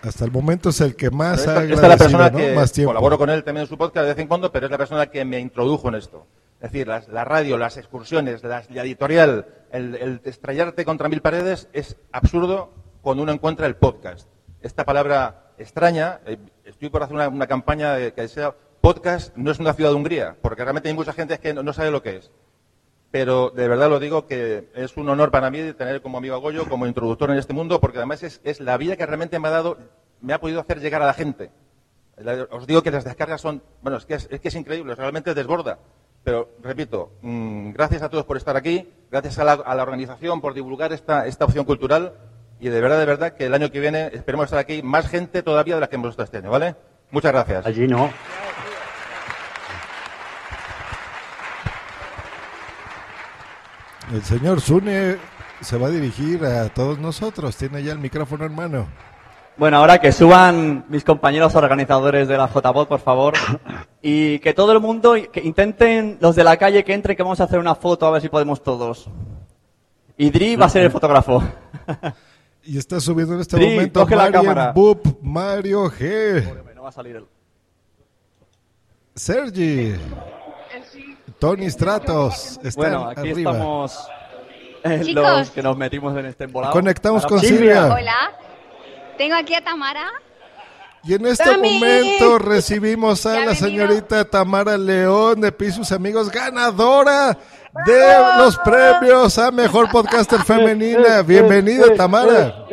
Hasta 0.08 0.26
el 0.26 0.32
momento 0.32 0.70
es 0.70 0.82
el 0.82 0.96
que 0.96 1.10
más 1.12 1.48
ha 1.48 1.64
esta 1.64 1.64
es 1.64 1.70
la 1.82 1.98
persona 1.98 2.26
agradecido, 2.26 2.30
¿no? 2.32 2.38
que 2.38 2.56
Más 2.56 2.72
tiempo. 2.72 2.90
colaboro 2.92 3.18
con 3.18 3.30
él 3.30 3.44
también 3.44 3.64
en 3.64 3.68
su 3.70 3.78
podcast 3.78 4.04
de 4.06 4.14
vez 4.14 4.20
en 4.20 4.28
cuando, 4.28 4.52
pero 4.52 4.66
es 4.68 4.72
la 4.72 4.78
persona 4.78 5.08
que 5.08 5.26
me 5.26 5.40
introdujo 5.40 5.90
en 5.90 5.96
esto. 5.96 6.26
Es 6.62 6.72
decir, 6.72 6.88
las- 6.88 7.08
la 7.10 7.24
radio, 7.26 7.58
las 7.58 7.78
excursiones, 7.78 8.44
las- 8.44 8.70
la 8.72 8.82
editorial, 8.84 9.46
el, 9.72 9.96
el 9.96 10.22
estrellarte 10.24 10.86
contra 10.86 11.10
mil 11.10 11.22
paredes 11.22 11.68
es 11.74 11.98
absurdo 12.12 12.72
cuando 13.02 13.24
uno 13.24 13.32
encuentra 13.32 13.68
el 13.68 13.76
podcast. 13.76 14.28
Esta 14.62 14.84
palabra 14.86 15.52
extraña, 15.58 16.20
eh, 16.26 16.38
estoy 16.66 16.90
por 16.90 17.04
hacer 17.04 17.16
una, 17.16 17.28
una 17.30 17.48
campaña 17.48 17.94
de 17.94 18.14
que 18.14 18.28
sea 18.28 18.56
podcast 18.82 19.36
no 19.36 19.52
es 19.52 19.60
una 19.60 19.74
ciudad 19.74 19.90
de 19.92 19.96
Hungría, 19.96 20.36
porque 20.42 20.64
realmente 20.64 20.90
hay 20.90 20.96
mucha 20.96 21.14
gente 21.14 21.38
que 21.40 21.54
no, 21.54 21.62
no 21.64 21.74
sabe 21.74 21.92
lo 21.92 22.02
que 22.02 22.18
es. 22.18 22.32
Pero 23.12 23.52
de 23.52 23.68
verdad 23.68 23.90
lo 23.90 24.00
digo 24.00 24.28
que 24.28 24.70
es 24.76 24.98
un 24.98 25.08
honor 25.10 25.32
para 25.32 25.50
mí 25.50 25.74
tener 25.74 26.02
como 26.02 26.18
amigo 26.18 26.36
a 26.36 26.40
Goyo 26.40 26.68
como 26.68 26.88
introductor 26.88 27.32
en 27.32 27.38
este 27.38 27.54
mundo, 27.54 27.80
porque 27.80 28.00
además 28.00 28.24
es, 28.24 28.60
la 28.60 28.78
vía 28.78 28.98
que 28.98 29.06
realmente 29.06 29.40
me 29.40 29.48
ha 29.48 29.52
dado, 29.52 29.78
me 30.22 30.34
ha 30.34 30.42
podido 30.42 30.60
hacer 30.60 30.82
llegar 30.82 31.02
a 31.02 31.06
la 31.06 31.14
gente. 31.14 31.52
Os 32.50 32.68
digo 32.68 32.82
que 32.82 32.92
las 32.92 33.06
descargas 33.06 33.42
son, 33.42 33.62
bueno, 33.82 33.98
es 33.98 34.06
que 34.06 34.16
es, 34.16 34.28
es 34.30 34.56
increíble, 34.56 34.96
realmente 34.96 35.34
desborda. 35.34 35.80
Pero, 36.24 36.50
repito, 36.62 37.12
mm, 37.22 37.72
gracias 37.72 38.02
a 38.02 38.10
todos 38.10 38.26
por 38.26 38.36
estar 38.36 38.58
aquí, 38.58 38.92
gracias 39.10 39.40
a 39.40 39.46
la, 39.46 39.54
a 39.54 39.76
la 39.76 39.84
organización 39.84 40.42
por 40.42 40.54
divulgar 40.54 40.92
esta, 40.92 41.26
esta 41.26 41.46
opción 41.46 41.64
cultural 41.64 42.16
y 42.60 42.70
de 42.70 42.82
verdad, 42.82 43.00
de 43.00 43.06
verdad, 43.06 43.34
que 43.34 43.46
el 43.46 43.54
año 43.54 43.72
que 43.72 43.80
viene 43.80 44.08
esperemos 44.08 44.46
estar 44.46 44.60
aquí 44.60 44.82
más 44.82 45.08
gente 45.08 45.44
todavía 45.44 45.76
de 45.76 45.82
la 45.82 45.88
que 45.88 45.96
hemos 45.96 46.10
estado 46.10 46.26
este 46.26 46.38
año, 46.38 46.52
¿vale? 46.52 46.76
Muchas 47.12 47.32
gracias. 47.32 47.66
Allí 47.66 47.88
no. 47.88 48.10
El 54.12 54.24
señor 54.24 54.62
Zune 54.62 55.18
se 55.62 55.78
va 55.78 55.88
a 55.88 55.90
dirigir 55.90 56.46
a 56.46 56.70
todos 56.70 56.98
nosotros. 56.98 57.56
Tiene 57.58 57.84
ya 57.84 57.92
el 57.92 58.00
micrófono 58.00 58.46
en 58.46 58.56
mano. 58.56 58.88
Bueno, 59.58 59.78
ahora 59.78 60.00
que 60.00 60.12
suban 60.12 60.86
mis 60.88 61.04
compañeros 61.04 61.56
organizadores 61.56 62.28
de 62.28 62.38
la 62.38 62.48
JPod, 62.48 62.88
por 62.88 63.00
favor. 63.00 63.34
Y 64.02 64.40
que 64.40 64.54
todo 64.54 64.72
el 64.72 64.80
mundo, 64.80 65.16
que 65.32 65.42
intenten, 65.42 66.18
los 66.22 66.36
de 66.36 66.44
la 66.44 66.58
calle 66.58 66.84
que 66.84 66.94
entren, 66.94 67.18
que 67.18 67.24
vamos 67.24 67.42
a 67.42 67.46
hacer 67.46 67.60
una 67.60 67.76
foto 67.76 68.06
a 68.06 68.12
ver 68.12 68.22
si 68.22 68.30
podemos 68.30 68.64
todos. 68.64 69.10
Y 70.16 70.30
Dri 70.30 70.56
va 70.56 70.68
a 70.68 70.70
ser 70.70 70.84
el 70.84 70.92
fotógrafo. 70.92 71.44
Y 72.64 72.78
está 72.78 73.00
subiendo 73.00 73.34
en 73.36 73.40
este 73.40 73.56
Dri, 73.56 73.76
momento 73.76 74.02
coge 74.02 74.14
la 74.18 74.24
Mario 74.24 74.42
cámara. 74.42 74.72
Bup, 74.74 75.20
Mario 75.22 75.90
G. 75.90 76.76
No 76.76 76.84
va 76.84 76.90
a 76.90 76.92
salir 76.92 77.16
el... 77.16 77.26
Sergi. 79.16 79.96
Tony 81.40 81.70
Stratos. 81.70 82.60
Están 82.64 82.72
Bueno, 82.76 83.10
aquí 83.10 83.32
arriba. 83.32 83.52
estamos 83.52 84.08
eh, 84.84 85.02
Chicos. 85.04 85.24
los 85.24 85.50
que 85.52 85.62
nos 85.64 85.78
metimos 85.78 86.18
en 86.18 86.26
este 86.26 86.46
embolado. 86.46 86.74
Conectamos 86.74 87.26
con 87.26 87.40
Silvia. 87.40 87.86
Hola. 87.94 88.32
Tengo 89.18 89.36
aquí 89.36 89.54
a 89.56 89.64
Tamara. 89.64 90.10
Y 91.04 91.14
en 91.14 91.26
este 91.28 91.44
¡Tami! 91.46 91.76
momento 91.76 92.38
recibimos 92.40 93.26
a 93.26 93.34
Ya 93.36 93.40
la 93.42 93.46
venido. 93.54 93.66
señorita 93.68 94.26
Tamara 94.26 94.78
León 94.78 95.40
de 95.42 95.52
Pisos 95.52 95.92
Amigos, 95.92 96.30
ganadora 96.30 97.38
de 97.86 98.16
los 98.40 98.58
premios 98.58 99.38
a 99.38 99.52
Mejor 99.52 99.90
Podcaster 99.90 100.40
Femenina. 100.44 101.22
Bienvenida, 101.26 101.94
Tamara. 101.96 102.66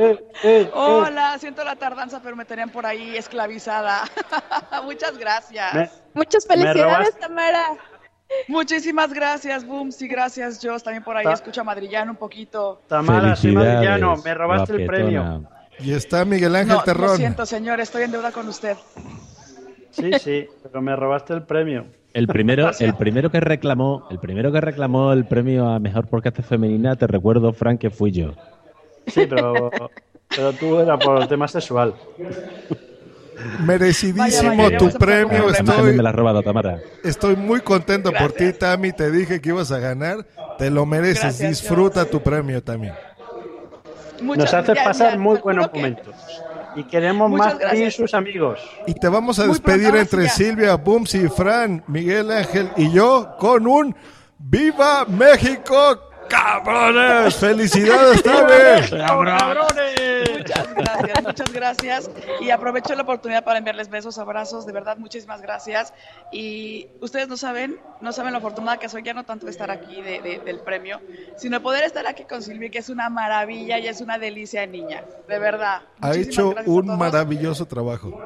Hola, 0.72 1.36
siento 1.38 1.62
la 1.64 1.76
tardanza, 1.76 2.20
pero 2.22 2.34
me 2.34 2.44
tenían 2.44 2.70
por 2.70 2.86
ahí 2.86 3.16
esclavizada. 3.16 4.02
Muchas 4.84 5.16
gracias. 5.16 5.74
Me- 5.74 5.90
Muchas 6.14 6.46
me 6.48 6.56
felicidades, 6.56 7.08
robaste- 7.10 7.20
Tamara. 7.20 7.64
Muchísimas 8.48 9.12
gracias, 9.12 9.66
Boom. 9.66 9.92
Sí, 9.92 10.08
gracias. 10.08 10.60
Yo 10.60 10.78
también 10.80 11.02
por 11.02 11.16
ahí 11.16 11.24
Ta- 11.24 11.32
escucho 11.32 11.60
a 11.60 11.64
Madrillano 11.64 12.12
un 12.12 12.16
poquito. 12.16 12.82
Tamara, 12.88 13.36
soy 13.36 13.52
madrillano, 13.52 14.16
me 14.24 14.34
robaste 14.34 14.76
el 14.76 14.86
premio. 14.86 15.44
Y 15.78 15.92
está 15.92 16.24
Miguel 16.24 16.54
Ángel 16.54 16.76
No, 16.86 16.94
lo 16.94 17.16
siento, 17.16 17.44
señor, 17.46 17.80
estoy 17.80 18.04
en 18.04 18.12
deuda 18.12 18.30
con 18.32 18.48
usted. 18.48 18.76
Sí, 19.90 20.12
sí, 20.20 20.46
pero 20.62 20.80
me 20.82 20.94
robaste 20.94 21.34
el 21.34 21.42
premio. 21.42 21.86
El 22.12 22.28
primero, 22.28 22.70
el 22.78 22.94
primero 22.94 23.28
que 23.30 23.40
reclamó, 23.40 24.06
el 24.08 24.20
primero 24.20 24.52
que 24.52 24.60
reclamó 24.60 25.12
el 25.12 25.24
premio 25.24 25.68
a 25.68 25.80
mejor 25.80 26.06
podcast 26.06 26.40
femenina, 26.42 26.94
te 26.94 27.08
recuerdo, 27.08 27.52
Frank, 27.52 27.80
que 27.80 27.90
fui 27.90 28.12
yo. 28.12 28.34
Sí, 29.08 29.26
pero, 29.28 29.70
pero 30.28 30.52
tú 30.52 30.78
era 30.78 30.96
por 30.96 31.20
el 31.20 31.26
tema 31.26 31.48
sexual. 31.48 31.94
Merecidísimo 33.60 34.50
Vaya, 34.50 34.62
vaya, 34.64 34.78
tu 34.78 34.90
premio. 34.92 35.46
también 35.52 35.68
Estoy, 35.76 35.92
me 35.96 36.02
la 36.02 36.10
has 36.10 36.14
robado, 36.14 36.42
Tamara. 36.42 36.78
estoy 37.02 37.36
muy 37.36 37.60
contento 37.60 38.12
por 38.12 38.32
ti, 38.32 38.52
Tami. 38.52 38.92
Te 38.92 39.10
dije 39.10 39.40
que 39.40 39.48
ibas 39.50 39.70
a 39.72 39.78
ganar. 39.78 40.24
Te 40.58 40.70
lo 40.70 40.86
mereces. 40.86 41.22
Gracias, 41.22 41.48
Disfruta 41.50 42.04
tu 42.04 42.22
premio, 42.22 42.62
Tami. 42.62 42.90
Muchas- 44.22 44.44
Nos 44.44 44.54
hace 44.54 44.74
ya- 44.74 44.84
pasar 44.84 45.12
ya, 45.12 45.18
muy 45.18 45.38
buenos 45.38 45.68
que- 45.68 45.78
momentos. 45.78 46.14
Y 46.76 46.84
queremos 46.84 47.30
Muchas 47.30 47.46
más 47.54 47.58
gracias. 47.58 47.94
sus 47.94 48.14
amigos. 48.14 48.58
Y 48.86 48.94
te 48.94 49.08
vamos 49.08 49.38
a 49.38 49.42
Muy 49.44 49.52
despedir 49.52 49.90
pronto, 49.90 49.98
entre. 50.16 50.28
Silvia, 50.28 50.74
Bums 50.76 51.14
y 51.14 51.28
Fran, 51.28 51.84
Miguel 51.86 52.30
Ángel 52.30 52.70
y 52.76 52.90
yo 52.92 53.36
con 53.38 53.66
un 53.66 53.94
¡Viva 54.38 55.04
México, 55.06 56.00
cabrones! 56.34 57.36
¡Felicidades, 57.36 58.22
Tami! 58.22 58.52
Muchas 60.36 60.74
gracias, 60.74 61.22
muchas 61.22 61.52
gracias. 61.52 62.10
Y 62.40 62.50
aprovecho 62.50 62.94
la 62.94 63.02
oportunidad 63.02 63.44
para 63.44 63.58
enviarles 63.58 63.88
besos, 63.88 64.18
abrazos, 64.18 64.66
de 64.66 64.72
verdad, 64.72 64.96
muchísimas 64.98 65.40
gracias. 65.40 65.92
Y 66.32 66.88
ustedes 67.00 67.28
no 67.28 67.36
saben, 67.36 67.78
no 68.00 68.12
saben 68.12 68.32
lo 68.32 68.38
afortunada 68.38 68.78
que 68.78 68.88
soy, 68.88 69.02
ya 69.02 69.14
no 69.14 69.24
tanto 69.24 69.46
de 69.46 69.52
estar 69.52 69.70
aquí 69.70 70.02
de- 70.02 70.20
de- 70.20 70.38
del 70.44 70.60
premio, 70.60 71.00
sino 71.36 71.62
poder 71.62 71.84
estar 71.84 72.06
aquí 72.06 72.24
con 72.24 72.42
Silvia, 72.42 72.70
que 72.70 72.78
es 72.78 72.88
una 72.88 73.08
maravilla 73.08 73.78
y 73.78 73.86
es 73.88 74.00
una 74.00 74.18
delicia 74.18 74.62
de 74.62 74.66
niña, 74.68 75.04
de 75.28 75.38
verdad. 75.38 75.82
Ha 76.00 76.14
hecho 76.14 76.54
un 76.66 76.98
maravilloso 76.98 77.66
trabajo. 77.66 78.20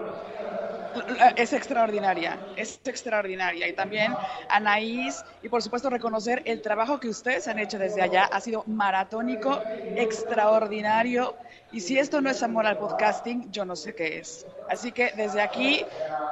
Es 1.36 1.52
extraordinaria, 1.52 2.38
es 2.56 2.80
extraordinaria. 2.84 3.68
Y 3.68 3.72
también 3.72 4.14
Anaís, 4.48 5.24
y 5.42 5.48
por 5.48 5.62
supuesto 5.62 5.90
reconocer 5.90 6.42
el 6.44 6.62
trabajo 6.62 6.98
que 7.00 7.08
ustedes 7.08 7.48
han 7.48 7.58
hecho 7.58 7.78
desde 7.78 8.02
allá. 8.02 8.24
Ha 8.24 8.40
sido 8.40 8.64
maratónico, 8.66 9.60
extraordinario. 9.96 11.36
Y 11.72 11.80
si 11.80 11.98
esto 11.98 12.20
no 12.20 12.30
es 12.30 12.42
amor 12.42 12.66
al 12.66 12.78
podcasting, 12.78 13.50
yo 13.50 13.64
no 13.64 13.76
sé 13.76 13.94
qué 13.94 14.18
es. 14.18 14.46
Así 14.70 14.92
que 14.92 15.12
desde 15.16 15.40
aquí, 15.40 15.84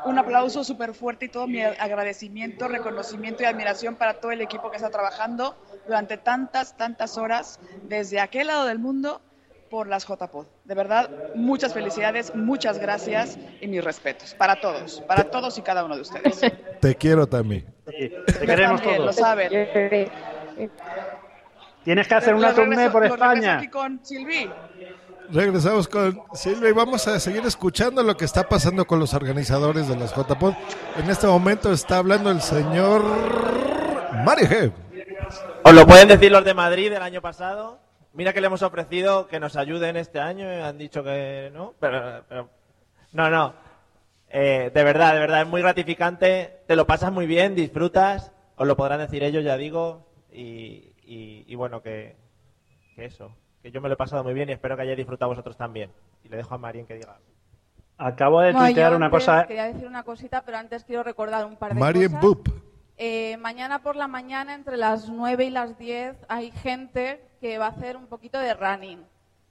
un 0.05 0.19
aplauso 0.19 0.65
súper 0.65 0.95
fuerte 0.95 1.27
y 1.27 1.29
todo 1.29 1.47
mi 1.47 1.63
agradecimiento, 1.63 2.69
reconocimiento 2.69 3.43
y 3.43 3.47
admiración 3.47 3.97
para 3.97 4.21
todo 4.21 4.33
el 4.33 4.41
equipo 4.41 4.71
que 4.71 4.77
está 4.77 4.91
trabajando 4.91 5.57
durante 5.87 6.17
tantas, 6.17 6.77
tantas 6.77 7.19
horas 7.19 7.61
desde 7.83 8.21
aquel 8.21 8.49
lado 8.49 8.67
del 8.67 8.79
mundo 8.79 9.21
por 9.69 9.87
las 9.89 10.07
JPod. 10.07 10.47
De 10.65 10.75
verdad, 10.75 11.11
muchas 11.35 11.73
felicidades, 11.75 12.35
muchas 12.35 12.79
gracias 12.79 13.39
y 13.61 13.67
mis 13.69 13.83
respetos 13.85 14.35
para 14.35 14.61
todos, 14.61 15.01
para 15.07 15.25
todos 15.25 15.59
y 15.59 15.63
cada 15.63 15.85
uno 15.85 15.97
de 15.97 16.03
ustedes. 16.03 16.41
Te 16.81 16.95
quiero, 16.95 17.27
Tami. 17.27 17.65
Sí, 17.89 18.13
te 18.27 18.47
queremos 18.47 18.81
También, 18.81 18.99
lo 18.99 19.13
todos. 19.13 19.17
saben. 19.17 20.11
Tienes 21.85 22.09
que 22.09 22.15
hacer 22.15 22.35
una 22.35 22.53
tournée 22.53 22.91
por 22.91 23.05
España. 23.05 23.59
aquí 23.59 23.69
con 23.69 24.05
Silvi. 24.05 24.51
Regresamos 25.31 25.89
con 25.89 26.21
Silvia 26.35 26.71
y 26.71 26.73
vamos 26.73 27.07
a 27.09 27.19
seguir 27.21 27.45
escuchando 27.47 28.03
lo 28.03 28.17
que 28.17 28.25
está 28.25 28.49
pasando 28.49 28.87
con 28.87 28.99
los 28.99 29.15
organizadores 29.15 29.89
de 29.89 29.97
las 29.97 30.15
JPod. 30.15 30.55
En 30.97 31.11
este 31.11 31.27
momento 31.27 31.73
está 31.73 31.99
hablando 31.99 32.31
el 32.31 32.41
señor 32.41 33.03
Mario 34.25 34.49
G. 34.49 34.73
Os 35.65 35.75
lo 35.75 35.87
pueden 35.87 36.09
decir 36.09 36.31
los 36.31 36.45
de 36.45 36.55
Madrid 36.55 36.91
del 36.91 37.03
año 37.03 37.21
pasado. 37.21 37.81
Mira 38.17 38.33
que 38.33 38.41
le 38.41 38.47
hemos 38.49 38.63
ofrecido 38.63 39.29
que 39.29 39.39
nos 39.39 39.57
ayuden 39.57 39.97
este 39.97 40.19
año 40.21 40.45
y 40.53 40.57
han 40.63 40.79
dicho 40.79 41.05
que 41.05 41.51
no, 41.53 41.75
pero, 41.79 42.25
pero- 42.29 42.49
no, 43.13 43.31
no. 43.31 43.55
Eh, 44.29 44.71
de 44.75 44.85
verdad, 44.85 45.15
de 45.15 45.21
verdad, 45.21 45.43
es 45.43 45.49
muy 45.49 45.61
gratificante. 45.63 46.61
Te 46.67 46.77
lo 46.77 46.87
pasas 46.87 47.13
muy 47.13 47.27
bien, 47.27 47.55
disfrutas. 47.55 48.33
Os 48.57 48.67
lo 48.67 48.77
podrán 48.77 48.99
decir 49.01 49.23
ellos, 49.23 49.45
ya 49.45 49.57
digo. 49.57 50.07
Y, 50.33 50.93
y- 51.05 51.45
y 51.47 51.55
bueno, 51.55 51.83
que, 51.83 52.17
que 52.95 53.05
eso. 53.05 53.37
Que 53.63 53.71
yo 53.71 53.81
me 53.81 53.89
lo 53.89 53.95
he 53.95 53.99
pasado 53.99 54.25
muy 54.25 54.35
bien 54.35 54.49
y 54.49 54.53
espero 54.53 54.77
que 54.77 54.83
hayáis 54.83 54.97
disfrutado 54.97 55.29
vosotros 55.31 55.57
también. 55.57 55.91
Y 56.25 56.29
le 56.29 56.39
dejo 56.39 56.55
a 56.55 56.59
Marien 56.59 56.87
que 56.87 56.95
diga. 56.95 57.19
Acabo 57.99 58.41
de 58.41 58.53
Bueno, 58.53 58.67
tuitear 58.67 58.95
una 58.95 59.11
cosa. 59.11 59.47
Quería 59.47 59.65
decir 59.67 59.87
una 59.87 60.03
cosita, 60.03 60.43
pero 60.45 60.59
antes 60.59 60.85
quiero 60.85 61.03
recordar 61.03 61.45
un 61.47 61.57
par 61.57 61.73
de 61.75 61.81
Marien 61.81 62.09
cosas. 62.13 62.23
Boop. 62.23 62.49
Eh, 62.99 63.37
mañana 63.39 63.83
por 63.83 63.95
la 63.97 64.09
mañana, 64.09 64.55
entre 64.55 64.77
las 64.77 65.09
9 65.09 65.45
y 65.45 65.51
las 65.51 65.79
10, 65.79 66.17
hay 66.29 66.51
gente 66.51 67.21
que 67.41 67.59
va 67.59 67.67
a 67.67 67.71
hacer 67.71 67.97
un 67.97 68.07
poquito 68.07 68.39
de 68.39 68.55
running. 68.55 69.05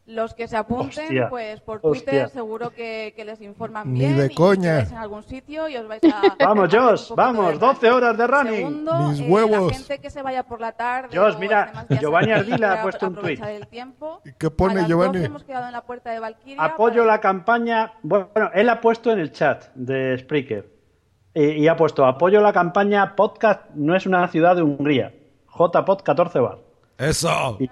Los 0.07 0.35
que 0.35 0.47
se 0.47 0.55
apunten, 0.55 1.05
Hostia, 1.05 1.29
pues 1.29 1.61
por 1.61 1.81
Twitter 1.81 2.25
hostia. 2.25 2.27
seguro 2.27 2.69
que, 2.69 3.13
que 3.15 3.25
les 3.25 3.41
informan 3.41 3.91
Ni 3.91 4.01
bien. 4.01 4.17
de 4.17 4.25
y 4.27 4.35
coña. 4.35 4.73
estáis 4.77 4.91
en 4.91 4.97
algún 4.99 5.23
sitio 5.23 5.67
y 5.67 5.77
os 5.77 5.87
vais 5.87 6.01
a... 6.03 6.35
Vamos, 6.45 6.69
Josh, 6.71 7.11
vamos, 7.15 7.53
de 7.53 7.57
12 7.57 7.89
horas 7.89 8.15
de 8.15 8.27
running. 8.27 8.55
Segundo, 8.55 9.09
Mis 9.09 9.19
eh, 9.19 9.27
huevos. 9.27 9.71
la 9.71 9.77
gente 9.79 9.97
que 9.99 10.09
se 10.11 10.21
vaya 10.21 10.43
por 10.43 10.61
la 10.61 10.73
tarde. 10.73 11.17
Josh, 11.17 11.37
mira, 11.39 11.87
Giovanni 11.99 12.31
Ardila 12.33 12.73
ha 12.73 12.81
puesto 12.83 13.07
un 13.07 13.15
tuit. 13.15 13.43
el 13.43 13.65
tiempo. 13.65 14.21
¿Qué 14.37 14.51
pone 14.51 14.73
a 14.75 14.77
las 14.81 14.87
Giovanni? 14.89 15.13
12 15.13 15.25
hemos 15.25 15.43
quedado 15.43 15.65
en 15.65 15.71
la 15.73 15.81
puerta 15.81 16.11
de 16.11 16.19
Valkyria. 16.19 16.63
Apoyo 16.63 17.03
la 17.03 17.19
campaña. 17.19 17.93
Bueno, 18.03 18.29
él 18.53 18.69
ha 18.69 18.79
puesto 18.81 19.11
en 19.11 19.17
el 19.17 19.31
chat 19.31 19.65
de 19.73 20.19
Spreaker. 20.19 20.74
Y, 21.35 21.43
y 21.63 21.67
ha 21.67 21.75
puesto: 21.75 22.05
Apoyo 22.05 22.41
la 22.41 22.51
campaña 22.51 23.15
Podcast 23.15 23.69
no 23.75 23.95
es 23.95 24.07
una 24.07 24.27
ciudad 24.29 24.55
de 24.55 24.63
Hungría. 24.63 25.13
JPod 25.53 26.01
14 26.01 26.39
bar. 26.39 26.57
Eso. 26.97 27.57
Y, 27.59 27.69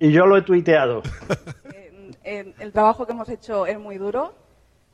y 0.00 0.12
yo 0.12 0.26
lo 0.26 0.36
he 0.36 0.42
tuiteado. 0.42 1.02
Eh, 2.26 2.54
el 2.58 2.72
trabajo 2.72 3.04
que 3.04 3.12
hemos 3.12 3.28
hecho 3.28 3.66
es 3.66 3.78
muy 3.78 3.98
duro. 3.98 4.34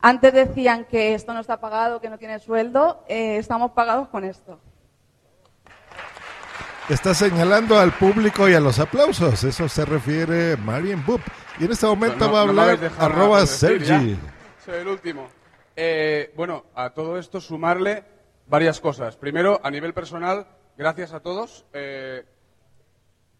Antes 0.00 0.32
decían 0.32 0.84
que 0.84 1.14
esto 1.14 1.32
no 1.32 1.38
está 1.38 1.60
pagado, 1.60 2.00
que 2.00 2.10
no 2.10 2.18
tiene 2.18 2.40
sueldo. 2.40 3.04
Eh, 3.06 3.36
estamos 3.36 3.70
pagados 3.70 4.08
con 4.08 4.24
esto. 4.24 4.58
Está 6.88 7.14
señalando 7.14 7.78
al 7.78 7.92
público 7.92 8.48
y 8.48 8.54
a 8.54 8.60
los 8.60 8.80
aplausos. 8.80 9.44
Eso 9.44 9.68
se 9.68 9.84
refiere 9.84 10.56
Marian 10.56 11.06
Boop. 11.06 11.20
Y 11.60 11.66
en 11.66 11.70
este 11.70 11.86
momento 11.86 12.26
No, 12.26 12.32
va 12.32 12.40
a 12.40 12.42
hablar 12.42 12.78
arroba 12.98 13.46
Sergi. 13.46 14.18
Soy 14.64 14.78
el 14.80 14.88
último. 14.88 15.28
Eh, 15.82 16.30
bueno, 16.36 16.66
a 16.74 16.90
todo 16.90 17.16
esto 17.18 17.40
sumarle 17.40 18.04
varias 18.46 18.82
cosas. 18.82 19.16
Primero, 19.16 19.60
a 19.62 19.70
nivel 19.70 19.94
personal, 19.94 20.46
gracias 20.76 21.14
a 21.14 21.20
todos. 21.20 21.64
Eh, 21.72 22.22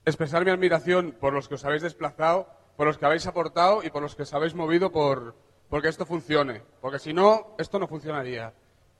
expresar 0.07 0.47
mi 0.47 0.51
admiración 0.51 1.13
por 1.21 1.35
los 1.35 1.49
que 1.49 1.57
os 1.57 1.65
habéis 1.67 1.83
desplazado, 1.83 2.49
por 2.79 2.87
los 2.87 2.97
que 2.97 3.05
habéis 3.05 3.27
aportado 3.27 3.83
y 3.85 3.91
por 3.91 4.01
los 4.01 4.17
que 4.17 4.23
os 4.23 4.33
habéis 4.33 4.55
movido 4.55 4.91
por 4.91 5.35
porque 5.69 5.89
esto 5.89 6.07
funcione. 6.07 6.63
Porque 6.81 6.99
si 6.99 7.13
no, 7.13 7.57
esto 7.59 7.79
no 7.79 7.87
funcionaría. 7.87 8.55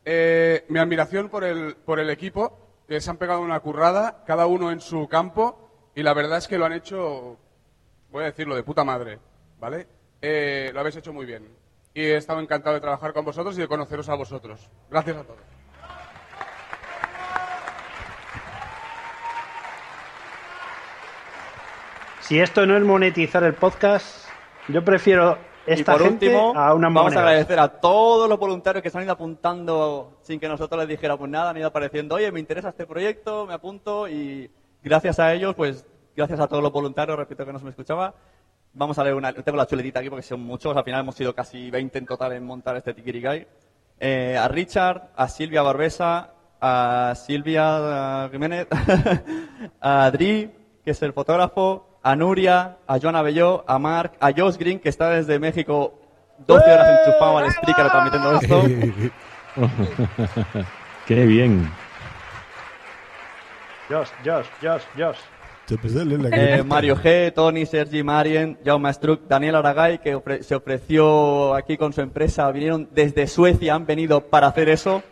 Eh, 0.05 0.67
mi 0.69 0.79
admiración 0.79 1.31
por 1.31 1.43
el, 1.43 1.77
por 1.77 1.99
el 1.99 2.11
equipo, 2.11 2.59
que 2.87 3.01
se 3.01 3.09
han 3.09 3.17
pegado 3.17 3.41
una 3.41 3.61
currada, 3.61 4.23
cada 4.27 4.47
uno 4.47 4.71
en 4.71 4.83
su 4.83 5.09
campo, 5.09 5.91
y 5.95 6.03
la 6.03 6.13
verdad 6.13 6.37
es 6.37 6.47
que 6.47 6.59
lo 6.59 6.67
han 6.67 6.75
hecho, 6.75 7.39
voy 8.11 8.23
a 8.23 8.27
decirlo, 8.27 8.55
de 8.55 8.65
puta 8.65 8.85
madre, 8.85 9.19
¿vale? 9.59 9.87
Lo 10.21 10.81
habéis 10.81 10.97
hecho 10.97 11.15
muy 11.15 11.25
bien. 11.25 11.60
Y 11.95 12.03
he 12.03 12.17
estado 12.17 12.41
encantado 12.41 12.75
de 12.75 12.81
trabajar 12.81 13.13
con 13.13 13.25
vosotros 13.25 13.57
y 13.59 13.61
de 13.61 13.69
conoceros 13.69 14.09
a 14.09 14.15
vosotros. 14.15 14.71
Gracias 14.89 15.17
a 15.17 15.25
todos. 15.25 15.41
Si 22.21 22.39
esto 22.39 22.65
no 22.65 22.77
es 22.77 22.83
monetizar 22.85 23.43
el 23.43 23.55
podcast, 23.55 24.29
yo 24.69 24.85
prefiero 24.85 25.37
esta 25.67 25.93
y 25.93 25.95
por 25.97 26.03
gente 26.05 26.27
último, 26.27 26.55
a 26.57 26.75
una 26.75 26.87
vamos 26.87 27.05
moneda. 27.05 27.21
a 27.21 27.23
agradecer 27.25 27.59
a 27.59 27.69
todos 27.69 28.29
los 28.29 28.39
voluntarios 28.39 28.83
que 28.83 28.91
se 28.91 28.99
han 28.99 29.05
ido 29.05 29.13
apuntando 29.13 30.19
sin 30.23 30.39
que 30.39 30.49
nosotros 30.49 30.79
les 30.81 30.89
dijéramos 30.89 31.29
nada, 31.29 31.51
han 31.51 31.57
ido 31.57 31.67
apareciendo, 31.67 32.15
oye, 32.15 32.31
me 32.31 32.39
interesa 32.39 32.69
este 32.69 32.87
proyecto, 32.87 33.47
me 33.47 33.55
apunto 33.55 34.09
y 34.09 34.49
gracias 34.83 35.19
a 35.19 35.33
ellos, 35.35 35.57
pues 35.57 35.85
gracias 36.17 36.39
a 36.39 36.47
todos 36.47 36.63
los 36.63 36.73
voluntarios, 36.73 37.19
repito 37.19 37.45
que 37.45 37.53
no 37.53 37.59
se 37.59 37.65
me 37.65 37.71
escuchaba, 37.71 38.15
vamos 38.73 38.99
a 38.99 39.05
leer 39.05 39.15
una, 39.15 39.33
tengo 39.33 39.57
la 39.57 39.67
chuletita 39.67 40.01
aquí 40.01 40.11
porque 40.11 40.23
son 40.23 40.41
muchos, 40.41 40.77
al 40.77 40.85
final 40.85 41.01
hemos 41.01 41.15
sido 41.15 41.35
casi 41.35 41.71
20 41.71 41.99
en 41.99 42.07
total 42.07 42.33
en 42.33 42.45
montar 42.45 42.77
este 42.77 42.95
Tikirikai. 42.95 43.47
Eh, 43.99 44.37
a 44.39 44.49
Richard, 44.49 45.11
a 45.17 45.29
Silvia 45.29 45.63
Barbesa, 45.63 46.33
a 46.61 47.15
Silvia 47.17 48.27
eh, 48.27 48.29
Jiménez, 48.33 48.67
a 49.81 50.05
Adri, 50.05 50.51
que 50.85 50.93
es 50.93 51.03
el 51.03 51.13
fotógrafo, 51.13 51.99
a 52.03 52.17
Nuria, 52.17 52.79
a 52.87 52.99
Joana 52.99 53.23
Belló, 53.23 53.65
a 53.67 53.79
Mark, 53.79 54.13
a 54.21 54.33
Josh 54.33 54.57
Green, 54.57 54.81
que 54.81 54.89
está 54.89 55.11
desde 55.11 55.39
México 55.39 56.01
12 56.47 56.73
horas 56.73 57.01
enchufado 57.01 57.39
al 57.39 57.51
speaker 57.51 57.91
transmitiendo 57.91 58.35
esto. 58.37 58.63
Qué 61.07 61.27
bien. 61.27 61.71
Josh, 63.89 64.09
Josh, 64.25 64.47
Josh, 64.63 64.83
Josh. 64.97 65.19
Eh, 66.33 66.63
Mario 66.67 66.97
G, 66.97 67.33
Tony, 67.33 67.67
Sergi, 67.67 68.03
Marien, 68.03 68.59
Jaume 68.65 68.93
Struck, 68.93 69.23
Daniel 69.29 69.57
Aragay, 69.57 69.99
que 69.99 70.17
ofre- 70.17 70.43
se 70.43 70.55
ofreció 70.55 71.55
aquí 71.55 71.77
con 71.77 71.93
su 71.93 72.01
empresa, 72.01 72.51
vinieron 72.51 72.89
desde 72.93 73.27
Suecia, 73.27 73.75
han 73.75 73.87
venido 73.87 74.21
para 74.23 74.49
hacer 74.49 74.69
eso. 74.69 75.03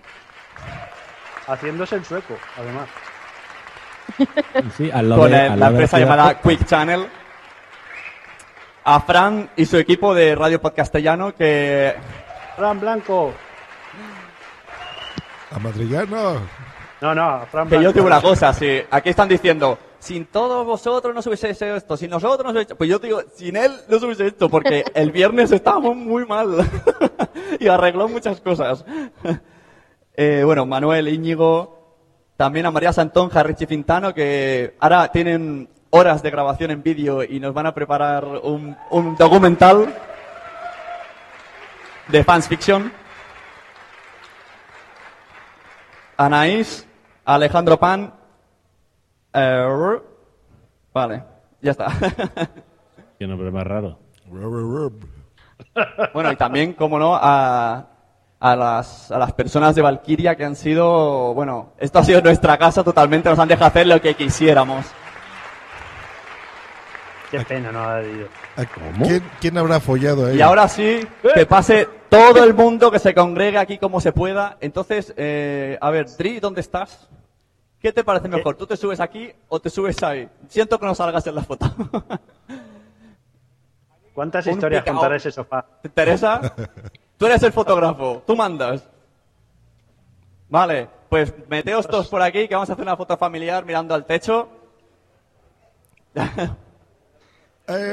Haciéndose 1.46 1.96
el 1.96 2.04
sueco, 2.04 2.34
además. 2.56 2.88
Sí, 4.76 4.90
al 4.92 5.08
lado 5.08 5.22
con 5.22 5.30
de- 5.30 5.36
al 5.38 5.48
la 5.50 5.56
lado 5.56 5.72
de 5.72 5.76
empresa 5.84 5.98
llamada. 5.98 6.40
Quick 6.40 6.64
Channel. 6.66 7.06
A 8.84 9.00
Fran 9.00 9.50
y 9.54 9.66
su 9.66 9.76
equipo 9.76 10.14
de 10.14 10.34
Radio 10.34 10.60
Podcastellano 10.62 11.34
que... 11.34 11.94
Fran 12.56 12.80
Blanco. 12.80 13.34
A 15.54 15.58
Madrillano. 15.58 16.40
No, 17.00 17.14
no, 17.14 17.46
Fran 17.50 17.68
Que 17.68 17.74
yo 17.74 17.80
Blanco. 17.80 17.92
digo 17.94 18.06
una 18.06 18.20
cosa, 18.22 18.52
si 18.54 18.82
aquí 18.90 19.10
están 19.10 19.28
diciendo, 19.28 19.78
sin 19.98 20.26
todos 20.26 20.64
vosotros 20.64 21.14
no 21.14 21.22
se 21.22 21.28
hubiese 21.28 21.50
hecho 21.50 21.76
esto, 21.76 21.96
sin 21.96 22.10
nosotros 22.10 22.44
no 22.44 22.50
se 22.50 22.56
hubiese 22.58 22.72
hecho... 22.72 22.78
Pues 22.78 22.90
yo 22.90 23.00
te 23.00 23.08
digo, 23.08 23.22
sin 23.34 23.56
él 23.56 23.72
no 23.88 23.98
se 23.98 24.06
hubiese 24.06 24.26
hecho, 24.26 24.48
porque 24.48 24.84
el 24.94 25.10
viernes 25.10 25.50
estábamos 25.52 25.96
muy 25.96 26.26
mal 26.26 26.56
y 27.60 27.68
arregló 27.68 28.08
muchas 28.08 28.40
cosas. 28.40 28.84
Eh, 30.20 30.42
bueno, 30.44 30.66
Manuel, 30.66 31.06
Íñigo, 31.06 31.94
también 32.36 32.66
a 32.66 32.72
María 32.72 32.92
Santonja, 32.92 33.44
Richie 33.44 33.68
Fintano, 33.68 34.12
que 34.12 34.74
ahora 34.80 35.12
tienen 35.12 35.68
horas 35.90 36.24
de 36.24 36.30
grabación 36.32 36.72
en 36.72 36.82
vídeo 36.82 37.22
y 37.22 37.38
nos 37.38 37.54
van 37.54 37.66
a 37.66 37.72
preparar 37.72 38.24
un, 38.42 38.76
un 38.90 39.16
documental 39.16 39.94
de 42.08 42.24
fans 42.24 42.48
fiction. 42.48 42.92
Anaís, 46.16 46.84
Alejandro 47.24 47.78
Pan. 47.78 48.17
Eh, 49.38 50.00
vale, 50.92 51.22
ya 51.60 51.70
está. 51.72 51.86
Qué 53.18 53.26
nombre 53.26 53.50
más 53.50 53.66
raro. 53.66 53.98
bueno, 56.14 56.32
y 56.32 56.36
también, 56.36 56.74
como 56.74 56.98
no, 56.98 57.16
a, 57.16 57.86
a, 58.38 58.56
las, 58.56 59.10
a 59.10 59.18
las 59.18 59.32
personas 59.32 59.74
de 59.74 59.82
Valkyria 59.82 60.36
que 60.36 60.44
han 60.44 60.56
sido, 60.56 61.34
bueno, 61.34 61.72
esto 61.78 61.98
ha 61.98 62.04
sido 62.04 62.20
nuestra 62.20 62.56
casa 62.58 62.84
totalmente, 62.84 63.28
nos 63.28 63.38
han 63.38 63.48
dejado 63.48 63.68
hacer 63.68 63.86
lo 63.86 64.00
que 64.00 64.14
quisiéramos. 64.14 64.86
Qué 67.30 67.40
pena 67.40 67.70
no 67.72 67.84
ha 67.86 68.02
ido. 68.02 68.28
¿Quién, 69.04 69.22
quién 69.40 69.58
habrá 69.58 69.80
follado 69.80 70.26
ahí? 70.26 70.38
Y 70.38 70.40
ahora 70.40 70.66
sí, 70.66 71.06
que 71.34 71.44
pase 71.44 71.86
todo 72.08 72.42
el 72.42 72.54
mundo, 72.54 72.90
que 72.90 72.98
se 72.98 73.14
congregue 73.14 73.58
aquí 73.58 73.78
como 73.78 74.00
se 74.00 74.12
pueda. 74.12 74.56
Entonces, 74.60 75.12
eh, 75.16 75.76
a 75.80 75.90
ver, 75.90 76.06
Dri, 76.16 76.40
¿dónde 76.40 76.62
estás? 76.62 77.08
¿Qué 77.80 77.92
te 77.92 78.02
parece 78.02 78.28
mejor? 78.28 78.56
¿Tú 78.56 78.66
te 78.66 78.76
subes 78.76 79.00
aquí 79.00 79.32
o 79.48 79.60
te 79.60 79.70
subes 79.70 80.02
ahí? 80.02 80.28
Siento 80.48 80.78
que 80.78 80.86
no 80.86 80.94
salgas 80.94 81.26
en 81.26 81.34
la 81.34 81.42
foto. 81.44 81.66
¿Cuántas 84.14 84.46
Un 84.46 84.54
historias 84.54 84.82
picao. 84.82 84.94
contará 84.96 85.16
ese 85.16 85.30
sofá? 85.30 85.64
¿Te 85.80 85.88
interesa? 85.88 86.40
Tú 87.16 87.26
eres 87.26 87.42
el 87.42 87.52
fotógrafo, 87.52 88.22
tú 88.26 88.34
mandas. 88.34 88.88
Vale, 90.48 90.88
pues 91.08 91.32
meteos 91.48 91.86
todos 91.86 92.08
por 92.08 92.22
aquí 92.22 92.48
que 92.48 92.54
vamos 92.54 92.68
a 92.70 92.72
hacer 92.72 92.82
una 92.82 92.96
foto 92.96 93.16
familiar 93.16 93.64
mirando 93.64 93.94
al 93.94 94.04
techo. 94.04 94.48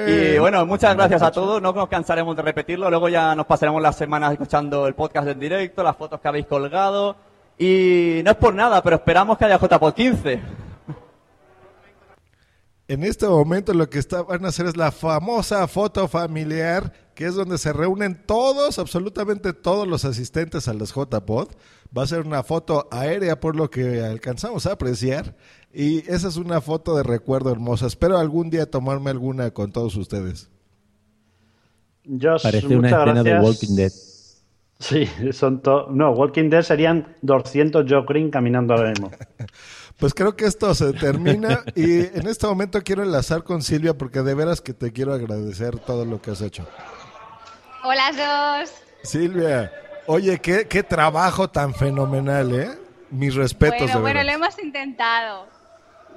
Y 0.08 0.38
bueno, 0.38 0.66
muchas 0.66 0.96
gracias 0.96 1.22
a 1.22 1.32
todos. 1.32 1.62
No 1.62 1.74
nos 1.74 1.90
cansaremos 1.90 2.34
de 2.38 2.42
repetirlo. 2.42 2.90
Luego 2.90 3.10
ya 3.10 3.36
nos 3.36 3.46
pasaremos 3.46 3.82
las 3.82 3.98
semanas 3.98 4.32
escuchando 4.32 4.88
el 4.88 4.96
podcast 4.96 5.28
en 5.28 5.38
directo, 5.38 5.84
las 5.84 5.98
fotos 5.98 6.22
que 6.22 6.28
habéis 6.30 6.46
colgado. 6.46 7.18
Y 7.58 8.22
no 8.24 8.32
es 8.32 8.38
por 8.38 8.54
nada, 8.54 8.82
pero 8.84 8.98
esperamos 8.98 9.38
que 9.38 9.46
haya 9.46 9.58
JPod 9.60 9.94
15. 9.94 10.42
En 12.88 13.04
este 13.04 13.28
momento 13.28 13.74
lo 13.74 13.90
que 13.90 13.98
está- 13.98 14.22
van 14.22 14.46
a 14.46 14.50
hacer 14.50 14.68
es 14.68 14.78
la 14.78 14.92
famosa 14.92 15.68
foto 15.68 16.08
familiar, 16.08 16.94
que 17.16 17.26
es 17.26 17.34
donde 17.34 17.58
se 17.58 17.74
reúnen 17.74 18.22
todos, 18.28 18.78
absolutamente 18.78 19.54
todos 19.54 19.88
los 19.88 20.06
asistentes 20.06 20.68
a 20.68 20.74
las 20.74 20.94
JPod. 20.94 21.48
Va 21.98 22.04
a 22.04 22.08
ser 22.08 22.22
una 22.22 22.44
foto 22.44 22.88
aérea 22.92 23.40
por 23.40 23.56
lo 23.56 23.70
que 23.72 24.04
alcanzamos 24.04 24.68
a 24.68 24.74
apreciar. 24.74 25.36
Y 25.74 26.00
esa 26.12 26.28
es 26.28 26.36
una 26.38 26.62
foto 26.62 26.96
de 26.96 27.04
recuerdo 27.04 27.52
hermosa. 27.52 27.88
Espero 27.88 28.18
algún 28.20 28.50
día 28.50 28.70
tomarme 28.70 29.10
alguna 29.10 29.50
con 29.52 29.72
todos 29.72 29.96
ustedes. 29.96 30.50
Josh, 32.06 32.44
Parece 32.44 32.68
una 32.78 32.90
escena 32.90 33.24
de. 33.24 33.40
Walking 33.40 33.76
Dead. 33.76 33.92
Sí, 34.80 35.10
son 35.32 35.62
to- 35.62 35.88
No, 35.90 36.12
Walking 36.12 36.50
Dead 36.50 36.62
serían 36.64 37.16
200 37.22 37.86
Joe 37.90 38.04
Green 38.08 38.30
caminando 38.30 38.74
ahora 38.74 38.90
mismo. 38.90 39.12
Pues 39.98 40.14
creo 40.14 40.36
que 40.36 40.44
esto 40.44 40.76
se 40.76 40.92
termina 40.92 41.64
y 41.74 42.00
en 42.02 42.28
este 42.28 42.46
momento 42.48 42.82
quiero 42.84 43.02
enlazar 43.02 43.46
con 43.46 43.62
Silvia 43.62 43.94
porque 43.98 44.24
de 44.24 44.34
veras 44.36 44.60
que 44.60 44.74
te 44.74 44.92
quiero 44.92 45.14
agradecer 45.14 45.80
todo 45.80 46.04
lo 46.04 46.22
que 46.22 46.32
has 46.32 46.42
hecho. 46.42 46.68
Hola, 47.82 48.12
dos. 48.60 48.74
Silvia, 49.04 49.72
oye, 50.08 50.38
qué, 50.40 50.68
qué 50.68 50.84
trabajo 50.84 51.50
tan 51.50 51.74
fenomenal, 51.74 52.54
¿eh? 52.60 52.72
Mis 53.10 53.36
respetos 53.36 53.80
Bueno, 53.80 53.96
de 53.96 54.02
bueno, 54.02 54.24
lo 54.26 54.32
hemos 54.32 54.62
intentado. 54.62 55.48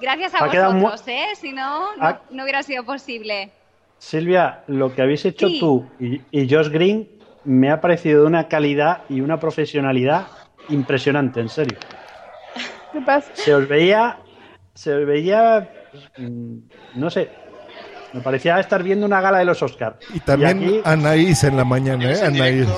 Gracias 0.01 0.35
a 0.35 0.39
Ha 0.39 0.47
vosotros, 0.73 1.03
¿eh? 1.07 1.27
Si 1.41 1.53
no, 1.53 1.95
no, 1.97 2.05
Ha- 2.05 2.21
no 2.31 2.43
hubiera 2.43 2.65
sido 2.65 2.83
posible. 2.85 3.53
Silvia, 3.99 4.65
lo 4.67 4.93
que 4.93 5.03
habéis 5.03 5.25
hecho 5.25 5.47
Sí. 5.47 5.61
tú 5.61 5.87
y, 6.01 6.21
y 6.33 6.53
Josh 6.53 6.69
Green 6.69 7.09
me 7.45 7.71
ha 7.71 7.81
parecido 7.81 8.23
de 8.23 8.27
una 8.27 8.49
calidad 8.49 9.03
y 9.09 9.21
una 9.21 9.39
profesionalidad 9.39 10.27
impresionante, 10.69 11.41
en 11.41 11.49
serio. 11.49 11.79
¿Qué 12.93 13.01
pasa? 13.01 13.31
Se 13.35 13.55
os 13.55 13.69
veía, 13.69 14.19
se 14.75 14.95
os 14.95 15.07
veía, 15.07 15.69
mm, 16.17 16.59
no 16.95 17.11
sé, 17.11 17.31
me 18.13 18.21
parecía 18.21 18.59
estar 18.59 18.83
viendo 18.83 19.07
una 19.07 19.21
gala 19.21 19.39
de 19.39 19.45
los 19.45 19.63
Oscars. 19.63 19.97
Y 20.15 20.21
también 20.21 20.59
aquí- 20.59 20.81
Anaís 20.85 21.45
en 21.45 21.57
la 21.57 21.65
mañana, 21.65 22.11
¿eh? 22.13 22.21
Anaís. 22.23 22.69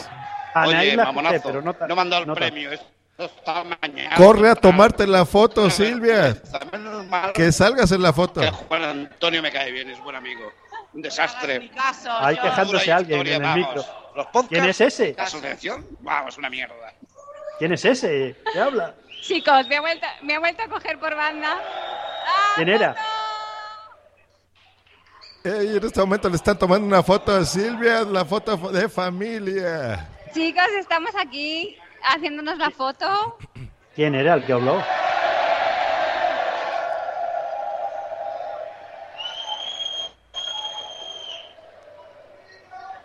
Anaís 0.54 0.78
Oye, 0.88 0.96
la 0.96 1.04
mamonazo, 1.06 1.34
escuché, 1.36 1.52
pero 1.52 1.62
no 1.62 1.72
no 1.94 2.10
dado 2.10 2.22
el 2.22 2.28
no 2.28 2.34
premio. 2.34 2.72
Esto 2.72 2.90
está 3.24 3.64
mañana. 3.64 4.16
Corre 4.16 4.50
a 4.50 4.54
tomarte 4.54 5.06
la 5.06 5.24
foto, 5.24 5.70
Silvia. 5.70 6.36
Que 7.34 7.52
salgas 7.52 7.92
en 7.92 8.02
la 8.02 8.12
foto. 8.12 8.40
que 8.40 8.50
Juan 8.50 8.82
Antonio 8.82 9.42
me 9.42 9.52
cae 9.52 9.70
bien, 9.70 9.90
es 9.90 10.00
buen 10.02 10.16
amigo. 10.16 10.42
Un 10.92 11.02
desastre. 11.02 11.70
Hay 12.20 12.36
quejándose 12.36 12.90
alguien 12.92 13.26
en 13.26 13.44
el 13.44 13.54
micro. 13.54 13.84
Los 14.20 14.26
podcasts, 14.26 14.48
¿Quién 14.50 14.64
es 14.66 14.80
ese? 14.82 15.14
La 15.16 15.22
asociación, 15.22 15.86
vamos, 16.00 16.36
una 16.36 16.50
mierda. 16.50 16.92
¿Quién 17.58 17.72
es 17.72 17.82
ese? 17.86 18.36
¿Qué 18.52 18.60
habla? 18.60 18.94
Chicos, 19.22 19.66
me 19.66 19.76
ha 19.76 19.80
vuelto, 19.80 20.06
me 20.20 20.34
ha 20.34 20.38
vuelto 20.38 20.62
a 20.62 20.68
coger 20.68 20.98
por 20.98 21.16
banda. 21.16 21.56
¿Quién 22.54 22.68
era? 22.68 22.94
Ey, 25.42 25.74
en 25.74 25.86
este 25.86 26.00
momento 26.00 26.28
le 26.28 26.36
están 26.36 26.58
tomando 26.58 26.86
una 26.86 27.02
foto 27.02 27.34
a 27.34 27.46
Silvia, 27.46 28.02
la 28.02 28.26
foto 28.26 28.58
de 28.58 28.90
familia. 28.90 30.06
Chicos, 30.34 30.68
estamos 30.78 31.12
aquí 31.18 31.78
haciéndonos 32.02 32.58
la 32.58 32.68
foto. 32.68 33.38
¿Quién 33.96 34.14
era 34.14 34.34
el 34.34 34.44
que 34.44 34.52
habló? 34.52 34.84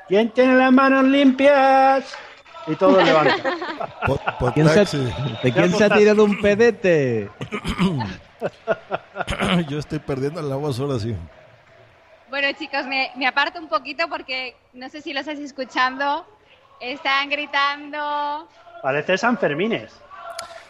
¿Quién 0.07 0.29
tiene 0.31 0.55
las 0.55 0.71
manos 0.71 1.03
limpias? 1.05 2.05
Y 2.67 2.75
todo 2.75 3.01
levanta. 3.03 3.35
¿Quién 4.53 4.69
se- 4.69 4.97
¿De 5.43 5.51
quién 5.53 5.71
se 5.75 5.83
ha 5.83 5.89
tirado 5.89 6.23
un 6.23 6.39
pedete? 6.41 7.29
Yo 9.69 9.79
estoy 9.79 9.99
perdiendo 9.99 10.41
la 10.41 10.55
voz 10.55 10.79
ahora 10.79 10.99
sí. 10.99 11.15
Bueno, 12.29 12.47
chicos, 12.57 12.85
me, 12.87 13.11
me 13.15 13.27
aparto 13.27 13.59
un 13.59 13.67
poquito 13.69 14.07
porque 14.09 14.55
no 14.73 14.89
sé 14.89 15.01
si 15.01 15.13
lo 15.13 15.19
estáis 15.21 15.39
escuchando. 15.39 16.25
Están 16.79 17.29
gritando. 17.29 18.47
Parece 18.81 19.17
San 19.17 19.37
Fermines. 19.37 19.91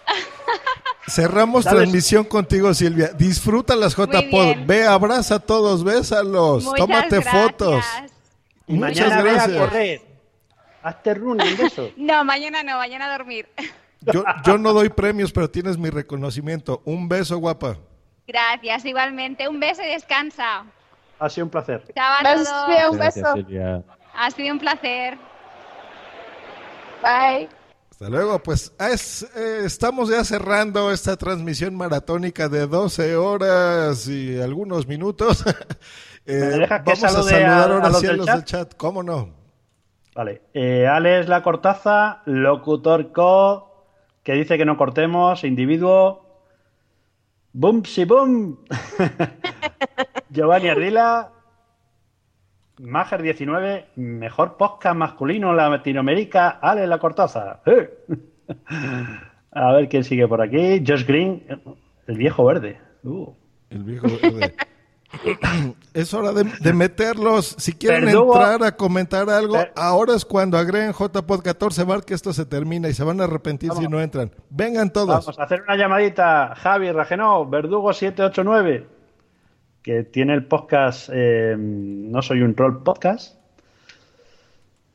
Cerramos 1.07 1.63
¿Sabes? 1.63 1.79
transmisión 1.79 2.23
contigo, 2.25 2.73
Silvia. 2.73 3.09
Disfruta 3.13 3.75
las 3.75 3.95
JPod. 3.95 4.65
Ve, 4.65 4.85
abraza 4.85 5.35
a 5.35 5.39
todos, 5.39 5.83
bésalos. 5.83 6.63
Muchas 6.63 6.79
Tómate 6.79 7.19
gracias. 7.19 7.33
fotos. 7.43 7.85
Y 8.67 8.73
Muchas 8.73 9.09
mañana 9.09 9.21
ve 9.21 9.29
a 9.29 9.33
gracias. 9.33 9.57
correr. 9.57 10.01
Hazte 10.83 11.13
running 11.15 11.57
de 11.57 11.63
eso. 11.65 11.89
No, 11.97 12.23
mañana 12.23 12.63
no, 12.63 12.77
mañana 12.77 13.05
a 13.05 13.17
dormir. 13.17 13.47
Yo, 14.13 14.23
yo 14.45 14.59
no 14.59 14.71
doy 14.71 14.89
premios, 14.89 15.31
pero 15.31 15.49
tienes 15.49 15.79
mi 15.79 15.89
reconocimiento. 15.89 16.83
Un 16.85 17.09
beso, 17.09 17.39
guapa. 17.39 17.77
Gracias, 18.27 18.85
igualmente. 18.85 19.49
Un 19.49 19.59
beso 19.59 19.81
y 19.81 19.87
descansa. 19.87 20.63
Ha 21.17 21.29
sido 21.29 21.45
un 21.45 21.49
placer. 21.49 21.83
Chao 21.95 22.91
un 22.91 22.99
beso. 22.99 23.33
Silvia. 23.33 23.83
Ha 24.13 24.29
sido 24.29 24.53
un 24.53 24.59
placer. 24.59 25.17
Bye. 27.01 27.49
Hasta 27.89 28.09
luego. 28.09 28.43
Pues 28.43 28.73
es, 28.77 29.23
eh, 29.35 29.61
estamos 29.65 30.09
ya 30.09 30.23
cerrando 30.23 30.91
esta 30.91 31.15
transmisión 31.15 31.75
maratónica 31.75 32.49
de 32.49 32.67
12 32.67 33.15
horas 33.15 34.07
y 34.07 34.39
algunos 34.39 34.85
minutos. 34.85 35.43
Eh, 36.25 36.39
¿Me 36.39 36.45
dejas 36.59 36.81
que 36.81 36.91
vamos 36.91 37.03
a 37.03 37.09
saludar 37.09 37.71
ahora 37.71 37.85
a 37.85 37.89
los 37.89 37.99
sí 37.99 38.05
a 38.07 38.09
del 38.09 38.17
los 38.17 38.25
chat? 38.25 38.35
del 38.35 38.45
chat. 38.45 38.73
¿Cómo 38.75 39.03
no? 39.03 39.29
Vale. 40.15 40.41
Eh, 40.53 40.87
Alex 40.87 41.27
La 41.27 41.43
Cortaza, 41.43 42.21
locutor 42.25 43.11
co, 43.11 43.87
que 44.23 44.33
dice 44.33 44.57
que 44.57 44.65
no 44.65 44.77
cortemos, 44.77 45.43
individuo. 45.43 46.25
Boom, 47.53 47.85
si 47.85 48.05
boom. 48.05 48.59
Giovanni 50.29 50.69
Ardila. 50.69 51.31
Mager 52.77 53.21
19, 53.21 53.85
mejor 53.95 54.57
podcast 54.57 54.97
masculino 54.97 55.51
en 55.51 55.57
Latinoamérica, 55.57 56.49
Alex 56.49 56.89
La 56.89 56.99
Cortaza. 56.99 57.61
¡Eh! 57.65 57.89
A 59.51 59.71
ver 59.71 59.87
quién 59.87 60.03
sigue 60.03 60.27
por 60.27 60.41
aquí. 60.41 60.83
Josh 60.85 61.05
Green, 61.05 61.43
el 62.07 62.17
viejo 62.17 62.43
verde. 62.43 62.77
Uh. 63.03 63.31
El 63.69 63.83
viejo 63.83 64.07
verde. 64.21 64.55
Es 65.93 66.13
hora 66.13 66.33
de, 66.33 66.43
de 66.43 66.73
meterlos. 66.73 67.55
Si 67.57 67.71
quieren 67.71 68.09
entrar 68.09 68.61
a 68.63 68.75
comentar 68.75 69.29
algo, 69.29 69.57
ahora 69.75 70.13
es 70.13 70.25
cuando 70.25 70.57
agreguen 70.57 70.91
JPod 70.91 71.41
14 71.41 71.83
bar 71.85 72.03
que 72.03 72.13
esto 72.13 72.33
se 72.33 72.45
termina 72.45 72.89
y 72.89 72.93
se 72.93 73.03
van 73.03 73.21
a 73.21 73.23
arrepentir 73.23 73.71
si 73.71 73.87
no 73.87 74.01
entran. 74.01 74.29
Vengan 74.49 74.91
todos. 74.91 75.07
Vamos 75.07 75.39
a 75.39 75.43
hacer 75.43 75.61
una 75.61 75.77
llamadita. 75.77 76.53
Javi 76.55 76.91
Ragenó, 76.91 77.45
Verdugo 77.47 77.93
789, 77.93 78.87
que 79.81 80.03
tiene 80.03 80.33
el 80.33 80.45
podcast 80.45 81.09
eh, 81.13 81.55
No 81.57 82.21
Soy 82.21 82.41
un 82.41 82.55
Troll 82.55 82.83
Podcast. 82.83 83.37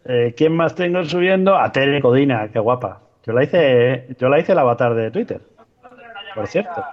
Eh, 0.04 0.34
¿Quién 0.36 0.54
más 0.54 0.74
tengo 0.74 1.02
subiendo? 1.04 1.56
A 1.56 1.72
Tere 1.72 2.00
Codina, 2.02 2.48
qué 2.52 2.58
guapa. 2.58 3.00
Yo 3.26 3.32
la 3.32 3.44
hice, 3.44 4.14
yo 4.18 4.28
la 4.28 4.38
hice 4.38 4.52
el 4.52 4.58
avatar 4.58 4.94
de 4.94 5.10
Twitter. 5.10 5.40
Por 6.34 6.46
cierto. 6.46 6.84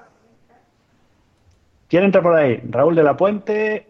¿Quién 1.88 2.04
entra 2.04 2.22
por 2.22 2.36
ahí? 2.36 2.62
Raúl 2.70 2.96
de 2.96 3.04
la 3.04 3.16
Puente. 3.16 3.88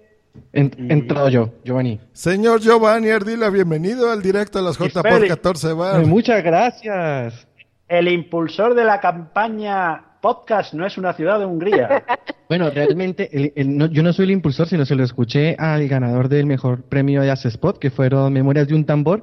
Entro 0.54 1.30
yo, 1.30 1.50
Giovanni. 1.64 2.00
Señor 2.14 2.60
Giovanni 2.62 3.10
Ardila, 3.10 3.50
bienvenido 3.50 4.12
al 4.12 4.22
directo 4.22 4.60
a 4.60 4.62
las 4.62 4.78
JPod 4.78 5.02
Félix. 5.02 5.30
14 5.36 5.74
bar. 5.74 6.04
Eh, 6.04 6.06
Muchas 6.06 6.44
gracias. 6.44 7.48
El 7.88 8.08
impulsor 8.08 8.76
de 8.76 8.84
la 8.84 9.00
campaña 9.00 10.04
Podcast 10.22 10.74
no 10.74 10.86
es 10.86 10.98
una 10.98 11.14
ciudad 11.14 11.40
de 11.40 11.46
Hungría. 11.46 12.04
Bueno, 12.50 12.70
realmente 12.70 13.30
el- 13.38 13.52
el- 13.58 13.78
no- 13.78 13.88
yo 13.88 14.02
no 14.02 14.14
soy 14.14 14.24
el 14.24 14.32
impulsor, 14.32 14.70
sino 14.70 14.86
se 14.86 14.96
lo 14.96 15.04
escuché 15.04 15.58
al 15.60 15.86
ganador 15.90 16.30
del 16.30 16.46
mejor 16.46 16.82
premio 16.84 17.22
de 17.22 17.30
Spot, 17.34 17.78
que 17.78 17.90
fueron 17.90 18.32
Memorias 18.32 18.70
de 18.70 18.74
un 18.74 18.86
tambor. 18.86 19.22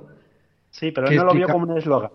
Sí, 0.70 0.90
pero 0.90 1.08
él 1.08 1.16
no 1.16 1.24
lo 1.24 1.32
vio 1.32 1.48
como 1.48 1.64
un 1.72 1.78
eslogan. 1.78 2.10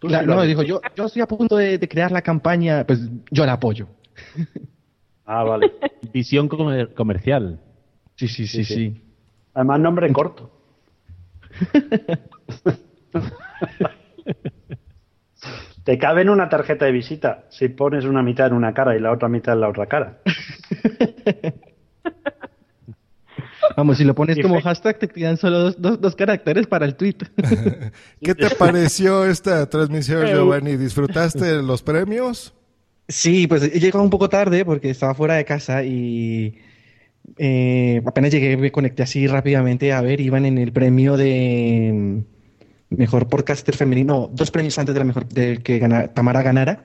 Sí 0.00 0.06
no, 0.24 0.42
dijo, 0.42 0.62
yo, 0.62 0.80
yo 0.94 1.06
estoy 1.06 1.22
a 1.22 1.26
punto 1.26 1.56
de, 1.56 1.78
de 1.78 1.88
crear 1.88 2.12
la 2.12 2.22
campaña, 2.22 2.84
pues 2.86 3.00
yo 3.28 3.44
la 3.44 3.54
apoyo. 3.54 3.88
Ah, 5.26 5.42
vale. 5.44 5.72
Visión 6.12 6.48
comer- 6.48 6.94
comercial. 6.94 7.60
Sí, 8.14 8.28
sí, 8.28 8.46
sí, 8.46 8.64
sí. 8.64 9.02
Además, 9.54 9.80
nombre 9.80 10.12
corto. 10.12 10.50
Te 15.84 15.98
cabe 15.98 16.22
en 16.22 16.30
una 16.30 16.48
tarjeta 16.48 16.84
de 16.86 16.92
visita 16.92 17.44
si 17.48 17.68
pones 17.68 18.04
una 18.04 18.22
mitad 18.22 18.48
en 18.48 18.54
una 18.54 18.74
cara 18.74 18.96
y 18.96 19.00
la 19.00 19.12
otra 19.12 19.28
mitad 19.28 19.54
en 19.54 19.60
la 19.60 19.68
otra 19.68 19.86
cara. 19.86 20.18
Vamos, 23.76 23.98
si 23.98 24.04
lo 24.04 24.14
pones 24.14 24.38
como 24.40 24.60
hashtag, 24.60 24.98
te 24.98 25.08
quedan 25.08 25.36
solo 25.36 25.58
dos, 25.60 25.80
dos, 25.80 26.00
dos 26.00 26.16
caracteres 26.16 26.66
para 26.66 26.86
el 26.86 26.96
tweet. 26.96 27.16
¿Qué 28.22 28.34
te 28.34 28.50
pareció 28.56 29.24
esta 29.26 29.68
transmisión, 29.68 30.26
Giovanni? 30.26 30.76
¿Disfrutaste 30.76 31.62
los 31.62 31.82
premios? 31.82 32.54
Sí, 33.08 33.46
pues 33.46 33.62
he 33.62 33.78
llegado 33.78 34.02
un 34.02 34.10
poco 34.10 34.28
tarde 34.28 34.64
porque 34.64 34.90
estaba 34.90 35.14
fuera 35.14 35.34
de 35.34 35.44
casa 35.44 35.84
y 35.84 36.58
eh, 37.38 38.02
apenas 38.06 38.32
llegué, 38.32 38.56
me 38.56 38.72
conecté 38.72 39.02
así 39.04 39.26
rápidamente 39.28 39.92
a 39.92 40.00
ver, 40.02 40.20
iban 40.20 40.44
en 40.46 40.58
el 40.58 40.72
premio 40.72 41.16
de 41.16 41.92
mm, 41.94 42.96
mejor 42.96 43.28
podcaster 43.28 43.76
femenino, 43.76 44.28
dos 44.32 44.50
premios 44.50 44.78
antes 44.78 44.94
de 44.94 45.00
la 45.00 45.04
mejor, 45.06 45.28
del 45.28 45.62
que 45.62 45.78
gana- 45.80 46.08
Tamara 46.14 46.42
ganara. 46.42 46.84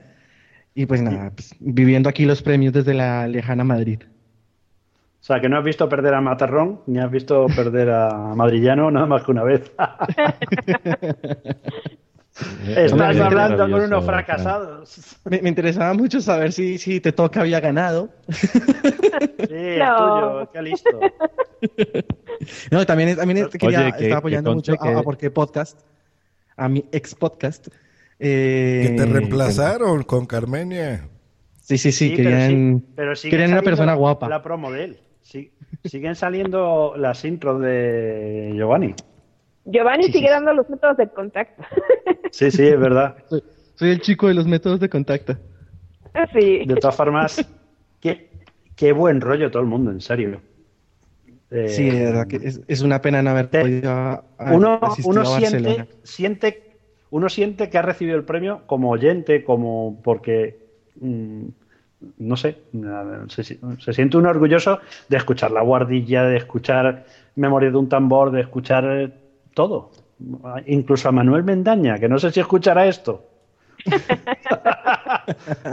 Y 0.74 0.84
pues 0.86 1.00
nada, 1.02 1.32
pues, 1.34 1.54
viviendo 1.60 2.08
aquí 2.10 2.24
los 2.26 2.42
premios 2.42 2.72
desde 2.74 2.92
la 2.94 3.26
lejana 3.28 3.64
Madrid. 3.64 4.02
O 5.20 5.24
sea, 5.24 5.40
que 5.40 5.48
no 5.48 5.56
has 5.56 5.64
visto 5.64 5.88
perder 5.88 6.14
a 6.14 6.20
Matarrón 6.20 6.80
ni 6.86 6.98
has 6.98 7.10
visto 7.10 7.46
perder 7.54 7.90
a 7.90 8.34
Madrillano 8.34 8.90
nada 8.90 9.06
más 9.06 9.22
que 9.22 9.30
una 9.30 9.44
vez. 9.44 9.70
Estás 12.66 12.92
Hombre, 12.92 13.20
hablando 13.22 13.70
con 13.70 13.74
unos 13.82 14.04
fracasados. 14.06 15.16
Me, 15.26 15.42
me 15.42 15.50
interesaba 15.50 15.92
mucho 15.92 16.20
saber 16.20 16.52
si, 16.52 16.78
si 16.78 16.98
Te 17.00 17.12
Toca 17.12 17.40
había 17.42 17.60
ganado. 17.60 18.08
Sí, 18.30 18.48
es 19.50 19.78
tuyo, 19.96 20.50
qué 20.52 20.62
listo. 20.62 20.90
No, 22.70 22.86
también, 22.86 23.16
también 23.16 23.48
quería, 23.50 23.92
que- 23.92 24.04
estaba 24.04 24.18
apoyando 24.20 24.50
que 24.50 24.54
mucho 24.54 24.72
a, 24.80 24.98
a 24.98 25.02
Porque 25.02 25.30
Podcast, 25.30 25.80
a 26.56 26.68
mi 26.68 26.84
ex 26.90 27.14
podcast. 27.14 27.68
eh, 28.18 28.86
Que 28.88 28.94
te 28.96 29.06
reemplazaron 29.06 30.02
con 30.04 30.26
Carmenia. 30.26 31.08
Sí, 31.60 31.76
sí, 31.78 31.92
sí, 31.92 32.08
Sí, 32.10 32.14
pero 32.16 32.30
querían, 32.30 32.78
sí, 32.80 32.92
pero 32.96 33.12
querían 33.30 33.52
una 33.52 33.62
persona 33.62 33.94
guapa. 33.94 34.28
La 34.28 34.42
promo 34.42 34.72
de 34.72 34.84
él. 34.84 34.98
Sí, 35.22 35.52
siguen 35.84 36.16
saliendo 36.16 36.94
las 36.96 37.24
intros 37.24 37.60
de 37.60 38.52
Giovanni. 38.56 38.94
Giovanni 39.64 40.04
sigue 40.12 40.28
dando 40.30 40.52
los 40.52 40.68
métodos 40.68 40.96
de 40.96 41.08
contacto. 41.08 41.62
Sí, 42.32 42.50
sí, 42.50 42.66
es 42.66 42.80
verdad. 42.80 43.14
Soy, 43.28 43.44
soy 43.74 43.90
el 43.90 44.00
chico 44.00 44.26
de 44.26 44.32
los 44.32 44.46
métodos 44.46 44.80
de 44.80 44.88
contacto. 44.88 45.36
Sí. 46.32 46.64
De 46.64 46.76
todas 46.76 46.96
formas, 46.96 47.46
qué, 48.00 48.30
qué 48.74 48.92
buen 48.92 49.20
rollo 49.20 49.50
todo 49.50 49.60
el 49.62 49.68
mundo, 49.68 49.90
en 49.90 50.00
serio. 50.00 50.40
Eh, 51.50 51.68
Sí, 51.68 51.90
de 51.90 52.04
verdad 52.06 52.26
que 52.26 52.36
es, 52.36 52.62
es 52.66 52.80
una 52.80 53.02
pena 53.02 53.20
no 53.22 53.28
haber 53.30 53.50
podido 53.50 53.90
a- 53.90 54.24
a- 54.38 54.52
uno, 54.54 54.80
siente, 55.36 55.86
siente, 56.04 56.76
uno 57.10 57.28
siente 57.28 57.68
que 57.68 57.76
ha 57.76 57.82
recibido 57.82 58.16
el 58.16 58.24
premio 58.24 58.62
como 58.64 58.88
oyente, 58.90 59.44
como 59.44 60.00
porque, 60.02 60.56
mm, 61.00 61.42
no 62.16 62.36
sé, 62.38 62.56
se, 63.28 63.42
se 63.44 63.92
siente 63.92 64.16
uno 64.16 64.30
orgulloso 64.30 64.80
de 65.10 65.18
escuchar 65.18 65.50
La 65.50 65.60
Guardilla, 65.60 66.24
de 66.24 66.38
escuchar 66.38 67.04
Memoria 67.36 67.70
de 67.70 67.76
un 67.76 67.90
tambor, 67.90 68.30
de 68.30 68.40
escuchar 68.40 69.12
todo. 69.54 69.90
Incluso 70.66 71.08
a 71.08 71.12
Manuel 71.12 71.42
Mendaña, 71.44 71.98
que 71.98 72.08
no 72.08 72.18
sé 72.18 72.30
si 72.30 72.40
escuchará 72.40 72.86
esto. 72.86 73.26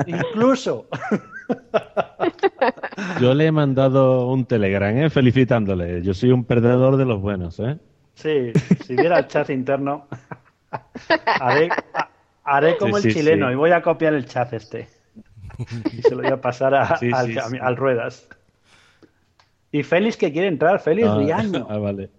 Incluso. 0.08 0.88
Yo 3.22 3.34
le 3.34 3.48
he 3.48 3.52
mandado 3.52 4.28
un 4.28 4.46
telegram, 4.46 4.98
¿eh? 4.98 5.10
felicitándole. 5.10 6.02
Yo 6.02 6.14
soy 6.14 6.32
un 6.32 6.44
perdedor 6.46 6.98
de 6.98 7.06
los 7.06 7.22
buenos, 7.22 7.60
¿eh? 7.60 7.78
Sí, 8.16 8.52
si 8.86 8.96
viera 8.96 9.20
el 9.20 9.28
chat 9.28 9.50
interno, 9.50 10.08
haré, 11.26 11.70
ha- 11.94 12.10
haré 12.44 12.76
como 12.78 12.98
Sí, 12.98 13.08
el 13.08 13.14
sí, 13.14 13.20
chileno 13.20 13.48
sí. 13.48 13.54
y 13.54 13.56
voy 13.56 13.72
a 13.72 13.82
copiar 13.82 14.14
el 14.14 14.26
chat 14.26 14.52
este. 14.54 14.88
Y 15.92 16.02
se 16.02 16.12
lo 16.16 16.22
voy 16.24 16.32
a 16.32 16.42
pasar 16.42 16.74
a- 16.76 17.00
al, 17.62 17.76
Ruedas. 17.78 18.28
Y 19.72 19.84
Félix 19.84 20.18
que 20.18 20.32
quiere 20.34 20.48
entrar, 20.48 20.80
Félix 20.80 21.08
Ah, 21.08 21.18
Riaño. 21.18 21.68
ah, 21.70 21.78
vale. 21.78 22.10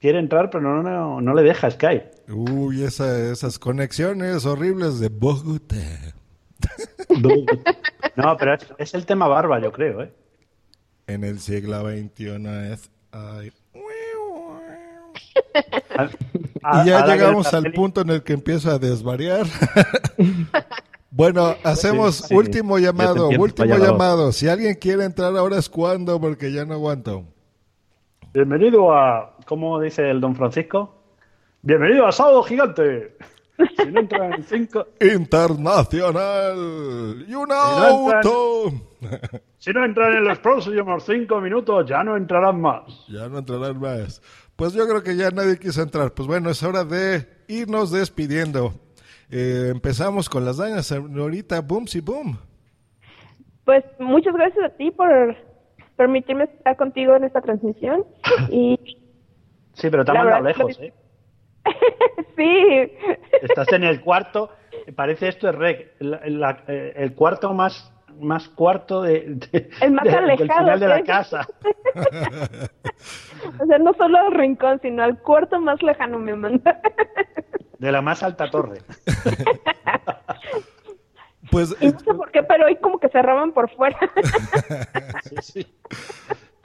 Quiere 0.00 0.18
entrar, 0.20 0.48
pero 0.50 0.62
no, 0.62 0.82
no, 0.82 1.20
no 1.20 1.34
le 1.34 1.42
deja 1.42 1.70
Skype. 1.70 2.10
Uy, 2.32 2.84
esa- 2.84 3.30
esas 3.32 3.58
conexiones 3.58 4.46
horribles 4.46 5.00
de 5.00 5.08
Bogotá. 5.08 5.76
No, 8.16 8.36
pero 8.36 8.54
es, 8.54 8.66
es 8.78 8.94
el 8.94 9.06
tema 9.06 9.28
barba, 9.28 9.60
yo 9.60 9.70
creo, 9.72 10.02
¿eh? 10.02 10.12
En 11.06 11.22
el 11.24 11.38
siglo 11.38 11.80
XXI 11.88 12.72
es... 12.72 12.90
ay. 13.12 13.52
Y 16.84 16.86
ya 16.88 17.06
llegamos 17.06 17.52
al 17.54 17.72
punto 17.72 18.00
en 18.02 18.10
el 18.10 18.22
que 18.22 18.32
empiezo 18.34 18.70
a 18.70 18.78
desvariar. 18.78 19.46
bueno, 21.10 21.54
hacemos 21.64 22.16
Sí, 22.16 22.24
sí. 22.28 22.34
último 22.34 22.78
llamado, 22.78 23.28
último 23.30 23.76
llamado. 23.76 24.32
Si 24.32 24.48
alguien 24.48 24.74
quiere 24.74 25.04
entrar 25.04 25.36
ahora 25.36 25.58
es 25.58 25.68
cuando, 25.68 26.20
porque 26.20 26.52
ya 26.52 26.64
no 26.64 26.74
aguanto. 26.74 27.24
Bienvenido 28.34 28.92
a, 28.92 29.34
¿cómo 29.48 29.80
dice 29.80 30.10
el 30.10 30.20
don 30.20 30.36
Francisco? 30.36 30.94
Bienvenido 31.62 32.06
a 32.06 32.12
Sábado 32.12 32.42
Gigante. 32.42 33.16
Si 33.76 33.86
no 33.90 34.00
entra 34.00 34.26
en 34.36 34.42
cinco, 34.44 34.86
Internacional 35.00 37.24
y 37.26 37.34
un 37.34 37.48
no 37.48 37.54
entran- 37.54 38.26
auto. 38.26 38.72
si 39.56 39.72
no 39.72 39.84
entran 39.86 40.12
en 40.18 40.24
los 40.24 40.38
próximos 40.38 41.02
cinco 41.04 41.40
minutos, 41.40 41.86
ya 41.88 42.04
no 42.04 42.14
entrarán 42.16 42.60
más. 42.60 43.06
Ya 43.08 43.26
no 43.28 43.38
entrarán 43.38 43.80
más. 43.80 44.20
Pues 44.54 44.74
yo 44.74 44.86
creo 44.86 45.02
que 45.02 45.16
ya 45.16 45.30
nadie 45.30 45.58
quiso 45.58 45.80
entrar. 45.82 46.12
Pues 46.12 46.28
bueno, 46.28 46.50
es 46.50 46.62
hora 46.62 46.84
de 46.84 47.26
irnos 47.48 47.90
despidiendo. 47.90 48.74
Eh, 49.30 49.68
empezamos 49.72 50.28
con 50.28 50.44
las 50.44 50.58
dañas, 50.58 50.86
señorita 50.86 51.62
Boomsy 51.62 52.00
Boom. 52.00 52.38
Pues 53.64 53.82
muchas 53.98 54.34
gracias 54.34 54.64
a 54.64 54.76
ti 54.76 54.90
por 54.90 55.36
permitirme 55.96 56.44
estar 56.44 56.76
contigo 56.76 57.16
en 57.16 57.24
esta 57.24 57.40
transmisión. 57.40 58.04
Y 58.52 58.78
Sí, 59.78 59.88
pero 59.90 60.04
te 60.04 60.10
ha 60.10 60.14
mandado 60.14 60.42
lejos, 60.44 60.78
¿eh? 60.80 60.92
sí, 62.36 62.92
Estás 63.42 63.72
en 63.72 63.84
el 63.84 64.00
cuarto, 64.00 64.50
parece 64.96 65.28
esto 65.28 65.48
es 65.48 65.54
rec, 65.54 65.92
la- 66.00 66.20
la- 66.24 66.64
eh, 66.68 66.92
el 66.96 67.14
cuarto 67.14 67.52
más 67.54 67.92
más 68.20 68.48
cuarto 68.48 69.02
de, 69.02 69.20
de- 69.52 69.70
El 69.80 69.92
más 69.92 70.04
de- 70.04 70.10
del 70.10 70.24
alejado, 70.24 70.60
final 70.60 70.80
de 70.80 70.88
la 70.88 70.96
¿sí? 70.96 71.02
casa. 71.04 71.46
o 73.62 73.66
sea, 73.66 73.78
no 73.78 73.92
solo 73.94 74.18
al 74.18 74.32
rincón, 74.34 74.80
sino 74.82 75.04
al 75.04 75.22
cuarto 75.22 75.60
más 75.60 75.80
lejano 75.82 76.18
me 76.18 76.34
manda. 76.34 76.80
De 77.78 77.92
la 77.92 78.02
más 78.02 78.24
alta 78.24 78.50
torre. 78.50 78.78
Pues, 81.52 81.76
Y 81.80 81.86
no 81.92 81.98
sé 82.00 82.12
por 82.12 82.32
qué, 82.32 82.42
pero 82.42 82.66
hoy 82.66 82.74
como 82.76 82.98
que 82.98 83.08
cerraban 83.08 83.52
por 83.52 83.70
fuera. 83.70 83.96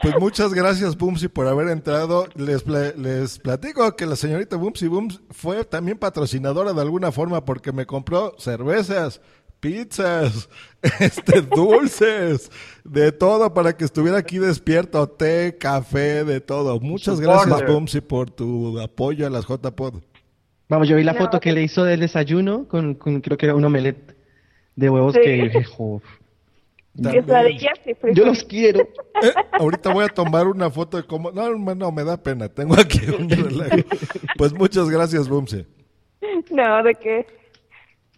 Pues 0.03 0.15
muchas 0.19 0.53
gracias, 0.53 0.97
Boomsy, 0.97 1.29
por 1.29 1.47
haber 1.47 1.69
entrado. 1.69 2.27
Les, 2.35 2.61
pla- 2.61 2.91
les 2.97 3.39
platico 3.39 3.95
que 3.95 4.05
la 4.05 4.15
señorita 4.17 4.57
Boomsy 4.57 4.87
Booms 4.87 5.21
fue 5.31 5.63
también 5.63 5.97
patrocinadora 5.97 6.73
de 6.73 6.81
alguna 6.81 7.11
forma 7.11 7.45
porque 7.45 7.71
me 7.71 7.85
compró 7.85 8.35
cervezas, 8.37 9.21
pizzas, 9.61 10.49
este, 10.99 11.41
dulces, 11.41 12.51
de 12.83 13.13
todo 13.13 13.53
para 13.53 13.77
que 13.77 13.85
estuviera 13.85 14.17
aquí 14.17 14.39
despierto, 14.39 15.07
té, 15.07 15.57
café, 15.57 16.25
de 16.25 16.41
todo. 16.41 16.79
Muchas 16.81 17.21
gracias. 17.21 17.65
Boomsy, 17.65 18.01
por 18.01 18.29
tu 18.29 18.77
apoyo 18.81 19.25
a 19.25 19.29
las 19.29 19.45
JPod. 19.47 20.01
Vamos, 20.67 20.87
yo 20.89 20.97
vi 20.97 21.03
la 21.03 21.13
foto 21.13 21.39
que 21.39 21.53
le 21.53 21.63
hizo 21.63 21.83
del 21.85 22.01
desayuno 22.01 22.67
con, 22.67 22.95
con 22.95 23.21
creo 23.21 23.37
que 23.37 23.45
era 23.45 23.55
un 23.55 23.63
omelette 23.63 24.17
de 24.75 24.89
huevos 24.89 25.13
Sí. 25.13 25.21
que... 25.23 25.63
jo, 25.63 26.01
Quesadillas 26.01 26.01
y 26.01 26.22
yo 26.95 28.25
los 28.25 28.43
quiero. 28.43 28.87
Eh, 29.23 29.31
ahorita 29.53 29.93
voy 29.93 30.03
a 30.03 30.09
tomar 30.09 30.47
una 30.47 30.69
foto 30.69 30.97
de 30.97 31.03
cómo... 31.03 31.31
No, 31.31 31.47
no, 31.55 31.91
me 31.93 32.03
da 32.03 32.21
pena. 32.21 32.49
Tengo 32.49 32.73
aquí 32.77 32.99
un 33.17 33.29
relajo. 33.29 33.77
Pues 34.37 34.51
muchas 34.53 34.89
gracias, 34.89 35.29
Boomsy. 35.29 35.65
No, 36.51 36.83
de 36.83 36.95
qué. 36.95 37.25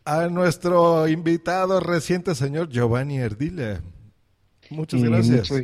A 0.04 0.28
nuestro 0.30 1.08
invitado 1.08 1.80
reciente, 1.82 2.34
señor 2.34 2.70
Giovanni 2.70 3.18
Erdila. 3.20 3.82
Muchas 4.72 5.02
Y 5.02 5.04
gracias. 5.04 5.52
mucho- 5.52 5.64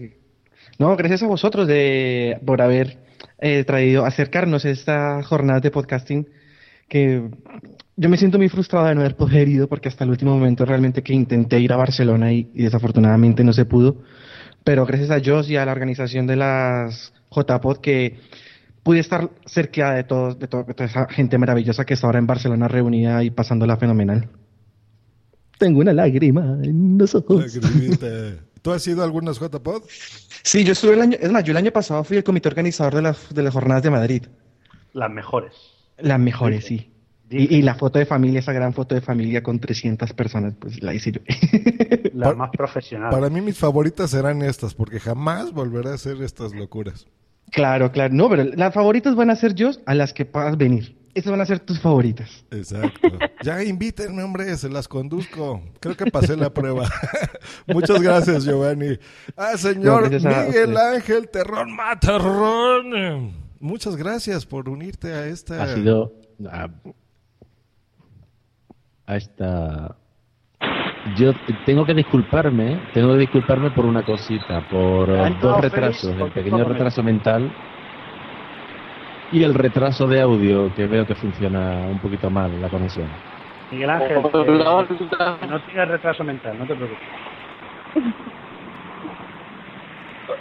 No, 0.78 0.96
gracias 0.96 1.24
a 1.24 1.28
vosotros 1.28 1.66
de, 1.68 2.40
por 2.46 2.62
haber 2.62 3.00
eh, 3.40 3.64
traído, 3.64 4.06
acercarnos 4.06 4.66
a 4.66 4.70
esta 4.70 5.24
jornada 5.24 5.60
de 5.62 5.72
podcasting 5.72 6.30
que 6.88 7.30
yo 7.98 8.10
me 8.10 8.18
siento 8.18 8.38
muy 8.38 8.50
frustrado 8.50 8.88
de 8.88 8.96
no 8.96 9.02
haber 9.02 9.16
podido 9.16 9.68
porque 9.68 9.90
hasta 9.90 10.04
el 10.04 10.10
último 10.10 10.34
momento 10.34 10.66
realmente 10.66 11.04
que 11.04 11.14
intenté 11.14 11.60
ir 11.60 11.72
a 11.74 11.78
Barcelona 11.78 12.32
y, 12.34 12.50
y 12.54 12.64
desafortunadamente 12.64 13.44
no 13.44 13.54
se 13.54 13.66
pudo. 13.66 13.98
Pero 14.64 14.86
gracias 14.86 15.12
a 15.12 15.20
Joss 15.24 15.50
y 15.50 15.58
a 15.58 15.66
la 15.66 15.72
organización 15.72 16.28
de 16.28 16.36
las 16.36 17.14
JPod 17.32 17.78
que 17.78 18.20
pude 18.84 19.00
estar 19.00 19.30
cerca 19.46 19.94
de, 19.94 20.04
todos, 20.04 20.40
de, 20.40 20.48
to- 20.48 20.64
de 20.64 20.74
toda 20.74 20.90
esa 20.90 21.08
gente 21.08 21.38
maravillosa 21.38 21.86
que 21.86 21.94
está 21.94 22.08
ahora 22.08 22.20
en 22.20 22.28
Barcelona 22.28 22.68
reunida 22.68 23.24
y 23.24 23.30
pasándola 23.32 23.78
fenomenal. 23.78 24.30
Tengo 25.58 25.80
una 25.80 25.94
lágrima 25.94 26.58
en 26.64 26.98
los 26.98 27.14
ojos. 27.16 27.56
Lagrimita. 27.56 28.08
¿Tú 28.62 28.72
has 28.72 28.86
ido 28.88 29.02
a 29.02 29.06
algunas 29.06 29.40
JPod? 29.40 29.84
Sí, 30.44 30.64
yo 30.64 30.74
estuve 30.74 30.94
el 30.94 31.02
año, 31.02 31.18
es 31.20 31.32
más, 31.32 31.44
yo 31.44 31.52
el 31.52 31.58
año 31.58 31.72
pasado 31.72 32.04
fui 32.04 32.18
el 32.18 32.24
comité 32.24 32.48
organizador 32.50 32.96
de 32.96 33.02
las, 33.02 33.34
de 33.34 33.42
las 33.44 33.54
jornadas 33.54 33.82
de 33.84 33.90
Madrid. 33.90 34.24
Las 34.94 35.10
mejores. 35.10 35.54
Las 35.98 36.20
mejores, 36.20 36.66
sí. 36.66 36.91
Y, 37.32 37.56
y 37.56 37.62
la 37.62 37.76
foto 37.76 37.98
de 37.98 38.06
familia, 38.06 38.40
esa 38.40 38.52
gran 38.54 38.74
foto 38.74 38.94
de 38.94 39.02
familia 39.02 39.42
con 39.42 39.60
300 39.60 40.12
personas, 40.14 40.54
pues 40.60 40.82
la 40.84 40.94
hice 40.94 41.14
yo. 41.14 41.22
Las 42.14 42.36
más 42.36 42.50
profesionales. 42.52 43.14
Para 43.18 43.30
mí 43.30 43.42
mis 43.42 43.58
favoritas 43.58 44.12
serán 44.12 44.42
estas, 44.42 44.74
porque 44.74 45.00
jamás 45.00 45.52
volveré 45.54 45.90
a 45.90 45.94
hacer 45.94 46.22
estas 46.22 46.54
locuras. 46.54 47.08
claro, 47.52 47.92
claro. 47.92 48.14
No, 48.14 48.30
pero 48.30 48.44
las 48.44 48.74
favoritas 48.74 49.16
van 49.16 49.30
a 49.30 49.36
ser 49.36 49.56
yo 49.56 49.72
a 49.86 49.96
las 49.96 50.14
que 50.14 50.26
puedas 50.26 50.58
venir. 50.58 50.98
Esas 51.14 51.32
van 51.32 51.42
a 51.42 51.46
ser 51.46 51.60
tus 51.60 51.80
favoritas. 51.80 52.46
Exacto. 52.52 53.08
Ya 53.44 53.64
invítenme, 53.64 54.22
hombre, 54.22 54.56
se 54.56 54.70
las 54.70 54.88
conduzco. 54.88 55.64
Creo 55.80 55.98
que 55.98 56.06
pasé 56.12 56.38
la 56.38 56.54
prueba. 56.54 56.88
Muchas 57.68 58.00
gracias, 58.00 58.46
Giovanni. 58.46 59.00
Ah, 59.36 59.58
señor 59.58 60.12
No, 60.12 60.30
Miguel. 60.46 60.78
Ángel 60.78 61.28
Terrón 61.28 61.76
Matarrón. 61.76 63.34
Muchas 63.60 63.96
gracias 63.96 64.46
por 64.46 64.70
unirte 64.70 65.12
a 65.14 65.26
esta. 65.26 65.64
Ha 65.64 65.74
sido 65.76 66.14
a, 66.50 66.70
a 69.12 69.18
esta. 69.18 69.96
Yo 71.16 71.34
tengo 71.66 71.86
que 71.86 71.94
disculparme, 71.94 72.80
tengo 72.94 73.14
que 73.14 73.20
disculparme 73.20 73.72
por 73.72 73.86
una 73.86 74.04
cosita, 74.04 74.62
por 74.70 75.10
entrado 75.10 75.34
dos 75.42 75.62
retrasos, 75.62 76.16
el 76.16 76.32
pequeño 76.32 76.64
retraso 76.64 77.02
mental 77.02 77.52
y 79.32 79.44
el 79.44 79.54
retraso 79.56 80.08
de 80.08 80.22
audio 80.22 80.74
que 80.76 80.86
veo 80.86 81.06
que 81.06 81.16
funciona 81.16 81.88
un 81.88 81.98
poquito 82.00 82.30
mal 82.30 82.62
la 82.62 82.70
conexión. 82.70 83.08
Miguel 83.72 83.90
Ángel, 83.90 84.18
eh, 84.18 85.48
no 85.50 85.60
tienes 85.62 85.88
retraso 85.88 86.24
mental, 86.24 86.60
no 86.60 86.68
te 86.68 86.76
preocupes. 86.76 87.08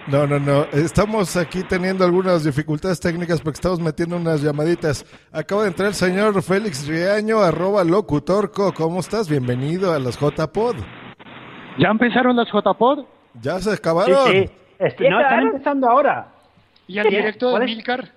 No, 0.07 0.27
no, 0.27 0.39
no. 0.41 0.65
Estamos 0.73 1.37
aquí 1.37 1.63
teniendo 1.63 2.05
algunas 2.05 2.43
dificultades 2.43 2.99
técnicas 2.99 3.41
porque 3.41 3.57
estamos 3.57 3.81
metiendo 3.81 4.17
unas 4.17 4.43
llamaditas. 4.43 5.05
Acaba 5.31 5.63
de 5.63 5.69
entrar 5.69 5.89
el 5.89 5.95
señor 5.95 6.43
Félix 6.43 6.87
Riaño, 6.89 7.41
arroba 7.41 7.85
locutorco. 7.85 8.73
¿Cómo 8.73 9.01
estás? 9.01 9.29
Bienvenido 9.29 9.93
a 9.93 9.99
las 9.99 10.19
JPod. 10.19 10.77
¿Ya 11.79 11.89
empezaron 11.89 12.35
las 12.37 12.49
JPod? 12.49 13.05
¿Ya 13.41 13.61
se 13.61 13.73
acabaron? 13.73 14.27
Sí, 14.27 14.47
sí. 14.47 14.51
Est- 14.79 15.01
no, 15.01 15.21
están 15.21 15.41
empezando 15.47 15.89
ahora. 15.89 16.29
¿Y 16.89 16.99
el 16.99 17.09
directo 17.09 17.57
de. 17.59 17.67
Milcar? 17.67 18.11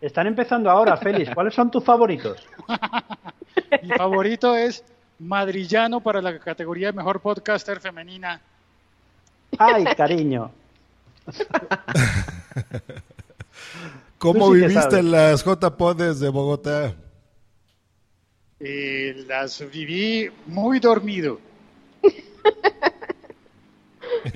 Están 0.00 0.26
empezando 0.26 0.70
ahora, 0.70 0.96
Félix. 0.96 1.34
¿Cuáles 1.34 1.54
son 1.54 1.70
tus 1.70 1.84
favoritos? 1.84 2.44
Mi 3.82 3.90
favorito 3.90 4.56
es 4.56 4.82
Madrillano 5.18 6.00
para 6.00 6.22
la 6.22 6.38
categoría 6.38 6.88
de 6.88 6.92
Mejor 6.94 7.20
Podcaster 7.20 7.80
Femenina. 7.80 8.40
Ay, 9.58 9.84
cariño. 9.96 10.50
¿Cómo 14.18 14.52
sí 14.52 14.60
viviste 14.60 15.02
las 15.02 15.44
JPod 15.44 15.96
desde 15.96 16.28
Bogotá? 16.28 16.94
Eh, 18.60 19.24
las 19.26 19.68
viví 19.70 20.30
muy 20.46 20.78
dormido. 20.78 21.40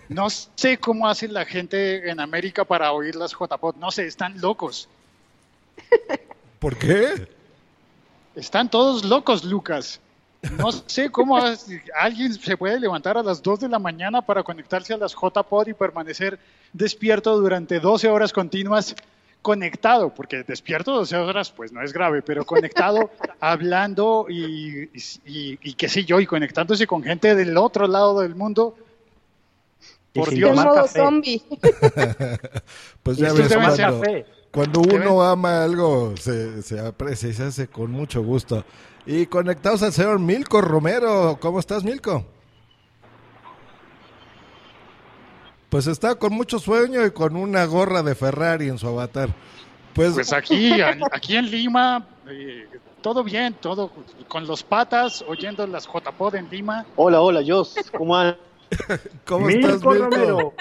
No 0.09 0.29
sé 0.31 0.79
cómo 0.79 1.07
hace 1.07 1.29
la 1.29 1.45
gente 1.45 2.11
en 2.11 2.19
América 2.21 2.65
para 2.65 2.93
oír 2.93 3.15
las 3.15 3.33
JPod. 3.33 3.77
No 3.77 3.91
sé, 3.91 4.07
están 4.07 4.41
locos. 4.41 4.89
¿Por 6.59 6.77
qué? 6.77 7.29
Están 8.35 8.71
todos 8.71 9.05
locos, 9.05 9.45
Lucas. 9.45 10.01
No 10.59 10.71
sé 10.73 11.11
cómo 11.11 11.39
alguien 11.99 12.35
se 12.35 12.57
puede 12.57 12.79
levantar 12.81 13.17
a 13.19 13.23
las 13.23 13.43
2 13.43 13.61
de 13.61 13.69
la 13.69 13.79
mañana 13.79 14.23
para 14.23 14.43
conectarse 14.43 14.95
a 14.95 14.97
las 14.99 15.13
JPod 15.15 15.69
y 15.69 15.75
permanecer 15.75 16.39
despierto 16.73 17.37
durante 17.39 17.81
12 17.81 18.09
horas 18.09 18.33
continuas 18.33 18.95
conectado, 19.43 20.13
porque 20.13 20.43
despierto 20.43 20.93
12 20.93 21.17
horas 21.17 21.51
pues 21.53 21.71
no 21.73 21.81
es 21.83 21.93
grave, 21.93 22.21
pero 22.23 22.45
conectado, 22.45 23.11
hablando 23.41 24.27
y, 24.29 24.85
y, 24.85 24.91
y- 25.25 25.59
y 25.63 25.75
qué 25.75 25.89
sé 25.89 26.05
yo, 26.05 26.19
y 26.21 26.27
conectándose 26.27 26.87
con 26.87 27.03
gente 27.03 27.35
del 27.35 27.57
otro 27.57 27.87
lado 27.87 28.21
del 28.21 28.35
mundo. 28.35 28.77
Por 30.13 30.31
Dios. 30.31 30.51
tomar 30.51 30.75
café. 30.75 30.99
zombie. 31.01 31.43
Pues 33.03 33.19
ya 33.19 33.33
ves, 33.33 33.53
cuando 34.51 34.81
uno 34.81 35.23
ama 35.23 35.63
algo, 35.63 36.15
se, 36.17 36.63
se 36.63 36.81
aprecia 36.81 37.29
y 37.29 37.35
se 37.35 37.45
hace 37.45 37.69
con 37.69 37.91
mucho 37.93 38.23
gusto. 38.25 38.65
Y 39.07 39.27
conectados 39.27 39.83
al 39.83 39.93
señor 39.93 40.19
Milko 40.19 40.61
Romero. 40.61 41.39
¿Cómo 41.41 41.61
estás, 41.61 41.85
Milko? 41.85 42.25
Pues 45.69 45.87
está 45.87 46.15
con 46.17 46.33
mucho 46.33 46.59
sueño 46.59 47.05
y 47.05 47.11
con 47.11 47.37
una 47.37 47.65
gorra 47.67 48.03
de 48.03 48.15
Ferrari 48.15 48.69
en 48.69 48.79
su 48.79 48.89
avatar. 48.89 49.31
Pues, 49.95 50.15
Pues 50.15 50.33
aquí, 50.33 50.73
aquí 51.13 51.37
en 51.37 51.51
Lima, 51.51 52.07
eh, 52.29 52.69
todo 53.01 53.25
bien, 53.25 53.55
todo 53.55 53.91
con 54.29 54.47
los 54.47 54.63
patas, 54.63 55.25
oyendo 55.27 55.67
las 55.67 55.87
JPod 55.87 56.35
en 56.37 56.49
Lima. 56.51 56.85
Hola, 56.97 57.21
hola, 57.21 57.43
Jos, 57.47 57.75
¿cómo 57.97 58.17
andas? 58.17 58.37
¿Cómo 59.25 59.47
Milko 59.47 59.69
estás, 59.69 59.85
Milko? 59.85 60.05
Romero. 60.11 60.55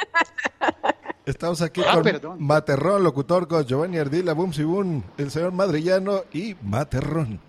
Estamos 1.26 1.62
aquí 1.62 1.82
Ah, 1.86 1.94
con 1.96 2.04
perdón. 2.04 2.38
Materrón, 2.44 3.04
locutor 3.04 3.48
con 3.48 3.66
Giovanni 3.66 3.98
Ardila, 3.98 4.34
Boom 4.34 4.52
Boom, 4.58 5.04
el 5.18 5.32
señor 5.32 5.52
Madrillano 5.52 6.22
y 6.32 6.56
Materrón. 6.62 7.40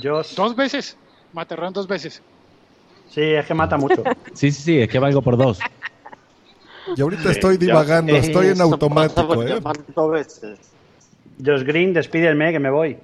Dos 0.00 0.56
veces, 0.56 0.96
Materrón 1.32 1.72
dos 1.72 1.86
veces. 1.86 2.22
Sí, 3.10 3.22
es 3.22 3.46
que 3.46 3.54
mata 3.54 3.76
mucho. 3.76 4.02
Sí, 4.34 4.50
sí, 4.50 4.62
sí, 4.62 4.80
es 4.80 4.88
que 4.88 4.98
valgo 4.98 5.22
por 5.22 5.36
dos. 5.36 5.60
Y 6.96 7.00
ahorita 7.00 7.30
estoy 7.30 7.56
divagando, 7.56 8.14
estoy 8.16 8.48
en 8.48 8.60
automático, 8.60 9.44
¿eh? 9.44 9.60
Josh 11.44 11.62
Green, 11.62 11.92
despídeme 11.92 12.52
que 12.52 12.58
me 12.58 12.70
voy. 12.70 12.98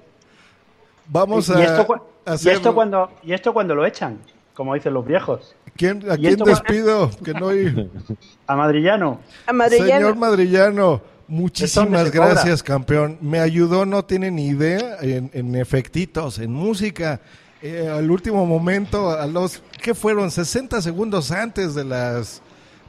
Vamos 1.07 1.49
y, 1.49 1.53
a 1.53 1.59
y 1.59 1.61
esto, 1.63 2.69
y 2.69 2.73
cuando 2.73 3.11
y 3.23 3.33
esto 3.33 3.53
cuando 3.53 3.75
lo 3.75 3.85
echan, 3.85 4.19
como 4.53 4.73
dicen 4.73 4.93
los 4.93 5.05
viejos. 5.05 5.55
¿Quién, 5.75 6.09
¿A 6.09 6.15
¿Y 6.15 6.19
quién 6.19 6.37
despido? 6.37 7.09
Que 7.23 7.33
no 7.33 7.47
oí. 7.47 7.89
A 8.47 8.55
Madrillano. 8.55 9.19
A 9.45 9.53
Madrillano. 9.53 9.91
Señor 9.91 10.15
Madrillano, 10.15 10.93
¿Esto 10.95 11.10
muchísimas 11.31 12.11
gracias, 12.11 12.61
campeón. 12.61 13.17
Me 13.21 13.39
ayudó, 13.39 13.85
no 13.85 14.03
tienen 14.05 14.35
ni 14.35 14.47
idea, 14.47 14.97
en, 15.01 15.31
en 15.33 15.55
efectitos, 15.55 16.39
en 16.39 16.51
música. 16.51 17.21
Eh, 17.61 17.87
al 17.87 18.09
último 18.09 18.45
momento, 18.45 19.11
a 19.11 19.27
los 19.27 19.61
que 19.81 19.93
fueron 19.93 20.31
60 20.31 20.81
segundos 20.81 21.31
antes 21.31 21.75
de 21.75 21.83
las 21.83 22.41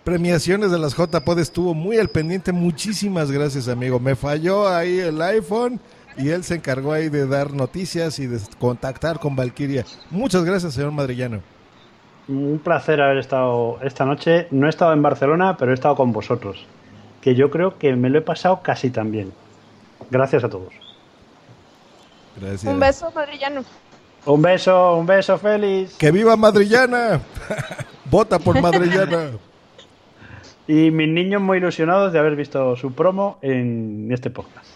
premiaciones 0.02 0.70
de 0.70 0.78
las 0.78 0.96
JPod, 0.96 1.38
estuvo 1.38 1.74
muy 1.74 1.98
al 1.98 2.08
pendiente. 2.08 2.52
Muchísimas 2.52 3.30
gracias, 3.30 3.68
amigo. 3.68 4.00
Me 4.00 4.16
falló 4.16 4.66
ahí 4.68 4.98
el 4.98 5.20
iPhone 5.20 5.78
y 6.16 6.30
él 6.30 6.42
se 6.42 6.54
encargó 6.54 6.92
ahí 6.92 7.10
de 7.10 7.26
dar 7.26 7.52
noticias 7.52 8.18
y 8.18 8.26
de 8.26 8.40
contactar 8.58 9.18
con 9.18 9.36
Valkyria. 9.36 9.84
Muchas 10.10 10.44
gracias, 10.44 10.72
señor 10.72 10.92
Madrillano. 10.92 11.40
Un 12.28 12.58
placer 12.62 13.00
haber 13.00 13.18
estado 13.18 13.78
esta 13.82 14.06
noche. 14.06 14.46
No 14.50 14.66
he 14.66 14.70
estado 14.70 14.94
en 14.94 15.02
Barcelona, 15.02 15.56
pero 15.58 15.72
he 15.72 15.74
estado 15.74 15.96
con 15.96 16.12
vosotros. 16.12 16.66
Que 17.22 17.34
yo 17.34 17.50
creo 17.50 17.78
que 17.78 17.96
me 17.96 18.10
lo 18.10 18.18
he 18.18 18.22
pasado 18.22 18.60
casi 18.62 18.90
tan 18.90 19.10
bien. 19.10 19.32
Gracias 20.10 20.44
a 20.44 20.50
todos. 20.50 20.74
Gracias. 22.36 22.64
Un 22.64 22.78
beso, 22.78 23.10
madrillano. 23.14 23.64
Un 24.26 24.42
beso, 24.42 24.96
un 24.96 25.06
beso, 25.06 25.38
Félix. 25.38 25.94
¡Que 25.94 26.10
viva 26.10 26.36
Madrillana! 26.36 27.20
Vota 28.10 28.38
por 28.38 28.60
Madrillana. 28.60 29.30
Y 30.68 30.90
mis 30.90 31.08
niños 31.08 31.42
muy 31.42 31.58
ilusionados 31.58 32.12
de 32.12 32.18
haber 32.20 32.36
visto 32.36 32.76
su 32.76 32.92
promo 32.92 33.38
en 33.42 34.08
este 34.12 34.30
podcast. 34.30 34.66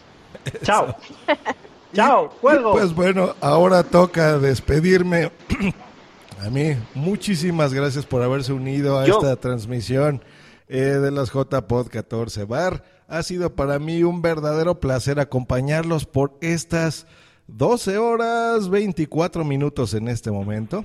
Chao. 0.62 0.96
Chao, 1.94 2.30
cuelgo. 2.40 2.72
Pues 2.72 2.94
bueno, 2.94 3.34
ahora 3.40 3.82
toca 3.82 4.38
despedirme. 4.38 5.30
A 6.44 6.50
mí, 6.50 6.76
muchísimas 6.94 7.72
gracias 7.72 8.04
por 8.04 8.22
haberse 8.22 8.52
unido 8.52 8.98
a 8.98 9.06
Yo. 9.06 9.14
esta 9.14 9.36
transmisión 9.36 10.22
eh, 10.68 10.80
de 10.80 11.10
las 11.10 11.30
JPod 11.32 11.88
14 11.88 12.44
Bar. 12.44 12.84
Ha 13.08 13.22
sido 13.22 13.54
para 13.54 13.78
mí 13.78 14.02
un 14.02 14.22
verdadero 14.22 14.80
placer 14.80 15.20
acompañarlos 15.20 16.06
por 16.06 16.36
estas 16.40 17.06
12 17.46 17.98
horas 17.98 18.68
24 18.68 19.44
minutos 19.44 19.94
en 19.94 20.08
este 20.08 20.30
momento. 20.30 20.84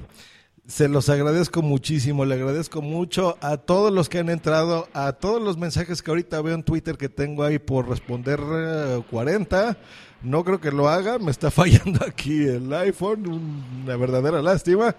Se 0.67 0.87
los 0.87 1.09
agradezco 1.09 1.63
muchísimo, 1.63 2.23
le 2.23 2.35
agradezco 2.35 2.81
mucho 2.81 3.37
a 3.41 3.57
todos 3.57 3.91
los 3.91 4.09
que 4.09 4.19
han 4.19 4.29
entrado, 4.29 4.87
a 4.93 5.13
todos 5.13 5.41
los 5.41 5.57
mensajes 5.57 6.01
que 6.01 6.11
ahorita 6.11 6.41
veo 6.41 6.53
en 6.53 6.63
Twitter 6.63 6.97
que 6.97 7.09
tengo 7.09 7.43
ahí 7.43 7.57
por 7.57 7.89
responder 7.89 8.39
eh, 8.39 9.03
40. 9.09 9.77
No 10.21 10.43
creo 10.43 10.61
que 10.61 10.71
lo 10.71 10.87
haga, 10.87 11.17
me 11.17 11.31
está 11.31 11.49
fallando 11.51 12.05
aquí 12.05 12.43
el 12.43 12.71
iPhone, 12.73 13.27
una 13.83 13.95
verdadera 13.97 14.41
lástima. 14.41 14.95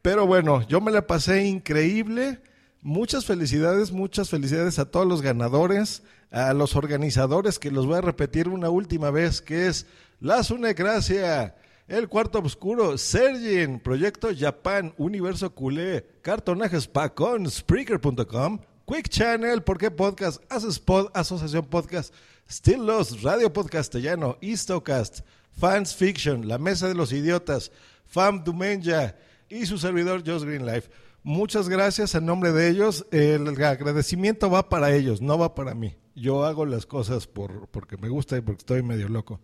Pero 0.00 0.26
bueno, 0.26 0.66
yo 0.68 0.80
me 0.80 0.92
la 0.92 1.06
pasé 1.06 1.44
increíble. 1.44 2.40
Muchas 2.82 3.26
felicidades, 3.26 3.92
muchas 3.92 4.30
felicidades 4.30 4.78
a 4.78 4.90
todos 4.90 5.06
los 5.06 5.20
ganadores, 5.20 6.02
a 6.30 6.54
los 6.54 6.76
organizadores, 6.76 7.58
que 7.58 7.70
los 7.70 7.84
voy 7.84 7.96
a 7.96 8.00
repetir 8.00 8.48
una 8.48 8.70
última 8.70 9.10
vez, 9.10 9.42
que 9.42 9.66
es 9.66 9.86
La 10.18 10.42
Sunecracia, 10.42 11.56
El 11.88 12.08
Cuarto 12.08 12.38
Oscuro, 12.38 12.96
Sergin, 12.96 13.80
Proyecto 13.80 14.30
Japan, 14.34 14.94
Universo 14.96 15.54
Culé, 15.54 16.06
Cartonajes 16.22 16.88
Pacón, 16.88 17.50
Spreaker.com, 17.50 18.60
Quick 18.86 19.10
Channel, 19.10 19.62
¿Por 19.62 19.76
qué 19.76 19.90
Podcast? 19.90 20.42
Haces 20.50 20.82
Asociación 21.12 21.66
Podcast, 21.66 22.14
Still 22.50 22.86
Lost, 22.86 23.22
Radio 23.22 23.52
Podcastellano, 23.52 24.38
Istocast, 24.40 25.20
Fans 25.52 25.94
Fiction, 25.94 26.48
La 26.48 26.56
Mesa 26.56 26.88
de 26.88 26.94
los 26.94 27.12
Idiotas, 27.12 27.72
Fam 28.06 28.42
Dumenja 28.42 29.16
y 29.50 29.66
su 29.66 29.76
servidor 29.76 30.22
Josh 30.26 30.44
Green 30.44 30.64
Life. 30.64 30.88
Muchas 31.22 31.68
gracias 31.68 32.14
en 32.14 32.24
nombre 32.24 32.52
de 32.52 32.68
ellos. 32.68 33.06
El 33.10 33.48
agradecimiento 33.48 34.50
va 34.50 34.68
para 34.68 34.94
ellos, 34.94 35.20
no 35.20 35.38
va 35.38 35.54
para 35.54 35.74
mí. 35.74 35.96
Yo 36.14 36.44
hago 36.44 36.64
las 36.64 36.86
cosas 36.86 37.26
por, 37.26 37.68
porque 37.68 37.96
me 37.96 38.08
gusta 38.08 38.36
y 38.38 38.40
porque 38.40 38.60
estoy 38.60 38.82
medio 38.82 39.08
loco. 39.08 39.40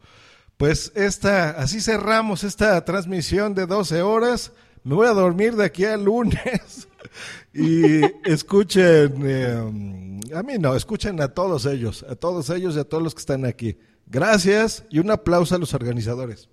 Pues 0.57 0.91
esta, 0.95 1.51
así 1.51 1.81
cerramos 1.81 2.45
esta 2.45 2.83
transmisión 2.85 3.55
de 3.55 3.67
12 3.67 4.01
horas. 4.01 4.53
Me 4.85 4.95
voy 4.95 5.07
a 5.07 5.13
dormir 5.13 5.55
de 5.55 5.65
aquí 5.65 5.85
al 5.85 6.05
lunes. 6.05 6.89
y 7.55 8.01
escuchen, 8.25 9.23
eh, 9.25 10.31
a 10.35 10.43
mí 10.43 10.55
no, 10.59 10.75
escuchen 10.75 11.21
a 11.21 11.29
todos 11.29 11.67
ellos, 11.67 12.07
a 12.09 12.15
todos 12.15 12.49
ellos 12.51 12.77
y 12.77 12.81
a 12.81 12.85
todos 12.85 13.03
los 13.03 13.15
que 13.15 13.21
están 13.21 13.45
aquí. 13.45 13.77
Gracias 14.07 14.85
y 14.89 14.99
un 15.01 15.11
aplauso 15.11 15.55
a 15.55 15.59
los 15.59 15.75
organizadores. 15.75 16.49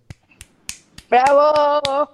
¡Bravo! 1.14 2.10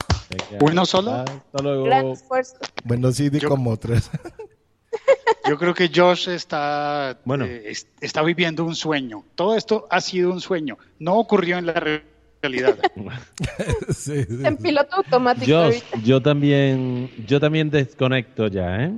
¿Uno 0.59 0.85
solo? 0.85 1.11
Hasta 1.11 1.63
luego. 1.63 1.85
Gran 1.85 2.07
esfuerzo. 2.07 2.57
Bueno, 2.83 3.13
sí, 3.13 3.29
di 3.29 3.39
como 3.39 3.77
tres. 3.77 4.09
Yo 5.47 5.57
creo 5.57 5.73
que 5.73 5.89
Josh 5.93 6.27
está, 6.27 7.17
Bueno. 7.23 7.45
eh, 7.45 7.63
es- 7.71 7.87
está 8.01 8.21
viviendo 8.23 8.65
un 8.65 8.75
sueño. 8.75 9.23
Todo 9.35 9.55
esto 9.55 9.87
ha 9.89 10.01
sido 10.01 10.31
un 10.33 10.41
sueño. 10.41 10.77
No 10.99 11.15
ocurrió 11.17 11.57
en 11.57 11.67
la 11.67 11.73
re- 11.73 12.03
realidad. 12.41 12.77
Sí, 13.89 14.23
sí, 14.25 14.39
En 14.43 14.57
piloto 14.57 14.97
automático 14.97 15.45
Yo, 15.45 15.63
ahorita. 15.63 15.97
yo 16.03 16.21
también, 16.21 17.09
yo 17.25 17.39
también 17.39 17.69
desconecto 17.69 18.47
ya, 18.47 18.83
¿eh? 18.83 18.93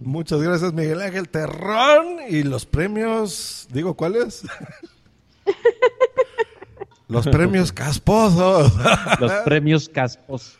Muchas 0.00 0.40
gracias, 0.42 0.72
Miguel 0.72 1.02
Ángel 1.02 1.28
Terrón. 1.28 2.18
Y 2.30 2.44
los 2.44 2.64
premios, 2.64 3.68
digo, 3.70 3.92
¿cuáles? 3.94 4.42
los 7.08 7.26
premios 7.26 7.72
casposos. 7.72 8.72
Los 9.20 9.32
premios 9.44 9.88
casposos. 9.88 10.58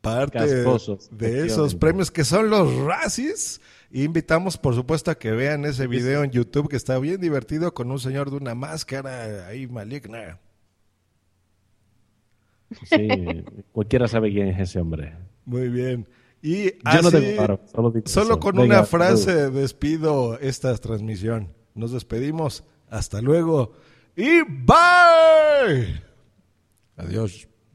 Parte 0.00 0.38
Casposos, 0.38 1.10
de 1.12 1.46
esos 1.46 1.74
premios 1.74 2.10
que 2.10 2.24
son 2.24 2.48
los 2.48 2.74
Razzies. 2.74 3.60
Invitamos, 3.92 4.56
por 4.56 4.74
supuesto, 4.74 5.10
a 5.10 5.18
que 5.18 5.30
vean 5.30 5.66
ese 5.66 5.86
video 5.86 6.24
en 6.24 6.30
YouTube 6.30 6.70
que 6.70 6.76
está 6.76 6.98
bien 6.98 7.20
divertido 7.20 7.74
con 7.74 7.90
un 7.90 7.98
señor 7.98 8.30
de 8.30 8.36
una 8.36 8.54
máscara 8.54 9.46
ahí 9.46 9.66
maligna. 9.66 10.38
Sí, 12.84 13.44
cualquiera 13.72 14.08
sabe 14.08 14.30
quién 14.30 14.48
es 14.48 14.70
ese 14.70 14.80
hombre. 14.80 15.12
Muy 15.44 15.68
bien. 15.68 16.08
Y 16.40 16.70
Yo 16.70 17.02
no 17.02 17.08
así, 17.08 17.20
tengo 17.20 17.36
paro, 17.36 17.60
solo 18.06 18.40
con 18.40 18.56
Venga, 18.56 18.76
una 18.78 18.84
frase 18.86 19.50
despido 19.50 20.38
esta 20.38 20.74
transmisión. 20.78 21.52
Nos 21.74 21.92
despedimos. 21.92 22.64
Hasta 22.88 23.20
luego. 23.20 23.72
Y 24.16 24.42
bye. 24.42 26.02
Adiós. 26.96 27.49